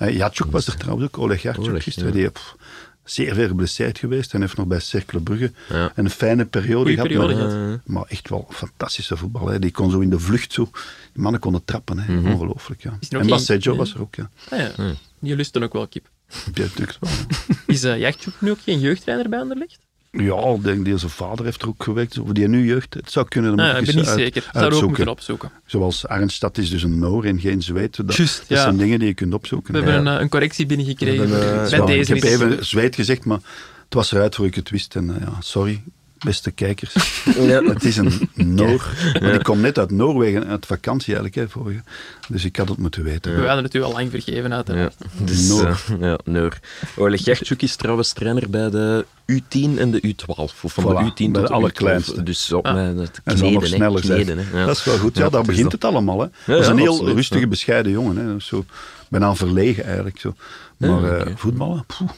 Hey, 0.00 0.12
Jatschuk 0.14 0.50
was 0.50 0.66
er 0.66 0.76
trouwens 0.76 1.06
ook, 1.06 1.18
Oleg 1.18 1.58
Oleg, 1.58 1.82
gisteren. 1.82 2.08
ja. 2.08 2.14
Die 2.20 2.30
pff, 2.30 2.56
zeer 3.04 3.34
veel 3.34 3.46
geblesseerd 3.46 3.98
geweest 3.98 4.34
en 4.34 4.40
heeft 4.40 4.56
nog 4.56 4.66
bij 4.66 4.80
Cercle 4.80 5.20
Brugge 5.20 5.52
Ja. 5.68 5.92
een 5.94 6.10
fijne 6.10 6.44
periode 6.44 6.90
gehad. 6.90 7.06
periode 7.06 7.34
maar, 7.34 7.50
gehad. 7.50 7.80
maar 7.84 8.04
echt 8.08 8.28
wel 8.28 8.46
fantastische 8.50 9.16
voetbal. 9.16 9.46
Hè. 9.48 9.58
Die 9.58 9.70
kon 9.70 9.90
zo 9.90 10.00
in 10.00 10.10
de 10.10 10.18
vlucht 10.18 10.52
zo. 10.52 10.64
Die 11.12 11.22
mannen 11.22 11.40
konden 11.40 11.64
trappen. 11.64 11.98
Hè. 11.98 12.12
Mhm. 12.12 12.30
Ongelooflijk, 12.32 12.82
ja. 12.82 12.98
En 13.10 13.26
ja. 13.26 13.74
was 13.76 13.94
er 13.94 14.00
ook, 14.00 14.14
ja. 14.14 14.30
Ah, 14.50 14.58
ja. 14.58 14.94
Die 15.18 15.36
lusten 15.36 15.62
ook 15.62 15.72
wel 15.72 15.88
kip. 15.88 16.08
Ja, 16.28 16.36
natuurlijk 16.62 16.96
wel, 17.00 17.10
ja. 17.48 17.54
Is 17.66 17.84
uh, 17.84 17.98
Jachtjoek 17.98 18.34
nu 18.40 18.50
ook 18.50 18.60
geen 18.60 18.80
jeugdtrainer 18.80 19.28
bij 19.28 19.38
Anderlecht? 19.40 19.78
Ja, 20.12 20.34
ik 20.54 20.62
denk 20.64 20.84
die 20.84 20.98
zijn 20.98 21.10
vader 21.10 21.44
heeft 21.44 21.62
er 21.62 21.68
ook 21.68 21.82
gewerkt. 21.82 22.18
Of 22.18 22.28
die 22.32 22.48
nu 22.48 22.66
jeugd. 22.66 22.94
Het 22.94 23.10
zou 23.12 23.28
kunnen. 23.28 23.56
dat 23.56 23.66
Ah, 23.66 23.72
moet 23.72 23.80
ik 23.80 23.86
ben 23.86 23.96
niet 23.96 24.06
uit- 24.06 24.18
zeker. 24.18 24.42
Zouden 24.42 24.60
we 24.60 24.66
ook 24.66 24.70
uitzoeken. 24.72 24.88
moeten 24.88 25.08
opzoeken. 25.08 25.50
Zoals 25.66 26.06
Arnstad 26.06 26.58
is 26.58 26.70
dus 26.70 26.82
een 26.82 26.98
Noor 26.98 27.24
en 27.24 27.40
geen 27.40 27.62
Zweed. 27.62 27.96
Dat, 27.96 28.06
dat 28.06 28.44
ja. 28.48 28.62
zijn 28.62 28.76
dingen 28.76 28.98
die 28.98 29.08
je 29.08 29.14
kunt 29.14 29.34
opzoeken. 29.34 29.72
We 29.74 29.78
hebben 29.80 30.06
een, 30.06 30.14
eh, 30.16 30.20
een 30.22 30.28
correctie 30.28 30.66
binnengekregen. 30.66 31.28
We 31.28 31.34
hebben, 31.36 31.62
eh, 31.64 31.70
bij 31.70 31.78
Ja, 31.78 31.84
deze 31.86 32.14
ik 32.14 32.22
heb 32.22 32.32
even 32.32 32.52
zo. 32.56 32.62
Zweed 32.62 32.94
gezegd, 32.94 33.24
maar 33.24 33.38
het 33.84 33.94
was 33.94 34.12
eruit 34.12 34.34
voor 34.34 34.46
ik 34.46 34.54
het 34.54 34.70
wist. 34.70 34.96
En 34.96 35.14
eh, 35.14 35.20
ja, 35.20 35.32
sorry, 35.40 35.82
beste 36.24 36.50
kijkers. 36.50 36.94
Ja. 37.40 37.62
Het 37.62 37.84
is 37.84 37.96
een 37.96 38.28
Noor. 38.34 38.94
Maar 39.20 39.30
die 39.32 39.42
komt 39.42 39.60
net 39.60 39.78
uit 39.78 39.90
Noorwegen, 39.90 40.46
uit 40.46 40.66
vakantie 40.66 41.14
eigenlijk, 41.14 41.34
hè, 41.34 41.48
vorige. 41.48 41.80
Dus 42.28 42.44
ik 42.44 42.56
had 42.56 42.68
het 42.68 42.78
moeten 42.78 43.02
weten. 43.02 43.40
We 43.40 43.46
hadden 43.46 43.64
het 43.64 43.74
u 43.74 43.82
al 43.82 43.92
lang 43.92 44.10
vergeven, 44.10 44.50
Ja, 44.50 44.56
uiteraard. 44.56 44.94
dus, 45.24 45.48
Noor. 45.48 45.66
eh, 45.90 46.00
ja, 46.00 46.18
Noor. 46.24 46.58
Oleg 46.96 47.22
Gertjuk 47.22 47.62
is 47.62 47.76
trouwens 47.76 48.12
trainer 48.12 48.50
bij 48.50 48.70
de 48.70 49.04
U10 49.32 49.78
en 49.78 49.90
de 49.90 50.00
U12. 50.14 50.26
Of 50.36 50.54
van 50.72 50.84
Voilà, 50.84 50.86
de 50.86 51.10
U10 51.10 51.30
bij 51.30 51.40
tot 51.40 51.46
de 51.46 51.52
allerkleinste. 51.54 52.14
U12. 52.20 52.22
Dus 52.24 52.52
op 52.52 52.66
Ah. 52.66 52.74
met 52.74 52.98
het 52.98 53.20
zal 53.24 53.34
kneden, 53.34 53.52
nog 53.52 53.62
hè, 53.62 53.68
sneller 53.68 54.04
zijn. 54.04 54.24
kneden, 54.24 54.46
hè. 54.46 54.58
Ja. 54.60 54.66
Dat 54.66 54.76
is 54.76 54.84
wel 54.84 54.98
goed. 54.98 55.16
Ja, 55.16 55.24
Ja, 55.24 55.30
daar 55.30 55.42
begint 55.42 55.62
dat. 55.62 55.72
het 55.72 55.84
allemaal. 55.84 56.18
Hè. 56.20 56.24
Ja, 56.24 56.30
dat 56.46 56.58
is 56.60 56.66
ja, 56.66 56.72
een 56.72 56.78
heel 56.78 56.92
absoluut, 56.92 57.14
rustige, 57.14 57.40
ja. 57.40 57.46
bescheiden 57.48 57.92
jongen. 57.92 58.16
Hè. 58.16 58.40
Zo, 58.40 58.64
bijna 59.08 59.34
verlegen 59.34 59.84
eigenlijk. 59.84 60.18
Zo. 60.18 60.34
Maar 60.76 60.90
Ja, 60.90 60.96
eh, 60.96 61.20
oké. 61.20 61.32
voetballen, 61.36 61.84
poeh. 61.86 62.10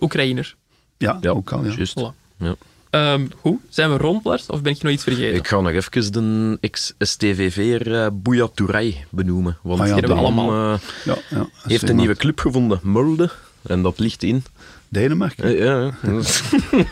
Oekraïner. 0.00 0.54
ja, 0.98 1.18
Ja, 1.20 1.30
ook 1.30 1.52
al. 1.52 1.64
Ja. 1.64 1.72
Juist. 1.76 2.00
Voilà. 2.00 2.14
Ja. 2.36 2.54
Ehm, 2.92 3.26
goed, 3.40 3.60
zijn 3.68 3.90
we 3.92 3.96
rond, 3.96 4.24
Lars? 4.24 4.46
Of 4.46 4.62
ben 4.62 4.72
ik 4.72 4.82
nog 4.82 4.92
iets 4.92 5.02
vergeten? 5.02 5.34
Ik 5.34 5.48
ga 5.48 5.60
nog 5.60 5.72
even 5.72 6.12
de 6.12 6.58
ex-STVV'er 6.60 7.86
uh, 7.88 8.06
Bouya 8.12 8.48
Touray 8.54 9.04
benoemen. 9.10 9.58
Want 9.62 9.80
Ah 9.80 9.86
ja, 9.86 9.94
die 9.94 10.10
allemaal. 10.10 10.72
eh, 10.72 10.78
Ja, 11.04 11.16
ja, 11.30 11.46
heeft 11.62 11.88
een 11.88 11.96
nieuwe 11.96 12.16
club 12.16 12.40
gevonden, 12.40 12.80
Molde. 12.82 13.30
En 13.62 13.82
dat 13.82 13.98
ligt 13.98 14.22
in. 14.22 14.44
Denemarken. 14.88 15.44
Eh, 15.44 15.58
ja, 15.58 15.80
ja. 16.02 16.20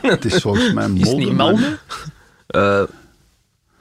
Het 0.11 0.25
is 0.25 0.35
volgens 0.43 0.73
mij 0.73 0.85
Is 0.95 1.09
het 1.09 1.19
Molde. 1.19 1.25
niet 1.25 1.33
Malmö? 1.35 1.79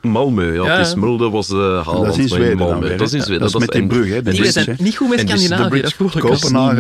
Eh, 0.01 0.11
Malmö, 0.11 0.53
ja, 0.53 0.63
Ja, 0.65 0.77
Het 0.77 0.85
is 0.87 0.93
ja. 0.93 0.99
Mulde 0.99 1.29
was 1.29 1.47
de 1.47 1.81
Haaland. 1.85 2.05
Dat 2.05 2.17
is 2.17 2.21
in 2.21 2.27
Zweden 2.29 2.57
Malmö. 2.57 2.79
weer, 2.79 2.97
Dat 2.97 3.07
is 3.07 3.13
in 3.13 3.21
Zweden. 3.21 3.39
Dat 3.39 3.49
is 3.53 3.59
met 3.59 3.69
die 3.71 3.87
brug, 3.87 4.07
hè, 4.09 4.21
Die 4.21 4.33
bridge, 4.33 4.51
zijn 4.51 4.65
hè. 4.65 4.83
niet 4.83 4.97
goed 4.97 5.09
met 5.09 5.19
Scandinavië, 5.19 5.81
dat 5.81 5.89
al. 5.97 6.09
Kopenhagen 6.09 6.51
naar 6.53 6.75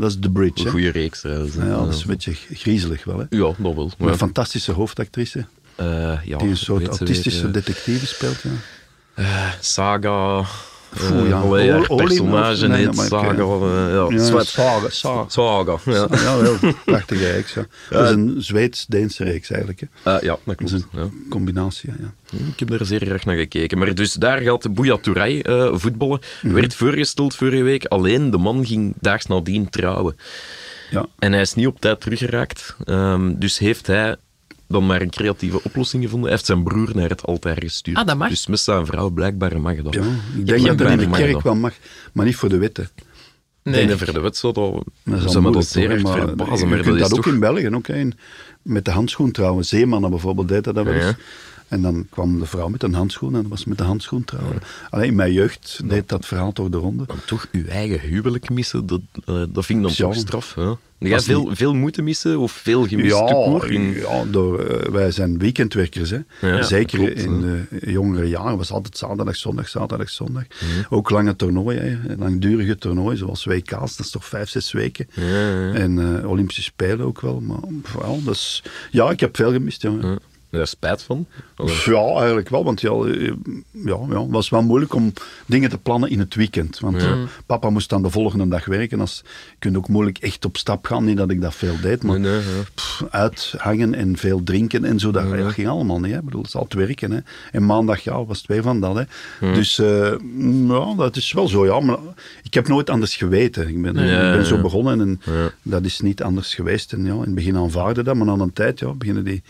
dat 0.00 0.10
is 0.10 0.18
de 0.18 0.30
bridge. 0.30 0.64
Een 0.64 0.70
goede 0.70 0.90
reeks 0.90 1.20
trouwens. 1.20 1.54
hè. 1.54 1.66
Ja, 1.68 1.76
dat 1.84 1.94
is 1.94 2.00
een 2.00 2.06
beetje 2.06 2.32
griezelig 2.52 3.04
wel. 3.04 3.18
Hè. 3.18 3.24
Ja, 3.30 3.52
dat 3.58 3.74
wel. 3.74 4.08
Een 4.08 4.16
fantastische 4.16 4.72
hoofdactrice, 4.72 5.44
Eh, 5.76 5.86
ja, 6.24 6.38
die 6.38 6.48
een 6.48 6.56
soort 6.56 6.86
autistische 6.88 7.42
weer, 7.42 7.52
detectieve 7.52 8.06
speelt. 8.06 8.42
Ja. 8.42 8.50
eh, 9.14 9.48
Saga. 9.60 10.44
Oeh, 11.12 11.28
ja. 11.28 11.38
Allee, 11.40 11.74
Ol- 11.74 11.84
Olin 11.88 12.06
personage 12.06 12.66
nee, 12.68 12.86
heet 12.86 12.96
Saga. 12.96 13.30
eh, 13.32 13.38
eh, 13.38 13.92
ja, 13.94 14.06
Ja, 14.08 14.24
zwart. 14.24 14.46
Saga, 14.46 14.88
Saga. 14.88 15.24
Saga, 15.28 15.76
ja. 15.84 16.06
Ja, 16.10 16.40
wel, 16.40 16.56
prachtige 16.84 17.30
reeks. 17.32 17.54
Ja. 17.54 17.66
Dat 17.90 18.04
is 18.04 18.10
een 18.10 18.34
Zweeds-Deense 18.38 19.24
reeks 19.24 19.50
eigenlijk. 19.50 19.80
Hè. 19.80 20.16
Eh, 20.16 20.22
ja, 20.22 20.38
dat 20.44 20.58
Dat 20.58 20.60
is 20.60 20.70
klopt. 20.70 20.86
een 20.94 21.00
Ja. 21.00 21.08
combinatie. 21.30 21.90
Ja, 21.90 21.96
ja. 22.30 22.38
Ik 22.52 22.58
heb 22.58 22.70
er 22.80 22.86
zeer 22.86 23.10
erg 23.12 23.24
naar 23.24 23.36
gekeken. 23.36 23.78
Maar 23.78 23.94
dus 23.94 24.12
daar 24.12 24.38
gaat 24.40 24.74
Bouya 24.74 24.96
Touray 24.96 25.40
eh, 25.40 25.68
voetballen. 25.72 26.20
Mhm. 26.42 26.54
Werd 26.54 26.74
voorgesteld 26.74 27.34
vorige 27.34 27.62
week. 27.62 27.84
Alleen 27.84 28.30
de 28.30 28.38
man 28.38 28.66
ging 28.66 28.94
daags 29.00 29.26
nadien 29.26 29.68
trouwen. 29.68 30.16
Ja. 30.90 31.06
En 31.18 31.32
hij 31.32 31.40
is 31.40 31.54
niet 31.54 31.66
op 31.66 31.80
tijd 31.80 32.00
teruggeraakt. 32.00 32.76
Ehm, 32.84 33.32
dus 33.36 33.58
heeft 33.58 33.86
hij 33.86 34.16
dan 34.70 34.86
maar 34.86 35.00
een 35.02 35.10
creatieve 35.10 35.62
oplossing 35.62 36.02
gevonden. 36.02 36.28
Hij 36.28 36.32
heeft 36.36 36.46
zijn 36.46 36.62
broer 36.62 36.90
naar 36.94 37.08
het 37.08 37.24
altaar 37.26 37.56
gestuurd. 37.60 37.96
Ah, 37.96 38.06
dat 38.06 38.16
mag? 38.16 38.28
Dus 38.28 38.46
met 38.46 38.60
zijn 38.60 38.86
vrouw 38.86 39.10
blijkbaar 39.10 39.60
mag 39.60 39.76
dat. 39.76 39.94
Ja, 39.94 40.02
ik 40.36 40.46
denk 40.46 40.66
dat 40.66 40.78
dat 40.78 40.90
in 40.90 40.98
de 40.98 41.10
kerk 41.10 41.40
wel 41.42 41.54
mag, 41.54 41.72
maar 42.12 42.26
niet 42.26 42.36
voor 42.36 42.48
de 42.48 42.58
wetten. 42.58 42.88
Nee. 43.62 43.86
Nee, 43.86 43.96
voor 43.96 44.12
de 44.12 44.20
wet 44.20 44.36
zou 44.36 44.52
dat, 44.52 44.84
Dat 45.04 45.30
zou 45.30 45.44
me 45.44 45.52
dat 45.52 45.66
zeer 45.66 46.00
maar 46.00 46.12
verbazen. 46.18 46.58
je 46.58 46.66
Maar 46.66 46.74
kunt 46.82 46.86
dat 46.98 47.04
is 47.04 47.08
dat 47.08 47.18
ook 47.18 47.26
in 47.26 47.40
België, 47.40 47.68
ook, 47.74 47.86
hè, 47.86 47.94
in- 47.96 48.14
met 48.62 48.84
de 48.84 48.90
handschoen 48.90 49.30
trouwen. 49.30 49.64
Zeemannen 49.64 50.10
bijvoorbeeld 50.10 50.48
deden 50.48 50.74
dat 50.74 50.84
wel 50.84 50.94
eens. 50.94 51.14
En 51.70 51.82
dan 51.82 52.06
kwam 52.10 52.38
de 52.38 52.46
vrouw 52.46 52.68
met 52.68 52.82
een 52.82 52.94
handschoen 52.94 53.34
en 53.34 53.48
was 53.48 53.64
met 53.64 53.78
de 53.78 53.84
handschoen 53.84 54.24
trouwen. 54.24 54.58
Alleen 54.90 55.06
in 55.06 55.14
mijn 55.14 55.32
jeugd 55.32 55.80
deed 55.84 56.08
dat 56.08 56.26
verhaal 56.26 56.52
door 56.52 56.70
de 56.70 56.76
ronde. 56.76 57.04
Dan 57.06 57.16
toch 57.26 57.46
uw 57.52 57.66
eigen 57.66 58.00
huwelijk 58.00 58.50
missen, 58.50 58.86
dat, 58.86 59.00
eh, 59.26 59.42
dat 59.48 59.64
vind 59.66 59.78
ik 59.78 59.84
dan 59.84 59.94
toch 59.94 60.14
straf. 60.14 60.54
Hè? 60.54 60.72
Jij 60.98 61.20
veel, 61.20 61.44
niet- 61.48 61.56
veel 61.56 61.74
moeten 61.74 62.04
missen 62.04 62.38
of 62.38 62.52
veel 62.52 62.86
gemist 62.86 63.16
Ja, 63.16 63.62
in- 63.68 63.92
ja 63.92 64.24
door, 64.24 64.58
eh, 64.58 64.90
wij 64.92 65.10
zijn 65.10 65.38
weekendwerkers. 65.38 66.10
Hè. 66.10 66.18
Ja, 66.40 66.62
Zeker 66.62 66.98
klopt, 66.98 67.18
in 67.18 67.40
de 67.40 67.90
jongere 67.90 68.28
jaren 68.28 68.56
was 68.56 68.70
altijd 68.72 68.96
zaterdag, 68.96 69.36
zondag, 69.36 69.68
zaterdag, 69.68 70.10
zondag. 70.10 70.42
Mhm. 70.48 70.94
Ook 70.94 71.10
lange 71.10 71.36
toernooien, 71.36 72.00
hè. 72.02 72.16
langdurige 72.16 72.76
toernooien, 72.78 73.18
zoals 73.18 73.44
WK's, 73.44 73.96
dat 73.96 74.06
is 74.06 74.10
toch 74.10 74.24
vijf, 74.24 74.48
zes 74.48 74.72
weken. 74.72 75.06
Ja. 75.14 75.72
En 75.72 76.18
eh, 76.22 76.28
Olympische 76.30 76.62
Spelen 76.62 77.06
ook 77.06 77.20
wel. 77.20 77.40
Maar 77.40 77.58
vooral, 77.82 78.22
dus, 78.24 78.62
ja, 78.90 79.10
ik 79.10 79.20
heb 79.20 79.36
veel 79.36 79.52
gemist. 79.52 79.82
Ja. 79.82 80.18
Daar 80.50 80.66
spijt 80.66 81.02
van. 81.02 81.26
Ja, 81.84 82.14
eigenlijk 82.16 82.48
wel, 82.48 82.64
want 82.64 82.80
ja, 82.80 82.90
eh, 82.90 83.32
ja, 83.70 83.98
ja, 84.08 84.20
het 84.20 84.30
was 84.30 84.48
wel 84.48 84.62
moeilijk 84.62 84.94
om 84.94 85.12
dingen 85.46 85.70
te 85.70 85.78
plannen 85.78 86.10
in 86.10 86.18
het 86.18 86.34
weekend. 86.34 86.78
Want 86.78 86.96
eh, 86.96 87.12
papa 87.46 87.70
moest 87.70 87.88
dan 87.88 88.02
de 88.02 88.10
volgende 88.10 88.48
dag 88.48 88.64
werken. 88.64 89.00
Als, 89.00 89.22
je 89.24 89.56
kunt 89.58 89.76
ook 89.76 89.88
moeilijk 89.88 90.18
echt 90.18 90.44
op 90.44 90.56
stap 90.56 90.86
gaan, 90.86 91.04
niet 91.04 91.16
dat 91.16 91.30
ik 91.30 91.40
dat 91.40 91.54
veel 91.54 91.80
deed, 91.80 92.02
maar 92.02 92.20
Nee, 92.20 92.30
nee, 92.32 92.40
ja. 92.40 92.62
pff, 92.74 93.04
uithangen 93.10 93.94
en 93.94 94.16
veel 94.16 94.42
drinken 94.42 94.84
en 94.84 94.98
zo, 94.98 95.10
dat, 95.10 95.24
ging 95.52 95.68
allemaal 95.68 96.00
niet. 96.00 96.12
Hè. 96.12 96.18
Ik 96.18 96.24
bedoel, 96.24 96.40
het 96.40 96.48
is 96.48 96.56
altijd 96.56 96.86
werken. 96.86 97.10
Hè. 97.10 97.18
En 97.52 97.66
maandag 97.66 98.00
ja, 98.00 98.24
was 98.24 98.38
het 98.38 98.46
weer 98.46 98.62
van 98.62 98.80
dat. 98.80 98.96
Hè. 98.96 99.04
Dus 99.52 99.78
eh, 99.78 100.14
ja, 100.68 100.94
dat 100.96 101.16
is 101.16 101.32
wel 101.32 101.48
zo, 101.48 101.66
ja. 101.66 101.80
Maar 101.80 101.98
ik 102.42 102.54
heb 102.54 102.68
nooit 102.68 102.90
anders 102.90 103.16
geweten. 103.16 103.68
Ik 103.68 103.82
ben, 103.82 104.06
Ja, 104.06 104.30
ik 104.30 104.36
ben 104.36 104.46
zo 104.46 104.60
begonnen 104.60 105.00
en 105.00 105.20
dat 105.62 105.84
is 105.84 106.00
niet 106.00 106.22
anders 106.22 106.54
geweest. 106.54 106.92
En 106.92 107.04
ja, 107.04 107.12
in 107.12 107.20
het 107.20 107.34
begin 107.34 107.56
aanvaarde 107.56 108.02
dat, 108.02 108.14
maar 108.16 108.26
na 108.26 108.32
een 108.32 108.52
tijd 108.52 108.78
ja, 108.78 108.92
beginnen 108.92 109.24
die 109.24 109.42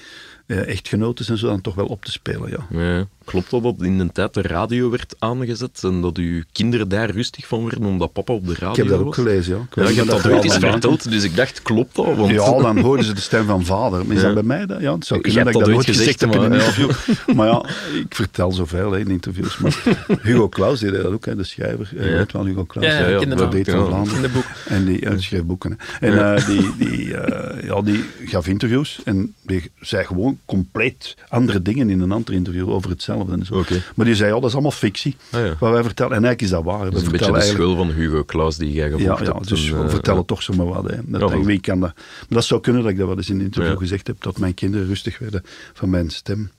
eh, 0.51 0.69
echtgenoten 0.69 1.27
en 1.27 1.39
zo 1.39 1.47
dan 1.47 1.61
toch 1.61 1.75
wel 1.75 1.87
op 1.87 2.05
te 2.05 2.11
spelen. 2.11 2.51
Ja. 2.51 2.79
Ja. 2.81 3.07
Klopt 3.25 3.51
dat 3.51 3.63
dat 3.63 3.75
in 3.83 3.99
de 3.99 4.13
tijd 4.13 4.35
de 4.35 4.43
radio 4.43 4.91
werd 4.91 5.15
aangezet 5.19 5.81
en 5.83 6.01
dat 6.01 6.17
uw 6.17 6.43
kinderen 6.53 6.89
daar 6.89 7.11
rustig 7.11 7.47
van 7.47 7.65
werden 7.65 7.85
omdat 7.85 8.13
papa 8.13 8.33
op 8.33 8.47
de 8.47 8.53
radio 8.55 8.71
Ik 8.71 8.77
heb 8.77 8.89
dat 8.89 8.99
ook 8.99 9.05
was? 9.05 9.15
gelezen, 9.15 9.57
ja. 9.57 9.63
Ik 9.63 9.75
Ja, 9.85 9.89
je 9.91 9.95
hebt 9.97 10.09
dat 10.11 10.29
ooit 10.29 10.45
eens 10.45 10.57
verteld, 10.59 11.11
dus 11.11 11.25
ik 11.25 11.37
dacht, 11.37 11.63
klopt 11.63 11.97
dat? 11.97 12.17
Want... 12.17 12.31
Ja, 12.31 12.59
dan 12.63 12.79
hoorden 12.79 13.05
ze 13.05 13.13
de 13.13 13.21
stem 13.21 13.47
van 13.47 13.65
vader. 13.65 14.07
Maar 14.07 14.17
is 14.17 14.21
Ja. 14.23 14.27
dat 14.27 14.35
bij 14.35 14.43
mij? 14.43 14.67
Dat? 14.67 14.81
Ja, 14.81 14.95
het 14.95 15.07
zou 15.07 15.21
Je 15.23 15.27
kunnen 15.33 15.45
dat 15.45 15.55
ik 15.55 15.61
dat 15.61 15.69
dat 15.69 15.77
ooit 15.77 15.87
nooit 15.87 15.97
gezegd, 15.99 16.21
heb 16.21 16.35
in 16.35 16.41
een 16.41 16.53
interview. 16.53 16.91
Maar 17.37 17.47
ja, 17.49 17.65
ik 18.05 18.15
vertel 18.15 18.53
zoveel 18.53 18.93
hè, 18.93 18.99
in 18.99 19.09
interviews. 19.11 19.59
Maar 19.59 19.83
Hugo 20.23 20.49
Claus 20.49 20.81
deed 20.81 20.93
dat 20.93 21.05
ook, 21.07 21.25
hè, 21.25 21.37
de 21.37 21.45
schrijver. 21.45 21.89
Je 21.95 22.05
Ja. 22.11 22.17
weet 22.17 22.33
wel, 22.33 22.45
Hugo 22.45 22.65
Claus. 22.67 22.85
Ja, 22.85 22.93
ja, 22.93 22.99
hè, 23.05 23.13
ik 23.13 23.19
ken 23.19 23.29
de 23.29 23.35
de 23.35 23.41
naam. 23.41 23.51
Beter 23.51 23.73
van 23.73 23.83
Ja. 23.83 23.87
Vlaanderen. 23.89 24.17
In 24.17 24.23
de 24.23 24.29
boek. 24.29 24.45
En 24.69 24.85
die 24.85 25.05
uh, 25.05 25.13
schreef 25.17 25.45
boeken. 25.45 25.79
hè. 26.01 26.07
En 26.07 26.37
eh, 26.37 26.47
die, 26.47 26.71
die, 26.79 27.17
eh, 27.17 27.63
ja, 27.65 27.83
die 27.83 28.05
gaf 28.25 28.47
interviews 28.47 29.01
en 29.05 29.35
die 29.43 29.71
zei 29.81 30.05
gewoon 30.05 30.39
compleet 30.45 31.17
andere 31.29 31.63
dingen 31.63 31.91
in 31.91 32.01
een 32.01 32.13
ander 32.13 32.35
interview 32.35 32.71
over 32.71 32.91
hetzelfde. 32.91 33.33
En 33.33 33.47
zo. 33.47 33.65
Maar 33.95 34.07
die 34.07 34.15
zei, 34.15 34.29
ja, 34.29 34.35
dat 34.35 34.49
is 34.49 34.53
allemaal 34.53 34.71
fictie. 34.71 35.17
Ah, 35.31 35.41
ja. 35.41 35.57
Wat 35.59 35.73
wij 35.73 35.83
vertellen. 35.83 36.17
En 36.17 36.25
eigenlijk 36.25 36.43
is 36.43 36.51
dat 36.51 36.65
waar. 36.65 36.87
Is 36.87 37.03
een 37.03 37.11
beetje 37.11 37.27
de 37.27 37.33
eigenlijk- 37.33 37.49
schul 37.49 37.77
van 37.77 37.91
Hugo 37.91 38.25
Claus 38.25 38.57
die 38.57 38.73
jij 38.73 38.91
gevolgd 38.91 39.21
ja, 39.21 39.27
ja, 39.27 39.33
hebt. 39.33 39.49
dus 39.49 39.71
en, 39.71 39.79
we 39.79 39.85
eh, 39.85 39.91
vertellen 39.91 40.25
toch 40.25 40.43
zomaar 40.43 40.67
wat. 40.67 40.91
Hè. 40.91 40.97
Dat, 41.05 41.31
denk, 41.31 41.45
wie 41.45 41.61
kan 41.61 41.81
dat? 41.81 41.95
Maar 41.95 42.27
dat 42.29 42.45
zou 42.45 42.61
kunnen 42.61 42.83
dat 42.83 42.91
ik 42.91 42.99
dat 42.99 43.07
wel 43.07 43.17
eens 43.17 43.31
in 43.31 43.39
een 43.39 43.45
interview 43.45 43.79
gezegd 43.79 44.07
heb, 44.07 44.23
dat 44.23 44.39
mijn 44.39 44.55
kinderen 44.55 44.87
rustig 44.87 45.19
werden 45.19 45.43
van 45.73 45.91
mijn 45.91 46.11
stem. 46.11 46.51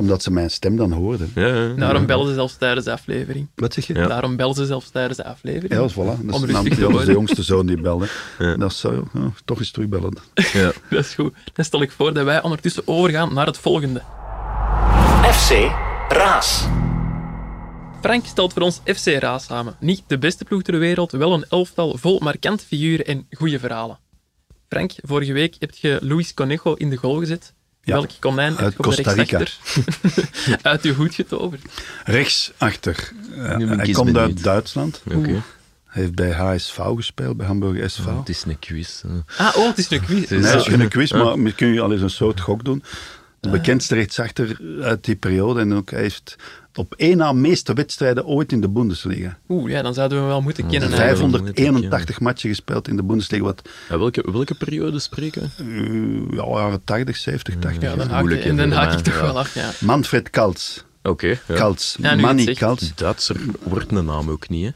Omdat 0.00 0.22
ze 0.22 0.30
mijn 0.30 0.50
stem 0.50 0.76
dan 0.76 0.92
hoorden. 0.92 1.32
Ja, 1.34 1.46
ja, 1.46 1.54
ja. 1.54 1.74
Daarom 1.74 2.06
bellen 2.06 2.26
ze 2.26 2.34
zelfs 2.34 2.56
tijdens 2.56 2.84
de 2.84 2.92
aflevering. 2.92 3.48
Wat 3.54 3.74
zeg 3.74 3.86
je? 3.86 3.94
Ja. 3.94 4.06
Daarom 4.06 4.36
bellen 4.36 4.54
ze 4.54 4.66
zelfs 4.66 4.90
tijdens 4.90 5.16
de 5.16 5.24
aflevering. 5.24 5.72
Ja, 5.72 5.90
voilà. 5.90 5.94
Dat 5.94 6.34
Om 6.34 6.44
is, 6.44 6.70
is 6.70 6.76
de 6.76 6.90
worden. 6.90 7.12
jongste 7.12 7.42
zoon 7.42 7.66
die 7.66 7.80
belde. 7.80 8.06
Ja. 8.38 8.56
Dat 8.56 8.72
zou 8.72 9.04
ja, 9.14 9.32
toch 9.44 9.58
eens 9.58 9.70
terugbellen. 9.70 10.16
Ja. 10.34 10.72
Dat 10.90 11.04
is 11.04 11.14
goed. 11.14 11.34
Dan 11.52 11.64
stel 11.64 11.82
ik 11.82 11.90
voor 11.90 12.12
dat 12.14 12.24
wij 12.24 12.42
ondertussen 12.42 12.82
overgaan 12.86 13.34
naar 13.34 13.46
het 13.46 13.58
volgende. 13.58 14.02
FC 15.22 15.50
Raas. 16.08 16.66
Frank 18.00 18.26
stelt 18.26 18.52
voor 18.52 18.62
ons 18.62 18.80
FC 18.84 19.06
Raas 19.06 19.44
samen. 19.44 19.76
Niet 19.80 20.02
de 20.06 20.18
beste 20.18 20.44
ploeg 20.44 20.62
ter 20.62 20.78
wereld, 20.78 21.10
wel 21.10 21.32
een 21.32 21.44
elftal 21.48 21.96
vol 21.96 22.18
markante 22.18 22.64
figuren 22.64 23.06
en 23.06 23.26
goede 23.30 23.58
verhalen. 23.58 23.98
Frank, 24.68 24.92
vorige 25.02 25.32
week 25.32 25.56
heb 25.58 25.74
je 25.74 25.98
Luis 26.02 26.34
Conejo 26.34 26.74
in 26.74 26.90
de 26.90 26.96
goal 26.96 27.18
gezet. 27.18 27.54
Ja, 27.82 27.92
Welk 27.94 28.10
konijn 28.18 28.52
heb 28.52 28.60
uit 28.64 28.76
Costa 28.76 29.12
Rica. 29.12 29.38
rechtsachter 29.38 30.58
uit 30.70 30.82
uw 30.82 30.94
hoed 30.94 31.14
getoverd? 31.14 31.62
Rechtsachter. 32.04 33.12
Uh, 33.36 33.58
ik 33.58 33.68
hij 33.80 33.90
komt 33.92 34.16
uit. 34.16 34.42
Duitsland. 34.42 35.02
Oké. 35.14 35.42
Hij 35.86 36.02
heeft 36.02 36.14
bij 36.14 36.30
HSV 36.32 36.78
gespeeld, 36.94 37.36
bij 37.36 37.46
Hamburg 37.46 37.90
SV. 37.90 38.04
Het 38.04 38.28
is 38.28 38.44
een 38.46 38.58
quiz. 38.58 39.02
Ah, 39.36 39.56
oh, 39.56 39.66
het 39.68 39.78
is 39.78 39.90
een 39.90 40.00
quiz. 40.04 40.20
Het 40.28 40.30
is- 40.30 40.42
Nee, 40.42 40.52
dat 40.52 40.60
is 40.66 40.72
Ja. 40.72 40.78
geen 40.78 40.88
quiz, 40.88 41.12
maar 41.22 41.38
misschien 41.38 41.66
kun 41.66 41.74
je 41.74 41.80
al 41.80 41.92
eens 41.92 42.02
een 42.02 42.10
soort 42.10 42.40
gok 42.40 42.64
doen. 42.64 42.82
De 43.40 43.48
bekendste 43.50 43.94
rechtsachter 43.94 44.58
uit 44.82 45.04
die 45.04 45.16
periode. 45.16 45.60
En 45.60 45.74
ook, 45.74 45.90
hij 45.90 46.00
heeft 46.00 46.36
op 46.74 46.94
één 46.96 47.16
na 47.16 47.32
meeste 47.32 47.72
wedstrijden 47.72 48.26
ooit 48.26 48.52
in 48.52 48.60
de 48.60 48.68
Bundesliga. 48.68 49.38
Oeh, 49.48 49.70
ja, 49.70 49.82
dan 49.82 49.94
zouden 49.94 50.16
we 50.16 50.22
hem 50.24 50.32
wel 50.32 50.42
moeten 50.42 50.66
kennen. 50.66 50.90
hè. 50.90 50.96
581 50.96 52.20
matchen 52.20 52.48
gespeeld 52.48 52.88
in 52.88 52.96
de 52.96 53.02
Bundesliga. 53.02 53.44
Wat 53.44 53.68
Ja, 53.88 53.98
welke, 53.98 54.30
welke 54.32 54.54
periode 54.54 54.98
spreken? 54.98 55.50
uh, 55.60 56.36
ja, 56.36 56.44
jaren 56.46 56.84
80, 56.84 57.16
70, 57.16 57.54
80. 57.58 57.82
Ja, 57.82 57.96
dan 57.96 58.08
haak, 58.08 58.20
moeilijk, 58.20 58.44
en 58.44 58.56
dan 58.56 58.70
haak 58.72 58.92
ik 58.92 58.98
toch 58.98 59.20
wel 59.20 59.38
af, 59.38 59.54
ja. 59.54 59.70
Manfred 59.80 60.30
Kaltz. 60.30 60.82
Oké. 61.02 61.26
ja. 61.26 61.54
Kaltz. 61.54 61.96
Manny. 61.96 62.54
Kaltz. 62.54 62.90
Duitser 62.94 63.36
wordt 63.62 63.90
een 63.92 64.04
naam 64.04 64.30
ook 64.30 64.48
niet, 64.48 64.64
hè? 64.66 64.72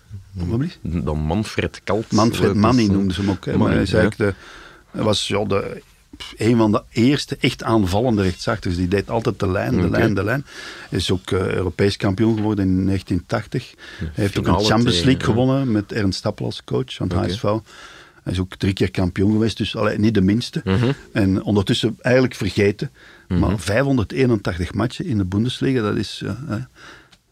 Dan 0.82 1.18
Manfred 1.18 1.80
Kalt. 1.84 2.12
Manfred 2.12 2.54
Manny 2.54 2.86
noemden 2.86 3.14
ze 3.14 3.20
hem 3.20 3.30
ook. 3.30 3.44
hè. 3.46 3.56
Maar 3.56 3.70
hij, 3.72 3.82
is 3.82 3.90
ja. 3.90 3.98
eigenlijk 3.98 4.34
de, 4.92 5.02
was 5.02 5.28
ja, 5.28 5.44
de, 5.44 5.82
een 6.36 6.56
van 6.56 6.72
de 6.72 6.82
eerste 6.90 7.36
echt 7.40 7.62
aanvallende 7.62 8.22
rechtsachters. 8.22 8.76
Die 8.76 8.88
deed 8.88 9.10
altijd 9.10 9.38
de 9.38 9.50
lijn, 9.50 9.80
de 9.80 9.90
lijn, 9.90 10.14
de 10.14 10.24
lijn. 10.24 10.44
Is 10.90 11.10
ook 11.10 11.30
eh, 11.30 11.54
Europees 11.54 11.96
kampioen 11.96 12.36
geworden 12.36 12.64
in 12.64 12.86
1980. 12.86 13.74
Hij 13.98 14.08
heeft 14.14 14.38
ook 14.38 14.46
een 14.46 14.64
Champions 14.64 14.84
tegen, 14.84 15.04
League 15.04 15.26
ja. 15.26 15.32
gewonnen 15.32 15.72
met 15.72 15.92
Ernst 15.92 16.18
Stappel 16.18 16.44
als 16.44 16.64
coach 16.64 16.94
van 16.94 17.12
Oké. 17.12 17.26
HSV. 17.26 17.42
Hij 17.42 18.32
is 18.32 18.38
ook 18.38 18.54
drie 18.54 18.72
keer 18.72 18.90
kampioen 18.90 19.32
geweest, 19.32 19.56
dus 19.56 19.76
allee, 19.76 19.98
niet 19.98 20.14
de 20.14 20.20
minste. 20.20 20.60
Mhm. 20.64 20.92
En 21.12 21.42
ondertussen 21.42 21.96
eigenlijk 22.00 22.34
vergeten. 22.34 22.90
Maar 23.28 23.58
581 23.58 24.74
matchen 24.74 25.04
in 25.04 25.18
de 25.18 25.24
Bundesliga, 25.24 25.82
dat 25.82 25.96
is... 25.96 26.22
eh, 26.24 26.32
hè. 26.46 26.58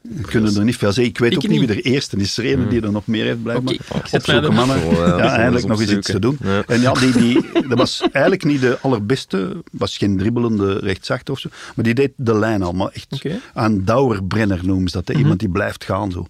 We 0.02 0.22
kunnen 0.22 0.56
er 0.56 0.64
niet 0.64 0.76
veel 0.76 0.92
zeggen. 0.92 1.12
Ik 1.12 1.18
weet 1.18 1.32
Ik 1.32 1.36
ook 1.38 1.48
niet 1.48 1.60
wie 1.60 1.68
er 1.68 1.84
eerste 1.84 2.16
is. 2.16 2.36
Er 2.38 2.52
een 2.52 2.68
die 2.68 2.82
er 2.82 2.92
nog 2.92 3.06
meer 3.06 3.24
heeft, 3.24 3.42
blijkbaar. 3.42 3.76
Opzoeken, 3.88 4.42
er- 4.42 4.52
mannen. 4.52 4.76
Oh, 4.84 4.92
ja, 4.92 5.50
eens 5.52 5.64
nog 5.64 5.80
eens 5.80 5.90
iets 5.90 6.06
te 6.10 6.18
doen. 6.18 6.36
Ja. 6.42 6.62
En 6.66 6.80
ja, 6.80 6.92
die, 6.92 7.12
die, 7.12 7.40
dat 7.68 7.78
was 7.78 8.00
eigenlijk 8.12 8.44
niet 8.44 8.60
de 8.60 8.78
allerbeste, 8.80 9.62
was 9.72 9.96
geen 9.96 10.18
dribbelende 10.18 10.78
rechtsachter 10.78 11.34
of 11.34 11.40
zo, 11.40 11.48
maar 11.74 11.84
die 11.84 11.94
deed 11.94 12.12
de 12.16 12.34
lijn 12.38 12.62
al, 12.62 12.72
maar 12.72 12.88
echt 12.92 13.06
Oké. 13.10 13.40
aan 13.54 13.84
Dauerbrenner 13.84 14.60
noemen 14.62 14.88
ze 14.88 14.96
dat. 14.96 15.08
hè. 15.08 15.14
Iemand 15.14 15.38
die 15.40 15.48
blijft 15.50 15.84
gaan 15.84 16.10
zo. 16.10 16.26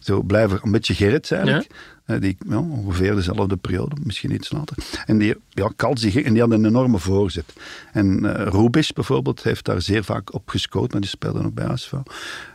Zo 0.00 0.22
blijven, 0.22 0.58
een 0.62 0.70
beetje 0.70 0.94
Gerrits 0.94 1.30
eigenlijk. 1.30 1.66
Die, 2.06 2.36
ja, 2.48 2.58
ongeveer 2.58 3.14
dezelfde 3.14 3.56
periode, 3.56 3.96
misschien 4.02 4.32
iets 4.34 4.50
later. 4.52 4.76
En 5.06 5.18
die, 5.18 5.34
ja, 5.48 5.70
die, 5.94 6.22
en 6.24 6.32
die 6.32 6.42
had 6.42 6.50
een 6.50 6.64
enorme 6.64 6.98
voorzet. 6.98 7.52
En 7.92 8.36
eh 8.36 8.46
Rubis 8.46 8.92
bijvoorbeeld 8.92 9.42
heeft 9.42 9.64
daar 9.64 9.82
zeer 9.82 10.04
vaak 10.04 10.34
op 10.34 10.48
gescoord, 10.48 10.92
maar 10.92 11.00
die 11.00 11.10
speelde 11.10 11.44
ook 11.44 11.54
bij. 11.54 11.76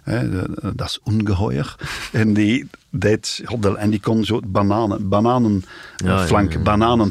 Hè, 0.04 0.30
de- 0.30 0.72
dat 0.76 0.88
is 0.90 1.00
ongeheuer. 1.04 1.76
en 2.12 2.34
die 2.34 2.70
deed, 2.90 3.44
en 3.78 3.90
die 3.90 4.00
kon 4.00 4.26
zo 4.26 4.40
bananen, 4.48 5.10
bananen 5.10 5.64
Ja, 5.98 6.20
ja, 6.20 6.26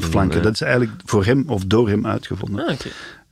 flanken, 0.07 0.37
ja. 0.37 0.43
Dat 0.43 0.53
is 0.53 0.61
eigenlijk 0.61 1.01
voor 1.05 1.25
hem 1.25 1.43
of 1.47 1.65
door 1.65 1.89
hem 1.89 2.05
uitgevonden. 2.07 2.65
Ah. 2.67 2.75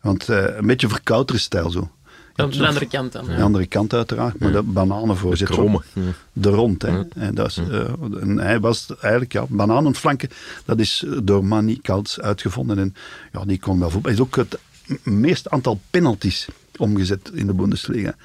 Want 0.01 0.30
eh, 0.30 0.56
een 0.58 0.66
beetje 0.66 0.88
verkoutere 0.89 1.39
stijl 1.39 1.70
zo. 1.70 1.89
Aan 2.36 2.49
de 2.49 2.67
andere 2.67 2.88
kant 2.88 3.11
dan. 3.11 3.25
De 3.25 3.41
andere 3.41 3.65
kant 3.65 3.93
uiteraard, 3.93 4.39
maar 4.39 4.51
de 4.51 5.43
kromme. 5.43 5.81
zo. 5.93 5.99
De 6.33 6.49
rond, 6.49 6.81
hè. 6.81 7.03
En, 7.15 7.36
dat 7.36 7.47
is, 7.47 7.57
eh, 7.57 7.89
en 8.21 8.38
hij 8.38 8.59
was 8.59 8.95
eigenlijk, 9.01 9.33
ja, 9.33 9.45
bananenflanken, 9.49 10.29
dat 10.65 10.79
is 10.79 11.05
door 11.23 11.45
Manny 11.45 11.79
Kaltz 11.81 12.19
uitgevonden. 12.19 12.77
En 12.77 12.95
ja, 13.31 13.45
die 13.45 13.59
kon 13.59 13.79
wel 13.79 13.89
voetbal. 13.89 14.11
Hij 14.11 14.21
is 14.21 14.27
ook 14.27 14.36
het 14.36 14.59
meest 15.03 15.49
aantal 15.49 15.79
penalties 15.89 16.47
omgezet 16.77 17.31
in 17.33 17.47
de 17.47 17.53
Bundesliga. 17.53 18.15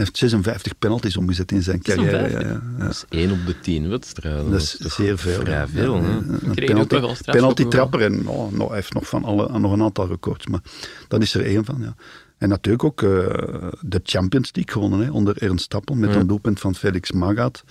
Hij 0.00 0.04
heeft 0.04 0.18
56 0.18 0.78
penalties 0.78 1.16
omgezet 1.16 1.52
in 1.52 1.62
zijn 1.62 1.82
carrière. 1.82 2.16
Ja, 2.16 2.28
56? 2.28 2.50
ja. 2.78 2.84
Dat 2.84 2.90
is 2.90 3.04
één 3.08 3.30
op 3.30 3.46
de 3.46 3.60
tien 3.60 3.88
wedstrijden. 3.88 4.50
Dat 4.50 4.60
is 4.60 4.74
zeer 4.76 5.18
veel. 5.18 5.40
Vrij 5.40 5.54
ja. 5.54 5.68
veel, 5.68 5.96
Ja, 5.96 6.20
penalty, 6.54 7.00
penalty 7.24 7.64
trapper 7.64 8.02
en 8.02 8.28
oh, 8.28 8.52
nou, 8.52 8.66
hij 8.66 8.76
heeft 8.76 8.94
nog, 8.94 9.08
van 9.08 9.24
alle, 9.24 9.58
nog 9.58 9.72
een 9.72 9.82
aantal 9.82 10.06
records, 10.06 10.46
maar 10.46 10.60
dat 11.08 11.22
is 11.22 11.34
er 11.34 11.44
één 11.44 11.64
van. 11.64 11.76
Ja. 11.80 11.94
En 12.40 12.48
natuurlijk 12.48 12.84
ook 12.84 13.02
eh, 13.02 13.08
de 13.80 14.00
Champions 14.02 14.50
League 14.52 14.72
gewonnen 14.72 15.00
hè, 15.00 15.10
onder 15.10 15.42
Ernst 15.42 15.64
Stappel 15.64 15.94
met 15.94 16.14
een 16.14 16.26
doelpunt 16.26 16.60
van 16.60 16.74
Felix 16.74 17.12
Magath, 17.12 17.64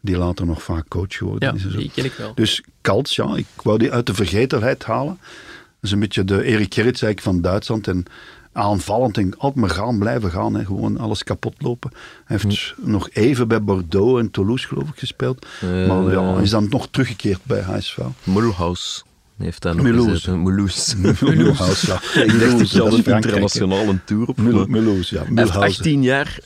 die 0.00 0.16
later 0.16 0.46
nog 0.46 0.62
vaak 0.62 0.88
coach 0.88 1.16
geworden 1.16 1.48
Ja, 1.48 1.54
is. 1.54 1.64
en 1.64 1.70
zo. 1.70 1.76
die 1.78 1.90
ken 1.94 2.04
ik 2.04 2.12
wel. 2.12 2.34
Dus 2.34 2.62
Kaltz, 2.80 3.16
ja, 3.16 3.36
ik 3.36 3.46
wou 3.62 3.78
die 3.78 3.92
uit 3.92 4.06
de 4.06 4.14
vergetelheid 4.14 4.84
halen. 4.84 5.18
Dat 5.20 5.80
is 5.80 5.90
een 5.90 5.98
beetje 5.98 6.24
de 6.24 6.44
Erik 6.44 6.74
Gerrits 6.74 7.02
eigenlijk 7.02 7.20
van 7.20 7.40
Duitsland. 7.50 7.88
En 7.88 8.04
aanvallend 8.52 9.18
en 9.18 9.34
altijd 9.38 9.54
maar 9.66 9.70
gaan 9.70 9.98
blijven 9.98 10.30
gaan. 10.30 10.54
Hè. 10.54 10.64
Gewoon 10.64 10.98
alles 10.98 11.24
kapot 11.24 11.54
lopen. 11.58 11.90
Hij 12.24 12.38
heeft 12.40 12.74
nog 12.78 13.10
even 13.10 13.48
bij 13.48 13.62
Bordeaux 13.62 14.20
en 14.20 14.30
Toulouse, 14.30 14.66
geloof 14.66 14.88
ik, 14.88 14.98
gespeeld. 14.98 15.46
Eh, 15.60 15.68
maar 15.88 16.10
ja, 16.12 16.38
is 16.38 16.50
dan 16.50 16.66
nog 16.70 16.88
teruggekeerd 16.90 17.40
bij 17.44 17.60
HSV. 17.62 17.98
Mulhouse 18.22 19.02
heeft 19.38 19.62
daar 19.62 19.74
nog 19.74 19.84
Mulhouse. 19.84 20.36
Mulhouse. 20.36 20.96
Mulhouse, 21.20 21.86
ja. 21.86 22.22
Ik 22.22 22.40
dacht 22.40 22.58
dat 22.58 22.70
je 22.70 22.82
al 22.82 22.90
dat 22.90 22.98
is 22.98 23.06
een 23.06 23.14
internationale 23.14 23.98
tour 24.04 24.28
op 24.28 24.36
Mulhouse, 24.36 25.14
ja. 25.14 25.20
Hij 25.20 25.30
heeft 25.34 25.52
Mulhouse. 25.52 25.78
18 25.78 26.02
jaar 26.02 26.38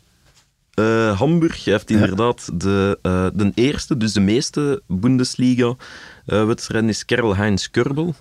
eh, 0.78 1.18
Hamburg. 1.18 1.64
Hij 1.64 1.72
heeft 1.72 1.90
inderdaad 1.90 2.60
de, 2.60 2.98
eh, 3.02 3.26
de 3.34 3.52
eerste, 3.54 3.96
dus 3.96 4.12
de 4.12 4.20
meeste 4.20 4.82
Bundesliga-wedstrijden 4.86 6.88
is 6.88 7.04
Karl-Heinz 7.04 7.66
Körbel. 7.66 8.14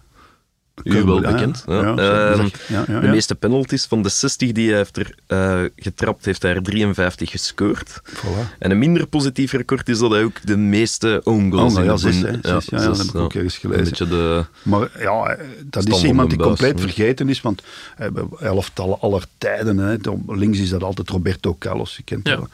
U 0.84 1.04
wel 1.04 1.22
bekend. 1.22 1.64
ja. 1.68 1.74
Ja. 1.82 1.82
Ja, 1.82 1.96
zo- 2.36 2.42
Ehm, 2.42 2.48
ja, 2.68 2.84
ja, 2.88 3.00
De 3.00 3.08
meeste 3.08 3.36
penalties 3.36 3.86
van 3.86 4.02
de 4.02 4.10
60 4.10 4.52
die 4.52 4.68
hij 4.70 4.78
heeft 4.78 4.98
er 4.98 5.16
eh, 5.28 5.62
getrapt, 5.76 6.26
heeft 6.26 6.42
hij 6.42 6.56
er 6.56 6.64
53 6.64 7.30
gescoord. 7.32 8.02
Voilà. 8.14 8.58
En 8.60 8.72
een 8.72 8.78
minder 8.80 9.08
positief 9.08 9.52
record 9.52 9.90
is 9.90 10.00
dat 10.00 10.12
hij 10.12 10.24
ook 10.24 10.38
de 10.46 10.58
meeste 10.58 11.22
own 11.24 11.52
goals 11.52 11.74
Oh, 11.74 11.80
in 11.80 11.86
ja, 11.86 11.98
zes, 11.98 12.20
ja, 12.20 12.28
ja, 12.42 12.62
dat 12.70 12.98
heb 12.98 13.08
ik 13.08 13.16
ook 13.16 13.34
ergens 13.34 13.54
Een 13.54 13.60
gelezen. 13.60 13.84
beetje 13.84 14.08
de... 14.08 14.46
Maar 14.64 14.90
ja, 15.00 15.26
eh, 15.30 15.46
dat 15.64 15.88
is 15.88 16.04
iemand 16.04 16.30
die 16.30 16.38
buis, 16.38 16.50
compleet 16.50 16.80
vergeten 16.82 17.30
is. 17.30 17.42
Want 17.42 17.62
we 17.98 18.04
hebben 18.04 18.30
elftallen 18.40 19.00
aller 19.00 19.26
tijden. 19.38 19.78
Hè. 19.78 19.96
Links 20.28 20.60
is 20.60 20.70
dat 20.70 20.84
altijd 20.84 21.10
Roberto 21.10 21.56
Carlos, 21.60 21.96
je 21.98 22.04
kent 22.04 22.28
Ja. 22.28 22.36
dat. 22.36 22.50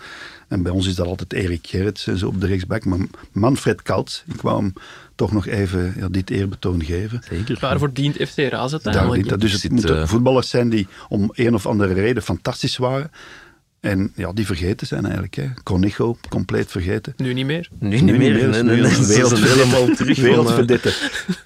En 0.47 0.61
bij 0.63 0.71
ons 0.71 0.87
is 0.87 0.95
dat 0.95 1.05
altijd 1.07 1.33
Erik 1.33 1.67
Gerrits 1.67 2.03
zo 2.03 2.27
op 2.27 2.41
de 2.41 2.47
rechtsback. 2.47 2.85
Maar 2.85 2.99
Manfred 3.31 3.81
Kaltz, 3.81 4.23
ik 4.33 4.41
wou 4.41 4.59
hem 4.61 4.73
toch 5.15 5.31
nog 5.31 5.47
even 5.47 5.93
ja, 5.97 6.07
dit 6.09 6.29
eerbetoon 6.29 6.83
geven. 6.83 7.21
Zeker. 7.29 7.57
Waarvoor 7.59 7.93
dient 7.93 8.15
FC 8.15 8.37
Raas 8.37 8.71
uiteindelijk? 8.71 9.13
dient 9.13 9.29
dat. 9.29 9.41
Dus 9.41 9.63
het 9.63 9.71
moeten 9.71 10.01
eh, 10.01 10.07
voetballers 10.07 10.49
zijn 10.49 10.69
die 10.69 10.87
om 11.09 11.31
een 11.33 11.53
of 11.53 11.65
andere 11.65 11.93
reden 11.93 12.23
fantastisch 12.23 12.77
waren. 12.77 13.11
En 13.79 14.11
ja, 14.15 14.33
die 14.33 14.45
vergeten 14.45 14.87
zijn 14.87 15.03
eigenlijk. 15.03 15.35
Hè. 15.35 15.47
Conejo, 15.63 16.17
compleet 16.29 16.71
vergeten. 16.71 17.13
Nu 17.17 17.33
niet 17.33 17.45
meer. 17.45 17.69
Nu 17.79 18.01
niet 18.01 18.17
meer. 18.17 18.39
dat 18.45 18.55
is 18.55 18.61
Nee, 18.61 18.75
nee, 18.75 18.81
nee. 18.81 18.91
zijn 18.91 19.07
wereldverdette. 19.07 19.59
helemaal 19.59 19.95
terug 19.95 20.15
van, 20.15 20.25
eh, 20.25 20.29
Wereldverdette. 20.29 20.93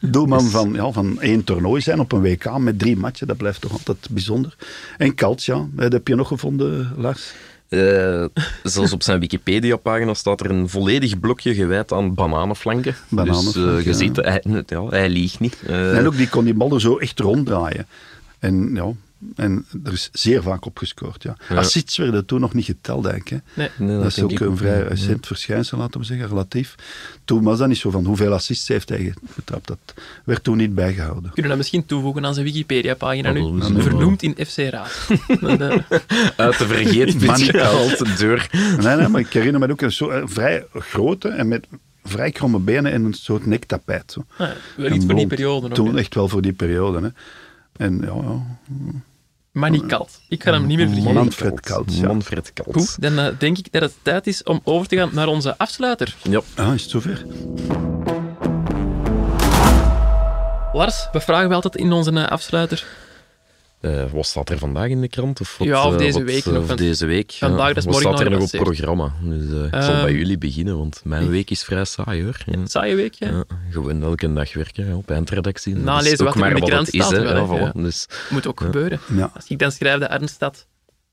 Doelman 0.11 0.49
van, 0.49 0.73
ja, 0.73 0.91
van 0.91 1.21
één 1.21 1.43
toernooi 1.43 1.81
zijn 1.81 1.99
op 1.99 2.11
een 2.11 2.21
WK 2.21 2.57
met 2.57 2.79
drie 2.79 2.97
matchen. 2.97 3.27
Dat 3.27 3.37
blijft 3.37 3.61
toch 3.61 3.71
altijd 3.71 4.07
bijzonder. 4.11 4.55
En 4.97 5.15
Kaltz, 5.15 5.45
ja. 5.45 5.67
Dat 5.71 5.91
heb 5.91 6.07
je 6.07 6.15
nog 6.15 6.27
gevonden, 6.27 6.93
Lars? 6.97 7.33
Eh, 7.69 8.25
zelfs 8.63 8.93
op 8.93 9.03
zijn 9.03 9.19
Wikipedia-pagina 9.19 10.13
staat 10.13 10.39
er 10.39 10.49
een 10.49 10.69
volledig 10.69 11.19
blokje 11.19 11.53
gewijd 11.53 11.91
aan 11.91 12.13
bananenflanken. 12.13 12.95
Bananenflanken, 13.09 13.75
dus 13.75 13.79
eh, 13.79 13.85
je 13.85 13.93
ziet, 13.93 14.15
hij, 14.15 14.43
ja, 14.67 14.85
hij 14.87 15.09
liegt 15.09 15.39
niet. 15.39 15.57
Eh, 15.67 15.97
En 15.97 16.05
ook 16.07 16.17
die 16.17 16.29
kon 16.29 16.43
die 16.45 16.53
bal 16.53 16.73
er 16.73 16.81
zo 16.81 16.97
echt 16.97 17.19
ronddraaien. 17.19 17.87
En 18.39 18.71
ja, 18.73 18.91
en 19.35 19.65
er 19.83 19.91
is 19.93 20.09
zeer 20.11 20.41
vaak 20.43 20.65
op 20.65 20.77
gescoord. 20.77 21.23
Ja. 21.23 21.37
Ja. 21.49 21.55
Assists 21.55 21.97
werden 21.97 22.25
toen 22.25 22.39
nog 22.39 22.53
niet 22.53 22.65
geteld, 22.65 23.05
eigenlijk. 23.05 23.43
Hè. 23.53 23.61
Nee. 23.61 23.69
nee, 23.77 23.97
Dat 23.97 24.05
is 24.05 24.13
denk 24.13 24.25
ook 24.27 24.39
ik 24.39 24.39
een 24.39 24.57
vrij 24.57 24.81
recent 24.81 25.27
verschijnsel, 25.27 25.77
laten 25.77 25.99
we 25.99 26.05
zeggen, 26.05 26.27
relatief. 26.27 26.75
Toen 27.25 27.43
was 27.43 27.57
dat 27.59 27.67
niet 27.67 27.77
zo 27.77 27.89
van 27.89 28.05
hoeveel 28.05 28.33
assists 28.33 28.67
heeft 28.67 28.89
hij 28.89 29.13
getrapt. 29.33 29.67
Dat 29.67 29.77
werd 30.23 30.43
toen 30.43 30.57
niet 30.57 30.75
bijgehouden. 30.75 31.23
Kunnen 31.23 31.41
we 31.43 31.47
dat 31.47 31.57
misschien 31.57 31.85
toevoegen 31.85 32.25
aan 32.25 32.33
zijn 32.33 32.45
Wikipedia-pagina 32.45 33.31
nu? 33.31 33.61
Vernoemd 33.81 34.23
in 34.23 34.35
FC 34.47 34.57
Raas. 34.57 35.07
Dat, 35.41 35.61
eh, 35.61 35.99
Uit 36.35 36.57
de 36.57 36.67
vergeetput 36.67 37.41
gehaald 37.41 38.19
door. 38.19 38.47
Nee, 38.81 38.95
nee, 38.95 39.07
maar 39.07 39.21
ik 39.21 39.33
herinner 39.33 39.59
me 39.59 39.71
ook 39.71 39.81
een 39.81 39.91
zo, 39.91 40.09
eh, 40.09 40.21
vrij 40.25 40.65
grote 40.73 41.27
en 41.29 41.47
met 41.47 41.67
vrij 42.03 42.31
kromme 42.31 42.59
benen 42.59 42.91
en 42.91 43.03
een 43.05 43.13
soort 43.13 43.45
nektapijt. 43.45 44.11
Zo. 44.11 44.25
ah, 44.37 44.49
wel 44.75 44.85
En 44.85 44.95
iets 44.95 45.05
voor 45.05 45.15
die 45.15 45.27
periode. 45.27 45.67
nog, 45.67 45.77
Toen 45.77 45.97
echt 45.97 46.15
wel 46.15 46.27
voor 46.27 46.41
die 46.41 46.53
periode. 46.53 47.01
Hè. 47.01 47.07
En 47.77 47.99
ja, 48.01 48.13
ja, 48.13 48.41
Maar 49.51 49.69
niet 49.69 49.85
kalt. 49.85 50.21
Ik 50.29 50.43
ga 50.43 50.51
hem 50.51 50.65
niet 50.65 50.77
meer 50.77 50.87
vergeten. 50.87 51.13
Manfred 51.13 51.59
Kaltz, 51.59 51.99
ja. 51.99 52.07
Manfred 52.07 52.53
Kaltz. 52.53 52.77
Goed, 52.77 53.01
dan 53.01 53.19
eh, 53.19 53.27
denk 53.39 53.57
ik 53.57 53.71
dat 53.71 53.81
het 53.81 53.93
tijd 54.01 54.27
is 54.27 54.43
om 54.43 54.59
over 54.63 54.87
te 54.87 54.95
gaan 54.95 55.09
naar 55.13 55.27
onze 55.27 55.57
afsluiter. 55.57 56.15
Ja. 56.23 56.41
Ah, 56.55 56.73
is 56.73 56.81
het 56.81 56.91
zover? 56.91 57.25
Lars, 60.73 61.07
we 61.11 61.19
vragen 61.19 61.47
wel 61.47 61.55
altijd 61.55 61.75
in 61.75 61.91
onze 61.91 62.11
eh, 62.11 62.27
afsluiter. 62.27 62.85
Eh, 63.79 64.11
wat 64.11 64.25
staat 64.25 64.49
er 64.49 64.57
vandaag 64.57 64.87
in 64.87 65.01
de 65.01 65.07
krant? 65.07 65.41
Of 65.41 65.57
wat, 65.57 65.67
Ja, 65.67 65.85
of 65.87 65.91
eh, 65.93 65.97
deze 65.99 66.17
wat, 66.19 66.27
week 66.27 66.45
eh, 66.45 66.51
nog, 66.53 66.61
Of 66.61 66.67
want 66.67 66.79
deze 66.79 67.05
week. 67.05 67.31
vandaag, 67.31 67.67
dat 67.67 67.77
is 67.77 67.83
wat 67.85 67.93
morgen 67.93 68.11
staat 68.11 68.25
er 68.25 68.31
nog 68.31 68.39
nog 68.39 68.53
op 68.53 68.59
programma? 68.59 69.13
Dus 69.23 69.43
eh, 69.51 69.63
ik 69.63 69.81
zal 69.83 69.93
Ehm, 69.93 70.01
bij 70.03 70.13
jullie 70.13 70.37
beginnen, 70.37 70.77
want 70.77 71.01
mijn 71.03 71.29
week 71.29 71.49
is 71.49 71.63
vrij 71.63 71.85
saai 71.85 72.23
hoor. 72.23 72.37
Ja. 72.45 72.65
Saaie 72.65 72.95
week, 72.95 73.13
ja. 73.13 73.27
Ja, 73.27 73.43
gewoon 73.71 74.03
elke 74.03 74.33
dag 74.33 74.53
werken 74.53 74.85
ja, 74.87 74.95
op 74.95 75.09
eindredactie. 75.11 75.73
Dat 75.73 75.83
Nalezen 75.83 76.25
wat 76.25 76.35
er 76.35 76.45
in 76.45 76.51
maar 76.51 76.59
de 76.59 76.65
krant 76.65 76.93
is, 76.93 77.05
staat 77.05 77.21
wel, 77.21 77.55
Ja. 77.55 77.71
Dus, 77.75 78.07
Moet 78.29 78.47
ook 78.47 78.61
gebeuren. 78.61 78.99
Ja. 79.15 79.31
Als 79.33 79.47
ik 79.47 79.59
dan 79.59 79.71
schrijf 79.71 79.99
dat 79.99 80.09
Ernstad 80.09 80.67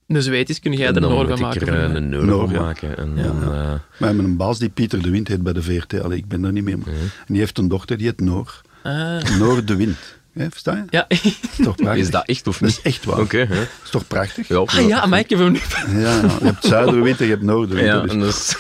een 0.06 0.22
zweet 0.22 0.48
is, 0.50 0.58
kun 0.60 0.72
jij 0.72 0.86
er 0.86 0.92
dan 0.92 1.02
een 1.02 1.10
oor 1.10 1.28
moet 1.28 1.38
van 1.38 1.38
ik 1.38 1.44
maken. 1.60 1.66
er 1.68 1.88
eh, 1.90 1.94
een 1.94 2.12
euro 2.12 2.24
Noor, 2.26 2.44
van 2.46 2.54
ja. 2.54 2.60
maken. 2.60 2.96
En 2.96 3.12
Ja, 3.16 3.22
ja. 3.22 3.30
eh, 3.30 3.72
We 3.98 4.06
hebben 4.06 4.24
een 4.24 4.36
baas 4.36 4.58
die 4.58 4.68
Pieter 4.68 5.02
de 5.02 5.10
Wind 5.10 5.28
heet 5.28 5.42
bij 5.42 5.52
de 5.52 5.62
VRT. 5.62 6.00
Allee, 6.00 6.18
ik 6.18 6.28
ben 6.28 6.42
daar 6.42 6.52
niet 6.52 6.64
meer. 6.64 6.74
En 6.74 7.10
die 7.26 7.38
heeft 7.38 7.58
een 7.58 7.68
dochter 7.68 7.96
die 7.96 8.06
heet 8.06 8.20
Noor. 8.20 8.60
Ah. 8.82 9.22
Noor 9.38 9.64
de 9.64 9.76
Wind. 9.76 9.96
Versta 10.35 10.74
je? 10.74 10.85
Ja. 10.91 11.09
Is 11.09 11.39
toch 11.62 11.74
prachtig? 11.76 12.03
is 12.03 12.11
dat 12.11 12.26
echt 12.26 12.47
of 12.47 12.59
Dat 12.59 12.68
niet? 12.68 12.78
is 12.78 12.82
echt 12.82 13.05
waar. 13.05 13.18
Oké, 13.20 13.49
is 13.85 13.91
toch 13.91 14.07
prachtig? 14.07 14.49
ja, 14.49 14.57
Ah 14.57 14.89
ja, 14.89 15.07
maar 15.07 15.18
ik 15.18 15.30
heb 15.30 15.39
hem 15.39 15.53
nu. 15.53 15.61
Ja, 15.89 15.99
ja. 16.01 16.20
Je 16.20 16.45
hebt 16.45 16.64
zuidenwind 16.64 17.18
en 17.18 17.24
je 17.24 17.30
hebt 17.30 17.43
noordenwind. 17.45 17.87
Ja, 17.89 18.01
dus. 18.01 18.11
en 18.12 18.20
dus, 18.20 18.57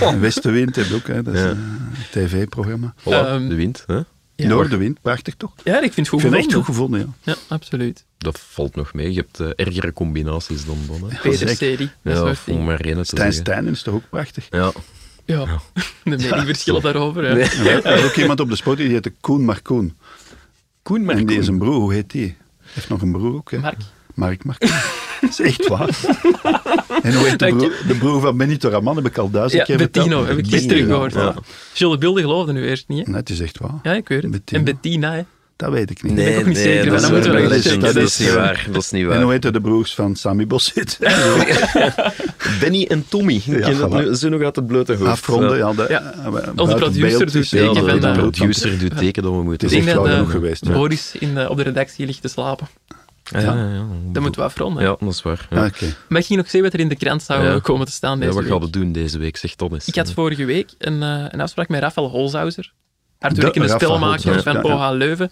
En 0.00 0.20
westenwind 0.20 0.76
heb 0.76 0.86
je 0.86 0.94
ook. 0.94 1.06
Hè. 1.06 1.22
Dat 1.22 1.34
is 1.34 1.40
Ja. 1.40 1.48
een 1.48 1.94
tv-programma. 2.10 2.94
Ehm, 3.04 3.48
de 3.48 3.54
wind. 3.54 3.84
Hè. 3.86 4.00
Ja. 4.36 4.48
Noordenwind, 4.48 5.00
prachtig 5.00 5.34
toch? 5.34 5.52
Ja, 5.64 5.74
ik 5.76 5.92
vind 5.92 5.96
het 5.96 6.08
goed 6.08 6.18
Ik 6.18 6.24
vind 6.24 6.34
het 6.34 6.44
echt 6.44 6.54
goed 6.54 6.64
gevonden. 6.64 7.00
gevonden, 7.00 7.16
ja. 7.24 7.32
Ja, 7.48 7.54
absoluut. 7.54 8.04
Dat 8.18 8.40
valt 8.48 8.74
nog 8.76 8.92
mee. 8.94 9.12
Je 9.12 9.20
hebt 9.20 9.40
eh, 9.40 9.66
ergere 9.66 9.92
combinaties 9.92 10.64
dan 10.64 10.78
dan. 10.86 11.10
Hè. 11.10 11.16
Peter 11.20 11.38
zeker. 11.38 11.56
serie. 11.56 11.90
Dat 12.02 12.14
Ja, 12.46 12.52
om 12.54 12.64
maar 12.64 12.78
Stijn 12.78 13.04
zeggen. 13.06 13.32
Stijn 13.32 13.66
is 13.68 13.82
toch 13.82 13.94
ook 13.94 14.08
prachtig? 14.10 14.46
Ja. 14.50 14.72
Ja, 15.24 15.44
de 16.04 16.10
meningsverschillen 16.10 16.82
daarover. 16.82 17.28
Ja. 17.28 17.34
Nee. 17.34 17.42
En 17.44 17.62
we 17.62 17.68
hebben 17.88 18.04
ook 18.04 18.16
iemand 18.16 18.40
op 18.40 18.48
de 18.50 18.56
sport 18.56 18.76
die 18.78 18.88
heette 18.88 19.12
Koen 19.20 19.44
Marcoen. 19.44 19.96
Koen 20.82 21.10
En 21.10 21.26
die 21.26 21.38
is 21.38 21.46
een 21.48 21.58
broer, 21.58 21.74
hoe 21.80 21.92
heet 21.92 22.10
die? 22.10 22.36
Heeft 22.62 22.88
nog 22.88 23.02
een 23.02 23.12
broer 23.12 23.34
ook, 23.34 23.50
hè? 23.50 23.58
Mark. 23.58 23.76
Mark 24.14 24.44
Marcoen. 24.44 24.68
Dat 25.20 25.30
is 25.30 25.40
echt 25.40 25.68
waar. 25.68 25.88
En 27.02 27.14
hoe 27.14 27.26
heet 27.28 27.38
de 27.38 27.46
broer, 27.48 27.72
de 27.88 27.96
broer 27.98 28.20
van 28.20 28.36
Benito 28.36 28.68
Raman? 28.68 28.96
Heb 28.96 29.06
ik 29.06 29.18
al 29.18 29.30
duizend 29.30 29.60
Ja, 29.60 29.64
keer 29.66 29.76
Bettino, 29.76 30.04
verteld. 30.06 30.28
heb 30.28 30.38
ik 30.38 30.46
gisteren 30.46 30.86
gehoord. 30.86 31.12
ja. 31.12 31.34
Jules 31.74 31.94
de 31.94 31.98
Bilde 31.98 32.20
geloofde 32.20 32.52
nu 32.52 32.66
eerst 32.68 32.88
niet, 32.88 32.98
hè? 33.06 33.10
Nee, 33.10 33.20
het 33.20 33.30
is 33.30 33.40
echt 33.40 33.58
waar. 33.58 33.74
Ja, 33.82 33.92
ik 33.92 34.08
weet 34.08 34.22
het. 34.22 34.30
Bettino. 34.30 34.58
En 34.58 34.64
Bettina, 34.64 35.12
hè. 35.12 35.22
Dat 35.62 35.72
weet 35.72 35.90
ik 35.90 36.02
niet. 36.02 36.14
ben 36.14 36.32
ik 36.32 36.38
ook 36.38 36.46
niet 36.46 36.56
zeker 36.58 36.90
dat, 36.90 37.04
van. 37.04 37.14
is 37.16 37.24
Dat 37.24 37.26
we 37.26 37.32
waar, 37.40 37.42
dat, 37.48 37.52
is, 37.52 37.62
checken. 37.66 37.80
dat 37.80 37.96
is 37.96 38.18
niet 38.18 38.32
waar. 38.34 38.66
Dat 38.72 38.82
is 38.82 38.90
niet 38.90 39.02
En 39.02 39.08
waar. 39.08 39.22
hoe 39.22 39.32
heet 39.32 39.42
de 39.52 39.60
broers 39.60 39.94
van 39.94 40.16
Sammy 40.16 40.46
Bossit? 40.46 40.98
Benny 42.60 42.86
en 42.88 43.04
Tommy. 43.08 43.34
Ik 43.34 43.44
Ja, 43.66 43.72
voilà. 43.72 43.88
nu 44.06 44.14
zo 44.14 44.28
nog 44.28 44.42
uit 44.42 44.56
het 44.56 44.66
blote 44.66 44.92
hoofd. 44.94 45.10
Afronden, 45.10 45.56
ja. 45.56 45.72
De, 45.72 45.86
Ja. 45.88 46.00
eh, 46.12 46.48
Onze 46.56 46.74
producer 46.76 47.32
doet 47.32 47.48
teken 47.50 47.84
Ja, 47.84 48.12
de, 48.12 48.12
producer 48.12 48.78
doet 48.78 48.96
teken 48.98 49.22
dat 49.22 49.32
we 49.32 49.42
moeten 49.42 49.66
Het 49.68 49.76
is 49.76 49.82
Ik 49.82 49.86
echt 49.86 49.86
denk 49.86 49.96
dat 50.06 50.06
genoeg 50.14 50.26
eh, 50.28 50.34
geweest. 50.34 50.66
Ja. 50.66 50.72
Boris 50.72 51.14
in 51.18 51.34
de, 51.34 51.48
op 51.50 51.56
de 51.56 51.62
redactie 51.62 52.06
ligt 52.06 52.22
te 52.22 52.28
slapen. 52.28 52.68
Ja, 53.24 53.40
ja, 53.40 53.54
ja. 53.54 53.86
Dat 54.12 54.22
moeten 54.22 54.40
we 54.40 54.46
afronden. 54.46 54.82
Ja, 54.82 54.96
dat 55.00 55.12
is 55.12 55.22
waar. 55.22 55.46
Ja. 55.50 55.56
Ah, 55.58 55.64
Oké. 55.66 55.84
Maar 56.08 56.20
ik 56.20 56.26
ging 56.26 56.38
nog 56.38 56.50
zeggen 56.50 56.62
wat 56.62 56.72
er 56.72 56.80
in 56.80 56.88
de 56.88 56.96
krant 56.96 57.22
zou 57.22 57.44
Ja. 57.44 57.58
komen 57.60 57.86
te 57.86 57.92
staan 57.92 58.18
Ja, 58.18 58.24
deze 58.24 58.32
wat 58.34 58.44
gaan 58.44 58.52
week. 58.52 58.62
we 58.62 58.70
doen 58.78 58.92
deze 58.92 59.18
week? 59.18 59.36
Zeg 59.36 59.56
dat 59.56 59.72
eens. 59.72 59.86
Ik 59.88 59.94
had 59.94 60.12
vorige 60.12 60.44
week 60.44 60.70
een, 60.78 61.02
eh, 61.02 61.24
een 61.28 61.40
afspraak 61.40 61.68
met 61.68 61.80
Rafael 61.80 62.08
Holzhauser, 62.08 62.72
hardwerkende 63.18 63.66
Rafael 63.68 63.90
spelmaker 63.96 64.42
van 64.42 64.52
ja, 64.52 64.60
ja. 64.68 64.88
OH 64.90 64.96
Leuven. 64.96 65.30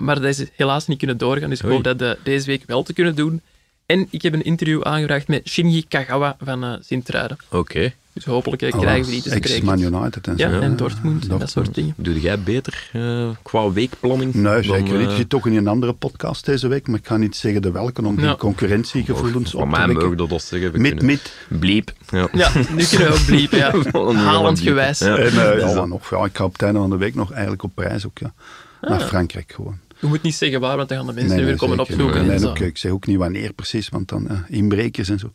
Maar 0.00 0.14
dat 0.14 0.24
is 0.24 0.44
helaas 0.56 0.86
niet 0.86 0.98
kunnen 0.98 1.18
doorgaan, 1.18 1.50
dus 1.50 1.60
ik 1.60 1.68
hoop 1.70 1.84
dat 1.84 2.02
eh, 2.02 2.10
deze 2.22 2.46
week 2.46 2.62
wel 2.66 2.82
te 2.82 2.92
kunnen 2.92 3.14
doen. 3.14 3.40
En 3.86 4.06
ik 4.10 4.22
heb 4.22 4.32
een 4.32 4.44
interview 4.44 4.82
aangevraagd 4.82 5.28
met 5.28 5.48
Shinji 5.48 5.84
Kagawa 5.88 6.36
van 6.44 6.64
eh 6.64 6.72
Sint-Truiden. 6.80 7.36
Oké. 7.50 7.92
Dus 8.12 8.24
hopelijk 8.24 8.62
eh, 8.62 8.74
Oh, 8.74 8.80
krijgen 8.80 9.04
we 9.04 9.10
die 9.10 9.22
te 9.22 9.28
spreken. 9.28 9.50
Ex-Man 9.50 9.80
United 9.80 10.26
en 10.26 10.38
zo. 10.38 10.48
Ja, 10.48 10.60
en 10.60 10.76
Dortmund 10.76 11.28
en 11.28 11.38
dat 11.38 11.50
soort 11.50 11.74
dingen. 11.74 11.94
Doe 11.96 12.20
jij 12.20 12.40
beter 12.40 12.88
eh, 12.92 13.28
qua 13.42 13.72
weekplanning? 13.72 14.34
Nee, 14.34 14.42
dan, 14.52 14.62
zeker 14.62 14.98
niet. 14.98 15.10
Je 15.10 15.16
zit 15.16 15.28
toch 15.28 15.46
in 15.46 15.56
een 15.56 15.66
andere 15.68 15.92
podcast 15.92 16.44
deze 16.46 16.68
week, 16.68 16.86
maar 16.88 16.98
ik 16.98 17.06
ga 17.06 17.16
niet 17.16 17.36
zeggen 17.36 17.62
de 17.62 17.70
welke, 17.70 18.04
om 18.06 18.20
Ja. 18.20 18.28
geen 18.28 18.36
concurrentiegevoelens 18.36 19.50
Van 19.50 19.60
op 19.62 19.70
te 19.72 19.76
mij 19.78 19.86
wekken. 19.86 20.08
mogen 20.10 20.28
dat 20.28 20.42
zeggen. 20.42 20.80
Mit, 20.80 21.02
mit. 21.02 21.32
Bliep. 21.48 21.92
Ja. 22.10 22.28
Ja, 22.32 22.50
nu 22.54 22.84
kunnen 22.84 23.08
we 23.08 23.12
ook 23.14 23.24
bliepen, 23.26 23.58
ja. 23.58 23.70
Halend 24.24 24.54
bliep. 24.58 24.68
gewijs. 24.68 24.98
Ja. 24.98 25.16
En, 25.16 25.52
eh, 25.52 25.60
ja, 25.60 25.84
nog, 25.84 26.10
ja, 26.10 26.24
ik 26.24 26.36
ga 26.36 26.44
op 26.44 26.52
het 26.52 26.62
einde 26.62 26.78
van 26.78 26.90
de 26.90 26.96
week 26.96 27.14
nog 27.14 27.32
eigenlijk 27.32 27.62
op 27.62 27.78
reis 27.78 28.06
ook, 28.06 28.18
ja. 28.18 28.32
Ah. 28.80 28.90
Naar 28.90 29.00
Frankrijk 29.00 29.52
gewoon. 29.56 29.78
Je 30.00 30.06
moet 30.06 30.22
niet 30.22 30.34
zeggen 30.34 30.60
waar, 30.60 30.76
want 30.76 30.88
dan 30.88 30.98
gaan 30.98 31.06
de 31.06 31.12
mensen 31.12 31.36
Nee, 31.36 31.44
weer 31.44 31.56
komen 31.56 31.76
zeker. 31.76 31.94
opzoeken. 31.94 32.26
Nee, 32.26 32.36
en 32.36 32.46
ook, 32.46 32.58
ik 32.58 32.76
zeg 32.78 32.92
ook 32.92 33.06
niet 33.06 33.16
wanneer 33.18 33.52
precies, 33.52 33.88
want 33.88 34.08
dan 34.08 34.28
eh, 34.28 34.38
inbrekers 34.48 35.08
en 35.08 35.18
zo. 35.18 35.32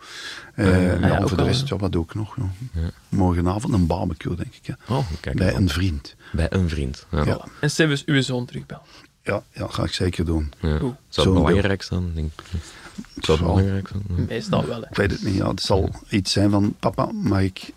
Eh, 0.56 1.00
ja, 1.00 1.08
ja, 1.08 1.20
ook 1.20 1.28
voor 1.28 1.38
de 1.38 1.44
rest, 1.44 1.68
ja, 1.68 1.76
wat 1.76 1.92
doe 1.92 2.04
ik 2.04 2.16
nog? 2.16 2.36
Ja. 2.74 2.82
Morgenavond 3.10 3.74
een 3.74 3.88
barbecue, 3.88 4.36
denk 4.36 4.54
ik. 4.54 4.66
Ja. 4.66 4.78
Oh, 4.88 5.08
kijk 5.20 5.36
Bij 5.38 5.56
een 5.56 5.70
vriend. 5.70 6.16
Bij 6.32 6.48
een 6.50 6.70
vriend. 6.70 7.06
Ja. 7.12 7.24
Ja. 7.26 7.46
En 7.60 7.72
Sebus, 7.72 8.06
uw 8.06 8.22
zoon 8.22 8.46
terugbellen. 8.46 8.84
Ja, 9.24 9.44
ja, 9.52 9.68
ga 9.70 9.84
ik 9.84 9.94
zeker 9.94 10.26
doen. 10.26 10.52
Ja. 10.60 10.78
Zou 11.10 11.36
het 11.36 11.44
belangrijk 11.44 11.82
zijn? 11.84 12.12
Denk 12.14 12.32
ik. 12.36 12.60
Zou 13.24 13.38
het 13.38 13.48
belangrijk 13.48 13.88
zijn? 13.88 14.04
Ja. 14.18 14.24
Meestal 14.28 14.66
wel, 14.66 14.82
hè. 14.82 14.88
Ik 14.90 14.96
weet 14.96 15.12
het 15.12 15.24
niet, 15.24 15.36
ja, 15.36 15.50
het 15.50 15.62
zal 15.62 15.90
iets 16.10 16.32
zijn 16.32 16.50
van, 16.50 16.76
papa, 16.80 17.10
mag 17.12 17.42
ik 17.42 17.74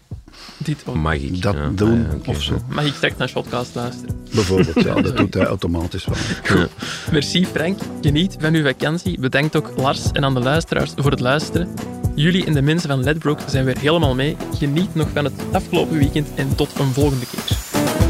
Dit 0.57 0.82
ook. 0.86 0.94
Mag 0.94 1.14
ik? 1.14 1.42
dat 1.42 1.55
Ja, 1.55 1.70
doen 1.74 2.07
ah 2.11 2.26
ja, 2.26 2.32
of 2.32 2.42
zo. 2.42 2.62
Mag 2.68 2.84
ik 2.84 2.94
straks 2.94 3.16
naar 3.16 3.28
Shotcast 3.28 3.74
luisteren? 3.74 4.24
Bijvoorbeeld, 4.34 4.84
ja, 4.84 5.01
dat 5.01 5.16
doet 5.20 5.34
hij 5.34 5.44
automatisch 5.46 6.05
wel. 6.05 6.66
Merci 7.11 7.46
Frank, 7.46 7.78
geniet 8.01 8.36
van 8.40 8.55
uw 8.55 8.64
vakantie. 8.64 9.20
Bedankt 9.20 9.57
ook 9.57 9.72
Lars 9.76 10.12
en 10.12 10.24
aan 10.24 10.34
de 10.34 10.40
luisteraars 10.40 10.92
voor 10.96 11.11
het 11.11 11.20
luisteren. 11.20 11.68
Jullie 12.14 12.44
en 12.46 12.53
de 12.53 12.62
mensen 12.62 12.88
van 12.88 13.03
Ledbroke 13.03 13.42
zijn 13.46 13.64
weer 13.64 13.78
helemaal 13.78 14.14
mee. 14.14 14.36
Geniet 14.59 14.94
nog 14.94 15.09
van 15.14 15.24
het 15.24 15.34
afgelopen 15.53 15.99
weekend 15.99 16.28
en 16.34 16.55
tot 16.55 16.78
een 16.78 16.92
volgende 16.92 17.26
keer. 17.26 18.07